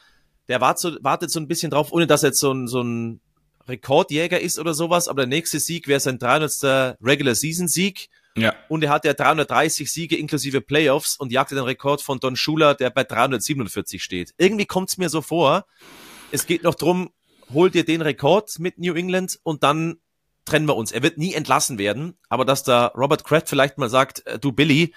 der 0.48 0.62
wart 0.62 0.78
so, 0.80 0.96
wartet 1.02 1.32
so 1.32 1.40
ein 1.40 1.48
bisschen 1.48 1.72
drauf, 1.72 1.92
ohne 1.92 2.06
dass 2.06 2.22
er 2.22 2.30
jetzt 2.30 2.40
so 2.40 2.54
ein, 2.54 2.68
so 2.68 2.82
ein 2.82 3.22
Rekordjäger 3.68 4.40
ist 4.40 4.60
oder 4.60 4.74
sowas, 4.74 5.08
aber 5.08 5.22
der 5.24 5.28
nächste 5.30 5.60
Sieg 5.60 5.88
wäre 5.88 6.00
sein 6.00 6.20
300. 6.20 6.98
Regular 7.02 7.36
Season 7.36 7.68
Sieg 7.68 8.10
Ja. 8.36 8.54
und 8.70 8.84
er 8.84 8.90
hat 8.90 9.06
ja 9.06 9.14
330 9.14 9.92
Siege 9.92 10.16
inklusive 10.18 10.62
Playoffs 10.62 11.16
und 11.18 11.32
jagte 11.32 11.56
den 11.56 11.64
Rekord 11.64 12.02
von 12.02 12.20
Don 12.20 12.36
Schuler, 12.36 12.76
der 12.76 12.90
bei 12.90 13.04
347 13.04 14.04
steht. 14.04 14.34
Irgendwie 14.38 14.66
kommt 14.66 14.90
es 14.90 14.98
mir 14.98 15.10
so 15.10 15.22
vor, 15.22 15.66
es 16.32 16.46
geht 16.46 16.64
noch 16.64 16.76
drum, 16.76 17.12
hol 17.54 17.70
dir 17.70 17.86
den 17.86 18.02
Rekord 18.02 18.58
mit 18.60 18.80
New 18.80 18.94
England 18.96 19.40
und 19.44 19.64
dann 19.64 19.98
trennen 20.46 20.68
wir 20.68 20.76
uns. 20.76 20.92
Er 20.92 21.04
wird 21.04 21.18
nie 21.18 21.34
entlassen 21.34 21.78
werden, 21.78 22.18
aber 22.28 22.44
dass 22.44 22.64
da 22.64 22.88
Robert 22.88 23.24
Kraft 23.24 23.48
vielleicht 23.48 23.78
mal 23.78 23.90
sagt, 23.90 24.26
äh, 24.28 24.40
du 24.40 24.52
Billy, 24.52 24.94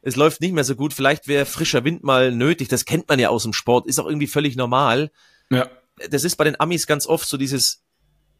es 0.00 0.16
läuft 0.16 0.40
nicht 0.40 0.52
mehr 0.54 0.64
so 0.64 0.74
gut, 0.74 0.92
vielleicht 0.92 1.28
wäre 1.28 1.46
frischer 1.46 1.84
Wind 1.84 2.02
mal 2.02 2.32
nötig, 2.32 2.66
das 2.66 2.84
kennt 2.84 3.08
man 3.08 3.20
ja 3.20 3.28
aus 3.28 3.44
dem 3.44 3.52
Sport, 3.52 3.86
ist 3.86 4.00
auch 4.00 4.06
irgendwie 4.06 4.26
völlig 4.26 4.56
normal. 4.56 5.12
ja. 5.50 5.68
das 6.10 6.24
ist 6.24 6.34
bei 6.36 6.42
den 6.44 6.58
Amis 6.58 6.88
ganz 6.88 7.06
oft 7.06 7.28
so 7.28 7.36
dieses, 7.36 7.84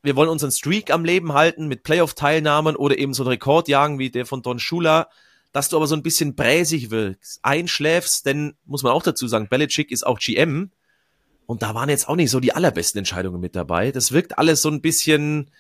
wir 0.03 0.16
wollen 0.16 0.28
unseren 0.28 0.50
Streak 0.50 0.90
am 0.90 1.05
Leben 1.05 1.32
halten 1.32 1.68
mit 1.68 1.82
Playoff-Teilnahmen 1.82 2.76
oder 2.76 2.98
eben 2.98 3.14
so 3.14 3.22
einen 3.22 3.30
Rekord 3.30 3.68
jagen 3.68 3.98
wie 3.98 4.11
der 4.11 4.26
von 4.26 4.42
Don 4.42 4.59
Shula, 4.59 5.09
dass 5.53 5.68
du 5.68 5.76
aber 5.76 5.86
so 5.86 5.94
ein 5.94 6.03
bisschen 6.03 6.34
bräsig 6.34 6.90
wirkst, 6.90 7.40
einschläfst, 7.42 8.26
denn 8.26 8.55
muss 8.64 8.82
man 8.82 8.92
auch 8.92 9.03
dazu 9.03 9.28
sagen, 9.28 9.48
Belichick 9.48 9.90
ist 9.90 10.07
auch 10.07 10.18
GM 10.18 10.70
und 11.46 11.62
da 11.62 11.74
waren 11.74 11.88
jetzt 11.88 12.09
auch 12.09 12.16
nicht 12.16 12.30
so 12.30 12.40
die 12.40 12.55
allerbesten 12.55 12.98
Entscheidungen 12.98 13.40
mit 13.40 13.55
dabei. 13.55 13.92
Das 13.92 14.12
wirkt 14.12 14.38
alles 14.38 14.62
so 14.62 14.70
ein 14.70 14.80
bisschen 14.80 15.50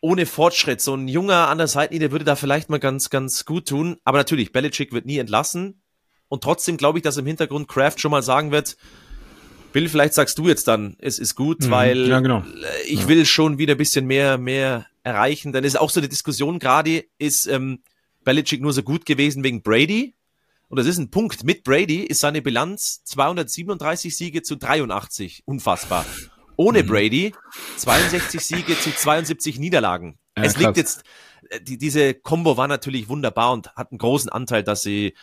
ohne 0.00 0.26
Fortschritt. 0.26 0.80
So 0.80 0.94
ein 0.94 1.08
junger 1.08 1.48
an 1.48 1.58
der 1.58 1.66
Seitenlinie 1.66 2.12
würde 2.12 2.24
da 2.24 2.36
vielleicht 2.36 2.70
mal 2.70 2.78
ganz, 2.78 3.10
ganz 3.10 3.44
gut 3.44 3.68
tun. 3.68 3.96
Aber 4.04 4.18
natürlich, 4.18 4.52
Belichick 4.52 4.92
wird 4.92 5.06
nie 5.06 5.18
entlassen. 5.18 5.82
Und 6.28 6.44
trotzdem 6.44 6.76
glaube 6.76 6.98
ich, 6.98 7.02
dass 7.02 7.16
im 7.16 7.26
Hintergrund 7.26 7.68
Kraft 7.68 8.00
schon 8.00 8.10
mal 8.10 8.22
sagen 8.22 8.52
wird, 8.52 8.76
Bill, 9.78 9.88
vielleicht 9.88 10.14
sagst 10.14 10.36
du 10.38 10.48
jetzt 10.48 10.66
dann, 10.66 10.96
es 10.98 11.20
ist 11.20 11.36
gut, 11.36 11.60
mhm. 11.60 11.70
weil 11.70 12.08
ja, 12.08 12.18
genau. 12.18 12.40
Äh, 12.40 12.88
ich 12.88 13.02
ja. 13.02 13.08
will 13.08 13.24
schon 13.24 13.58
wieder 13.58 13.74
ein 13.74 13.78
bisschen 13.78 14.06
mehr, 14.06 14.36
mehr 14.36 14.86
erreichen. 15.04 15.52
Dann 15.52 15.62
ist 15.62 15.78
auch 15.78 15.90
so 15.90 16.00
eine 16.00 16.08
Diskussion 16.08 16.58
gerade, 16.58 17.04
ist 17.18 17.46
ähm, 17.46 17.84
Belichick 18.24 18.60
nur 18.60 18.72
so 18.72 18.82
gut 18.82 19.06
gewesen 19.06 19.44
wegen 19.44 19.62
Brady? 19.62 20.16
Und 20.68 20.78
das 20.78 20.86
ist 20.86 20.98
ein 20.98 21.12
Punkt. 21.12 21.44
Mit 21.44 21.62
Brady 21.62 22.00
ist 22.02 22.18
seine 22.18 22.42
Bilanz 22.42 23.04
237 23.04 24.16
Siege 24.16 24.42
zu 24.42 24.56
83. 24.56 25.44
Unfassbar. 25.44 26.04
Ohne 26.56 26.82
mhm. 26.82 26.88
Brady 26.88 27.34
62 27.76 28.40
Siege 28.40 28.76
zu 28.80 28.90
72 28.90 29.60
Niederlagen. 29.60 30.18
Ja, 30.36 30.42
es 30.42 30.56
liegt 30.56 30.76
jetzt, 30.76 31.04
äh, 31.50 31.60
die, 31.60 31.78
diese 31.78 32.14
Combo 32.14 32.56
war 32.56 32.66
natürlich 32.66 33.08
wunderbar 33.08 33.52
und 33.52 33.76
hat 33.76 33.92
einen 33.92 33.98
großen 33.98 34.28
Anteil, 34.28 34.64
dass 34.64 34.82
sie 34.82 35.14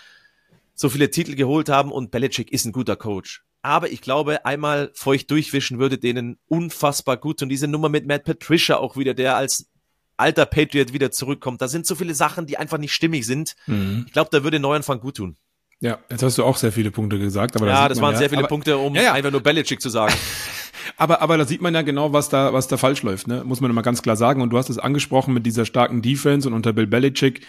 so 0.75 0.87
viele 0.87 1.09
Titel 1.09 1.35
geholt 1.35 1.67
haben 1.67 1.91
und 1.91 2.09
Belichick 2.09 2.53
ist 2.53 2.63
ein 2.63 2.71
guter 2.71 2.95
Coach. 2.95 3.43
Aber 3.65 3.89
ich 3.91 4.01
glaube, 4.01 4.45
einmal 4.45 4.91
feucht 4.93 5.31
durchwischen 5.31 5.79
würde 5.79 5.97
denen 5.97 6.37
unfassbar 6.45 7.17
gut 7.17 7.41
und 7.41 7.49
diese 7.49 7.67
Nummer 7.67 7.89
mit 7.89 8.05
Matt 8.05 8.23
Patricia 8.23 8.77
auch 8.77 8.95
wieder, 8.95 9.15
der 9.15 9.37
als 9.37 9.71
alter 10.17 10.45
Patriot 10.45 10.93
wieder 10.93 11.09
zurückkommt. 11.09 11.63
Da 11.63 11.67
sind 11.67 11.87
so 11.87 11.95
viele 11.95 12.13
Sachen, 12.13 12.45
die 12.45 12.59
einfach 12.59 12.77
nicht 12.77 12.93
stimmig 12.93 13.25
sind. 13.25 13.55
Mhm. 13.65 14.03
Ich 14.05 14.13
glaube, 14.13 14.29
da 14.31 14.43
würde 14.43 14.59
Neuanfang 14.59 14.99
gut 14.99 15.17
tun. 15.17 15.35
Ja, 15.79 15.97
jetzt 16.11 16.21
hast 16.21 16.37
du 16.37 16.43
auch 16.43 16.57
sehr 16.57 16.71
viele 16.71 16.91
Punkte 16.91 17.17
gesagt. 17.17 17.55
Aber 17.55 17.65
ja, 17.65 17.81
da 17.81 17.89
das 17.89 18.01
waren 18.01 18.13
ja, 18.13 18.19
sehr 18.19 18.29
viele 18.29 18.41
aber, 18.41 18.49
Punkte, 18.49 18.77
um 18.77 18.93
ja, 18.93 19.01
ja. 19.01 19.13
einfach 19.13 19.31
nur 19.31 19.41
Belichick 19.41 19.81
zu 19.81 19.89
sagen. 19.89 20.13
aber, 20.97 21.23
aber 21.23 21.35
da 21.39 21.45
sieht 21.45 21.63
man 21.63 21.73
ja 21.73 21.81
genau, 21.81 22.13
was 22.13 22.29
da, 22.29 22.53
was 22.53 22.67
da 22.67 22.77
falsch 22.77 23.01
läuft, 23.01 23.25
ne? 23.27 23.43
muss 23.43 23.61
man 23.61 23.71
immer 23.71 23.81
ganz 23.81 24.03
klar 24.03 24.15
sagen. 24.15 24.43
Und 24.43 24.51
du 24.51 24.59
hast 24.59 24.69
es 24.69 24.77
angesprochen 24.77 25.33
mit 25.33 25.43
dieser 25.43 25.65
starken 25.65 26.03
Defense 26.03 26.47
und 26.47 26.53
unter 26.53 26.71
Bill 26.71 26.85
Belichick. 26.85 27.47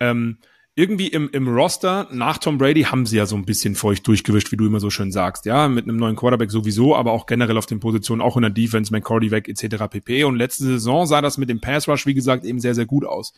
Ähm, 0.00 0.38
irgendwie 0.74 1.08
im, 1.08 1.28
im 1.32 1.48
Roster 1.48 2.08
nach 2.10 2.38
Tom 2.38 2.56
Brady 2.56 2.84
haben 2.84 3.04
sie 3.04 3.18
ja 3.18 3.26
so 3.26 3.36
ein 3.36 3.44
bisschen 3.44 3.74
feucht 3.74 4.06
durchgewischt, 4.06 4.52
wie 4.52 4.56
du 4.56 4.64
immer 4.64 4.80
so 4.80 4.88
schön 4.88 5.12
sagst. 5.12 5.44
Ja, 5.44 5.68
mit 5.68 5.84
einem 5.84 5.98
neuen 5.98 6.16
Quarterback 6.16 6.50
sowieso, 6.50 6.96
aber 6.96 7.12
auch 7.12 7.26
generell 7.26 7.58
auf 7.58 7.66
den 7.66 7.78
Positionen, 7.78 8.22
auch 8.22 8.36
in 8.36 8.42
der 8.42 8.50
Defense, 8.50 8.90
McCordy 8.90 9.30
weg 9.30 9.48
etc. 9.48 9.84
pp. 9.90 10.24
Und 10.24 10.36
letzte 10.36 10.64
Saison 10.64 11.06
sah 11.06 11.20
das 11.20 11.36
mit 11.36 11.50
dem 11.50 11.60
Pass 11.60 11.88
Rush, 11.88 12.06
wie 12.06 12.14
gesagt, 12.14 12.46
eben 12.46 12.58
sehr, 12.58 12.74
sehr 12.74 12.86
gut 12.86 13.04
aus. 13.04 13.34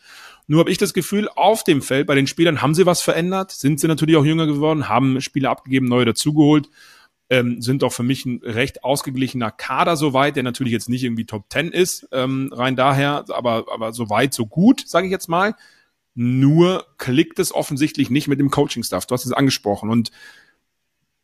Nur 0.47 0.61
habe 0.61 0.71
ich 0.71 0.77
das 0.77 0.93
Gefühl, 0.93 1.27
auf 1.35 1.65
dem 1.65 1.81
Feld 1.81 2.07
bei 2.07 2.15
den 2.15 2.27
Spielern 2.27 2.61
haben 2.61 2.73
sie 2.73 2.85
was 2.85 3.01
verändert, 3.01 3.51
sind 3.51 3.81
sie 3.81 3.87
natürlich 3.89 4.15
auch 4.15 4.25
jünger 4.25 4.47
geworden, 4.47 4.87
haben 4.87 5.19
Spieler 5.19 5.49
abgegeben, 5.49 5.87
neue 5.87 6.05
dazugeholt. 6.05 6.69
Ähm, 7.29 7.59
sind 7.59 7.83
auch 7.83 7.91
für 7.91 8.03
mich 8.03 8.25
ein 8.25 8.39
recht 8.43 8.83
ausgeglichener 8.83 9.49
Kader 9.49 9.97
soweit, 9.97 10.35
der 10.35 10.43
natürlich 10.43 10.71
jetzt 10.71 10.89
nicht 10.89 11.03
irgendwie 11.03 11.25
Top 11.25 11.45
10 11.51 11.69
ist, 11.71 12.07
ähm, 12.11 12.51
rein 12.53 12.75
daher, 12.75 13.25
aber, 13.29 13.65
aber 13.73 13.93
soweit, 13.93 14.33
so 14.33 14.45
gut, 14.45 14.83
sage 14.87 15.07
ich 15.07 15.11
jetzt 15.11 15.27
mal. 15.27 15.55
Nur 16.15 16.85
klickt 16.97 17.39
es 17.39 17.53
offensichtlich 17.53 18.09
nicht 18.09 18.27
mit 18.27 18.39
dem 18.39 18.49
Coaching-Staff. 18.49 19.05
Du 19.05 19.13
hast 19.13 19.25
es 19.25 19.33
angesprochen. 19.33 19.89
Und 19.89 20.11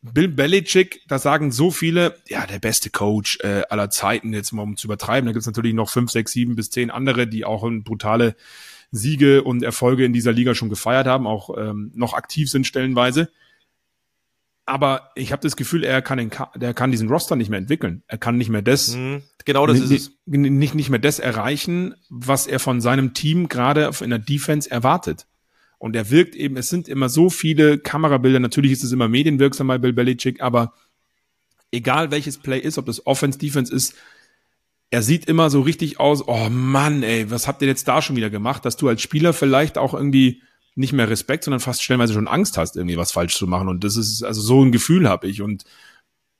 Bill 0.01 0.27
Belichick, 0.27 1.01
da 1.07 1.17
sagen 1.17 1.51
so 1.51 1.71
viele, 1.71 2.17
ja, 2.27 2.45
der 2.45 2.59
beste 2.59 2.89
Coach 2.89 3.39
äh, 3.41 3.63
aller 3.69 3.89
Zeiten, 3.89 4.33
jetzt 4.33 4.51
mal 4.51 4.63
um 4.63 4.75
zu 4.75 4.87
übertreiben. 4.87 5.27
Da 5.27 5.31
gibt 5.31 5.41
es 5.41 5.47
natürlich 5.47 5.73
noch 5.73 5.89
fünf, 5.89 6.11
sechs, 6.11 6.31
sieben 6.31 6.55
bis 6.55 6.69
zehn 6.69 6.91
andere, 6.91 7.27
die 7.27 7.45
auch 7.45 7.67
brutale 7.83 8.35
Siege 8.91 9.43
und 9.43 9.63
Erfolge 9.63 10.03
in 10.03 10.13
dieser 10.13 10.33
Liga 10.33 10.53
schon 10.53 10.69
gefeiert 10.69 11.07
haben, 11.07 11.25
auch 11.25 11.57
ähm, 11.57 11.91
noch 11.95 12.13
aktiv 12.13 12.49
sind 12.49 12.67
stellenweise 12.67 13.31
aber 14.71 15.11
ich 15.15 15.33
habe 15.33 15.41
das 15.41 15.57
Gefühl, 15.57 15.83
er 15.83 16.01
kann, 16.01 16.17
den, 16.17 16.31
der 16.55 16.73
kann 16.73 16.91
diesen 16.91 17.09
Roster 17.09 17.35
nicht 17.35 17.49
mehr 17.49 17.59
entwickeln. 17.59 18.03
Er 18.07 18.17
kann 18.17 18.37
nicht 18.37 18.47
mehr 18.47 18.61
das, 18.61 18.95
mhm, 18.95 19.21
genau 19.43 19.67
das 19.67 19.81
ist 19.81 19.91
es. 19.91 20.11
Nicht, 20.25 20.75
nicht 20.75 20.89
mehr 20.89 20.97
das 20.97 21.19
erreichen, 21.19 21.93
was 22.09 22.47
er 22.47 22.57
von 22.57 22.79
seinem 22.79 23.13
Team 23.13 23.49
gerade 23.49 23.91
in 23.99 24.11
der 24.11 24.19
Defense 24.19 24.71
erwartet. 24.71 25.27
Und 25.77 25.93
er 25.93 26.09
wirkt 26.09 26.35
eben, 26.35 26.55
es 26.55 26.69
sind 26.69 26.87
immer 26.87 27.09
so 27.09 27.29
viele 27.29 27.79
Kamerabilder, 27.79 28.39
natürlich 28.39 28.71
ist 28.71 28.85
es 28.85 28.93
immer 28.93 29.09
medienwirksam 29.09 29.67
bei 29.67 29.77
Bill 29.77 29.91
Belichick, 29.91 30.41
aber 30.41 30.73
egal 31.73 32.11
welches 32.11 32.37
Play 32.37 32.59
ist, 32.59 32.77
ob 32.77 32.85
das 32.85 33.05
Offense, 33.05 33.37
Defense 33.37 33.75
ist, 33.75 33.95
er 34.89 35.01
sieht 35.01 35.25
immer 35.25 35.49
so 35.49 35.59
richtig 35.59 35.99
aus, 35.99 36.25
oh 36.25 36.47
Mann, 36.49 37.03
ey, 37.03 37.29
was 37.29 37.45
habt 37.45 37.61
ihr 37.61 37.67
jetzt 37.67 37.89
da 37.89 38.01
schon 38.01 38.15
wieder 38.15 38.29
gemacht, 38.29 38.63
dass 38.63 38.77
du 38.77 38.87
als 38.87 39.01
Spieler 39.01 39.33
vielleicht 39.33 39.77
auch 39.77 39.93
irgendwie 39.93 40.41
nicht 40.75 40.93
mehr 40.93 41.09
Respekt, 41.09 41.43
sondern 41.43 41.59
fast 41.59 41.83
stellenweise 41.83 42.13
schon 42.13 42.27
Angst 42.27 42.57
hast, 42.57 42.77
irgendwie 42.77 42.97
was 42.97 43.11
falsch 43.11 43.35
zu 43.35 43.47
machen. 43.47 43.67
Und 43.67 43.83
das 43.83 43.97
ist, 43.97 44.23
also 44.23 44.41
so 44.41 44.63
ein 44.63 44.71
Gefühl 44.71 45.09
habe 45.09 45.27
ich. 45.27 45.41
Und 45.41 45.65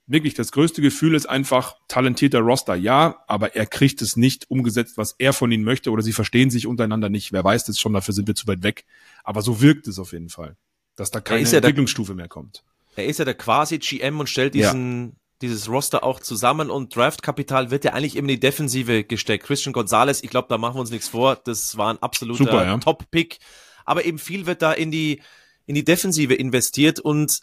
wirklich, 0.06 0.34
das 0.34 0.52
größte 0.52 0.80
Gefühl 0.80 1.14
ist 1.14 1.26
einfach 1.26 1.76
talentierter 1.88 2.40
Roster, 2.40 2.74
ja, 2.74 3.22
aber 3.26 3.54
er 3.54 3.66
kriegt 3.66 4.00
es 4.02 4.16
nicht 4.16 4.50
umgesetzt, 4.50 4.96
was 4.96 5.14
er 5.18 5.32
von 5.32 5.52
ihnen 5.52 5.64
möchte, 5.64 5.90
oder 5.90 6.02
sie 6.02 6.12
verstehen 6.12 6.50
sich 6.50 6.66
untereinander 6.66 7.08
nicht. 7.08 7.32
Wer 7.32 7.44
weiß 7.44 7.64
das 7.64 7.78
schon, 7.78 7.92
dafür 7.92 8.14
sind 8.14 8.26
wir 8.26 8.34
zu 8.34 8.46
weit 8.46 8.62
weg. 8.62 8.84
Aber 9.22 9.42
so 9.42 9.60
wirkt 9.60 9.86
es 9.86 9.98
auf 9.98 10.12
jeden 10.12 10.30
Fall, 10.30 10.56
dass 10.96 11.10
da 11.10 11.20
keine 11.20 11.42
ja 11.42 11.58
Entwicklungsstufe 11.58 12.14
mehr 12.14 12.28
kommt. 12.28 12.64
Er 12.96 13.06
ist 13.06 13.18
ja 13.18 13.24
der 13.24 13.34
quasi 13.34 13.78
GM 13.78 14.20
und 14.20 14.28
stellt 14.28 14.54
diesen, 14.54 15.04
ja. 15.04 15.12
dieses 15.42 15.68
Roster 15.68 16.04
auch 16.04 16.20
zusammen 16.20 16.70
und 16.70 16.94
Draftkapital 16.94 17.70
wird 17.70 17.84
ja 17.84 17.92
eigentlich 17.92 18.16
eben 18.16 18.28
in 18.28 18.36
die 18.36 18.40
Defensive 18.40 19.04
gesteckt. 19.04 19.44
Christian 19.44 19.72
Gonzalez, 19.72 20.22
ich 20.22 20.30
glaube, 20.30 20.48
da 20.48 20.58
machen 20.58 20.76
wir 20.76 20.80
uns 20.80 20.90
nichts 20.90 21.08
vor, 21.08 21.36
das 21.36 21.76
war 21.76 21.92
ein 21.92 22.02
absoluter 22.02 22.64
ja. 22.64 22.78
Top-Pick 22.78 23.38
aber 23.84 24.04
eben 24.04 24.18
viel 24.18 24.46
wird 24.46 24.62
da 24.62 24.72
in 24.72 24.90
die, 24.90 25.20
in 25.66 25.74
die 25.74 25.84
Defensive 25.84 26.34
investiert 26.34 27.00
und 27.00 27.40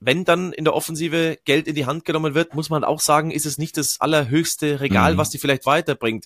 wenn 0.00 0.24
dann 0.24 0.52
in 0.52 0.64
der 0.64 0.74
Offensive 0.74 1.38
Geld 1.44 1.68
in 1.68 1.74
die 1.74 1.84
Hand 1.86 2.04
genommen 2.04 2.34
wird, 2.34 2.54
muss 2.54 2.70
man 2.70 2.84
auch 2.84 3.00
sagen, 3.00 3.30
ist 3.30 3.44
es 3.44 3.58
nicht 3.58 3.76
das 3.76 4.00
allerhöchste 4.00 4.80
Regal, 4.80 5.14
mhm. 5.14 5.18
was 5.18 5.30
die 5.30 5.38
vielleicht 5.38 5.66
weiterbringt. 5.66 6.24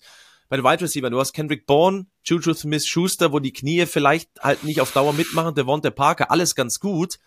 Bei 0.49 0.57
den 0.57 0.65
Wide 0.65 0.83
Receiver, 0.83 1.11
du 1.11 1.19
hast 1.19 1.33
Kendrick 1.33 1.67
Bourne, 1.67 2.07
Juju 2.23 2.55
Smith-Schuster, 2.55 3.33
wo 3.33 3.41
die 3.41 3.53
Knie 3.53 3.87
vielleicht 3.87 4.31
halt 4.41 4.63
nicht 4.63 4.81
auf 4.81 4.93
Dauer 4.93 5.13
mitmachen, 5.13 5.55
der 5.55 5.65
Devonta 5.65 5.91
Parker, 5.91 6.31
alles 6.31 6.55
ganz 6.55 6.79
gut, 6.79 7.19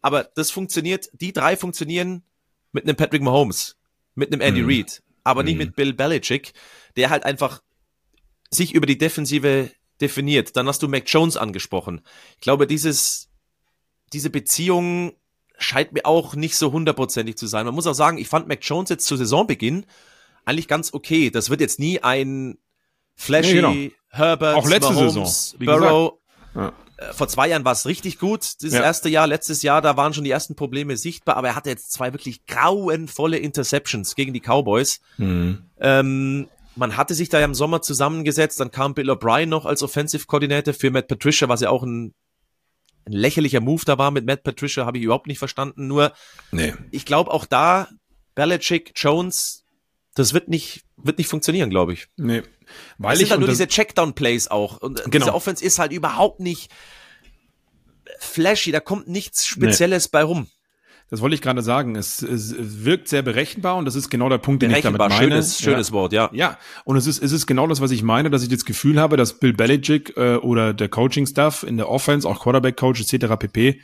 aber 0.00 0.24
das 0.34 0.50
funktioniert, 0.50 1.08
die 1.12 1.32
drei 1.32 1.56
funktionieren 1.56 2.24
mit 2.72 2.84
einem 2.84 2.96
Patrick 2.96 3.22
Mahomes, 3.22 3.76
mit 4.14 4.32
einem 4.32 4.40
Andy 4.40 4.62
mhm. 4.62 4.68
Reid, 4.68 5.02
aber 5.22 5.42
mhm. 5.42 5.46
nicht 5.46 5.58
mit 5.58 5.76
Bill 5.76 5.92
Belichick, 5.92 6.52
der 6.96 7.10
halt 7.10 7.24
einfach 7.24 7.62
sich 8.50 8.74
über 8.74 8.86
die 8.86 8.98
Defensive 8.98 9.70
definiert. 10.02 10.56
Dann 10.56 10.68
hast 10.68 10.82
du 10.82 10.88
Mac 10.88 11.04
Jones 11.06 11.36
angesprochen. 11.36 12.02
Ich 12.34 12.40
glaube, 12.40 12.66
dieses, 12.66 13.30
diese 14.12 14.30
Beziehung 14.30 15.12
scheint 15.58 15.92
mir 15.92 16.04
auch 16.04 16.34
nicht 16.34 16.56
so 16.56 16.72
hundertprozentig 16.72 17.36
zu 17.36 17.46
sein. 17.46 17.64
Man 17.66 17.74
muss 17.74 17.86
auch 17.86 17.94
sagen, 17.94 18.18
ich 18.18 18.28
fand 18.28 18.48
Mac 18.48 18.58
Jones 18.62 18.90
jetzt 18.90 19.06
zu 19.06 19.16
Saisonbeginn 19.16 19.86
eigentlich 20.44 20.68
ganz 20.68 20.92
okay. 20.92 21.30
Das 21.30 21.50
wird 21.50 21.60
jetzt 21.60 21.78
nie 21.78 22.02
ein 22.02 22.58
flashy 23.14 23.54
nee, 23.54 23.60
genau. 23.60 23.74
Herbert, 24.08 24.56
auch 24.56 24.68
letzte 24.68 24.92
Mahomes, 24.92 25.50
Saison, 25.50 25.66
Burrow. 25.66 26.12
Ja. 26.54 26.72
Äh, 26.98 27.12
vor 27.12 27.28
zwei 27.28 27.48
Jahren 27.48 27.64
war 27.64 27.72
es 27.72 27.86
richtig 27.86 28.18
gut. 28.18 28.62
Das 28.62 28.72
ja. 28.72 28.82
erste 28.82 29.08
Jahr, 29.08 29.26
letztes 29.26 29.62
Jahr, 29.62 29.80
da 29.80 29.96
waren 29.96 30.12
schon 30.12 30.24
die 30.24 30.30
ersten 30.30 30.54
Probleme 30.54 30.96
sichtbar, 30.96 31.36
aber 31.36 31.48
er 31.48 31.56
hatte 31.56 31.70
jetzt 31.70 31.92
zwei 31.92 32.12
wirklich 32.12 32.46
grauenvolle 32.46 33.38
Interceptions 33.38 34.14
gegen 34.14 34.32
die 34.32 34.40
Cowboys. 34.40 35.00
Mhm. 35.16 35.64
Ähm, 35.80 36.48
man 36.76 36.96
hatte 36.96 37.14
sich 37.14 37.28
da 37.28 37.38
ja 37.38 37.44
im 37.44 37.54
Sommer 37.54 37.82
zusammengesetzt, 37.82 38.60
dann 38.60 38.70
kam 38.70 38.94
Bill 38.94 39.10
O'Brien 39.10 39.46
noch 39.46 39.66
als 39.66 39.82
Offensive 39.82 40.26
Coordinator 40.26 40.74
für 40.74 40.90
Matt 40.90 41.08
Patricia, 41.08 41.48
was 41.48 41.60
ja 41.60 41.70
auch 41.70 41.82
ein, 41.82 42.14
ein 43.04 43.12
lächerlicher 43.12 43.60
Move 43.60 43.82
da 43.84 43.98
war 43.98 44.10
mit 44.10 44.26
Matt 44.26 44.42
Patricia, 44.42 44.86
habe 44.86 44.98
ich 44.98 45.04
überhaupt 45.04 45.26
nicht 45.26 45.38
verstanden. 45.38 45.86
Nur, 45.86 46.12
nee. 46.50 46.74
ich 46.90 47.04
glaube 47.04 47.30
auch 47.30 47.46
da, 47.46 47.88
Belichick, 48.34 48.92
Jones, 48.96 49.64
das 50.14 50.34
wird 50.34 50.48
nicht, 50.48 50.84
wird 50.96 51.18
nicht 51.18 51.28
funktionieren, 51.28 51.70
glaube 51.70 51.92
ich. 51.92 52.08
Nee. 52.16 52.42
Weil 52.98 53.14
es 53.14 53.18
sind 53.20 53.30
halt 53.30 53.40
nur 53.40 53.48
diese 53.48 53.66
Checkdown-Plays 53.66 54.48
auch. 54.48 54.78
Und 54.78 55.04
genau. 55.04 55.10
diese 55.10 55.34
Offense 55.34 55.64
ist 55.64 55.78
halt 55.78 55.92
überhaupt 55.92 56.40
nicht 56.40 56.70
flashy, 58.18 58.72
da 58.72 58.80
kommt 58.80 59.08
nichts 59.08 59.46
Spezielles 59.46 60.06
nee. 60.06 60.10
bei 60.12 60.22
rum. 60.22 60.48
Das 61.12 61.20
wollte 61.20 61.34
ich 61.34 61.42
gerade 61.42 61.60
sagen. 61.60 61.94
Es, 61.94 62.22
es, 62.22 62.54
wirkt 62.58 63.06
sehr 63.06 63.20
berechenbar 63.20 63.76
und 63.76 63.84
das 63.84 63.96
ist 63.96 64.08
genau 64.08 64.30
der 64.30 64.38
Punkt, 64.38 64.62
den 64.62 64.70
ich 64.70 64.80
damit 64.80 64.98
meine. 64.98 65.14
Schönes, 65.14 65.60
schönes 65.60 65.88
ja. 65.88 65.92
Wort, 65.92 66.14
ja. 66.14 66.30
Ja, 66.32 66.56
und 66.84 66.96
es 66.96 67.06
ist, 67.06 67.22
es 67.22 67.32
ist 67.32 67.46
genau 67.46 67.66
das, 67.66 67.82
was 67.82 67.90
ich 67.90 68.02
meine, 68.02 68.30
dass 68.30 68.42
ich 68.42 68.48
das 68.48 68.64
Gefühl 68.64 68.98
habe, 68.98 69.18
dass 69.18 69.34
Bill 69.34 69.52
Belichick 69.52 70.16
äh, 70.16 70.36
oder 70.36 70.72
der 70.72 70.88
Coaching-Staff 70.88 71.64
in 71.64 71.76
der 71.76 71.90
Offense, 71.90 72.26
auch 72.26 72.40
Quarterback-Coach 72.40 73.02
etc. 73.02 73.26
pp 73.38 73.78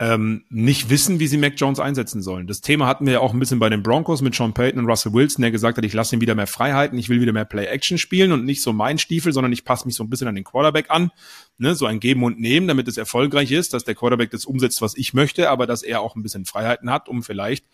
ähm, 0.00 0.44
nicht 0.48 0.90
wissen, 0.90 1.20
wie 1.20 1.28
sie 1.28 1.36
Mac 1.36 1.54
Jones 1.56 1.78
einsetzen 1.78 2.20
sollen. 2.20 2.48
Das 2.48 2.60
Thema 2.60 2.88
hatten 2.88 3.06
wir 3.06 3.12
ja 3.14 3.20
auch 3.20 3.32
ein 3.32 3.38
bisschen 3.38 3.60
bei 3.60 3.68
den 3.68 3.84
Broncos 3.84 4.22
mit 4.22 4.34
Sean 4.34 4.52
Payton 4.52 4.80
und 4.80 4.86
Russell 4.86 5.12
Wilson, 5.12 5.42
der 5.42 5.52
gesagt 5.52 5.78
hat, 5.78 5.84
ich 5.84 5.92
lasse 5.92 6.16
ihm 6.16 6.20
wieder 6.20 6.34
mehr 6.34 6.48
Freiheiten, 6.48 6.98
ich 6.98 7.08
will 7.08 7.20
wieder 7.20 7.32
mehr 7.32 7.44
Play-Action 7.44 7.96
spielen 7.96 8.32
und 8.32 8.44
nicht 8.44 8.60
so 8.60 8.72
mein 8.72 8.98
Stiefel, 8.98 9.32
sondern 9.32 9.52
ich 9.52 9.64
passe 9.64 9.86
mich 9.86 9.94
so 9.94 10.02
ein 10.02 10.10
bisschen 10.10 10.26
an 10.26 10.34
den 10.34 10.42
Quarterback 10.42 10.90
an. 10.90 11.12
Ne, 11.58 11.76
so 11.76 11.86
ein 11.86 12.00
Geben 12.00 12.24
und 12.24 12.40
Nehmen, 12.40 12.66
damit 12.66 12.88
es 12.88 12.96
erfolgreich 12.96 13.52
ist, 13.52 13.72
dass 13.72 13.84
der 13.84 13.94
Quarterback 13.94 14.30
das 14.32 14.44
umsetzt, 14.44 14.82
was 14.82 14.96
ich 14.96 15.14
möchte, 15.14 15.48
aber 15.48 15.68
dass 15.68 15.84
er 15.84 16.00
auch 16.00 16.16
ein 16.16 16.22
bisschen 16.24 16.44
Freiheiten 16.44 16.90
hat, 16.90 17.08
um 17.08 17.22
vielleicht 17.22 17.64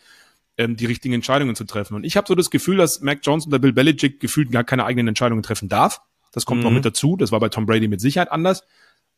ähm, 0.59 0.77
die 0.77 0.85
richtigen 0.85 1.15
Entscheidungen 1.15 1.55
zu 1.55 1.65
treffen. 1.65 1.95
Und 1.95 2.05
ich 2.05 2.19
habe 2.19 2.27
so 2.29 2.35
das 2.35 2.51
Gefühl, 2.51 2.77
dass 2.77 3.01
Mac 3.01 3.21
Jones 3.23 3.47
und 3.47 3.51
der 3.53 3.61
Bill 3.61 3.73
Belichick 3.73 4.21
gefühlt 4.21 4.53
gar 4.53 4.65
keine 4.65 4.85
eigenen 4.85 5.09
Entscheidungen 5.09 5.43
treffen 5.43 5.71
darf. 5.71 6.03
Das 6.33 6.45
kommt 6.45 6.59
mhm. 6.59 6.65
noch 6.65 6.73
mit 6.73 6.85
dazu. 6.85 7.17
Das 7.17 7.33
war 7.33 7.41
bei 7.41 7.49
Tom 7.49 7.65
Brady 7.65 7.89
mit 7.89 8.03
Sicherheit 8.03 8.31
anders. 8.31 8.63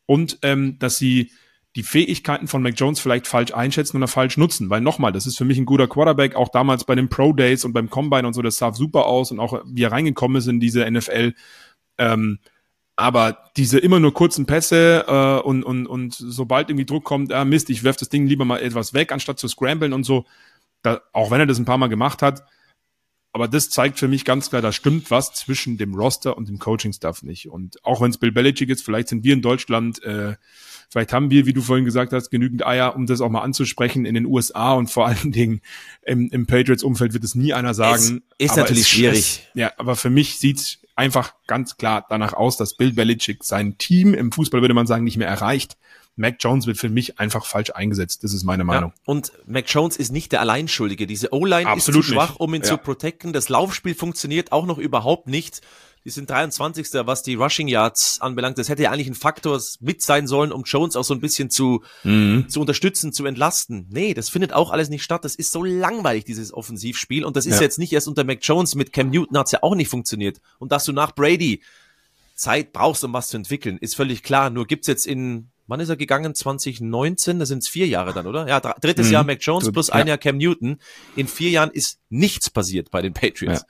Und 0.05 0.39
ähm, 0.41 0.79
dass 0.79 0.97
sie 0.97 1.31
die 1.75 1.83
Fähigkeiten 1.83 2.47
von 2.47 2.61
Mac 2.61 2.75
Jones 2.77 2.99
vielleicht 2.99 3.27
falsch 3.27 3.53
einschätzen 3.53 3.97
oder 3.97 4.07
falsch 4.07 4.37
nutzen. 4.37 4.69
Weil 4.69 4.81
nochmal, 4.81 5.11
das 5.11 5.25
ist 5.25 5.37
für 5.37 5.45
mich 5.45 5.57
ein 5.57 5.65
guter 5.65 5.87
Quarterback, 5.87 6.35
auch 6.35 6.49
damals 6.49 6.83
bei 6.83 6.95
den 6.95 7.09
Pro 7.09 7.33
Days 7.33 7.65
und 7.65 7.73
beim 7.73 7.89
Combine 7.89 8.27
und 8.27 8.33
so, 8.33 8.41
das 8.41 8.57
sah 8.57 8.73
super 8.73 9.05
aus 9.05 9.31
und 9.31 9.39
auch 9.39 9.63
wie 9.65 9.83
er 9.83 9.91
reingekommen 9.91 10.37
ist 10.37 10.47
in 10.47 10.59
diese 10.59 10.89
NFL. 10.89 11.33
Ähm, 11.97 12.39
aber 12.95 13.49
diese 13.57 13.79
immer 13.79 13.99
nur 13.99 14.13
kurzen 14.13 14.45
Pässe 14.45 15.05
äh, 15.07 15.47
und, 15.47 15.63
und, 15.63 15.87
und 15.87 16.13
sobald 16.13 16.69
irgendwie 16.69 16.85
Druck 16.85 17.03
kommt, 17.03 17.33
ah 17.33 17.43
Mist, 17.43 17.71
ich 17.71 17.83
werf 17.83 17.97
das 17.97 18.09
Ding 18.09 18.27
lieber 18.27 18.45
mal 18.45 18.59
etwas 18.59 18.93
weg, 18.93 19.11
anstatt 19.11 19.39
zu 19.39 19.47
scramblen 19.47 19.93
und 19.93 20.03
so, 20.03 20.25
da, 20.83 21.01
auch 21.11 21.31
wenn 21.31 21.39
er 21.39 21.47
das 21.47 21.57
ein 21.57 21.65
paar 21.65 21.79
Mal 21.79 21.87
gemacht 21.87 22.21
hat, 22.21 22.43
aber 23.33 23.47
das 23.47 23.71
zeigt 23.71 23.97
für 23.97 24.07
mich 24.07 24.25
ganz 24.25 24.49
klar, 24.49 24.61
da 24.61 24.71
stimmt 24.71 25.09
was 25.09 25.33
zwischen 25.33 25.77
dem 25.77 25.95
Roster 25.95 26.37
und 26.37 26.49
dem 26.49 26.59
Coaching-Staff 26.59 27.23
nicht. 27.23 27.49
Und 27.49 27.83
auch 27.83 27.99
wenn 27.99 28.11
es 28.11 28.19
Bill 28.19 28.31
Belichick 28.31 28.69
ist, 28.69 28.85
vielleicht 28.85 29.09
sind 29.09 29.23
wir 29.23 29.33
in 29.33 29.41
Deutschland, 29.41 30.03
äh, 30.03 30.35
vielleicht 30.87 31.13
haben 31.13 31.31
wir, 31.31 31.47
wie 31.47 31.53
du 31.53 31.63
vorhin 31.63 31.83
gesagt 31.83 32.13
hast, 32.13 32.29
genügend 32.29 32.63
Eier, 32.63 32.95
um 32.95 33.07
das 33.07 33.21
auch 33.21 33.29
mal 33.29 33.41
anzusprechen 33.41 34.05
in 34.05 34.13
den 34.13 34.27
USA 34.27 34.73
und 34.73 34.91
vor 34.91 35.07
allen 35.07 35.31
Dingen 35.31 35.61
im, 36.03 36.29
im 36.29 36.45
Patriots-Umfeld 36.45 37.13
wird 37.13 37.23
es 37.23 37.33
nie 37.33 37.53
einer 37.53 37.73
sagen. 37.73 38.21
Es 38.37 38.51
ist 38.51 38.55
natürlich 38.55 38.83
es, 38.83 38.89
schwierig. 38.89 39.19
Es, 39.19 39.41
ja, 39.55 39.71
aber 39.77 39.95
für 39.95 40.11
mich 40.11 40.37
sieht's 40.37 40.77
einfach 40.95 41.33
ganz 41.47 41.77
klar 41.77 42.05
danach 42.07 42.33
aus, 42.33 42.57
dass 42.57 42.75
Bill 42.75 42.93
Belichick 42.93 43.43
sein 43.43 43.79
Team 43.79 44.13
im 44.13 44.31
Fußball, 44.31 44.61
würde 44.61 44.75
man 44.75 44.85
sagen, 44.85 45.03
nicht 45.03 45.17
mehr 45.17 45.27
erreicht. 45.27 45.75
Mac 46.15 46.35
Jones 46.39 46.67
wird 46.67 46.77
für 46.77 46.89
mich 46.89 47.19
einfach 47.19 47.45
falsch 47.45 47.71
eingesetzt. 47.71 48.23
Das 48.23 48.33
ist 48.33 48.43
meine 48.43 48.63
Meinung. 48.63 48.91
Ja, 48.95 49.01
und 49.05 49.31
Mac 49.47 49.65
Jones 49.67 49.97
ist 49.97 50.11
nicht 50.11 50.31
der 50.31 50.41
Alleinschuldige. 50.41 51.07
Diese 51.07 51.33
O-Line 51.33 51.75
ist 51.75 51.85
zu 51.85 52.03
schwach, 52.03 52.35
um 52.37 52.53
ihn 52.53 52.61
ja. 52.61 52.67
zu 52.67 52.77
protecten. 52.77 53.33
Das 53.33 53.49
Laufspiel 53.49 53.95
funktioniert 53.95 54.51
auch 54.51 54.65
noch 54.65 54.77
überhaupt 54.77 55.27
nicht. 55.27 55.61
Die 56.05 56.09
sind 56.09 56.29
23. 56.29 56.87
was 57.05 57.23
die 57.23 57.35
Rushing 57.35 57.69
Yards 57.69 58.19
anbelangt. 58.19 58.57
Das 58.57 58.67
hätte 58.67 58.83
ja 58.83 58.91
eigentlich 58.91 59.07
ein 59.07 59.15
Faktor 59.15 59.59
mit 59.79 60.01
sein 60.01 60.27
sollen, 60.27 60.51
um 60.51 60.63
Jones 60.63 60.97
auch 60.97 61.03
so 61.03 61.13
ein 61.13 61.21
bisschen 61.21 61.49
zu, 61.49 61.81
mhm. 62.03 62.49
zu 62.49 62.59
unterstützen, 62.59 63.13
zu 63.13 63.25
entlasten. 63.25 63.87
Nee, 63.89 64.13
das 64.13 64.29
findet 64.29 64.51
auch 64.51 64.71
alles 64.71 64.89
nicht 64.89 65.03
statt. 65.03 65.23
Das 65.23 65.35
ist 65.35 65.53
so 65.53 65.63
langweilig, 65.63 66.25
dieses 66.25 66.53
Offensivspiel. 66.53 67.23
Und 67.23 67.37
das 67.37 67.45
ist 67.45 67.55
ja. 67.55 67.61
jetzt 67.61 67.79
nicht 67.79 67.93
erst 67.93 68.09
unter 68.09 68.25
Mac 68.25 68.39
Jones. 68.41 68.75
Mit 68.75 68.91
Cam 68.91 69.11
Newton 69.11 69.37
hat's 69.37 69.53
ja 69.53 69.63
auch 69.63 69.75
nicht 69.75 69.89
funktioniert. 69.89 70.41
Und 70.59 70.73
dass 70.73 70.83
du 70.83 70.91
nach 70.91 71.15
Brady 71.15 71.61
Zeit 72.35 72.73
brauchst, 72.73 73.03
um 73.05 73.13
was 73.13 73.29
zu 73.29 73.37
entwickeln, 73.37 73.77
ist 73.77 73.95
völlig 73.95 74.23
klar. 74.23 74.49
Nur 74.49 74.67
gibt's 74.67 74.87
jetzt 74.87 75.07
in, 75.07 75.51
wann 75.67 75.79
ist 75.79 75.89
er 75.89 75.95
gegangen? 75.95 76.35
2019? 76.35 77.39
Da 77.39 77.45
sind's 77.45 77.67
vier 77.67 77.87
Jahre 77.87 78.13
dann, 78.13 78.27
oder? 78.27 78.47
Ja, 78.47 78.59
drittes 78.59 79.07
mhm. 79.07 79.13
Jahr 79.13 79.23
Mac 79.23 79.39
Jones 79.41 79.71
plus 79.71 79.89
ein 79.89 80.07
Jahr 80.07 80.17
Cam 80.17 80.37
Newton. 80.37 80.79
In 81.15 81.27
vier 81.27 81.49
Jahren 81.49 81.71
ist 81.71 81.99
nichts 82.09 82.49
passiert 82.49 82.91
bei 82.91 83.01
den 83.01 83.13
Patriots. 83.13 83.61
Ja. 83.61 83.67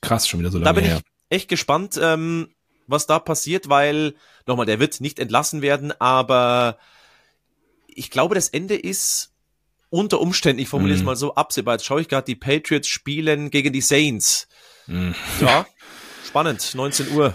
Krass, 0.00 0.28
schon 0.28 0.40
wieder 0.40 0.50
so 0.50 0.58
lange 0.58 0.66
da 0.66 0.72
bin 0.72 0.84
her. 0.84 1.00
Ich, 1.28 1.36
echt 1.36 1.48
gespannt, 1.48 1.98
ähm, 2.00 2.48
was 2.86 3.06
da 3.06 3.18
passiert, 3.18 3.68
weil, 3.68 4.14
nochmal, 4.46 4.66
der 4.66 4.80
wird 4.80 5.00
nicht 5.00 5.18
entlassen 5.18 5.62
werden, 5.62 5.92
aber 6.00 6.78
ich 7.86 8.10
glaube, 8.10 8.34
das 8.34 8.48
Ende 8.48 8.76
ist 8.76 9.32
unter 9.90 10.20
Umständen, 10.20 10.60
ich 10.62 10.68
formuliere 10.68 10.98
es 10.98 11.02
mm. 11.02 11.06
mal 11.06 11.16
so, 11.16 11.34
absehbar. 11.34 11.74
Jetzt 11.74 11.84
schaue 11.84 12.00
ich 12.00 12.08
gerade, 12.08 12.26
die 12.26 12.36
Patriots 12.36 12.88
spielen 12.88 13.50
gegen 13.50 13.72
die 13.72 13.80
Saints. 13.80 14.48
Mm. 14.86 15.12
Ja, 15.40 15.66
spannend, 16.26 16.74
19 16.74 17.12
Uhr. 17.12 17.34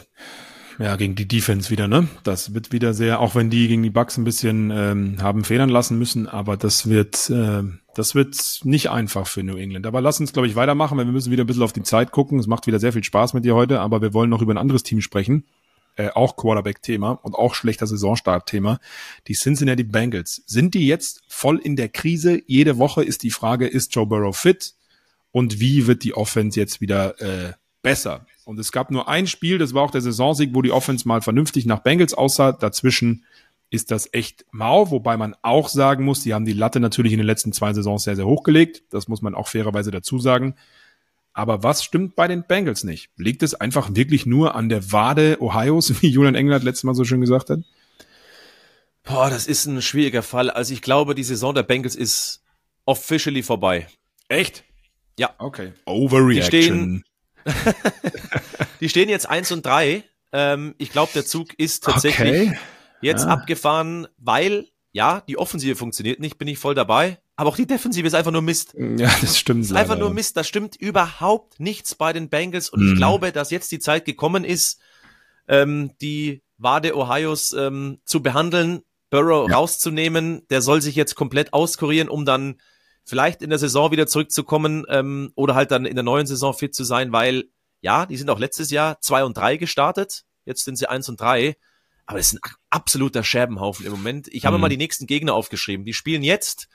Ja, 0.84 0.98
gegen 0.98 1.16
die 1.16 1.30
Defense 1.30 1.70
wieder, 1.70 1.88
ne? 1.88 2.10
Das 2.24 2.54
wird 2.54 2.74
wieder 2.74 2.94
sehr, 2.94 3.22
auch 3.22 3.36
wenn 3.36 3.50
die 3.50 3.70
gegen 3.70 3.84
die 3.84 3.90
Bucks 3.90 4.18
ein 4.18 4.26
bisschen 4.26 4.70
ähm, 4.70 5.16
haben 5.22 5.46
federn 5.46 5.70
lassen 5.70 5.98
müssen, 5.98 6.28
aber 6.28 6.58
das 6.58 6.90
wird, 6.90 7.30
äh, 7.30 7.64
das 7.96 8.16
wird 8.16 8.36
nicht 8.66 8.90
einfach 8.90 9.26
für 9.26 9.44
New 9.44 9.56
England. 9.56 9.88
Aber 9.88 10.02
lass 10.02 10.20
uns, 10.20 10.34
glaube 10.34 10.50
ich, 10.50 10.58
weitermachen, 10.58 10.98
weil 10.98 11.06
wir 11.06 11.14
müssen 11.14 11.32
wieder 11.32 11.46
ein 11.46 11.48
bisschen 11.48 11.64
auf 11.64 11.72
die 11.72 11.84
Zeit 11.84 12.12
gucken. 12.12 12.38
Es 12.38 12.48
macht 12.48 12.68
wieder 12.68 12.82
sehr 12.82 12.92
viel 12.92 13.02
Spaß 13.06 13.34
mit 13.34 13.46
dir 13.46 13.56
heute, 13.56 13.80
aber 13.80 14.02
wir 14.02 14.14
wollen 14.14 14.30
noch 14.30 14.42
über 14.42 14.54
ein 14.54 14.58
anderes 14.58 14.84
Team 14.84 15.00
sprechen. 15.00 15.46
Äh, 15.96 16.10
auch 16.10 16.36
Quarterback-Thema 16.36 17.12
und 17.12 17.34
auch 17.34 17.56
schlechter 17.56 17.88
Saisonstart-Thema. 17.88 18.80
Die 19.30 19.36
Cincinnati 19.36 19.84
Bengals. 19.84 20.44
Sind 20.48 20.74
die 20.74 20.86
jetzt 20.86 21.22
voll 21.30 21.60
in 21.60 21.78
der 21.78 21.88
Krise? 21.88 22.42
Jede 22.46 22.78
Woche 22.78 23.06
ist 23.06 23.24
die 23.24 23.32
Frage, 23.32 23.68
ist 23.68 23.96
Joe 23.96 24.06
Burrow 24.06 24.36
fit? 24.36 24.74
Und 25.32 25.62
wie 25.62 25.88
wird 25.88 26.04
die 26.04 26.14
Offense 26.14 26.60
jetzt 26.60 26.82
wieder 26.82 27.22
äh, 27.22 27.54
besser? 27.82 28.26
Und 28.46 28.60
es 28.60 28.72
gab 28.72 28.92
nur 28.92 29.08
ein 29.08 29.28
Spiel, 29.28 29.58
das 29.58 29.74
war 29.74 29.84
auch 29.84 29.92
der 29.92 30.02
Saisonsieg, 30.02 30.54
wo 30.54 30.62
die 30.62 30.72
Offense 30.72 31.08
mal 31.08 31.22
vernünftig 31.22 31.66
nach 31.66 31.80
Bengals 31.80 32.14
aussah. 32.14 32.52
Dazwischen 32.52 33.26
ist 33.70 33.90
das 33.90 34.10
echt 34.14 34.46
mau, 34.52 34.92
wobei 34.92 35.18
man 35.18 35.36
auch 35.42 35.68
sagen 35.68 36.06
muss, 36.06 36.22
die 36.22 36.34
haben 36.34 36.46
die 36.46 36.54
Latte 36.54 36.80
natürlich 36.80 37.14
in 37.14 37.18
den 37.18 37.26
letzten 37.26 37.54
zwei 37.54 37.74
Saisons 37.74 38.04
sehr, 38.04 38.16
sehr 38.16 38.28
hochgelegt. 38.28 38.84
Das 38.92 39.08
muss 39.08 39.22
man 39.22 39.34
auch 39.34 39.48
fairerweise 39.48 39.92
dazu 39.92 40.20
sagen. 40.20 40.56
Aber 41.34 41.64
was 41.64 41.84
stimmt 41.84 42.16
bei 42.16 42.28
den 42.28 42.46
Bengals 42.46 42.84
nicht? 42.84 43.10
Liegt 43.18 43.42
es 43.42 43.56
einfach 43.56 43.96
wirklich 43.96 44.28
nur 44.28 44.54
an 44.54 44.70
der 44.70 44.92
Wade 44.92 45.38
Ohios, 45.42 46.02
wie 46.02 46.10
Julian 46.10 46.36
England 46.36 46.64
letztes 46.64 46.84
Mal 46.84 46.94
so 46.94 47.04
schön 47.04 47.22
gesagt 47.22 47.50
hat? 47.50 47.60
Boah, 49.04 49.30
das 49.30 49.48
ist 49.48 49.66
ein 49.66 49.82
schwieriger 49.82 50.24
Fall. 50.24 50.50
Also 50.50 50.74
ich 50.74 50.82
glaube, 50.82 51.16
die 51.16 51.24
Saison 51.24 51.54
der 51.54 51.64
Bengals 51.64 51.96
ist 51.96 52.44
officially 52.86 53.44
vorbei. 53.44 53.88
Echt? 54.28 54.64
Ja. 55.18 55.34
Okay. 55.40 55.74
Overreaction. 55.86 56.52
Die 56.52 56.64
stehen, 56.64 57.04
die 58.80 58.90
stehen 58.90 59.10
jetzt 59.10 59.30
eins 59.30 59.52
und 59.52 59.66
drei. 59.66 60.04
Ähm, 60.32 60.76
ich 60.78 60.92
glaube, 60.92 61.12
der 61.14 61.26
Zug 61.26 61.54
ist 61.58 61.84
tatsächlich 61.84 62.50
okay. 62.50 62.60
jetzt 63.02 63.24
ja. 63.24 63.30
abgefahren, 63.30 64.08
weil, 64.18 64.68
ja, 64.92 65.22
die 65.28 65.38
Offensive 65.38 65.76
funktioniert 65.76 66.20
nicht, 66.20 66.38
bin 66.38 66.48
ich 66.48 66.58
voll 66.58 66.76
dabei. 66.76 67.20
Aber 67.36 67.50
auch 67.50 67.56
die 67.56 67.66
Defensive 67.66 68.06
ist 68.06 68.14
einfach 68.14 68.32
nur 68.32 68.42
Mist. 68.44 68.76
Ja, 68.78 69.12
das 69.22 69.40
stimmt. 69.40 69.64
Ist 69.64 69.74
einfach 69.74 69.98
nur 69.98 70.12
Mist. 70.12 70.38
Da 70.38 70.44
stimmt 70.44 70.76
überhaupt 70.76 71.60
nichts 71.60 71.96
bei 71.96 72.14
den 72.14 72.30
Bengals. 72.30 72.70
Und 72.70 72.82
mhm. 72.82 72.92
ich 72.92 72.98
glaube, 72.98 73.32
dass 73.32 73.50
jetzt 73.50 73.72
die 73.72 73.80
Zeit 73.80 74.06
gekommen 74.06 74.44
ist, 74.44 74.80
ähm, 75.48 75.92
die 76.00 76.44
Wade 76.58 76.96
Ohios 76.96 77.54
ähm, 77.54 78.00
zu 78.06 78.22
behandeln, 78.22 78.84
Burrow 79.10 79.50
ja. 79.50 79.56
rauszunehmen. 79.56 80.46
Der 80.50 80.62
soll 80.62 80.82
sich 80.82 80.96
jetzt 80.96 81.16
komplett 81.16 81.54
auskurieren, 81.54 82.08
um 82.08 82.24
dann 82.24 82.56
vielleicht 83.06 83.42
in 83.42 83.50
der 83.50 83.60
Saison 83.60 83.92
wieder 83.92 84.08
zurückzukommen 84.08 84.86
ähm, 84.90 85.32
oder 85.36 85.56
halt 85.56 85.72
dann 85.72 85.86
in 85.86 85.96
der 85.96 86.04
neuen 86.04 86.28
Saison 86.28 86.54
fit 86.54 86.74
zu 86.74 86.84
sein, 86.84 87.12
weil 87.12 87.46
ja, 87.82 88.06
die 88.06 88.18
sind 88.18 88.30
auch 88.30 88.40
letztes 88.40 88.72
Jahr 88.72 89.02
zwei 89.02 89.24
und 89.24 89.38
drei 89.38 89.58
gestartet, 89.58 90.24
jetzt 90.46 90.64
sind 90.64 90.78
sie 90.78 90.88
eins 90.88 91.10
und 91.10 91.20
drei, 91.20 91.58
aber 92.06 92.20
es 92.20 92.28
ist 92.28 92.44
ein 92.44 92.52
absoluter 92.70 93.24
Scherbenhaufen 93.24 93.86
im 93.86 93.92
Moment. 93.92 94.28
Ich 94.30 94.46
habe 94.46 94.58
mhm. 94.58 94.62
mal 94.62 94.70
die 94.70 94.78
nächsten 94.78 95.08
Gegner 95.08 95.34
aufgeschrieben. 95.34 95.86
Die 95.86 95.94
spielen 95.94 96.24
jetzt 96.24 96.68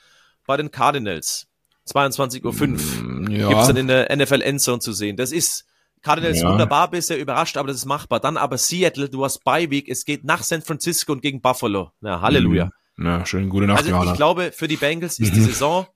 bei 0.47 0.57
den 0.57 0.71
Cardinals. 0.71 1.47
22.05 1.87 2.45
Uhr. 2.45 3.03
Mm, 3.03 3.31
ja. 3.31 3.49
Gibt's 3.49 3.67
dann 3.67 3.77
in 3.77 3.89
der 3.89 4.15
NFL 4.15 4.43
Endzone 4.43 4.81
zu 4.81 4.93
sehen. 4.93 5.17
Das 5.17 5.33
ist 5.33 5.65
Cardinals 6.03 6.41
ja. 6.41 6.51
wunderbar, 6.51 6.91
bisher 6.91 7.19
überrascht, 7.19 7.57
aber 7.57 7.69
das 7.69 7.77
ist 7.79 7.85
machbar. 7.87 8.21
Dann 8.21 8.37
aber 8.37 8.59
Seattle, 8.59 9.09
du 9.09 9.25
hast 9.25 9.45
Bye 9.45 9.85
es 9.87 10.05
geht 10.05 10.25
nach 10.25 10.43
San 10.43 10.63
Francisco 10.63 11.13
und 11.13 11.23
gegen 11.23 11.41
Buffalo. 11.41 11.93
Na, 12.01 12.21
Halleluja. 12.21 12.71
Na, 12.97 13.25
schön, 13.27 13.49
gute 13.49 13.67
Nacht, 13.67 13.91
Also 13.91 14.11
ich 14.11 14.17
glaube, 14.17 14.53
für 14.53 14.69
die 14.69 14.77
Bengals 14.77 15.19
ist 15.19 15.35
die 15.35 15.41
Saison 15.41 15.87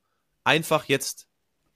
einfach 0.45 0.85
jetzt 0.87 1.27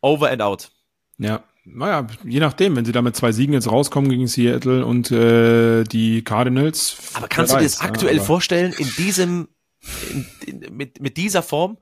over 0.01 0.31
and 0.31 0.43
out. 0.43 0.71
Ja, 1.19 1.45
naja, 1.65 2.07
je 2.25 2.41
nachdem, 2.41 2.77
wenn 2.77 2.85
sie 2.85 2.93
da 2.93 3.03
mit 3.03 3.17
zwei 3.17 3.33
Siegen 3.33 3.53
jetzt 3.53 3.71
rauskommen 3.71 4.09
gegen 4.09 4.29
Seattle 4.29 4.87
und 4.87 5.11
äh, 5.11 5.83
die 5.85 6.23
Cardinals. 6.23 7.13
Aber 7.15 7.27
kannst 7.29 7.53
du 7.53 7.59
dir 7.59 7.65
das 7.65 7.81
aktuell 7.81 8.19
ja, 8.19 8.23
vorstellen, 8.23 8.73
in 8.79 8.89
diesem, 8.97 9.49
in, 10.11 10.27
in, 10.47 10.77
mit, 10.77 11.01
mit 11.01 11.17
dieser 11.17 11.43
Form? 11.43 11.79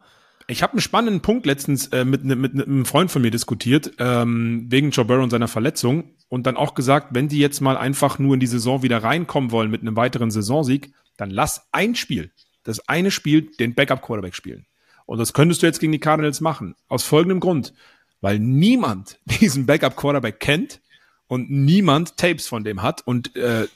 Ich 0.47 0.63
habe 0.63 0.73
einen 0.73 0.81
spannenden 0.81 1.21
Punkt 1.21 1.47
letztens 1.47 1.89
äh, 1.89 2.05
mit, 2.05 2.25
mit, 2.25 2.39
mit 2.39 2.67
einem 2.67 2.85
Freund 2.87 3.11
von 3.11 3.23
mir 3.23 3.31
diskutiert, 3.31 3.93
ähm, 3.99 4.67
wegen 4.69 4.91
Joe 4.91 5.05
Burrow 5.05 5.23
und 5.23 5.31
seiner 5.31 5.49
Verletzung 5.49 6.15
und 6.29 6.47
dann 6.47 6.57
auch 6.57 6.75
gesagt, 6.75 7.09
wenn 7.13 7.29
die 7.29 7.39
jetzt 7.39 7.61
mal 7.61 7.77
einfach 7.77 8.19
nur 8.19 8.35
in 8.35 8.41
die 8.41 8.47
Saison 8.47 8.83
wieder 8.83 9.03
reinkommen 9.03 9.51
wollen 9.53 9.71
mit 9.71 9.83
einem 9.83 9.97
weiteren 9.97 10.31
Saisonsieg, 10.31 10.93
dann 11.17 11.31
lass 11.31 11.69
ein 11.73 11.95
Spiel, 11.95 12.33
das 12.63 12.89
eine 12.89 13.11
Spiel, 13.11 13.51
den 13.59 13.75
Backup-Quarterback 13.75 14.35
spielen. 14.35 14.67
Und 15.07 15.19
das 15.19 15.33
könntest 15.33 15.63
du 15.63 15.67
jetzt 15.67 15.81
gegen 15.81 15.93
die 15.93 16.01
Cardinals 16.01 16.41
machen. 16.41 16.75
Aus 16.89 17.05
folgendem 17.05 17.41
Grund. 17.41 17.73
Weil 18.21 18.39
niemand 18.39 19.19
diesen 19.41 19.67
Backup-Quarterback 19.67 20.41
kennt 20.41 20.81
und 21.27 21.51
niemand 21.51 22.17
Tapes 22.17 22.47
von 22.47 22.65
dem 22.65 22.83
hat. 22.83 23.07
Und 23.07 23.37
äh, 23.37 23.67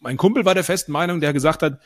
mein 0.00 0.16
Kumpel 0.16 0.44
war 0.44 0.54
der 0.54 0.64
festen 0.64 0.92
Meinung, 0.92 1.20
der 1.20 1.32
gesagt 1.32 1.62
hat, 1.62 1.80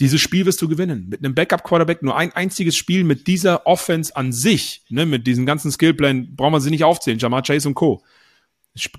dieses 0.00 0.20
Spiel 0.20 0.46
wirst 0.46 0.62
du 0.62 0.68
gewinnen. 0.68 1.08
Mit 1.08 1.22
einem 1.22 1.34
Backup-Quarterback 1.34 2.02
nur 2.02 2.16
ein 2.16 2.32
einziges 2.32 2.76
Spiel 2.76 3.04
mit 3.04 3.26
dieser 3.26 3.66
Offense 3.66 4.16
an 4.16 4.32
sich, 4.32 4.82
ne, 4.88 5.04
mit 5.04 5.26
diesen 5.26 5.44
ganzen 5.44 5.70
Skillplan, 5.70 6.34
brauchen 6.36 6.54
wir 6.54 6.60
sie 6.60 6.70
nicht 6.70 6.84
aufzählen, 6.84 7.18
Jamar 7.18 7.42
Chase 7.42 7.68
und 7.68 7.74
Co. 7.74 8.02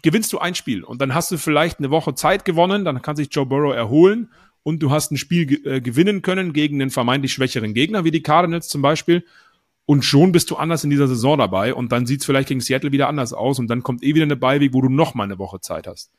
Gewinnst 0.04 0.32
du 0.32 0.38
ein 0.38 0.54
Spiel 0.54 0.84
und 0.84 1.02
dann 1.02 1.16
hast 1.16 1.32
du 1.32 1.38
vielleicht 1.38 1.80
eine 1.80 1.90
Woche 1.90 2.14
Zeit 2.14 2.46
gewonnen, 2.46 2.86
dann 2.86 3.02
kann 3.02 3.16
sich 3.16 3.30
Joe 3.32 3.48
Burrow 3.48 3.74
erholen 3.74 4.30
und 4.64 4.82
du 4.82 4.92
hast 4.92 5.12
ein 5.12 5.18
Spiel 5.18 5.66
äh, 5.66 5.82
gewinnen 5.82 6.22
können 6.22 6.54
gegen 6.54 6.82
einen 6.82 6.92
vermeintlich 6.92 7.34
schwächeren 7.34 7.74
Gegner, 7.74 8.04
wie 8.04 8.12
die 8.12 8.22
Cardinals 8.22 8.68
zum 8.68 8.82
Beispiel. 8.82 9.26
Und 9.86 10.06
schon 10.06 10.32
bist 10.32 10.52
du 10.52 10.56
anders 10.56 10.84
in 10.84 10.90
dieser 10.90 11.08
Saison 11.08 11.38
dabei 11.38 11.74
und 11.74 11.92
dann 11.92 12.06
sieht's 12.06 12.26
vielleicht 12.26 12.48
gegen 12.48 12.62
Seattle 12.62 12.92
wieder 12.92 13.10
anders 13.10 13.34
aus 13.34 13.60
und 13.60 13.68
dann 13.68 13.84
kommt 13.84 14.04
eh 14.04 14.14
wieder 14.14 14.24
eine 14.24 14.36
Beiweg, 14.36 14.74
wo 14.74 14.82
du 14.82 14.90
noch 14.90 15.16
mal 15.16 15.24
eine 15.24 15.40
Woche 15.40 15.60
Zeit 15.60 15.88
hast. 15.88 16.12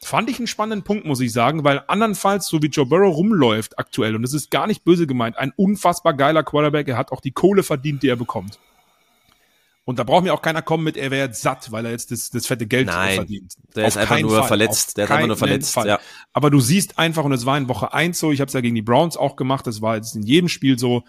Fand 0.00 0.28
ich 0.28 0.38
einen 0.38 0.48
spannenden 0.48 0.82
Punkt, 0.82 1.06
muss 1.06 1.20
ich 1.20 1.32
sagen, 1.32 1.62
weil 1.62 1.84
andernfalls, 1.86 2.48
so 2.48 2.60
wie 2.60 2.66
Joe 2.66 2.86
Burrow 2.86 3.14
rumläuft 3.14 3.78
aktuell, 3.78 4.16
und 4.16 4.22
das 4.22 4.34
ist 4.34 4.50
gar 4.50 4.66
nicht 4.66 4.82
böse 4.82 5.06
gemeint, 5.06 5.38
ein 5.38 5.52
unfassbar 5.54 6.14
geiler 6.14 6.42
Quarterback, 6.42 6.88
er 6.88 6.96
hat 6.96 7.12
auch 7.12 7.20
die 7.20 7.30
Kohle 7.30 7.62
verdient, 7.62 8.02
die 8.02 8.08
er 8.08 8.16
bekommt. 8.16 8.58
Und 9.84 9.98
da 9.98 10.04
braucht 10.04 10.22
mir 10.22 10.32
auch 10.32 10.42
keiner 10.42 10.62
kommen 10.62 10.84
mit, 10.84 10.96
er 10.96 11.10
wäre 11.10 11.26
jetzt 11.26 11.42
satt, 11.42 11.72
weil 11.72 11.84
er 11.86 11.90
jetzt 11.90 12.12
das, 12.12 12.30
das 12.30 12.46
fette 12.46 12.66
Geld 12.66 12.86
Nein, 12.86 13.16
verdient. 13.16 13.54
Der 13.74 13.88
ist 13.88 13.96
einfach 13.96 14.20
nur 14.20 14.38
Fall. 14.38 14.48
verletzt. 14.48 14.96
Der 14.96 15.06
ist 15.06 15.10
einfach 15.10 15.26
nur 15.26 15.36
verletzt. 15.36 15.74
Fall. 15.74 15.88
Ja. 15.88 16.00
Aber 16.32 16.50
du 16.50 16.60
siehst 16.60 16.98
einfach, 16.98 17.24
und 17.24 17.32
es 17.32 17.46
war 17.46 17.58
in 17.58 17.68
Woche 17.68 17.92
eins 17.92 18.20
so, 18.20 18.30
ich 18.30 18.40
habe 18.40 18.46
es 18.46 18.52
ja 18.52 18.60
gegen 18.60 18.76
die 18.76 18.82
Browns 18.82 19.16
auch 19.16 19.34
gemacht, 19.34 19.66
das 19.66 19.82
war 19.82 19.96
jetzt 19.96 20.14
in 20.14 20.22
jedem 20.22 20.48
Spiel 20.48 20.78
so, 20.78 21.02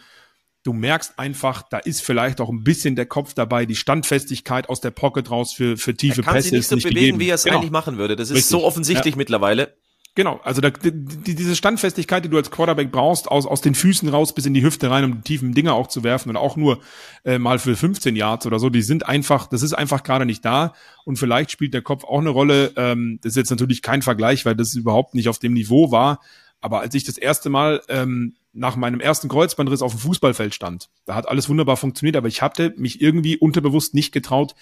du 0.63 0.73
merkst 0.73 1.19
einfach, 1.19 1.61
da 1.69 1.77
ist 1.77 2.01
vielleicht 2.01 2.41
auch 2.41 2.49
ein 2.49 2.63
bisschen 2.63 2.95
der 2.95 3.05
Kopf 3.05 3.33
dabei, 3.35 3.65
die 3.67 3.75
Standfestigkeit 3.75 4.69
aus 4.69 4.81
der 4.81 4.91
Pocket 4.91 5.29
raus 5.29 5.53
für, 5.53 5.77
für 5.77 5.93
tiefe 5.93 6.21
er 6.21 6.23
kann 6.23 6.33
Pässe. 6.35 6.49
Sich 6.49 6.57
nicht 6.59 6.67
so 6.67 6.75
nicht 6.75 6.85
bewegen, 6.85 6.99
gegeben. 6.99 7.19
wie 7.19 7.29
er 7.29 7.35
es 7.35 7.43
genau. 7.43 7.57
eigentlich 7.57 7.71
machen 7.71 7.97
würde. 7.97 8.15
Das 8.15 8.29
ist 8.29 8.37
Richtig. 8.37 8.49
so 8.49 8.63
offensichtlich 8.63 9.13
Ja. 9.13 9.17
mittlerweile. 9.17 9.75
Genau, 10.15 10.39
also 10.43 10.61
da, 10.61 10.69
die, 10.69 11.33
diese 11.33 11.55
Standfestigkeit, 11.55 12.23
die 12.23 12.29
du 12.29 12.37
als 12.37 12.51
Quarterback 12.51 12.91
brauchst, 12.91 13.27
aus, 13.31 13.47
aus 13.47 13.61
den 13.61 13.73
Füßen 13.73 14.07
raus 14.09 14.35
bis 14.35 14.45
in 14.45 14.53
die 14.53 14.61
Hüfte 14.61 14.91
rein, 14.91 15.05
um 15.05 15.15
die 15.15 15.21
tiefen 15.21 15.55
Dinger 15.55 15.73
auch 15.73 15.87
zu 15.87 16.03
werfen 16.03 16.29
und 16.29 16.37
auch 16.37 16.55
nur 16.55 16.81
äh, 17.25 17.39
mal 17.39 17.57
für 17.57 17.75
15 17.75 18.15
Yards 18.15 18.45
oder 18.45 18.59
so, 18.59 18.69
die 18.69 18.83
sind 18.83 19.07
einfach, 19.07 19.47
das 19.47 19.63
ist 19.63 19.73
einfach 19.73 20.03
gerade 20.03 20.27
nicht 20.27 20.45
da 20.45 20.75
und 21.03 21.17
vielleicht 21.17 21.49
spielt 21.49 21.73
der 21.73 21.81
Kopf 21.81 22.03
auch 22.03 22.19
eine 22.19 22.29
Rolle. 22.29 22.73
Ähm, 22.75 23.17
das 23.23 23.31
ist 23.31 23.37
jetzt 23.37 23.49
natürlich 23.49 23.81
kein 23.81 24.03
Vergleich, 24.03 24.45
weil 24.45 24.55
das 24.55 24.75
überhaupt 24.75 25.15
nicht 25.15 25.29
auf 25.29 25.39
dem 25.39 25.53
Niveau 25.53 25.91
war, 25.91 26.19
aber 26.61 26.81
als 26.81 26.93
ich 26.93 27.05
das 27.05 27.17
erste 27.17 27.49
Mal 27.49 27.81
ähm, 27.89 28.35
nach 28.53 28.75
meinem 28.75 28.99
ersten 28.99 29.29
Kreuzbandriss 29.29 29.81
auf 29.81 29.93
dem 29.93 29.99
Fußballfeld 29.99 30.53
stand, 30.53 30.89
da 31.05 31.15
hat 31.15 31.27
alles 31.27 31.49
wunderbar 31.49 31.75
funktioniert, 31.75 32.17
aber 32.17 32.27
ich 32.27 32.43
hatte 32.43 32.75
mich 32.77 33.01
irgendwie 33.01 33.35
unterbewusst 33.35 33.95
nicht 33.95 34.11
getraut, 34.11 34.53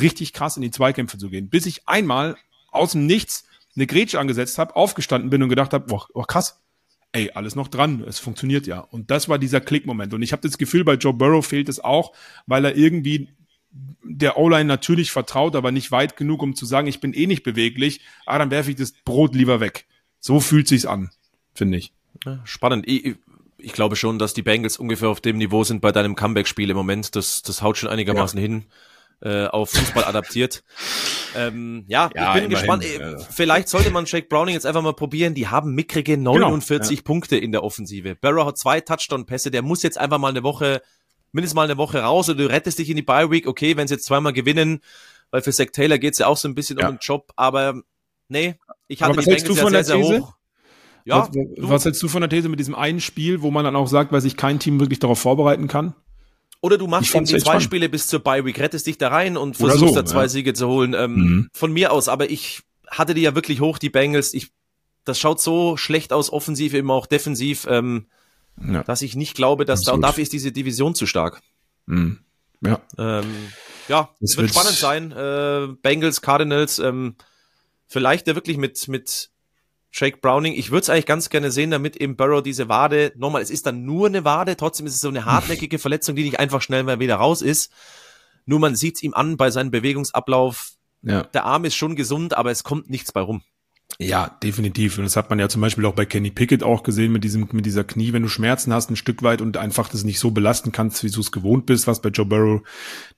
richtig 0.00 0.32
krass 0.32 0.56
in 0.56 0.62
die 0.62 0.70
Zweikämpfe 0.70 1.18
zu 1.18 1.28
gehen, 1.28 1.48
bis 1.48 1.66
ich 1.66 1.88
einmal 1.88 2.36
aus 2.70 2.92
dem 2.92 3.06
Nichts 3.06 3.44
eine 3.76 3.86
Grätsche 3.86 4.18
angesetzt 4.18 4.58
habe, 4.58 4.76
aufgestanden 4.76 5.30
bin 5.30 5.42
und 5.42 5.48
gedacht 5.48 5.72
habe, 5.72 5.86
boah, 5.86 6.06
oh, 6.14 6.22
krass, 6.22 6.62
ey, 7.12 7.30
alles 7.34 7.54
noch 7.54 7.68
dran, 7.68 8.02
es 8.06 8.18
funktioniert 8.18 8.66
ja. 8.66 8.80
Und 8.80 9.10
das 9.10 9.28
war 9.28 9.38
dieser 9.38 9.60
Klickmoment. 9.60 10.14
Und 10.14 10.22
ich 10.22 10.32
habe 10.32 10.42
das 10.42 10.58
Gefühl, 10.58 10.84
bei 10.84 10.94
Joe 10.94 11.12
Burrow 11.12 11.44
fehlt 11.46 11.68
es 11.68 11.80
auch, 11.80 12.12
weil 12.46 12.64
er 12.64 12.76
irgendwie 12.76 13.28
der 14.02 14.36
O-Line 14.36 14.64
natürlich 14.64 15.12
vertraut, 15.12 15.56
aber 15.56 15.72
nicht 15.72 15.90
weit 15.90 16.16
genug, 16.16 16.42
um 16.42 16.54
zu 16.54 16.66
sagen, 16.66 16.88
ich 16.88 17.00
bin 17.00 17.14
eh 17.14 17.26
nicht 17.26 17.42
beweglich, 17.42 18.00
ah, 18.26 18.38
dann 18.38 18.50
werfe 18.50 18.70
ich 18.70 18.76
das 18.76 18.92
Brot 18.92 19.34
lieber 19.34 19.60
weg. 19.60 19.86
So 20.20 20.40
fühlt 20.40 20.68
sich's 20.68 20.86
an, 20.86 21.10
finde 21.54 21.78
ich. 21.78 21.92
Spannend. 22.44 22.86
Ich, 22.86 23.16
ich 23.58 23.72
glaube 23.72 23.96
schon, 23.96 24.18
dass 24.18 24.34
die 24.34 24.42
Bengals 24.42 24.76
ungefähr 24.76 25.08
auf 25.08 25.20
dem 25.20 25.38
Niveau 25.38 25.64
sind 25.64 25.80
bei 25.80 25.92
deinem 25.92 26.16
Comeback-Spiel 26.16 26.70
im 26.70 26.76
Moment. 26.76 27.16
Das, 27.16 27.42
das 27.42 27.62
haut 27.62 27.78
schon 27.78 27.88
einigermaßen 27.88 28.38
ja. 28.38 28.42
hin 28.42 28.64
äh, 29.22 29.46
auf 29.46 29.70
Fußball 29.70 30.04
adaptiert. 30.04 30.64
Ähm, 31.36 31.84
ja, 31.86 32.10
Ja, 32.14 32.34
ich 32.34 32.40
bin 32.42 32.50
gespannt. 32.50 32.84
Ja. 32.84 33.16
Vielleicht 33.18 33.68
sollte 33.68 33.90
man 33.90 34.04
Jake 34.04 34.26
Browning 34.28 34.54
jetzt 34.54 34.66
einfach 34.66 34.82
mal 34.82 34.92
probieren. 34.94 35.34
Die 35.34 35.48
haben 35.48 35.74
mickrige 35.74 36.16
49 36.18 36.98
Genau. 36.98 37.06
Punkte 37.06 37.36
in 37.36 37.52
der 37.52 37.62
Offensive. 37.62 38.16
Barrow 38.16 38.44
hat 38.46 38.58
zwei 38.58 38.80
Touchdown-Pässe. 38.80 39.50
Der 39.50 39.62
muss 39.62 39.82
jetzt 39.82 39.96
einfach 39.98 40.18
mal 40.18 40.28
eine 40.30 40.42
Woche, 40.42 40.82
mindestens 41.30 41.54
mal 41.54 41.62
eine 41.64 41.76
Woche 41.78 42.00
raus 42.00 42.28
oder 42.28 42.38
du 42.38 42.50
rettest 42.50 42.78
dich 42.78 42.90
in 42.90 42.96
die 42.96 43.02
Bye-Week. 43.02 43.46
Okay, 43.46 43.76
wenn 43.76 43.86
sie 43.88 43.94
jetzt 43.94 44.04
zweimal 44.06 44.32
gewinnen, 44.32 44.80
weil 45.30 45.40
für 45.42 45.52
Zach 45.52 45.68
Taylor 45.72 45.98
geht's 45.98 46.18
ja 46.18 46.26
auch 46.26 46.36
so 46.36 46.48
ein 46.48 46.54
bisschen 46.54 46.78
um 46.78 46.86
den 46.86 46.98
Job. 47.00 47.30
Aber 47.36 47.80
nee, 48.28 48.56
ich 48.88 49.02
hatte 49.02 49.10
Aber 49.12 49.18
was 49.18 49.24
die 49.24 49.30
hältst 49.30 49.48
du 49.48 49.54
von 49.54 49.72
ja 49.72 49.78
der 49.78 49.84
sehr, 49.84 49.96
sehr 49.96 50.04
These? 50.04 50.20
hoch. 50.26 50.34
Ja, 51.04 51.28
was, 51.28 51.36
was 51.58 51.84
hältst 51.84 52.02
du 52.02 52.08
von 52.08 52.20
der 52.20 52.28
These 52.30 52.48
mit 52.48 52.60
diesem 52.60 52.74
einen 52.74 53.00
Spiel, 53.00 53.42
wo 53.42 53.50
man 53.50 53.64
dann 53.64 53.74
auch 53.76 53.88
sagt, 53.88 54.12
weil 54.12 54.20
sich 54.20 54.36
kein 54.36 54.58
Team 54.58 54.78
wirklich 54.80 54.98
darauf 54.98 55.18
vorbereiten 55.18 55.66
kann? 55.68 55.94
Oder 56.62 56.78
du 56.78 56.86
machst 56.86 57.14
eben 57.14 57.24
die 57.26 57.32
zwei 57.32 57.40
spannend. 57.40 57.62
Spiele 57.64 57.88
bis 57.90 58.06
zur 58.06 58.20
Bye 58.20 58.44
Week, 58.46 58.58
rettest 58.58 58.86
dich 58.86 58.96
da 58.96 59.08
rein 59.08 59.36
und 59.36 59.60
Oder 59.60 59.70
versuchst 59.72 59.94
so, 59.94 60.00
da 60.00 60.06
zwei 60.06 60.22
ja. 60.22 60.28
Siege 60.28 60.54
zu 60.54 60.68
holen. 60.68 60.94
Ähm, 60.94 61.14
Mhm. 61.14 61.48
Von 61.52 61.72
mir 61.72 61.92
aus, 61.92 62.08
aber 62.08 62.30
ich 62.30 62.62
hatte 62.88 63.12
die 63.14 63.22
ja 63.22 63.34
wirklich 63.34 63.60
hoch, 63.60 63.78
die 63.78 63.90
Bengals. 63.90 64.32
Ich, 64.32 64.52
das 65.04 65.18
schaut 65.18 65.40
so 65.40 65.76
schlecht 65.76 66.12
aus, 66.12 66.30
offensiv, 66.32 66.72
eben 66.74 66.90
auch 66.90 67.06
defensiv, 67.06 67.66
ähm, 67.68 68.06
Ja. 68.64 68.84
dass 68.84 69.02
ich 69.02 69.16
nicht 69.16 69.34
glaube, 69.34 69.64
dass 69.64 69.80
da, 69.82 69.90
Absolut. 69.92 70.04
dafür 70.04 70.22
ist 70.22 70.32
diese 70.32 70.52
Division 70.52 70.94
zu 70.94 71.06
stark. 71.06 71.42
Mhm. 71.86 72.20
Ja. 72.60 72.80
Ähm, 72.96 73.24
ja, 73.88 74.10
Das 74.20 74.30
es 74.30 74.36
wird 74.36 74.54
wird- 74.54 74.54
spannend 74.54 74.78
sein. 74.78 75.10
Äh, 75.10 75.74
Bengals, 75.82 76.20
Cardinals, 76.22 76.78
ähm, 76.78 77.16
vielleicht 77.88 78.28
ja 78.28 78.36
wirklich 78.36 78.56
mit, 78.56 78.86
mit 78.86 79.30
Jake 79.92 80.18
Browning. 80.18 80.54
Ich 80.54 80.70
würde 80.70 80.82
es 80.82 80.90
eigentlich 80.90 81.06
ganz 81.06 81.28
gerne 81.28 81.50
sehen, 81.50 81.70
damit 81.70 81.96
eben 81.96 82.16
Burrow 82.16 82.42
diese 82.42 82.68
Wade, 82.68 83.12
nochmal, 83.16 83.42
es 83.42 83.50
ist 83.50 83.66
dann 83.66 83.84
nur 83.84 84.06
eine 84.06 84.24
Wade, 84.24 84.56
trotzdem 84.56 84.86
ist 84.86 84.94
es 84.94 85.00
so 85.00 85.08
eine 85.08 85.24
hartnäckige 85.24 85.78
Verletzung, 85.78 86.16
die 86.16 86.24
nicht 86.24 86.40
einfach 86.40 86.62
schnell 86.62 86.82
mal 86.82 86.98
wieder 86.98 87.16
raus 87.16 87.42
ist. 87.42 87.72
Nur 88.46 88.58
man 88.58 88.74
sieht 88.74 88.96
es 88.96 89.02
ihm 89.02 89.14
an 89.14 89.36
bei 89.36 89.50
seinem 89.50 89.70
Bewegungsablauf. 89.70 90.72
Ja. 91.02 91.24
Der 91.24 91.44
Arm 91.44 91.64
ist 91.64 91.74
schon 91.74 91.94
gesund, 91.94 92.34
aber 92.34 92.50
es 92.50 92.64
kommt 92.64 92.88
nichts 92.88 93.12
bei 93.12 93.20
rum. 93.20 93.42
Ja, 93.98 94.38
definitiv. 94.42 94.98
Und 94.98 95.04
das 95.04 95.16
hat 95.16 95.28
man 95.28 95.38
ja 95.38 95.48
zum 95.48 95.60
Beispiel 95.60 95.84
auch 95.84 95.94
bei 95.94 96.06
Kenny 96.06 96.30
Pickett 96.30 96.62
auch 96.62 96.82
gesehen 96.82 97.12
mit 97.12 97.24
diesem, 97.24 97.48
mit 97.52 97.66
dieser 97.66 97.84
Knie, 97.84 98.12
wenn 98.12 98.22
du 98.22 98.28
Schmerzen 98.28 98.72
hast 98.72 98.90
ein 98.90 98.96
Stück 98.96 99.22
weit 99.22 99.40
und 99.40 99.56
einfach 99.56 99.88
das 99.88 100.04
nicht 100.04 100.18
so 100.18 100.30
belasten 100.30 100.72
kannst, 100.72 101.04
wie 101.04 101.10
du 101.10 101.20
es 101.20 101.32
gewohnt 101.32 101.66
bist, 101.66 101.86
was 101.86 102.00
bei 102.00 102.08
Joe 102.08 102.26
Burrow 102.26 102.62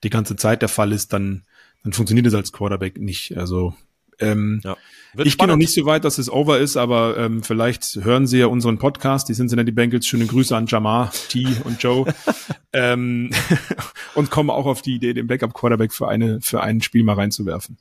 die 0.03 0.09
ganze 0.09 0.35
Zeit 0.35 0.61
der 0.61 0.69
Fall 0.69 0.91
ist, 0.91 1.13
dann, 1.13 1.43
dann 1.83 1.93
funktioniert 1.93 2.27
es 2.27 2.33
als 2.33 2.51
Quarterback 2.51 2.99
nicht. 2.99 3.37
Also, 3.37 3.73
ähm, 4.19 4.61
Ja. 4.63 4.77
Ich 5.17 5.17
gehe 5.17 5.25
noch 5.25 5.31
spannend. 5.31 5.57
nicht 5.59 5.73
so 5.73 5.85
weit, 5.85 6.03
dass 6.03 6.17
es 6.17 6.29
over 6.29 6.59
ist, 6.59 6.75
aber 6.75 7.15
ähm, 7.17 7.41
vielleicht 7.41 7.95
hören 8.03 8.27
Sie 8.27 8.39
ja 8.39 8.47
unseren 8.47 8.77
Podcast, 8.79 9.29
die 9.29 9.33
Cincinnati 9.33 9.71
Bengals. 9.71 10.05
Schöne 10.05 10.25
Grüße 10.25 10.53
an 10.55 10.65
Jamar, 10.67 11.11
T 11.29 11.47
und 11.63 11.81
Joe. 11.81 12.13
ähm, 12.73 13.31
und 14.15 14.29
kommen 14.29 14.49
auch 14.49 14.65
auf 14.65 14.81
die 14.81 14.95
Idee, 14.95 15.13
den 15.13 15.27
Backup-Quarterback 15.27 15.93
für, 15.93 16.09
eine, 16.09 16.41
für 16.41 16.61
ein 16.61 16.81
Spiel 16.81 17.03
mal 17.03 17.13
reinzuwerfen. 17.15 17.77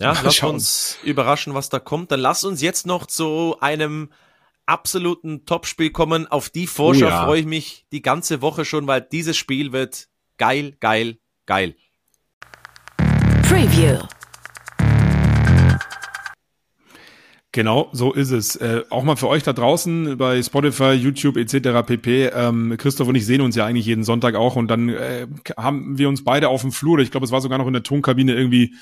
Ja, 0.00 0.12
Mal 0.14 0.22
lass 0.24 0.34
schauen. 0.36 0.54
uns 0.56 0.98
überraschen, 1.04 1.54
was 1.54 1.68
da 1.68 1.78
kommt. 1.78 2.10
Dann 2.10 2.18
lass 2.20 2.42
uns 2.42 2.60
jetzt 2.60 2.84
noch 2.84 3.06
zu 3.06 3.56
einem 3.60 4.10
absoluten 4.66 5.46
Topspiel 5.46 5.90
kommen. 5.90 6.26
Auf 6.26 6.50
die 6.50 6.66
Vorschau 6.66 7.06
Oh 7.06 7.10
ja. 7.10 7.24
freue 7.26 7.40
ich 7.40 7.46
mich 7.46 7.86
die 7.92 8.02
ganze 8.02 8.42
Woche 8.42 8.64
schon, 8.64 8.88
weil 8.88 9.02
dieses 9.02 9.36
Spiel 9.36 9.72
wird 9.72 10.08
geil, 10.36 10.76
geil, 10.80 11.18
geil. 11.46 11.76
Preview. 13.48 14.00
Genau, 17.56 17.88
so 17.92 18.12
ist 18.12 18.32
es. 18.32 18.56
Äh, 18.56 18.82
auch 18.90 19.02
mal 19.02 19.16
für 19.16 19.28
euch 19.28 19.42
da 19.42 19.54
draußen 19.54 20.18
bei 20.18 20.42
Spotify, 20.42 20.92
YouTube 20.92 21.38
etc. 21.38 21.86
pp. 21.86 22.26
Ähm, 22.26 22.74
Christoph 22.76 23.08
und 23.08 23.14
ich 23.14 23.24
sehen 23.24 23.40
uns 23.40 23.56
ja 23.56 23.64
eigentlich 23.64 23.86
jeden 23.86 24.04
Sonntag 24.04 24.34
auch 24.34 24.56
und 24.56 24.68
dann 24.68 24.90
äh, 24.90 25.26
haben 25.56 25.96
wir 25.96 26.10
uns 26.10 26.22
beide 26.22 26.50
auf 26.50 26.60
dem 26.60 26.70
Flur, 26.70 26.98
ich 26.98 27.10
glaube, 27.10 27.24
es 27.24 27.32
war 27.32 27.40
sogar 27.40 27.56
noch 27.56 27.66
in 27.66 27.72
der 27.72 27.82
Tonkabine 27.82 28.34
irgendwie 28.34 28.74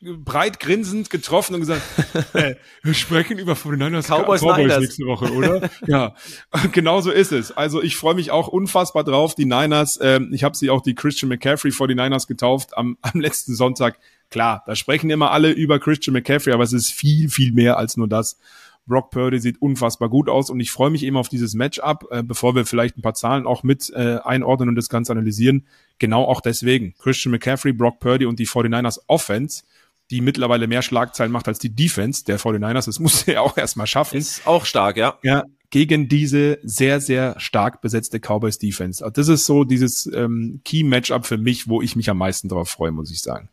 breit 0.00 0.60
grinsend 0.60 1.10
getroffen 1.10 1.54
und 1.54 1.60
gesagt, 1.60 1.82
äh, 2.34 2.54
wir 2.82 2.94
sprechen 2.94 3.38
über 3.38 3.54
49ers 3.54 4.06
Cowboys 4.06 4.42
Niners. 4.42 4.80
nächste 4.80 5.04
Woche, 5.06 5.32
oder? 5.32 5.70
ja, 5.86 6.14
genau 6.72 7.00
so 7.00 7.10
ist 7.10 7.32
es. 7.32 7.50
Also 7.56 7.82
ich 7.82 7.96
freue 7.96 8.14
mich 8.14 8.30
auch 8.30 8.48
unfassbar 8.48 9.04
drauf. 9.04 9.34
Die 9.34 9.44
Niners, 9.44 9.98
ähm, 10.00 10.30
ich 10.32 10.44
habe 10.44 10.56
sie 10.56 10.70
auch 10.70 10.82
die 10.82 10.94
Christian 10.94 11.28
McCaffrey 11.28 11.70
49ers 11.70 12.28
getauft 12.28 12.76
am, 12.76 12.96
am 13.02 13.20
letzten 13.20 13.54
Sonntag. 13.54 13.98
Klar, 14.30 14.62
da 14.66 14.76
sprechen 14.76 15.10
immer 15.10 15.30
alle 15.30 15.50
über 15.50 15.78
Christian 15.80 16.12
McCaffrey, 16.12 16.52
aber 16.52 16.62
es 16.62 16.72
ist 16.72 16.92
viel, 16.92 17.28
viel 17.28 17.52
mehr 17.52 17.78
als 17.78 17.96
nur 17.96 18.08
das. 18.08 18.38
Brock 18.86 19.10
Purdy 19.10 19.38
sieht 19.38 19.60
unfassbar 19.60 20.08
gut 20.08 20.28
aus 20.28 20.48
und 20.48 20.60
ich 20.60 20.70
freue 20.70 20.90
mich 20.90 21.04
eben 21.04 21.16
auf 21.16 21.28
dieses 21.28 21.54
Matchup, 21.54 22.06
äh, 22.10 22.22
bevor 22.22 22.54
wir 22.54 22.64
vielleicht 22.64 22.96
ein 22.96 23.02
paar 23.02 23.14
Zahlen 23.14 23.46
auch 23.46 23.62
mit 23.62 23.90
äh, 23.94 24.18
einordnen 24.24 24.70
und 24.70 24.76
das 24.76 24.88
Ganze 24.88 25.12
analysieren. 25.12 25.66
Genau 25.98 26.24
auch 26.24 26.40
deswegen. 26.40 26.94
Christian 26.98 27.32
McCaffrey, 27.32 27.72
Brock 27.72 28.00
Purdy 28.00 28.24
und 28.24 28.38
die 28.38 28.46
49ers 28.46 29.00
Offense, 29.06 29.64
die 30.10 30.20
mittlerweile 30.20 30.66
mehr 30.66 30.82
Schlagzeilen 30.82 31.30
macht 31.32 31.48
als 31.48 31.58
die 31.58 31.74
Defense 31.74 32.24
der 32.24 32.38
49ers. 32.40 32.86
Das 32.86 32.98
muss 32.98 33.26
er 33.28 33.34
ja 33.34 33.40
auch 33.42 33.56
erstmal 33.56 33.86
schaffen. 33.86 34.16
Ist 34.16 34.46
auch 34.46 34.64
stark, 34.64 34.96
ja. 34.96 35.18
Ja, 35.22 35.44
gegen 35.70 36.08
diese 36.08 36.58
sehr, 36.62 37.00
sehr 37.00 37.38
stark 37.38 37.80
besetzte 37.82 38.18
Cowboys 38.18 38.58
Defense. 38.58 39.04
Also 39.04 39.12
Das 39.12 39.28
ist 39.28 39.46
so 39.46 39.64
dieses 39.64 40.06
ähm, 40.06 40.60
Key-Matchup 40.64 41.26
für 41.26 41.36
mich, 41.36 41.68
wo 41.68 41.82
ich 41.82 41.94
mich 41.94 42.08
am 42.08 42.18
meisten 42.18 42.48
drauf 42.48 42.70
freue, 42.70 42.90
muss 42.90 43.10
ich 43.10 43.20
sagen. 43.20 43.50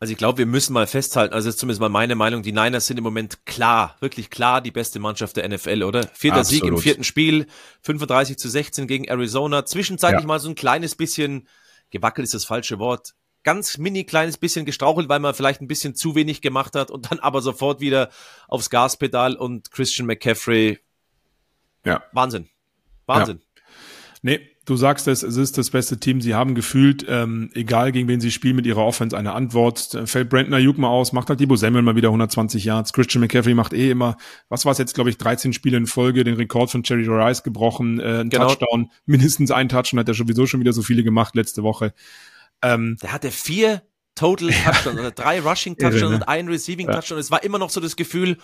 Also 0.00 0.10
ich 0.10 0.18
glaube, 0.18 0.38
wir 0.38 0.46
müssen 0.46 0.72
mal 0.74 0.86
festhalten, 0.88 1.32
also 1.32 1.46
das 1.46 1.54
ist 1.54 1.60
zumindest 1.60 1.80
mal 1.80 1.88
meine 1.88 2.14
Meinung, 2.14 2.42
die 2.42 2.52
Niners 2.52 2.88
sind 2.88 2.98
im 2.98 3.04
Moment 3.04 3.46
klar, 3.46 3.96
wirklich 4.00 4.28
klar 4.28 4.60
die 4.60 4.72
beste 4.72 4.98
Mannschaft 4.98 5.36
der 5.36 5.48
NFL, 5.48 5.82
oder? 5.84 6.08
Vierter 6.12 6.44
Sieg 6.44 6.62
im 6.62 6.70
Absolut. 6.70 6.82
vierten 6.82 7.04
Spiel, 7.04 7.46
35 7.82 8.36
zu 8.36 8.48
16 8.50 8.86
gegen 8.86 9.04
Arizona, 9.04 9.64
zwischenzeitlich 9.64 10.22
Ja. 10.22 10.26
mal 10.26 10.40
so 10.40 10.48
ein 10.48 10.56
kleines 10.56 10.94
bisschen, 10.96 11.48
gewackelt 11.90 12.24
ist 12.24 12.34
das 12.34 12.44
falsche 12.44 12.78
Wort, 12.80 13.14
ganz 13.44 13.78
mini 13.78 14.04
kleines 14.04 14.36
bisschen 14.38 14.64
gestrauchelt, 14.66 15.08
weil 15.08 15.20
man 15.20 15.34
vielleicht 15.34 15.60
ein 15.60 15.68
bisschen 15.68 15.94
zu 15.94 16.14
wenig 16.14 16.40
gemacht 16.42 16.74
hat 16.74 16.90
und 16.90 17.10
dann 17.10 17.20
aber 17.20 17.40
sofort 17.42 17.80
wieder 17.80 18.10
aufs 18.48 18.70
Gaspedal 18.70 19.36
und 19.36 19.70
Christian 19.70 20.06
McCaffrey, 20.06 20.78
Ja. 21.84 22.02
Wahnsinn. 22.12 22.48
Wahnsinn. 23.06 23.40
Nee, 24.22 24.40
du 24.64 24.76
sagst 24.76 25.06
es, 25.06 25.22
es 25.22 25.36
ist 25.36 25.58
das 25.58 25.68
beste 25.68 26.00
Team. 26.00 26.22
Sie 26.22 26.34
haben 26.34 26.54
gefühlt, 26.54 27.04
ähm, 27.06 27.50
egal 27.52 27.92
gegen 27.92 28.08
wen 28.08 28.22
sie 28.22 28.30
spielen, 28.30 28.56
mit 28.56 28.64
ihrer 28.64 28.82
Offense 28.82 29.14
eine 29.14 29.34
Antwort. 29.34 29.92
Äh, 29.92 30.06
Fällt 30.06 30.30
Brandon 30.30 30.54
Ayuk 30.54 30.78
mal 30.78 30.88
aus, 30.88 31.12
macht 31.12 31.28
halt 31.28 31.40
Debo 31.40 31.56
Samuel 31.56 31.82
mal 31.82 31.96
wieder 31.96 32.08
120 32.08 32.64
Yards. 32.64 32.94
Christian 32.94 33.20
McCaffrey 33.20 33.52
macht 33.52 33.74
eh 33.74 33.90
immer, 33.90 34.16
was 34.48 34.64
war 34.64 34.72
es 34.72 34.78
jetzt, 34.78 34.94
glaube 34.94 35.10
ich, 35.10 35.18
13 35.18 35.52
Spiele 35.52 35.76
in 35.76 35.86
Folge, 35.86 36.24
den 36.24 36.36
Rekord 36.36 36.70
von 36.70 36.82
Jerry 36.82 37.04
Rice 37.06 37.42
gebrochen, 37.42 38.00
äh, 38.00 38.20
ein 38.20 38.30
Genau. 38.30 38.46
Touchdown, 38.46 38.90
mindestens 39.04 39.50
ein 39.50 39.68
Touchdown, 39.68 40.00
hat 40.00 40.08
er 40.08 40.14
sowieso 40.14 40.46
schon 40.46 40.60
wieder 40.60 40.72
so 40.72 40.80
viele 40.80 41.04
gemacht 41.04 41.34
letzte 41.34 41.62
Woche. 41.62 41.92
Ähm, 42.64 42.96
Der 43.02 43.12
hatte 43.12 43.30
vier 43.30 43.82
Total 44.14 44.50
Touchdowns, 44.50 44.98
also 44.98 45.10
drei 45.14 45.40
Rushing 45.40 45.76
Touchdowns 45.76 46.10
ne? 46.10 46.16
und 46.16 46.22
einen 46.22 46.48
Receiving. 46.48 46.86
Touchdown. 46.86 47.18
Es 47.18 47.30
war 47.30 47.42
immer 47.42 47.58
noch 47.58 47.70
so 47.70 47.80
das 47.80 47.96
Gefühl, 47.96 48.38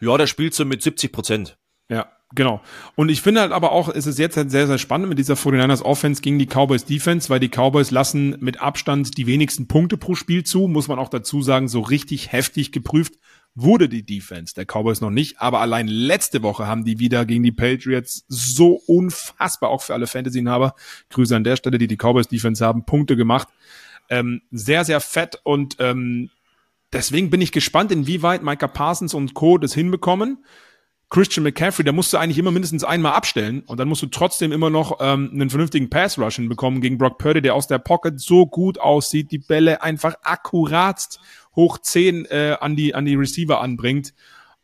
ja, 0.00 0.16
der 0.16 0.26
spielt 0.26 0.54
so 0.54 0.64
mit 0.64 0.82
70 0.82 1.12
Prozent. 1.12 1.58
Ja, 1.88 2.12
Genau. 2.34 2.60
Und 2.94 3.08
ich 3.08 3.22
finde 3.22 3.40
halt 3.40 3.52
aber 3.52 3.72
auch, 3.72 3.88
es 3.88 4.06
ist 4.06 4.18
jetzt 4.18 4.36
halt 4.36 4.50
sehr, 4.50 4.66
sehr 4.66 4.76
spannend 4.76 5.08
mit 5.08 5.18
dieser 5.18 5.34
49ers 5.34 5.82
Offense 5.82 6.20
gegen 6.20 6.38
die 6.38 6.46
Cowboys 6.46 6.84
Defense, 6.84 7.30
weil 7.30 7.40
die 7.40 7.48
Cowboys 7.48 7.90
lassen 7.90 8.36
mit 8.40 8.60
Abstand 8.60 9.16
die 9.16 9.26
wenigsten 9.26 9.66
Punkte 9.66 9.96
pro 9.96 10.14
Spiel 10.14 10.44
zu, 10.44 10.68
muss 10.68 10.88
man 10.88 10.98
auch 10.98 11.08
dazu 11.08 11.40
sagen, 11.40 11.68
so 11.68 11.80
richtig 11.80 12.32
heftig 12.32 12.70
geprüft 12.70 13.14
wurde 13.60 13.88
die 13.88 14.04
Defense 14.04 14.54
der 14.54 14.66
Cowboys 14.66 15.00
noch 15.00 15.10
nicht, 15.10 15.40
aber 15.40 15.60
allein 15.60 15.88
letzte 15.88 16.42
Woche 16.42 16.66
haben 16.66 16.84
die 16.84 16.98
wieder 16.98 17.24
gegen 17.24 17.42
die 17.42 17.52
Patriots 17.52 18.24
so 18.28 18.80
unfassbar, 18.86 19.70
auch 19.70 19.82
für 19.82 19.94
alle 19.94 20.06
Fantasy-Inhaber, 20.06 20.74
Grüße 21.10 21.34
an 21.34 21.44
der 21.44 21.56
Stelle, 21.56 21.78
die 21.78 21.88
die 21.88 21.96
Cowboys 21.96 22.28
Defense 22.28 22.64
haben, 22.64 22.84
Punkte 22.84 23.16
gemacht. 23.16 23.48
Ähm, 24.10 24.42
sehr, 24.50 24.84
sehr 24.84 25.00
fett 25.00 25.40
und 25.42 25.76
ähm, 25.80 26.30
deswegen 26.92 27.30
bin 27.30 27.40
ich 27.40 27.52
gespannt, 27.52 27.90
inwieweit 27.90 28.42
Micah 28.42 28.68
Parsons 28.68 29.12
und 29.12 29.34
Co. 29.34 29.58
das 29.58 29.74
hinbekommen. 29.74 30.44
Christian 31.10 31.44
McCaffrey, 31.44 31.84
da 31.84 31.92
musst 31.92 32.12
du 32.12 32.18
eigentlich 32.18 32.36
immer 32.36 32.50
mindestens 32.50 32.84
einmal 32.84 33.12
abstellen 33.12 33.62
und 33.66 33.80
dann 33.80 33.88
musst 33.88 34.02
du 34.02 34.06
trotzdem 34.08 34.52
immer 34.52 34.68
noch 34.68 34.98
ähm, 35.00 35.30
einen 35.32 35.48
vernünftigen 35.48 35.88
Pass-Rush 35.88 36.36
hinbekommen 36.36 36.82
gegen 36.82 36.98
Brock 36.98 37.16
Purdy, 37.16 37.40
der 37.40 37.54
aus 37.54 37.66
der 37.66 37.78
Pocket 37.78 38.20
so 38.20 38.46
gut 38.46 38.78
aussieht, 38.78 39.30
die 39.30 39.38
Bälle 39.38 39.82
einfach 39.82 40.16
akkurat 40.22 41.18
hoch 41.56 41.78
zehn 41.78 42.26
äh, 42.26 42.56
an 42.60 42.76
die 42.76 42.94
an 42.94 43.06
die 43.06 43.14
Receiver 43.14 43.60
anbringt. 43.60 44.12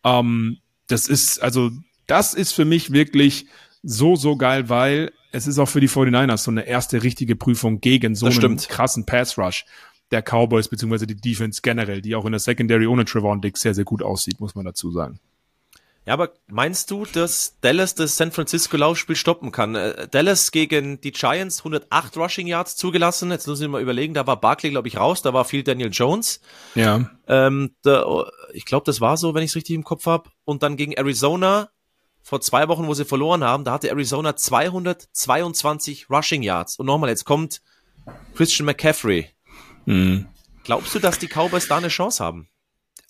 Ähm, 0.04 0.58
das 0.86 1.08
ist 1.08 1.42
also 1.42 1.70
das 2.06 2.34
ist 2.34 2.52
für 2.52 2.66
mich 2.66 2.92
wirklich 2.92 3.46
so 3.82 4.14
so 4.14 4.36
geil, 4.36 4.68
weil 4.68 5.12
es 5.32 5.46
ist 5.46 5.58
auch 5.58 5.68
für 5.68 5.80
die 5.80 5.88
49ers 5.88 6.38
so 6.38 6.50
eine 6.50 6.66
erste 6.66 7.02
richtige 7.02 7.36
Prüfung 7.36 7.80
gegen 7.80 8.14
so 8.14 8.26
einen 8.26 8.58
krassen 8.58 9.06
Pass-Rush 9.06 9.64
der 10.10 10.22
Cowboys 10.22 10.68
beziehungsweise 10.68 11.06
die 11.06 11.16
Defense 11.16 11.62
generell, 11.62 12.02
die 12.02 12.14
auch 12.14 12.26
in 12.26 12.32
der 12.32 12.38
Secondary 12.38 12.86
ohne 12.86 13.06
Trevor 13.06 13.40
Dick 13.40 13.56
sehr 13.56 13.72
sehr 13.72 13.84
gut 13.84 14.02
aussieht, 14.02 14.40
muss 14.40 14.54
man 14.54 14.66
dazu 14.66 14.90
sagen. 14.90 15.18
Ja, 16.06 16.12
aber 16.12 16.35
meinst 16.48 16.90
du, 16.90 17.06
dass 17.06 17.59
Dallas 17.60 17.94
das 17.94 18.16
San 18.16 18.31
Francisco 18.31 18.76
Laufspiel 18.76 19.16
stoppen 19.16 19.52
kann? 19.52 19.74
Äh, 19.74 20.06
Dallas 20.09 20.51
gegen 20.51 21.01
die 21.01 21.12
Giants 21.12 21.60
108 21.60 22.16
Rushing 22.18 22.47
Yards 22.47 22.76
zugelassen. 22.76 23.31
Jetzt 23.31 23.47
müssen 23.47 23.62
wir 23.62 23.68
mal 23.68 23.81
überlegen, 23.81 24.12
da 24.12 24.26
war 24.26 24.39
Barkley, 24.39 24.70
glaube 24.70 24.89
ich, 24.89 24.98
raus, 24.98 25.22
da 25.22 25.32
war 25.32 25.47
viel 25.47 25.62
Daniel 25.62 25.90
Jones. 25.90 26.40
Ja. 26.74 27.10
Ähm, 27.26 27.74
da, 27.82 28.26
ich 28.52 28.66
glaube, 28.66 28.85
das 28.85 29.01
war 29.01 29.16
so, 29.16 29.35
wenn 29.35 29.43
ich 29.43 29.52
es 29.52 29.56
richtig 29.56 29.76
im 29.76 29.85
Kopf 29.85 30.05
habe. 30.05 30.31
Und 30.44 30.62
dann 30.62 30.76
gegen 30.76 30.93
Arizona 30.93 31.70
vor 32.20 32.43
zwei 32.43 32.68
Wochen, 32.68 32.86
wo 32.86 32.94
sie 32.94 33.05
verloren 33.06 33.43
haben, 33.43 33.64
da 33.64 33.72
hatte 33.72 33.89
Arizona 33.89 34.36
222 34.36 36.10
Rushing 36.10 36.43
Yards. 36.43 36.78
Und 36.78 36.86
nochmal, 36.86 37.10
jetzt 37.10 37.24
kommt 37.24 37.62
Christian 38.35 38.66
McCaffrey. 38.66 39.31
Mhm. 39.86 40.26
Glaubst 40.64 40.94
du, 40.94 40.98
dass 40.98 41.18
die 41.18 41.28
Cowboys 41.28 41.68
da 41.68 41.78
eine 41.78 41.89
Chance 41.89 42.22
haben? 42.22 42.48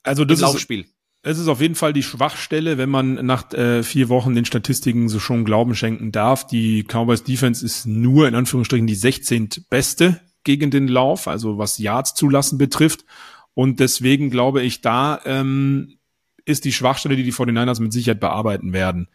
Also 0.03 0.23
Im 0.23 0.29
das 0.29 0.39
ist, 0.39 0.43
Laufspiel. 0.43 0.87
Es 1.25 1.39
ist 1.39 1.49
auf 1.49 1.63
jeden 1.63 1.75
Fall 1.75 1.95
die 1.95 2.03
Schwachstelle, 2.03 2.77
wenn 2.77 2.91
man 2.91 3.15
nach 3.27 3.51
äh, 3.55 3.83
vier 3.83 4.11
Wochen 4.11 4.35
den 4.35 4.45
Statistiken 4.45 5.09
so 5.09 5.19
schon 5.19 5.47
Glauben 5.47 5.75
schenken 5.75 6.13
darf. 6.13 6.47
Die 6.47 6.85
Cowboys 6.85 7.25
Defense 7.25 7.65
ist 7.65 7.87
nur 7.87 8.29
in 8.29 8.35
Anführungsstrichen 8.35 8.87
die 8.87 8.95
16. 8.95 9.49
beste 9.71 10.21
gegen 10.45 10.71
den 10.71 10.87
Lauf, 10.87 11.27
also 11.27 11.57
was 11.57 11.79
Yards 11.79 12.15
zulassen 12.15 12.59
betrifft. 12.59 13.07
Und 13.55 13.81
deswegen 13.81 14.29
glaube 14.29 14.61
ich, 14.61 14.83
da 14.83 15.19
ähm, 15.25 15.97
ist 16.45 16.67
die 16.67 16.73
Schwachstelle, 16.73 17.17
die 17.17 17.23
die 17.23 17.33
49ers 17.33 17.81
mit 17.81 17.95
Sicherheit 17.95 18.21
bearbeiten 18.21 18.75
werden. 18.75 19.09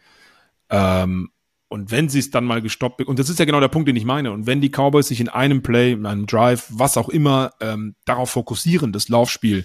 Ähm, 0.68 1.30
und 1.68 1.92
wenn 1.92 2.08
sie 2.08 2.18
es 2.18 2.32
dann 2.32 2.44
mal 2.44 2.60
gestoppt, 2.60 3.02
und 3.02 3.20
das 3.20 3.28
ist 3.28 3.38
ja 3.38 3.44
genau 3.44 3.60
der 3.60 3.68
Punkt, 3.68 3.88
den 3.88 3.94
ich 3.94 4.04
meine, 4.04 4.32
und 4.32 4.48
wenn 4.48 4.60
die 4.60 4.70
Cowboys 4.70 5.06
sich 5.06 5.20
in 5.20 5.28
einem 5.28 5.62
Play, 5.62 5.92
in 5.92 6.06
einem 6.06 6.26
Drive, 6.26 6.66
was 6.70 6.96
auch 6.96 7.08
immer, 7.08 7.52
ähm, 7.60 7.94
darauf 8.04 8.30
fokussieren, 8.30 8.90
das 8.90 9.08
Laufspiel 9.08 9.64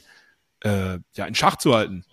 äh, 0.59 0.99
ja 1.15 1.25
in 1.25 1.33
Schach 1.33 1.55
zu 1.55 1.73
halten, 1.73 2.05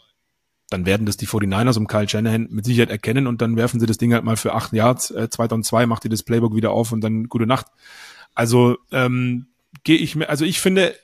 dann 0.73 0.87
werden 0.87 1.07
das 1.07 1.17
die 1.17 1.27
49ers 1.27 1.79
um 1.79 1.87
Kyle 1.87 2.09
Shanahan 2.09 2.49
mit 2.51 2.65
Sicherheit 2.65 2.91
erkennen 2.91 3.27
und 3.27 3.43
dann 3.43 3.57
werfen 3.57 3.81
sie 3.81 3.87
das 3.87 3.99
Ding 3.99 4.13
halt 4.13 4.25
mal 4.25 4.37
für 4.37 4.55
acht 4.55 4.73
Yards, 4.73 5.11
äh, 5.11 5.29
2002 5.29 5.87
macht 5.87 6.05
ihr 6.05 6.11
das 6.11 6.23
Playbook 6.23 6.55
wieder 6.55 6.71
auf 6.71 6.93
und 6.93 7.01
dann 7.03 7.29
gute 7.29 7.47
Nacht. 7.47 7.67
Also 8.35 8.79
ähm, 8.91 9.47
gehe 9.85 9.99
ich 9.99 10.17
mir, 10.17 10.29
also 10.29 10.45
ich 10.45 10.61
finde, 10.61 10.95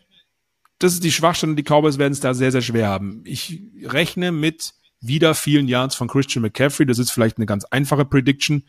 das 0.78 0.94
ist 0.94 1.04
die 1.04 1.12
Schwachstelle 1.12 1.50
und 1.50 1.56
die 1.56 1.64
Cowboys 1.64 1.98
werden 1.98 2.12
es 2.12 2.20
da 2.20 2.34
sehr, 2.34 2.52
sehr 2.52 2.62
schwer 2.62 2.88
haben. 2.88 3.22
Ich 3.24 3.62
rechne 3.84 4.32
mit 4.32 4.74
wieder 5.00 5.34
vielen 5.34 5.68
Yards 5.68 5.94
von 5.94 6.08
Christian 6.08 6.42
McCaffrey. 6.42 6.86
Das 6.86 6.98
ist 6.98 7.10
vielleicht 7.10 7.36
eine 7.36 7.46
ganz 7.46 7.64
einfache 7.64 8.04
Prediction. 8.04 8.64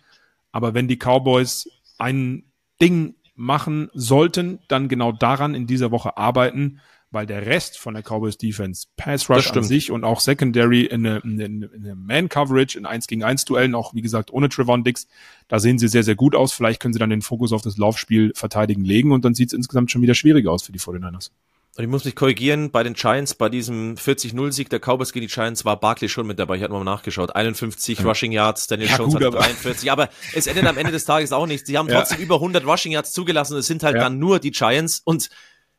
Aber 0.51 0.73
wenn 0.73 0.87
die 0.87 0.97
Cowboys 0.97 1.69
ein 1.97 2.43
Ding 2.81 3.15
machen 3.35 3.89
sollten, 3.93 4.59
dann 4.67 4.89
genau 4.89 5.11
daran 5.11 5.55
in 5.55 5.67
dieser 5.67 5.91
Woche 5.91 6.17
arbeiten, 6.17 6.81
weil 7.11 7.25
der 7.25 7.45
Rest 7.45 7.79
von 7.79 7.95
der 7.95 8.03
Cowboys 8.03 8.37
Defense, 8.37 8.85
Pass 8.95 9.29
Rush 9.29 9.51
an 9.51 9.63
sich 9.63 9.89
und 9.91 10.03
auch 10.03 10.19
Secondary 10.19 10.81
in 10.85 11.05
eine, 11.05 11.17
in 11.23 11.41
eine, 11.41 11.45
in 11.67 11.83
eine 11.85 11.95
Man 11.95 12.29
Coverage, 12.29 12.77
in 12.77 12.85
1 12.85 13.07
gegen 13.07 13.23
1 13.23 13.45
Duellen, 13.45 13.73
auch 13.73 13.93
wie 13.95 14.01
gesagt 14.01 14.31
ohne 14.31 14.47
Trevon 14.49 14.83
Dix, 14.83 15.07
da 15.47 15.59
sehen 15.59 15.79
sie 15.79 15.87
sehr, 15.87 16.03
sehr 16.03 16.15
gut 16.15 16.35
aus. 16.35 16.53
Vielleicht 16.53 16.79
können 16.81 16.93
sie 16.93 16.99
dann 16.99 17.09
den 17.09 17.21
Fokus 17.23 17.51
auf 17.51 17.61
das 17.63 17.77
Laufspiel 17.77 18.31
verteidigen 18.35 18.83
legen 18.83 19.11
und 19.11 19.25
dann 19.25 19.33
sieht 19.33 19.49
es 19.49 19.53
insgesamt 19.53 19.89
schon 19.91 20.01
wieder 20.03 20.13
schwieriger 20.13 20.51
aus 20.51 20.63
für 20.63 20.71
die 20.71 20.79
49ers. 20.79 21.31
Und 21.77 21.83
ich 21.85 21.89
muss 21.89 22.03
mich 22.03 22.15
korrigieren, 22.15 22.71
bei 22.71 22.83
den 22.83 22.93
Giants, 22.93 23.35
bei 23.35 23.47
diesem 23.47 23.95
40-0-Sieg 23.95 24.69
der 24.69 24.79
Cowboys 24.79 25.13
gegen 25.13 25.27
die 25.27 25.33
Giants 25.33 25.63
war 25.63 25.79
Barkley 25.79 26.09
schon 26.09 26.27
mit 26.27 26.37
dabei. 26.37 26.57
Ich 26.57 26.63
hatte 26.63 26.73
mal 26.73 26.83
nachgeschaut. 26.83 27.33
51 27.35 28.03
Rushing 28.03 28.33
Yards, 28.33 28.67
Daniel 28.67 28.89
Ja, 28.89 28.97
Jones 28.97 29.13
gut, 29.13 29.21
hat 29.23 29.27
aber- 29.29 29.37
43. 29.39 29.89
Aber 29.91 30.09
es 30.33 30.45
endet 30.47 30.65
am 30.65 30.77
Ende 30.77 30.91
des 30.91 31.05
Tages 31.05 31.31
auch 31.31 31.47
nichts. 31.47 31.67
Sie 31.67 31.77
haben 31.77 31.87
Ja. 31.87 31.99
trotzdem 31.99 32.19
über 32.19 32.41
100 32.41 32.65
Rushing 32.65 32.91
Yards 32.91 33.13
zugelassen. 33.13 33.55
Es 33.57 33.67
sind 33.67 33.81
halt 33.83 33.95
Ja. 33.95 34.01
dann 34.01 34.19
nur 34.19 34.39
die 34.39 34.51
Giants 34.51 35.01
und 35.05 35.29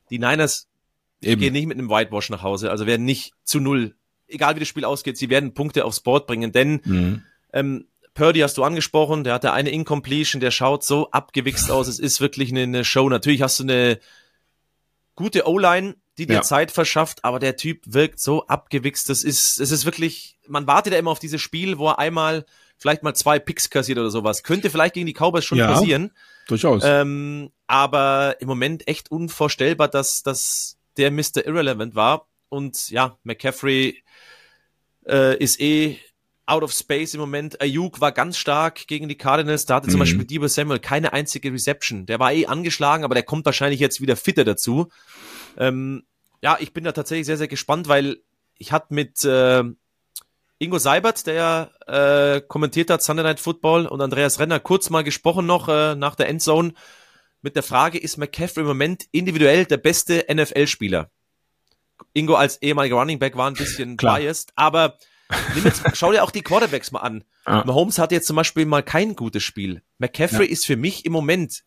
die 0.08 0.18
Niners 0.18 0.68
Eben. 1.22 1.40
gehen 1.40 1.52
nicht 1.52 1.66
mit 1.66 1.78
einem 1.78 1.90
Whitewash 1.90 2.30
nach 2.30 2.42
Hause. 2.42 2.70
Also 2.70 2.86
werden 2.86 3.04
nicht 3.04 3.32
zu 3.44 3.60
null. 3.60 3.94
Egal 4.26 4.54
wie 4.56 4.60
das 4.60 4.68
Spiel 4.68 4.84
ausgeht, 4.84 5.16
sie 5.18 5.28
werden 5.28 5.54
Punkte 5.54 5.84
aufs 5.84 6.00
Board 6.00 6.26
bringen, 6.26 6.52
denn 6.52 6.80
Mhm. 6.84 7.22
ähm, 7.52 7.86
Purdy 8.14 8.40
hast 8.40 8.56
du 8.58 8.64
angesprochen, 8.64 9.22
der 9.24 9.34
hatte 9.34 9.52
eine 9.52 9.70
Incompletion, 9.70 10.40
der 10.40 10.50
schaut 10.50 10.82
so 10.84 11.10
abgewichst 11.10 11.70
aus. 11.70 11.86
Es 11.88 11.98
ist 11.98 12.20
wirklich 12.20 12.50
eine, 12.50 12.62
eine 12.62 12.84
Show. 12.84 13.08
Natürlich 13.08 13.40
hast 13.42 13.58
du 13.60 13.62
eine 13.64 13.98
gute 15.14 15.46
O-Line, 15.48 15.96
die 16.18 16.26
dir 16.26 16.34
Ja. 16.34 16.42
Zeit 16.42 16.70
verschafft, 16.70 17.24
aber 17.24 17.38
der 17.38 17.56
Typ 17.56 17.82
wirkt 17.86 18.20
so 18.20 18.46
abgewichst. 18.46 19.08
Das 19.08 19.22
ist, 19.22 19.60
es 19.60 19.70
ist 19.70 19.84
wirklich, 19.84 20.38
man 20.48 20.66
wartet 20.66 20.92
ja 20.92 20.98
immer 20.98 21.10
auf 21.10 21.18
dieses 21.18 21.40
Spiel, 21.40 21.78
wo 21.78 21.88
er 21.88 21.98
einmal 21.98 22.44
vielleicht 22.76 23.02
mal 23.02 23.14
zwei 23.14 23.38
Picks 23.38 23.70
kassiert 23.70 23.98
oder 23.98 24.10
sowas. 24.10 24.42
Könnte 24.42 24.70
vielleicht 24.70 24.94
gegen 24.94 25.06
die 25.06 25.12
Cowboys 25.14 25.44
schon 25.44 25.58
Ja. 25.58 25.66
passieren. 25.72 26.10
Durchaus. 26.48 26.82
Ähm, 26.84 27.50
aber 27.66 28.36
im 28.40 28.48
Moment 28.48 28.88
echt 28.88 29.10
unvorstellbar, 29.10 29.88
dass, 29.88 30.22
dass 30.22 30.78
der 30.96 31.10
Mr. 31.10 31.44
Irrelevant 31.46 31.94
war. 31.94 32.26
Und 32.48 32.90
ja, 32.90 33.18
McCaffrey 33.22 34.02
äh, 35.06 35.36
ist 35.38 35.60
eh 35.60 35.98
out 36.46 36.62
of 36.64 36.72
space 36.72 37.14
im 37.14 37.20
Moment. 37.20 37.60
Ayuk 37.60 38.00
war 38.00 38.10
ganz 38.12 38.36
stark 38.36 38.86
gegen 38.88 39.08
die 39.08 39.16
Cardinals. 39.16 39.66
Da 39.66 39.76
hatte 39.76 39.88
zum 39.88 39.98
Mhm. 39.98 40.00
Beispiel 40.00 40.24
Debo 40.24 40.48
Samuel 40.48 40.80
keine 40.80 41.12
einzige 41.12 41.52
Reception. 41.52 42.06
Der 42.06 42.18
war 42.18 42.32
eh 42.32 42.46
angeschlagen, 42.46 43.04
aber 43.04 43.14
der 43.14 43.22
kommt 43.22 43.46
wahrscheinlich 43.46 43.78
jetzt 43.80 44.00
wieder 44.00 44.16
fitter 44.16 44.44
dazu. 44.44 44.88
Ähm, 45.56 46.04
ja, 46.42 46.56
ich 46.58 46.72
bin 46.72 46.84
da 46.84 46.92
tatsächlich 46.92 47.26
sehr, 47.26 47.36
sehr 47.36 47.48
gespannt, 47.48 47.86
weil 47.86 48.18
ich 48.56 48.72
hatte 48.72 48.92
mit 48.92 49.24
äh, 49.24 49.62
Ingo 50.58 50.78
Seibert, 50.78 51.26
der 51.26 51.34
ja 51.34 51.70
äh, 52.36 52.40
kommentiert 52.40 52.90
hat 52.90 53.02
Sunday 53.02 53.24
Night 53.24 53.40
Football 53.40 53.86
und 53.86 54.00
Andreas 54.00 54.40
Renner 54.40 54.60
kurz 54.60 54.90
mal 54.90 55.04
gesprochen 55.04 55.46
noch 55.46 55.68
äh, 55.68 55.94
nach 55.94 56.16
der 56.16 56.28
Endzone 56.28 56.74
mit 57.42 57.56
der 57.56 57.62
Frage, 57.62 57.98
ist 57.98 58.16
McCaffrey 58.18 58.62
im 58.62 58.66
Moment 58.68 59.06
individuell 59.12 59.64
der 59.64 59.76
beste 59.78 60.26
NFL-Spieler? 60.32 61.10
Ingo 62.12 62.34
als 62.34 62.60
ehemaliger 62.62 62.96
Running 62.96 63.18
Back 63.18 63.36
war 63.36 63.48
ein 63.50 63.54
bisschen 63.54 63.96
Klar. 63.96 64.18
biased, 64.18 64.52
aber 64.56 64.98
jetzt, 65.62 65.82
schau 65.94 66.12
dir 66.12 66.22
auch 66.24 66.30
die 66.30 66.42
Quarterbacks 66.42 66.90
mal 66.92 67.00
an. 67.00 67.24
Ja. 67.46 67.64
Mahomes 67.64 67.98
hat 67.98 68.12
jetzt 68.12 68.26
zum 68.26 68.36
Beispiel 68.36 68.66
mal 68.66 68.82
kein 68.82 69.14
gutes 69.16 69.42
Spiel. 69.42 69.82
McCaffrey 69.98 70.46
ist 70.46 70.66
für 70.66 70.76
mich 70.76 71.04
im 71.04 71.12
Moment, 71.12 71.62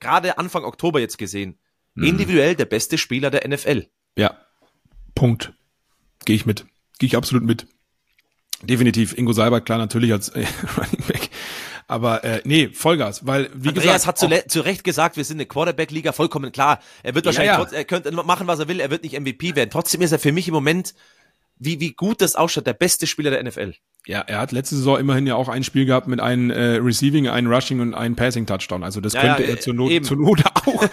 gerade 0.00 0.38
Anfang 0.38 0.64
Oktober 0.64 1.00
jetzt 1.00 1.18
gesehen, 1.18 1.58
Mhm. 1.94 2.04
individuell 2.04 2.54
der 2.54 2.66
beste 2.66 2.96
Spieler 2.98 3.30
der 3.30 3.44
NFL. 3.48 3.88
Ja. 4.16 4.38
Punkt. 5.16 5.52
Gehe 6.24 6.36
ich 6.36 6.46
mit. 6.46 6.64
Gehe 6.98 7.08
ich 7.08 7.16
absolut 7.16 7.42
mit. 7.44 7.66
Definitiv. 8.62 9.16
Ingo 9.16 9.32
Seibert, 9.32 9.64
klar, 9.66 9.78
natürlich 9.78 10.12
als 10.12 10.28
äh, 10.30 10.44
Running 10.76 11.04
Back. 11.08 11.27
Aber 11.90 12.22
äh, 12.22 12.42
nee, 12.44 12.68
Vollgas, 12.68 13.26
weil, 13.26 13.48
wie 13.54 13.68
Andreas 13.68 14.02
gesagt. 14.04 14.22
hat 14.22 14.50
zu, 14.50 14.60
Recht 14.60 14.84
gesagt, 14.84 15.16
wir 15.16 15.24
sind 15.24 15.38
eine 15.38 15.46
Quarterback-Liga, 15.46 16.12
vollkommen 16.12 16.52
klar. 16.52 16.80
Er 17.02 17.14
wird 17.14 17.24
wahrscheinlich, 17.24 17.52
ja. 17.52 17.56
Trotz, 17.56 17.72
er 17.72 17.84
könnte 17.84 18.12
machen, 18.12 18.46
was 18.46 18.58
er 18.58 18.68
will, 18.68 18.78
er 18.78 18.90
wird 18.90 19.04
nicht 19.04 19.18
MVP 19.18 19.56
werden. 19.56 19.70
Trotzdem 19.70 20.02
ist 20.02 20.12
er 20.12 20.18
für 20.18 20.30
mich 20.30 20.46
im 20.48 20.54
Moment, 20.54 20.94
wie, 21.58 21.80
wie 21.80 21.92
gut 21.92 22.20
das 22.20 22.34
ausschaut, 22.36 22.66
der 22.66 22.72
beste 22.74 23.06
Spieler 23.06 23.30
der 23.30 23.42
NFL. 23.42 23.74
Ja, 24.06 24.20
er 24.20 24.38
hat 24.40 24.52
letzte 24.52 24.74
Saison 24.76 24.98
immerhin 24.98 25.26
ja 25.26 25.34
auch 25.34 25.48
ein 25.48 25.62
Spiel 25.62 25.84
gehabt 25.84 26.08
mit 26.08 26.18
einem 26.18 26.48
äh, 26.48 26.76
Receiving, 26.76 27.28
einem 27.28 27.52
Rushing 27.52 27.80
und 27.80 27.92
einem 27.92 28.16
Passing 28.16 28.46
Touchdown. 28.46 28.82
Also 28.82 29.02
das 29.02 29.12
Ja, 29.12 29.20
könnte 29.20 29.42
ja, 29.42 29.50
er 29.50 29.60
zur 29.60 29.74
Not, 29.74 29.90
eben. 29.90 30.04
zur 30.04 30.16
Not 30.16 30.42
auch. 30.66 30.84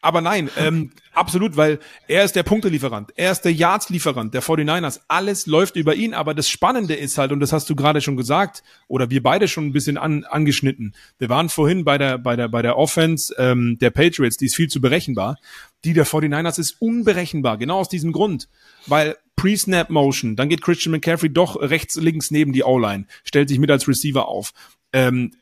Aber 0.00 0.20
nein, 0.20 0.48
ähm, 0.56 0.92
absolut, 1.12 1.56
weil 1.56 1.80
er 2.06 2.22
ist 2.24 2.36
der 2.36 2.44
Punktelieferant, 2.44 3.10
er 3.16 3.32
ist 3.32 3.40
der 3.40 3.52
Yards-Lieferant 3.52 4.32
der 4.32 4.44
49ers. 4.44 5.00
Alles 5.08 5.46
läuft 5.46 5.74
über 5.74 5.96
ihn, 5.96 6.14
aber 6.14 6.34
das 6.34 6.48
Spannende 6.48 6.94
ist 6.94 7.18
halt, 7.18 7.32
und 7.32 7.40
das 7.40 7.52
hast 7.52 7.68
du 7.68 7.74
gerade 7.74 8.00
schon 8.00 8.16
gesagt, 8.16 8.62
oder 8.86 9.10
wir 9.10 9.24
beide 9.24 9.48
schon 9.48 9.66
ein 9.66 9.72
bisschen 9.72 9.98
an, 9.98 10.22
angeschnitten. 10.22 10.94
Wir 11.18 11.28
waren 11.28 11.48
vorhin 11.48 11.84
bei 11.84 11.98
der, 11.98 12.16
bei 12.18 12.36
der, 12.36 12.48
bei 12.48 12.62
der 12.62 12.78
Offense 12.78 13.34
ähm, 13.38 13.76
der 13.80 13.90
Patriots, 13.90 14.36
die 14.36 14.46
ist 14.46 14.54
viel 14.54 14.68
zu 14.68 14.80
berechenbar. 14.80 15.36
Die 15.84 15.94
der 15.94 16.06
49ers 16.06 16.60
ist 16.60 16.76
unberechenbar, 16.80 17.58
genau 17.58 17.78
aus 17.80 17.88
diesem 17.88 18.12
Grund. 18.12 18.48
Weil 18.86 19.16
Pre-Snap-Motion, 19.36 20.36
dann 20.36 20.48
geht 20.48 20.62
Christian 20.62 20.92
McCaffrey 20.92 21.32
doch 21.32 21.56
rechts, 21.60 21.96
links 21.96 22.30
neben 22.30 22.52
die 22.52 22.64
O-Line, 22.64 23.06
stellt 23.24 23.48
sich 23.48 23.58
mit 23.58 23.70
als 23.70 23.86
Receiver 23.86 24.28
auf. 24.28 24.52
Ähm, 24.92 25.32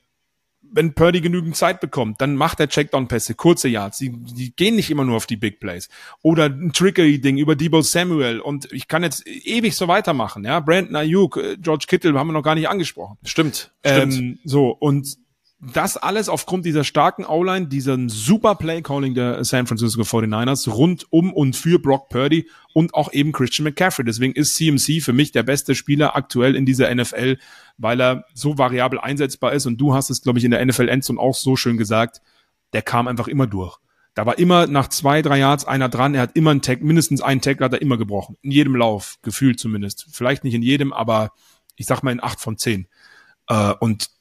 wenn 0.75 0.95
Purdy 0.95 1.21
genügend 1.21 1.55
Zeit 1.55 1.81
bekommt, 1.81 2.21
dann 2.21 2.35
macht 2.35 2.59
er 2.59 2.69
Checkdown-Pässe, 2.69 3.35
kurze 3.37 3.69
Yards. 3.69 3.99
Die, 3.99 4.11
die 4.11 4.55
gehen 4.57 4.75
nicht 4.75 4.91
immer 4.91 5.05
nur 5.05 5.17
auf 5.17 5.27
die 5.27 5.37
Big 5.37 5.61
Plays. 5.61 5.89
Oder 6.21 6.47
ein 6.47 6.73
Trickery-Ding 6.73 7.37
über 7.37 7.55
Debo 7.55 7.81
Samuel. 7.81 8.41
Und 8.41 8.73
ich 8.73 8.89
kann 8.89 9.05
jetzt 9.05 9.25
ewig 9.27 9.77
so 9.77 9.87
weitermachen. 9.87 10.45
Ja, 10.45 10.59
Brandon 10.59 10.97
Ayuk, 10.97 11.37
äh, 11.37 11.57
George 11.61 11.85
Kittle 11.87 12.19
haben 12.19 12.27
wir 12.27 12.33
noch 12.33 12.43
gar 12.43 12.57
nicht 12.57 12.69
angesprochen. 12.69 13.19
Stimmt, 13.25 13.73
stimmt. 13.87 14.15
Ähm, 14.15 14.39
so, 14.45 14.71
und 14.71 15.17
das 15.73 15.97
alles 15.97 16.29
aufgrund 16.29 16.67
dieser 16.67 16.85
starken 16.85 17.25
O-Line, 17.25 17.69
diesem 17.69 18.09
super 18.09 18.55
Play-Calling 18.55 19.15
der 19.15 19.45
San 19.45 19.67
Francisco 19.67 20.03
49ers 20.03 20.69
rund 20.69 21.07
um 21.11 21.33
und 21.33 21.57
für 21.57 21.79
Brock 21.79 22.09
Purdy 22.09 22.49
und 22.73 22.95
auch 22.95 23.13
eben 23.13 23.33
Christian 23.33 23.65
McCaffrey. 23.65 24.05
Deswegen 24.05 24.35
ist 24.35 24.55
CMC 24.57 25.01
für 25.03 25.13
mich 25.13 25.33
der 25.33 25.43
beste 25.43 25.75
Spieler 25.75 26.17
aktuell 26.17 26.57
in 26.57 26.67
dieser 26.67 26.95
NFL, 26.95 27.39
weil 27.79 28.01
er 28.01 28.25
so 28.35 28.59
variabel 28.59 28.99
einsetzbar 28.99 29.53
ist. 29.53 29.67
Und 29.67 29.79
du 29.79 29.95
hast 29.95 30.11
es, 30.11 30.23
glaube 30.23 30.39
ich, 30.39 30.45
in 30.45 30.51
der 30.51 30.65
NFL 30.65 30.89
Endzone 30.89 31.21
auch 31.21 31.35
so 31.35 31.57
schön 31.57 31.77
gesagt. 31.77 32.21
Der 32.73 32.83
kam 32.83 33.09
einfach 33.09 33.29
immer 33.29 33.47
durch. 33.47 33.79
Da 34.15 34.27
war 34.27 34.39
immer 34.39 34.67
nach 34.67 34.89
zwei, 34.89 35.23
drei 35.23 35.39
Yards 35.39 35.65
einer 35.65 35.89
dran. 35.89 36.15
Er 36.15 36.23
hat 36.23 36.37
immer 36.37 36.51
einen 36.51 36.63
Tag, 36.63 36.83
mindestens 36.83 37.21
einen 37.21 37.41
Tag 37.41 37.61
hat 37.61 37.73
er 37.73 37.83
immer 37.83 37.97
gebrochen. 37.97 38.37
In 38.43 38.51
jedem 38.51 38.77
Lauf, 38.77 39.17
gefühlt 39.23 39.59
zumindest. 39.59 40.07
Vielleicht 40.11 40.45
nicht 40.45 40.55
in 40.55 40.63
jedem, 40.63 40.93
aber 40.93 41.33
ich 41.77 41.87
sag 41.87 42.03
mal 42.03 42.13
in 42.13 42.23
acht 42.23 42.41
von 42.41 42.57
zehn. 42.57 42.87
Äh, 43.49 43.73
und 43.81 44.14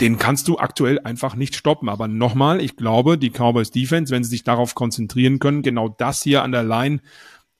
den 0.00 0.18
kannst 0.18 0.48
du 0.48 0.58
aktuell 0.58 0.98
einfach 1.00 1.34
nicht 1.34 1.54
stoppen. 1.54 1.88
Aber 1.88 2.08
nochmal, 2.08 2.60
ich 2.60 2.76
glaube, 2.76 3.18
die 3.18 3.30
Cowboys 3.30 3.70
Defense, 3.70 4.12
wenn 4.12 4.24
sie 4.24 4.30
sich 4.30 4.44
darauf 4.44 4.74
konzentrieren 4.74 5.38
können, 5.38 5.62
genau 5.62 5.88
das 5.88 6.22
hier 6.22 6.42
an 6.42 6.52
der 6.52 6.62
Line 6.62 7.00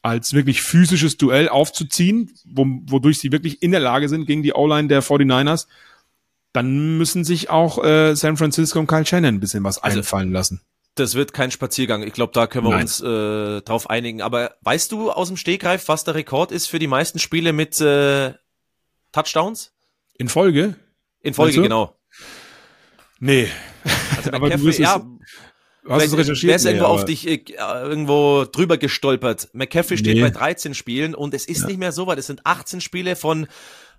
als 0.03 0.33
wirklich 0.33 0.63
physisches 0.63 1.19
Duell 1.19 1.49
aufzuziehen, 1.49 2.33
wo, 2.47 2.67
wodurch 2.87 3.19
sie 3.19 3.33
wirklich 3.33 3.63
in 3.63 3.71
der 3.71 3.81
Lage 3.81 4.09
sind 4.09 4.27
gegen 4.27 4.43
die 4.43 4.55
O-Line 4.55 4.89
der 4.89 5.03
49ers, 5.03 5.67
dann 6.53 6.97
müssen 6.97 7.23
sich 7.25 7.51
auch 7.51 7.85
äh, 7.85 8.15
San 8.17 8.37
Francisco 8.37 8.79
und 8.79 8.87
Kyle 8.87 9.05
Shannon 9.05 9.35
ein 9.35 9.41
bisschen 9.41 9.63
was 9.63 9.79
also, 9.79 9.99
einfallen 9.99 10.33
lassen. 10.33 10.63
Das 10.95 11.15
wird 11.15 11.33
kein 11.33 11.51
Spaziergang. 11.51 12.03
Ich 12.03 12.15
glaube, 12.15 12.33
da 12.33 12.47
können 12.47 12.67
wir 12.67 12.71
Nein. 12.71 12.83
uns 12.83 13.01
äh, 13.01 13.61
drauf 13.61 13.89
einigen. 13.91 14.23
Aber 14.23 14.57
weißt 14.63 14.91
du 14.91 15.13
aus 15.13 15.29
dem 15.29 15.37
Stegreif, 15.37 15.87
was 15.89 16.05
der 16.05 16.15
Rekord 16.15 16.51
ist 16.51 16.67
für 16.67 16.79
die 16.79 16.89
meisten 16.89 17.19
Spiele 17.19 17.53
mit 17.53 17.81
äh, 17.81 18.33
Touchdowns? 19.13 19.73
In 20.15 20.29
Folge? 20.29 20.77
In 21.21 21.35
Folge, 21.35 21.63
genau. 21.63 21.95
Nee. 23.21 23.49
Also 24.17 24.33
aber 24.33 24.49
McCaffrey, 24.49 24.73
du 24.73 24.83
ja, 24.83 25.07
Hast 25.89 26.13
du 26.13 26.17
recherchiert? 26.17 26.49
Wer 26.51 26.57
ist 26.57 26.65
irgendwo 26.65 26.87
nee, 26.87 26.93
auf 26.93 27.05
dich 27.05 27.27
äh, 27.27 27.43
irgendwo 27.59 28.45
drüber 28.45 28.77
gestolpert? 28.77 29.49
McCaffrey 29.53 29.97
steht 29.97 30.17
nee. 30.17 30.23
bei 30.23 30.31
13 30.31 30.75
Spielen 30.75 31.15
und 31.15 31.33
es 31.33 31.47
ist 31.47 31.63
ja. 31.63 31.67
nicht 31.69 31.79
mehr 31.79 31.93
so 31.93 32.07
weit. 32.07 32.19
Es 32.19 32.27
sind 32.27 32.45
18 32.45 32.81
Spiele 32.81 33.17
von 33.17 33.47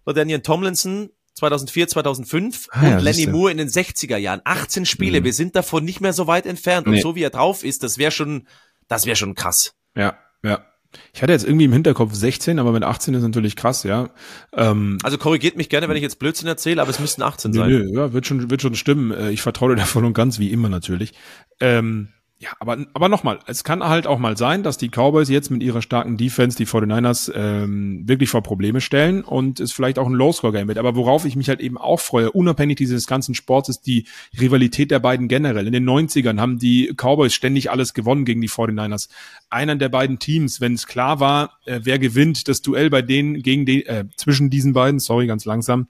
Daniel 0.06 0.42
Tomlinson 0.42 1.10
2004, 1.36 1.88
2005 1.88 2.68
ah, 2.72 2.82
und 2.82 2.88
ja, 2.88 3.00
Lenny 3.00 3.28
Moore 3.28 3.52
in 3.52 3.58
den 3.58 3.70
60er 3.70 4.18
Jahren. 4.18 4.42
18 4.44 4.86
Spiele. 4.86 5.22
Mhm. 5.22 5.26
Wir 5.26 5.34
sind 5.34 5.56
davon 5.56 5.86
nicht 5.86 6.02
mehr 6.02 6.14
so 6.14 6.28
weit 6.28 6.46
entfernt. 6.46 6.88
Nee. 6.88 6.98
Und 6.98 7.02
so 7.02 7.16
wie 7.16 7.24
er 7.24 7.30
drauf 7.30 7.64
ist, 7.64 7.84
das 7.84 7.98
wäre 7.98 8.12
schon, 8.12 8.48
das 8.88 9.06
wäre 9.06 9.16
schon 9.16 9.34
krass. 9.36 9.74
Ja, 9.96 10.18
ja. 10.44 10.66
Ich 11.14 11.22
hatte 11.22 11.32
jetzt 11.34 11.46
irgendwie 11.46 11.66
im 11.66 11.74
Hinterkopf 11.74 12.14
16, 12.14 12.60
aber 12.60 12.72
mit 12.72 12.84
18 12.84 13.14
ist 13.14 13.24
natürlich 13.24 13.56
krass, 13.56 13.84
ja. 13.84 14.10
Ähm, 14.54 14.98
also 15.04 15.18
korrigiert 15.18 15.58
mich 15.58 15.70
gerne, 15.70 15.88
wenn 15.90 15.96
ich 15.96 16.04
jetzt 16.04 16.20
Blödsinn 16.20 16.48
erzähle, 16.48 16.82
aber 16.82 16.92
es 16.92 17.00
müssten 17.00 17.22
18 17.22 17.54
sein. 17.54 17.70
Nö, 17.70 17.90
ja, 17.94 18.14
wird 18.14 18.26
schon, 18.26 18.50
wird 18.50 18.62
schon 18.62 18.76
stimmen. 18.76 19.12
Äh, 19.12 19.32
ich 19.32 19.42
vertraue 19.42 19.76
dir 19.76 19.82
voll 19.86 20.06
und 20.06 20.14
ganz, 20.14 20.40
wie 20.40 20.52
immer 20.52 20.70
natürlich. 20.70 21.14
Ähm, 21.60 22.10
ja, 22.42 22.50
aber, 22.60 22.88
aber 22.96 23.08
nochmal, 23.08 23.38
es 23.46 23.64
kann 23.64 23.84
halt 23.84 24.08
auch 24.08 24.18
mal 24.18 24.36
sein, 24.36 24.64
dass 24.64 24.80
die 24.80 24.90
Cowboys 24.90 25.30
jetzt 25.30 25.52
mit 25.52 25.62
ihrer 25.62 25.84
starken 25.84 26.18
Defense 26.18 26.58
die 26.58 26.66
49ers 26.66 27.32
ähm, 27.36 28.02
wirklich 28.08 28.32
vor 28.32 28.42
Probleme 28.42 28.82
stellen 28.82 29.24
und 29.24 29.60
es 29.60 29.72
vielleicht 29.72 30.00
auch 30.00 30.08
ein 30.08 30.14
Low-Score-Game 30.14 30.68
wird. 30.68 30.80
Aber 30.80 30.96
worauf 30.96 31.26
ich 31.26 31.36
mich 31.36 31.50
halt 31.50 31.60
eben 31.60 31.78
auch 31.78 32.00
freue, 32.00 32.32
unabhängig 32.32 32.78
dieses 32.78 33.06
ganzen 33.06 33.36
Sports, 33.36 33.70
ist 33.70 33.82
die 33.82 34.08
Rivalität 34.40 34.90
der 34.90 34.98
beiden 34.98 35.28
generell. 35.28 35.68
In 35.68 35.72
den 35.72 35.88
90ern 35.88 36.40
haben 36.40 36.58
die 36.58 36.92
Cowboys 36.98 37.36
ständig 37.36 37.70
alles 37.70 37.94
gewonnen 37.94 38.26
gegen 38.26 38.42
die 38.42 38.50
49ers. 38.50 39.10
Einer 39.52 39.76
der 39.76 39.90
beiden 39.90 40.18
Teams, 40.18 40.60
wenn 40.60 40.74
es 40.74 40.88
klar 40.88 41.20
war, 41.20 41.60
äh, 41.66 41.82
wer 41.84 42.00
gewinnt, 42.00 42.48
das 42.48 42.64
Duell 42.64 42.90
bei 42.90 43.04
denen 43.04 43.44
gegen 43.44 43.68
die, 43.68 43.86
äh, 43.86 44.06
zwischen 44.16 44.50
diesen 44.50 44.74
beiden, 44.74 45.00
sorry, 45.00 45.28
ganz 45.28 45.46
langsam, 45.46 45.90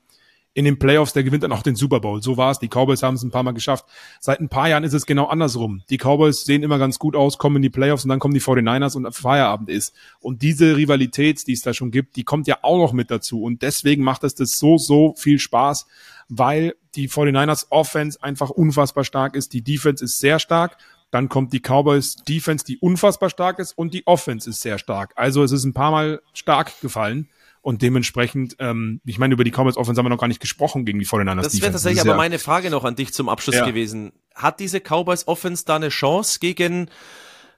in 0.54 0.66
den 0.66 0.80
Playoffs, 0.80 1.14
der 1.14 1.24
gewinnt 1.24 1.44
dann 1.44 1.54
auch 1.54 1.64
den 1.64 1.76
Super 1.76 2.02
Bowl. 2.02 2.22
So 2.22 2.36
war 2.36 2.52
es. 2.52 2.60
Die 2.60 2.68
Cowboys 2.68 3.04
haben 3.04 3.16
es 3.16 3.24
ein 3.24 3.32
paar 3.32 3.44
Mal 3.44 3.54
geschafft. 3.54 3.86
Seit 4.20 4.42
ein 4.42 4.50
paar 4.50 4.68
Jahren 4.68 4.84
ist 4.84 4.94
es 4.94 5.06
genau 5.06 5.28
andersrum. 5.28 5.84
Die 5.90 5.98
Cowboys 5.98 6.44
sehen 6.44 6.64
immer 6.64 6.78
ganz 6.78 7.00
gut 7.00 7.16
aus, 7.16 7.38
kommen 7.38 7.58
in 7.58 7.62
die 7.62 7.70
Playoffs 7.70 8.04
und 8.04 8.10
dann 8.10 8.20
kommen 8.20 8.34
die 8.34 8.42
49ers 8.42 8.98
und 8.98 9.12
Feierabend 9.14 9.70
ist. 9.70 9.96
Und 10.20 10.42
diese 10.42 10.76
Rivalität, 10.76 11.48
die 11.48 11.54
es 11.54 11.62
da 11.62 11.74
schon 11.74 11.92
gibt, 11.92 12.18
die 12.18 12.24
kommt 12.24 12.48
ja 12.48 12.58
auch 12.64 12.78
noch 12.78 12.92
mit 12.92 13.10
dazu. 13.10 13.44
Und 13.44 13.62
deswegen 13.62 14.04
macht 14.04 14.26
es 14.26 14.36
das 14.36 14.58
so, 14.58 14.78
so 14.78 15.14
viel 15.18 15.40
Spaß, 15.40 15.88
weil 16.28 16.76
die 16.96 17.08
49ers 17.08 17.68
Offense 17.70 18.22
einfach 18.22 18.50
unfassbar 18.50 19.06
stark 19.06 19.36
ist. 19.36 19.54
Die 19.54 19.62
Defense 19.62 20.04
ist 20.04 20.20
sehr 20.20 20.40
stark. 20.40 20.78
Dann 21.12 21.30
kommt 21.30 21.54
die 21.54 21.60
Cowboys 21.60 22.18
Defense, 22.28 22.66
die 22.66 22.78
unfassbar 22.78 23.30
stark 23.30 23.60
ist 23.60 23.78
und 23.78 23.94
die 23.94 24.06
Offense 24.06 24.50
ist 24.50 24.62
sehr 24.62 24.78
stark. 24.78 25.14
Also 25.16 25.44
es 25.44 25.52
ist 25.52 25.64
ein 25.64 25.74
paar 25.74 25.92
Mal 25.92 26.22
stark 26.34 26.80
gefallen. 26.82 27.30
Und 27.62 27.84
dementsprechend, 27.84 28.56
ähm, 28.60 29.02
ich 29.06 29.20
meine, 29.20 29.36
über 29.36 29.44
die 29.44 29.52
Cowboys 29.52 29.78
Offense 29.78 30.00
haben 30.00 30.06
wir 30.06 30.10
noch 30.10 30.20
gar 30.20 30.28
nicht 30.28 30.40
gesprochen 30.40 30.84
gegen 30.84 30.98
die 30.98 31.06
49ers. 31.06 31.44
Das 31.44 31.62
wäre 31.62 31.72
tatsächlich 31.72 32.02
aber 32.02 32.16
meine 32.16 32.40
Frage 32.40 32.72
noch 32.72 32.84
an 32.84 32.96
dich 32.96 33.14
zum 33.14 33.30
Abschluss 33.30 33.56
ja. 33.56 33.66
gewesen. 33.66 34.14
Hat 34.34 34.60
diese 34.60 34.80
Cowboys 34.80 35.28
Offense 35.28 35.64
da 35.66 35.76
eine 35.76 35.90
Chance 35.90 36.40
gegen 36.40 36.90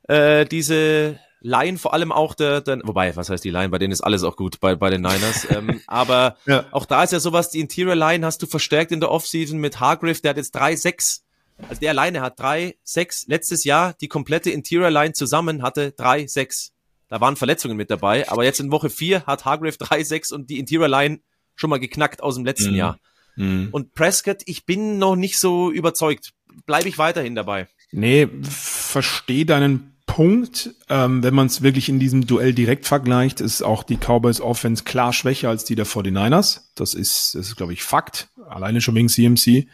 äh, 0.10 0.46
diese 0.46 1.20
Line, 1.40 1.78
vor 1.78 1.94
allem 1.94 2.12
auch 2.12 2.36
der, 2.36 2.62
der, 2.62 2.82
wobei, 2.84 3.16
was 3.16 3.30
heißt 3.30 3.44
die 3.44 3.50
Line, 3.50 3.70
bei 3.70 3.78
denen 3.78 3.94
ist 3.94 4.02
alles 4.02 4.24
auch 4.24 4.36
gut, 4.36 4.60
bei, 4.60 4.76
bei 4.76 4.90
den 4.90 5.02
Niners. 5.02 5.48
ähm, 5.50 5.82
aber 5.88 6.38
ja. 6.46 6.66
auch 6.72 6.86
da 6.86 7.04
ist 7.04 7.14
ja 7.14 7.22
sowas, 7.22 7.50
die 7.50 7.62
Interior 7.62 7.96
Line 7.96 8.26
hast 8.26 8.42
du 8.42 8.48
verstärkt 8.48 8.92
in 8.92 9.00
der 9.00 9.12
Offseason 9.12 9.58
mit 9.58 9.80
Hargriff, 9.80 10.22
der 10.22 10.32
hat 10.32 10.38
jetzt 10.38 10.54
drei 10.54 10.76
sechs 10.76 11.24
also 11.70 11.80
der 11.80 11.92
alleine 11.92 12.22
hat 12.22 12.40
drei 12.40 12.78
sechs 12.84 13.28
Letztes 13.28 13.64
Jahr 13.64 13.94
die 13.94 14.08
komplette 14.08 14.50
Interior 14.50 14.90
Line 14.90 15.14
zusammen 15.14 15.62
hatte 15.62 15.92
drei 15.92 16.28
sechs 16.28 16.73
da 17.14 17.22
waren 17.22 17.36
Verletzungen 17.36 17.78
mit 17.78 17.92
dabei, 17.92 18.28
aber 18.28 18.44
jetzt 18.44 18.60
in 18.60 18.72
Woche 18.72 18.90
4 18.90 19.28
hat 19.28 19.46
Hargrave 19.46 19.76
3-6 19.76 20.34
und 20.34 20.50
die 20.50 20.58
Interior 20.58 20.88
Line 20.88 21.20
schon 21.54 21.70
mal 21.70 21.80
geknackt 21.80 22.24
aus 22.24 22.34
dem 22.34 22.44
letzten 22.44 22.72
mhm. 22.72 22.76
Jahr. 22.76 23.00
Mhm. 23.36 23.68
Und 23.72 23.94
Prescott, 23.94 24.42
ich 24.48 24.66
bin 24.66 24.98
noch 24.98 25.16
nicht 25.16 25.38
so 25.38 25.70
überzeugt. 25.70 26.34
Bleibe 26.66 26.90
ich 26.90 26.98
weiterhin 26.98 27.36
dabei. 27.36 27.68
Nee, 27.92 28.28
verstehe 28.42 29.46
deinen 29.46 29.96
Punkt. 30.08 30.74
Ähm, 30.90 31.22
wenn 31.22 31.36
man 31.36 31.46
es 31.46 31.62
wirklich 31.62 31.88
in 31.88 32.00
diesem 32.00 32.26
Duell 32.26 32.52
direkt 32.52 32.88
vergleicht, 32.88 33.42
ist 33.42 33.62
auch 33.62 33.84
die 33.84 33.98
Cowboys 33.98 34.42
Offense 34.42 34.84
klar 34.84 35.14
schwächer 35.14 35.50
als 35.50 35.66
die 35.66 35.76
der 35.76 35.86
49ers. 35.86 36.62
Das 36.74 36.96
ist, 36.96 37.36
das 37.36 37.50
ist 37.50 37.58
glaube 37.58 37.74
ich, 37.74 37.84
Fakt. 37.84 38.30
Alleine 38.50 38.82
schon 38.82 38.96
wegen 38.96 39.08
CMC. 39.08 39.68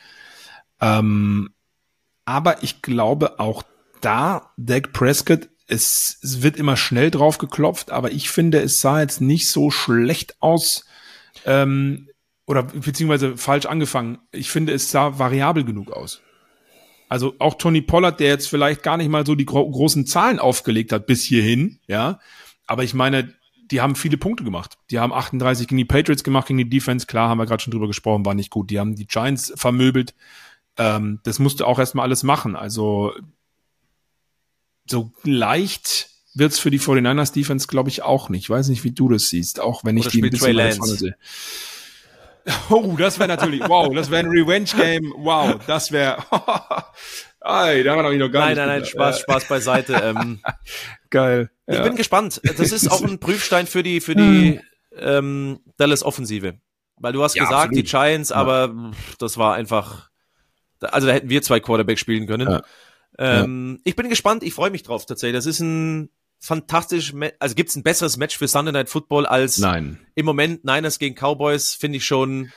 Ähm, 0.81 1.51
aber 2.25 2.63
ich 2.63 2.81
glaube 2.81 3.39
auch 3.39 3.63
da, 4.01 4.51
Dak 4.57 4.91
Prescott 4.91 5.47
es, 5.69 6.17
es 6.23 6.41
wird 6.41 6.57
immer 6.57 6.75
schnell 6.75 7.11
drauf 7.11 7.37
geklopft, 7.37 7.91
aber 7.91 8.11
ich 8.11 8.29
finde, 8.29 8.59
es 8.59 8.81
sah 8.81 8.99
jetzt 8.99 9.21
nicht 9.21 9.49
so 9.49 9.69
schlecht 9.69 10.35
aus. 10.41 10.85
Ähm, 11.45 12.09
oder 12.47 12.63
beziehungsweise 12.63 13.37
falsch 13.37 13.67
angefangen. 13.67 14.17
Ich 14.31 14.49
finde, 14.49 14.73
es 14.73 14.89
sah 14.89 15.19
variabel 15.19 15.63
genug 15.63 15.91
aus. 15.91 16.21
Also 17.07 17.35
auch 17.37 17.55
Tony 17.55 17.81
Pollard, 17.81 18.19
der 18.19 18.29
jetzt 18.29 18.49
vielleicht 18.49 18.81
gar 18.81 18.97
nicht 18.97 19.09
mal 19.09 19.25
so 19.25 19.35
die 19.35 19.45
gro 19.45 19.69
großen 19.69 20.07
Zahlen 20.07 20.39
aufgelegt 20.39 20.91
hat 20.91 21.05
bis 21.05 21.23
hierhin, 21.23 21.79
ja. 21.87 22.19
Aber 22.65 22.83
ich 22.83 22.95
meine, 22.95 23.33
die 23.69 23.81
haben 23.81 23.95
viele 23.95 24.17
Punkte 24.17 24.43
gemacht. 24.43 24.79
Die 24.89 24.99
haben 24.99 25.13
38 25.13 25.67
gegen 25.67 25.77
die 25.77 25.85
Patriots 25.85 26.23
gemacht, 26.23 26.47
gegen 26.47 26.57
die 26.57 26.69
Defense. 26.69 27.05
Klar, 27.05 27.29
haben 27.29 27.37
wir 27.37 27.45
gerade 27.45 27.61
schon 27.61 27.71
drüber 27.71 27.87
gesprochen, 27.87 28.25
war 28.25 28.33
nicht 28.33 28.49
gut. 28.49 28.71
Die 28.71 28.79
haben 28.79 28.95
die 28.95 29.05
Giants 29.05 29.53
vermöbelt. 29.55 30.15
Ähm, 30.77 31.19
das 31.23 31.37
musste 31.37 31.67
auch 31.67 31.77
erstmal 31.77 32.05
alles 32.05 32.23
machen. 32.23 32.55
Also 32.55 33.13
so 34.89 35.11
leicht 35.23 36.09
wird's 36.33 36.59
für 36.59 36.71
die 36.71 36.79
49ers 36.79 37.33
Defense, 37.33 37.67
glaube 37.67 37.89
ich, 37.89 38.01
auch 38.03 38.29
nicht. 38.29 38.43
Ich 38.43 38.49
weiß 38.49 38.69
nicht, 38.69 38.83
wie 38.83 38.91
du 38.91 39.09
das 39.09 39.29
siehst, 39.29 39.59
auch 39.59 39.83
wenn 39.83 39.97
ich 39.97 40.05
Oder 40.05 40.11
die 40.11 40.23
ein 40.23 40.29
bisschen 40.29 40.57
weiter 40.57 40.75
vorne 40.75 40.95
sehe. 40.95 41.15
Oh, 42.69 42.95
das 42.97 43.19
wäre 43.19 43.27
natürlich, 43.27 43.61
wow, 43.67 43.93
das 43.93 44.09
wäre 44.09 44.23
ein 44.23 44.29
Revenge-Game, 44.31 45.13
wow, 45.17 45.59
das 45.67 45.91
wäre, 45.91 46.17
Ei, 47.41 47.83
da 47.83 47.95
war 47.95 48.11
ich 48.11 48.19
noch 48.19 48.29
gar 48.29 48.41
nein, 48.41 48.49
nicht. 48.49 48.57
Nein, 48.57 48.67
nein, 48.67 48.79
nein, 48.81 48.85
Spaß, 48.85 49.19
Spaß 49.21 49.47
beiseite. 49.47 49.93
Ähm, 50.03 50.39
Geil. 51.09 51.49
Ich 51.67 51.75
ja. 51.75 51.83
bin 51.83 51.95
gespannt. 51.95 52.41
Das 52.57 52.71
ist 52.71 52.89
auch 52.89 53.01
ein 53.01 53.19
Prüfstein 53.19 53.67
für 53.67 53.83
die, 53.83 54.01
für 54.01 54.15
die 54.15 54.59
ähm, 54.97 55.59
Dallas 55.77 56.03
Offensive. 56.03 56.59
Weil 56.97 57.13
du 57.13 57.23
hast 57.23 57.35
ja, 57.35 57.43
gesagt, 57.43 57.69
absolut. 57.69 57.77
die 57.77 57.89
Giants, 57.89 58.31
aber 58.31 58.93
das 59.19 59.37
war 59.37 59.55
einfach, 59.55 60.09
also 60.81 61.07
da 61.07 61.13
hätten 61.13 61.29
wir 61.29 61.41
zwei 61.41 61.59
Quarterbacks 61.59 62.01
spielen 62.01 62.27
können. 62.27 62.61
Ähm, 63.19 63.75
ja. 63.75 63.81
Ich 63.83 63.95
bin 63.95 64.09
gespannt, 64.09 64.43
ich 64.43 64.53
freue 64.53 64.71
mich 64.71 64.83
drauf 64.83 65.05
tatsächlich. 65.05 65.37
Das 65.37 65.45
ist 65.45 65.59
ein 65.59 66.09
fantastisch, 66.39 67.13
also 67.39 67.53
gibt 67.55 67.69
es 67.69 67.75
ein 67.75 67.83
besseres 67.83 68.17
Match 68.17 68.37
für 68.37 68.47
Sunday 68.47 68.71
Night 68.71 68.89
Football 68.89 69.25
als 69.25 69.57
Nein. 69.57 69.99
im 70.15 70.25
Moment 70.25 70.63
Niners 70.63 70.97
gegen 70.97 71.15
Cowboys, 71.15 71.73
finde 71.73 71.97
ich 71.97 72.05
schon 72.05 72.51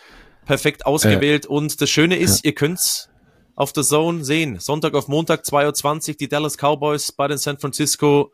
perfekt 0.46 0.86
ausgewählt. 0.86 1.46
Äh, 1.46 1.48
Und 1.48 1.80
das 1.80 1.90
Schöne 1.90 2.16
ist, 2.16 2.44
ja. 2.44 2.50
ihr 2.50 2.54
könnt's 2.54 3.08
auf 3.54 3.72
der 3.72 3.82
Zone 3.82 4.24
sehen. 4.24 4.58
Sonntag 4.60 4.94
auf 4.94 5.08
Montag 5.08 5.42
2.20 5.42 6.08
Uhr 6.10 6.14
die 6.14 6.28
Dallas 6.28 6.56
Cowboys 6.56 7.12
bei 7.12 7.28
den 7.28 7.38
San 7.38 7.58
Francisco 7.58 8.32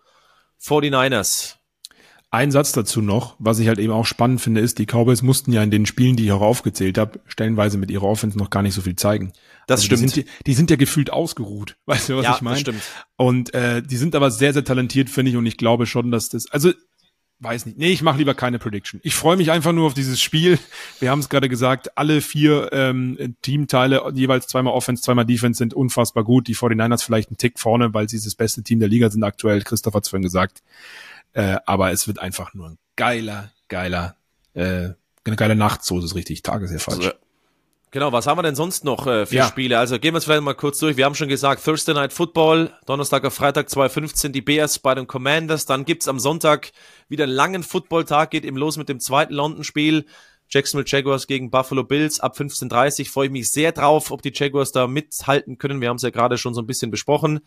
49ers. 0.62 1.57
Ein 2.30 2.50
Satz 2.50 2.72
dazu 2.72 3.00
noch, 3.00 3.36
was 3.38 3.58
ich 3.58 3.68
halt 3.68 3.78
eben 3.78 3.92
auch 3.92 4.04
spannend 4.04 4.42
finde, 4.42 4.60
ist, 4.60 4.78
die 4.78 4.84
Cowboys 4.84 5.22
mussten 5.22 5.50
ja 5.50 5.62
in 5.62 5.70
den 5.70 5.86
Spielen, 5.86 6.14
die 6.14 6.26
ich 6.26 6.32
auch 6.32 6.42
aufgezählt 6.42 6.98
habe, 6.98 7.20
stellenweise 7.26 7.78
mit 7.78 7.90
ihrer 7.90 8.04
Offense 8.04 8.36
noch 8.36 8.50
gar 8.50 8.62
nicht 8.62 8.74
so 8.74 8.82
viel 8.82 8.96
zeigen. 8.96 9.32
Das 9.66 9.80
also 9.80 9.86
stimmt. 9.86 10.02
Die 10.02 10.08
sind, 10.08 10.28
die 10.46 10.54
sind, 10.54 10.70
ja 10.70 10.76
gefühlt 10.76 11.10
ausgeruht, 11.10 11.76
weißt 11.86 12.10
du, 12.10 12.16
was 12.16 12.24
ja, 12.24 12.34
ich 12.34 12.42
meine? 12.42 12.56
Das 12.56 12.60
stimmt. 12.60 12.82
Und 13.16 13.54
äh, 13.54 13.82
die 13.82 13.96
sind 13.96 14.14
aber 14.14 14.30
sehr, 14.30 14.52
sehr 14.52 14.64
talentiert, 14.64 15.08
finde 15.08 15.30
ich, 15.30 15.38
und 15.38 15.46
ich 15.46 15.56
glaube 15.56 15.86
schon, 15.86 16.10
dass 16.10 16.28
das, 16.28 16.50
also 16.50 16.72
weiß 17.40 17.66
nicht. 17.66 17.78
Nee, 17.78 17.92
ich 17.92 18.02
mache 18.02 18.18
lieber 18.18 18.34
keine 18.34 18.58
Prediction. 18.58 19.00
Ich 19.04 19.14
freue 19.14 19.36
mich 19.36 19.50
einfach 19.50 19.72
nur 19.72 19.86
auf 19.86 19.94
dieses 19.94 20.20
Spiel. 20.20 20.58
Wir 21.00 21.10
haben 21.10 21.20
es 21.20 21.28
gerade 21.28 21.48
gesagt, 21.48 21.96
alle 21.96 22.20
vier 22.20 22.70
ähm, 22.72 23.36
Teamteile, 23.42 24.02
jeweils 24.14 24.48
zweimal 24.48 24.74
Offense, 24.74 25.02
zweimal 25.02 25.24
Defense, 25.24 25.58
sind 25.58 25.74
unfassbar 25.74 26.24
gut. 26.24 26.48
Die 26.48 26.56
49ers 26.56 27.04
vielleicht 27.04 27.30
einen 27.30 27.38
Tick 27.38 27.58
vorne, 27.58 27.94
weil 27.94 28.08
sie 28.08 28.20
das 28.20 28.34
beste 28.34 28.62
Team 28.62 28.80
der 28.80 28.88
Liga 28.88 29.08
sind 29.10 29.22
aktuell. 29.22 29.62
Christoph 29.62 29.94
hat 29.94 30.04
es 30.04 30.10
vorhin 30.10 30.24
gesagt. 30.24 30.62
Äh, 31.38 31.60
aber 31.66 31.92
es 31.92 32.08
wird 32.08 32.18
einfach 32.18 32.52
nur 32.52 32.70
ein 32.70 32.78
geiler, 32.96 33.52
geiler, 33.68 34.16
äh, 34.54 34.88
eine 35.24 35.36
geile 35.36 35.54
Nacht, 35.54 35.84
so 35.84 35.98
ist 35.98 36.04
es 36.04 36.14
richtig. 36.16 36.42
Tag 36.42 36.62
ist 36.62 36.72
ja 36.72 36.80
falsch. 36.80 37.06
Also, 37.06 37.12
genau, 37.92 38.10
was 38.10 38.26
haben 38.26 38.38
wir 38.38 38.42
denn 38.42 38.56
sonst 38.56 38.84
noch 38.84 39.06
äh, 39.06 39.24
für 39.24 39.36
ja. 39.36 39.46
Spiele? 39.46 39.78
Also 39.78 40.00
gehen 40.00 40.14
wir 40.14 40.18
es 40.18 40.24
vielleicht 40.24 40.42
mal 40.42 40.54
kurz 40.54 40.80
durch. 40.80 40.96
Wir 40.96 41.04
haben 41.04 41.14
schon 41.14 41.28
gesagt, 41.28 41.64
Thursday 41.64 41.94
Night 41.94 42.12
Football, 42.12 42.72
Donnerstag 42.86 43.24
auf 43.24 43.34
Freitag 43.34 43.68
2.15 43.68 44.30
die 44.30 44.42
Bears 44.42 44.80
bei 44.80 44.96
den 44.96 45.06
Commanders. 45.06 45.64
Dann 45.64 45.84
gibt's 45.84 46.08
am 46.08 46.18
Sonntag 46.18 46.72
wieder 47.08 47.22
einen 47.22 47.34
langen 47.34 47.62
Football-Tag, 47.62 48.32
geht 48.32 48.44
eben 48.44 48.56
los 48.56 48.76
mit 48.76 48.88
dem 48.88 48.98
zweiten 48.98 49.34
London-Spiel. 49.34 50.06
Jacksonville 50.50 50.88
Jaguars 50.88 51.28
gegen 51.28 51.52
Buffalo 51.52 51.84
Bills 51.84 52.18
ab 52.18 52.36
15.30 52.36 53.08
freue 53.08 53.26
ich 53.26 53.32
mich 53.32 53.48
sehr 53.48 53.70
drauf, 53.70 54.10
ob 54.10 54.22
die 54.22 54.32
Jaguars 54.34 54.72
da 54.72 54.88
mithalten 54.88 55.56
können. 55.58 55.80
Wir 55.80 55.88
haben 55.88 55.98
es 55.98 56.02
ja 56.02 56.10
gerade 56.10 56.36
schon 56.36 56.54
so 56.54 56.60
ein 56.62 56.66
bisschen 56.66 56.90
besprochen. 56.90 57.42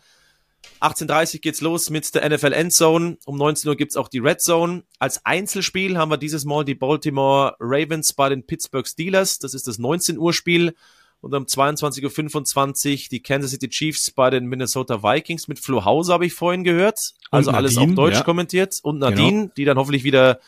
18.30 0.80 1.40
geht's 1.40 1.60
los 1.60 1.90
mit 1.90 2.14
der 2.14 2.28
NFL 2.28 2.52
Endzone. 2.52 3.18
Um 3.24 3.36
19 3.36 3.68
Uhr 3.68 3.76
gibt's 3.76 3.96
auch 3.96 4.08
die 4.08 4.18
Red 4.18 4.40
Zone. 4.40 4.82
Als 4.98 5.24
Einzelspiel 5.24 5.96
haben 5.96 6.10
wir 6.10 6.16
dieses 6.16 6.44
Mal 6.44 6.64
die 6.64 6.74
Baltimore 6.74 7.54
Ravens 7.60 8.12
bei 8.12 8.28
den 8.28 8.44
Pittsburgh 8.46 8.86
Steelers. 8.86 9.38
Das 9.38 9.54
ist 9.54 9.68
das 9.68 9.78
19 9.78 10.18
Uhr 10.18 10.32
Spiel. 10.32 10.74
Und 11.20 11.32
um 11.34 11.44
22.25 11.44 12.92
Uhr 12.92 13.08
die 13.12 13.22
Kansas 13.22 13.52
City 13.52 13.68
Chiefs 13.68 14.10
bei 14.10 14.28
den 14.30 14.46
Minnesota 14.46 15.04
Vikings 15.04 15.46
mit 15.46 15.60
Flo 15.60 15.84
Hause, 15.84 16.12
habe 16.12 16.26
ich 16.26 16.34
vorhin 16.34 16.64
gehört. 16.64 16.98
Also 17.30 17.52
Nadine, 17.52 17.58
alles 17.58 17.78
auf 17.78 17.94
Deutsch 17.94 18.16
ja. 18.16 18.22
kommentiert. 18.24 18.80
Und 18.82 18.98
Nadine, 18.98 19.42
genau. 19.42 19.52
die 19.56 19.64
dann 19.64 19.78
hoffentlich 19.78 20.02
wieder 20.02 20.40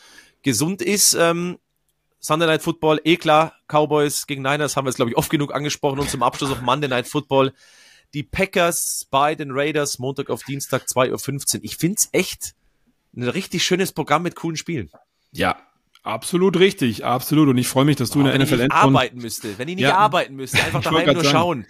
gesund 0.43 0.81
ist. 0.81 1.13
Ähm, 1.13 1.59
Sunday 2.19 2.47
Night 2.47 2.61
Football, 2.61 2.99
eh 3.05 3.15
klar, 3.15 3.53
Cowboys 3.67 4.27
gegen 4.27 4.41
Niners 4.41 4.75
haben 4.75 4.85
wir 4.85 4.89
es, 4.89 4.95
glaube 4.97 5.11
ich, 5.11 5.17
oft 5.17 5.29
genug 5.29 5.53
angesprochen. 5.55 5.99
Und 5.99 6.09
zum 6.09 6.23
Abschluss 6.23 6.51
auf 6.51 6.61
Monday 6.61 6.89
Night 6.89 7.07
Football 7.07 7.53
die 8.15 8.23
Packers 8.23 9.07
bei 9.11 9.35
den 9.35 9.51
Raiders, 9.51 9.99
Montag 9.99 10.29
auf 10.29 10.43
Dienstag 10.43 10.85
2.15 10.85 11.57
Uhr. 11.57 11.63
Ich 11.63 11.77
find's 11.77 12.09
echt 12.13 12.55
ein 13.15 13.23
richtig 13.23 13.63
schönes 13.63 13.91
Programm 13.91 14.23
mit 14.23 14.35
coolen 14.35 14.57
Spielen. 14.57 14.89
Ja, 15.31 15.57
Absolut 16.05 16.59
richtig, 16.59 17.03
absolut. 17.03 17.49
Und 17.49 17.57
ich 17.57 17.67
freue 17.67 17.83
mich, 17.83 17.95
dass 17.95 18.11
du 18.11 18.19
oh, 18.19 18.21
in 18.21 18.27
der 18.27 18.37
NFL 18.37 18.61
Endzone... 18.61 18.73
Arbeiten 18.75 19.17
müsste, 19.17 19.57
wenn 19.57 19.67
ich 19.67 19.75
nicht 19.77 19.85
ja, 19.85 19.97
arbeiten 19.97 20.35
müsste, 20.35 20.63
einfach 20.63 20.83
daheim 20.83 21.05
nur 21.05 21.23
sagen, 21.23 21.27
schauen. 21.27 21.65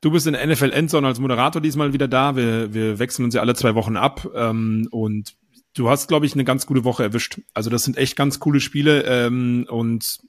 Du 0.00 0.12
bist 0.12 0.28
in 0.28 0.34
der 0.34 0.46
NFL 0.46 0.70
Endzone 0.70 1.08
als 1.08 1.18
Moderator 1.18 1.60
diesmal 1.60 1.92
wieder 1.92 2.06
da. 2.06 2.36
Wir, 2.36 2.72
wir 2.72 3.00
wechseln 3.00 3.24
uns 3.24 3.34
ja 3.34 3.40
alle 3.40 3.56
zwei 3.56 3.74
Wochen 3.74 3.96
ab. 3.96 4.28
Ähm, 4.32 4.86
und 4.92 5.34
du 5.74 5.90
hast, 5.90 6.06
glaube 6.06 6.24
ich, 6.24 6.34
eine 6.34 6.44
ganz 6.44 6.66
gute 6.66 6.84
Woche 6.84 7.02
erwischt. 7.02 7.40
Also 7.52 7.68
das 7.68 7.82
sind 7.82 7.96
echt 7.96 8.14
ganz 8.14 8.38
coole 8.38 8.60
Spiele. 8.60 9.02
Ähm, 9.02 9.66
und 9.68 10.20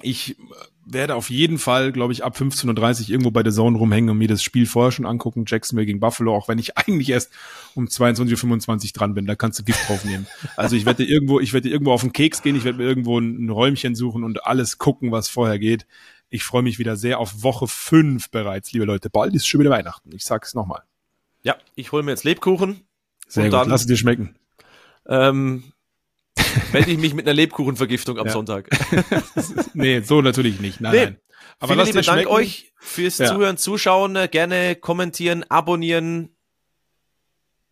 ich 0.00 0.36
werde 0.84 1.14
auf 1.16 1.28
jeden 1.28 1.58
Fall, 1.58 1.92
glaube 1.92 2.12
ich, 2.12 2.24
ab 2.24 2.36
15.30 2.36 3.02
Uhr 3.02 3.10
irgendwo 3.10 3.30
bei 3.30 3.42
der 3.42 3.52
Zone 3.52 3.76
rumhängen 3.76 4.10
und 4.10 4.18
mir 4.18 4.28
das 4.28 4.42
Spiel 4.42 4.66
vorher 4.66 4.92
schon 4.92 5.06
angucken, 5.06 5.44
Jacksonville 5.46 5.86
gegen 5.86 6.00
Buffalo, 6.00 6.34
auch 6.34 6.48
wenn 6.48 6.58
ich 6.58 6.76
eigentlich 6.78 7.10
erst 7.10 7.32
um 7.74 7.86
22.25 7.86 8.84
Uhr 8.86 8.90
dran 8.94 9.14
bin, 9.14 9.26
da 9.26 9.34
kannst 9.34 9.58
du 9.58 9.64
Gift 9.64 9.88
draufnehmen. 9.88 10.26
Also 10.56 10.76
ich 10.76 10.86
werde 10.86 11.04
irgendwo, 11.04 11.40
ich 11.40 11.52
werde 11.52 11.68
irgendwo 11.68 11.92
auf 11.92 12.00
den 12.00 12.12
Keks 12.12 12.42
gehen, 12.42 12.56
ich 12.56 12.64
werde 12.64 12.78
mir 12.78 12.84
irgendwo 12.84 13.18
ein 13.18 13.50
Räumchen 13.50 13.94
suchen 13.94 14.24
und 14.24 14.44
alles 14.46 14.78
gucken, 14.78 15.12
was 15.12 15.28
vorher 15.28 15.58
geht. 15.58 15.86
Ich 16.30 16.44
freue 16.44 16.62
mich 16.62 16.78
wieder 16.78 16.96
sehr 16.96 17.18
auf 17.18 17.42
Woche 17.42 17.66
5 17.66 18.30
bereits, 18.30 18.72
liebe 18.72 18.84
Leute. 18.84 19.10
Bald 19.10 19.34
ist 19.34 19.46
schon 19.46 19.60
wieder 19.60 19.70
Weihnachten. 19.70 20.10
Ich 20.14 20.24
sag's 20.24 20.54
nochmal. 20.54 20.82
Ja, 21.42 21.56
ich 21.74 21.92
hole 21.92 22.02
mir 22.02 22.10
jetzt 22.10 22.24
Lebkuchen. 22.24 22.80
Sehr 23.26 23.44
gut, 23.44 23.54
dann, 23.54 23.68
lass 23.68 23.82
es 23.82 23.86
dir 23.86 23.96
schmecken. 23.96 24.36
Ähm, 25.06 25.64
melde 26.72 26.90
ich 26.90 26.98
mich 26.98 27.14
mit 27.14 27.26
einer 27.26 27.34
Lebkuchenvergiftung 27.34 28.18
am 28.18 28.26
ja. 28.26 28.32
Sonntag. 28.32 28.68
nee, 29.74 30.00
so 30.00 30.22
natürlich 30.22 30.60
nicht. 30.60 30.80
Nein, 30.80 30.92
nee. 30.92 31.04
nein. 31.04 31.16
Aber 31.60 31.74
Vielen 31.74 31.86
lieben 31.86 32.02
Dank 32.02 32.26
euch 32.28 32.72
fürs 32.78 33.18
ja. 33.18 33.26
Zuhören, 33.26 33.56
Zuschauen. 33.56 34.16
Gerne 34.30 34.76
kommentieren, 34.76 35.44
abonnieren. 35.48 36.30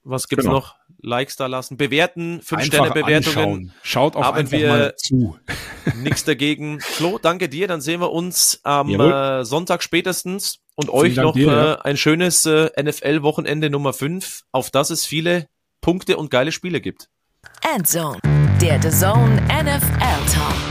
Was 0.03 0.29
gibt's 0.29 0.45
genau. 0.45 0.59
noch? 0.59 0.77
Likes 1.03 1.37
da 1.37 1.47
lassen, 1.47 1.77
bewerten, 1.77 2.41
5-Sterne-Bewertungen. 2.41 3.73
Schaut 3.83 4.17
auch 4.17 4.23
Haben 4.23 4.39
einfach 4.39 4.59
wir 4.59 4.69
mal 4.69 4.97
zu. 4.97 5.39
Nichts 6.03 6.25
dagegen. 6.25 6.81
Flo, 6.81 7.19
danke 7.19 7.49
dir. 7.49 7.69
Dann 7.69 7.81
sehen 7.81 8.01
wir 8.01 8.13
uns 8.13 8.61
am 8.63 8.89
äh, 8.89 9.45
Sonntag 9.45 9.83
spätestens 9.83 10.61
und 10.75 10.87
Vielen 10.91 10.97
euch 10.97 11.15
Dank 11.15 11.27
noch 11.27 11.35
dir, 11.35 11.49
äh, 11.49 11.51
ja. 11.51 11.75
ein 11.81 11.97
schönes 11.97 12.47
äh, 12.47 12.71
NFL-Wochenende 12.81 13.71
Nummer 13.71 13.93
5, 13.93 14.43
auf 14.53 14.71
das 14.71 14.91
es 14.91 15.05
viele 15.05 15.49
Punkte 15.81 16.17
und 16.17 16.31
geile 16.31 16.53
Spiele 16.53 16.81
gibt. 16.81 17.09
Endzone, 17.75 18.19
der 18.61 18.81
The 18.81 18.91
Zone 18.91 19.41
NFL 19.49 20.33
Talk. 20.33 20.66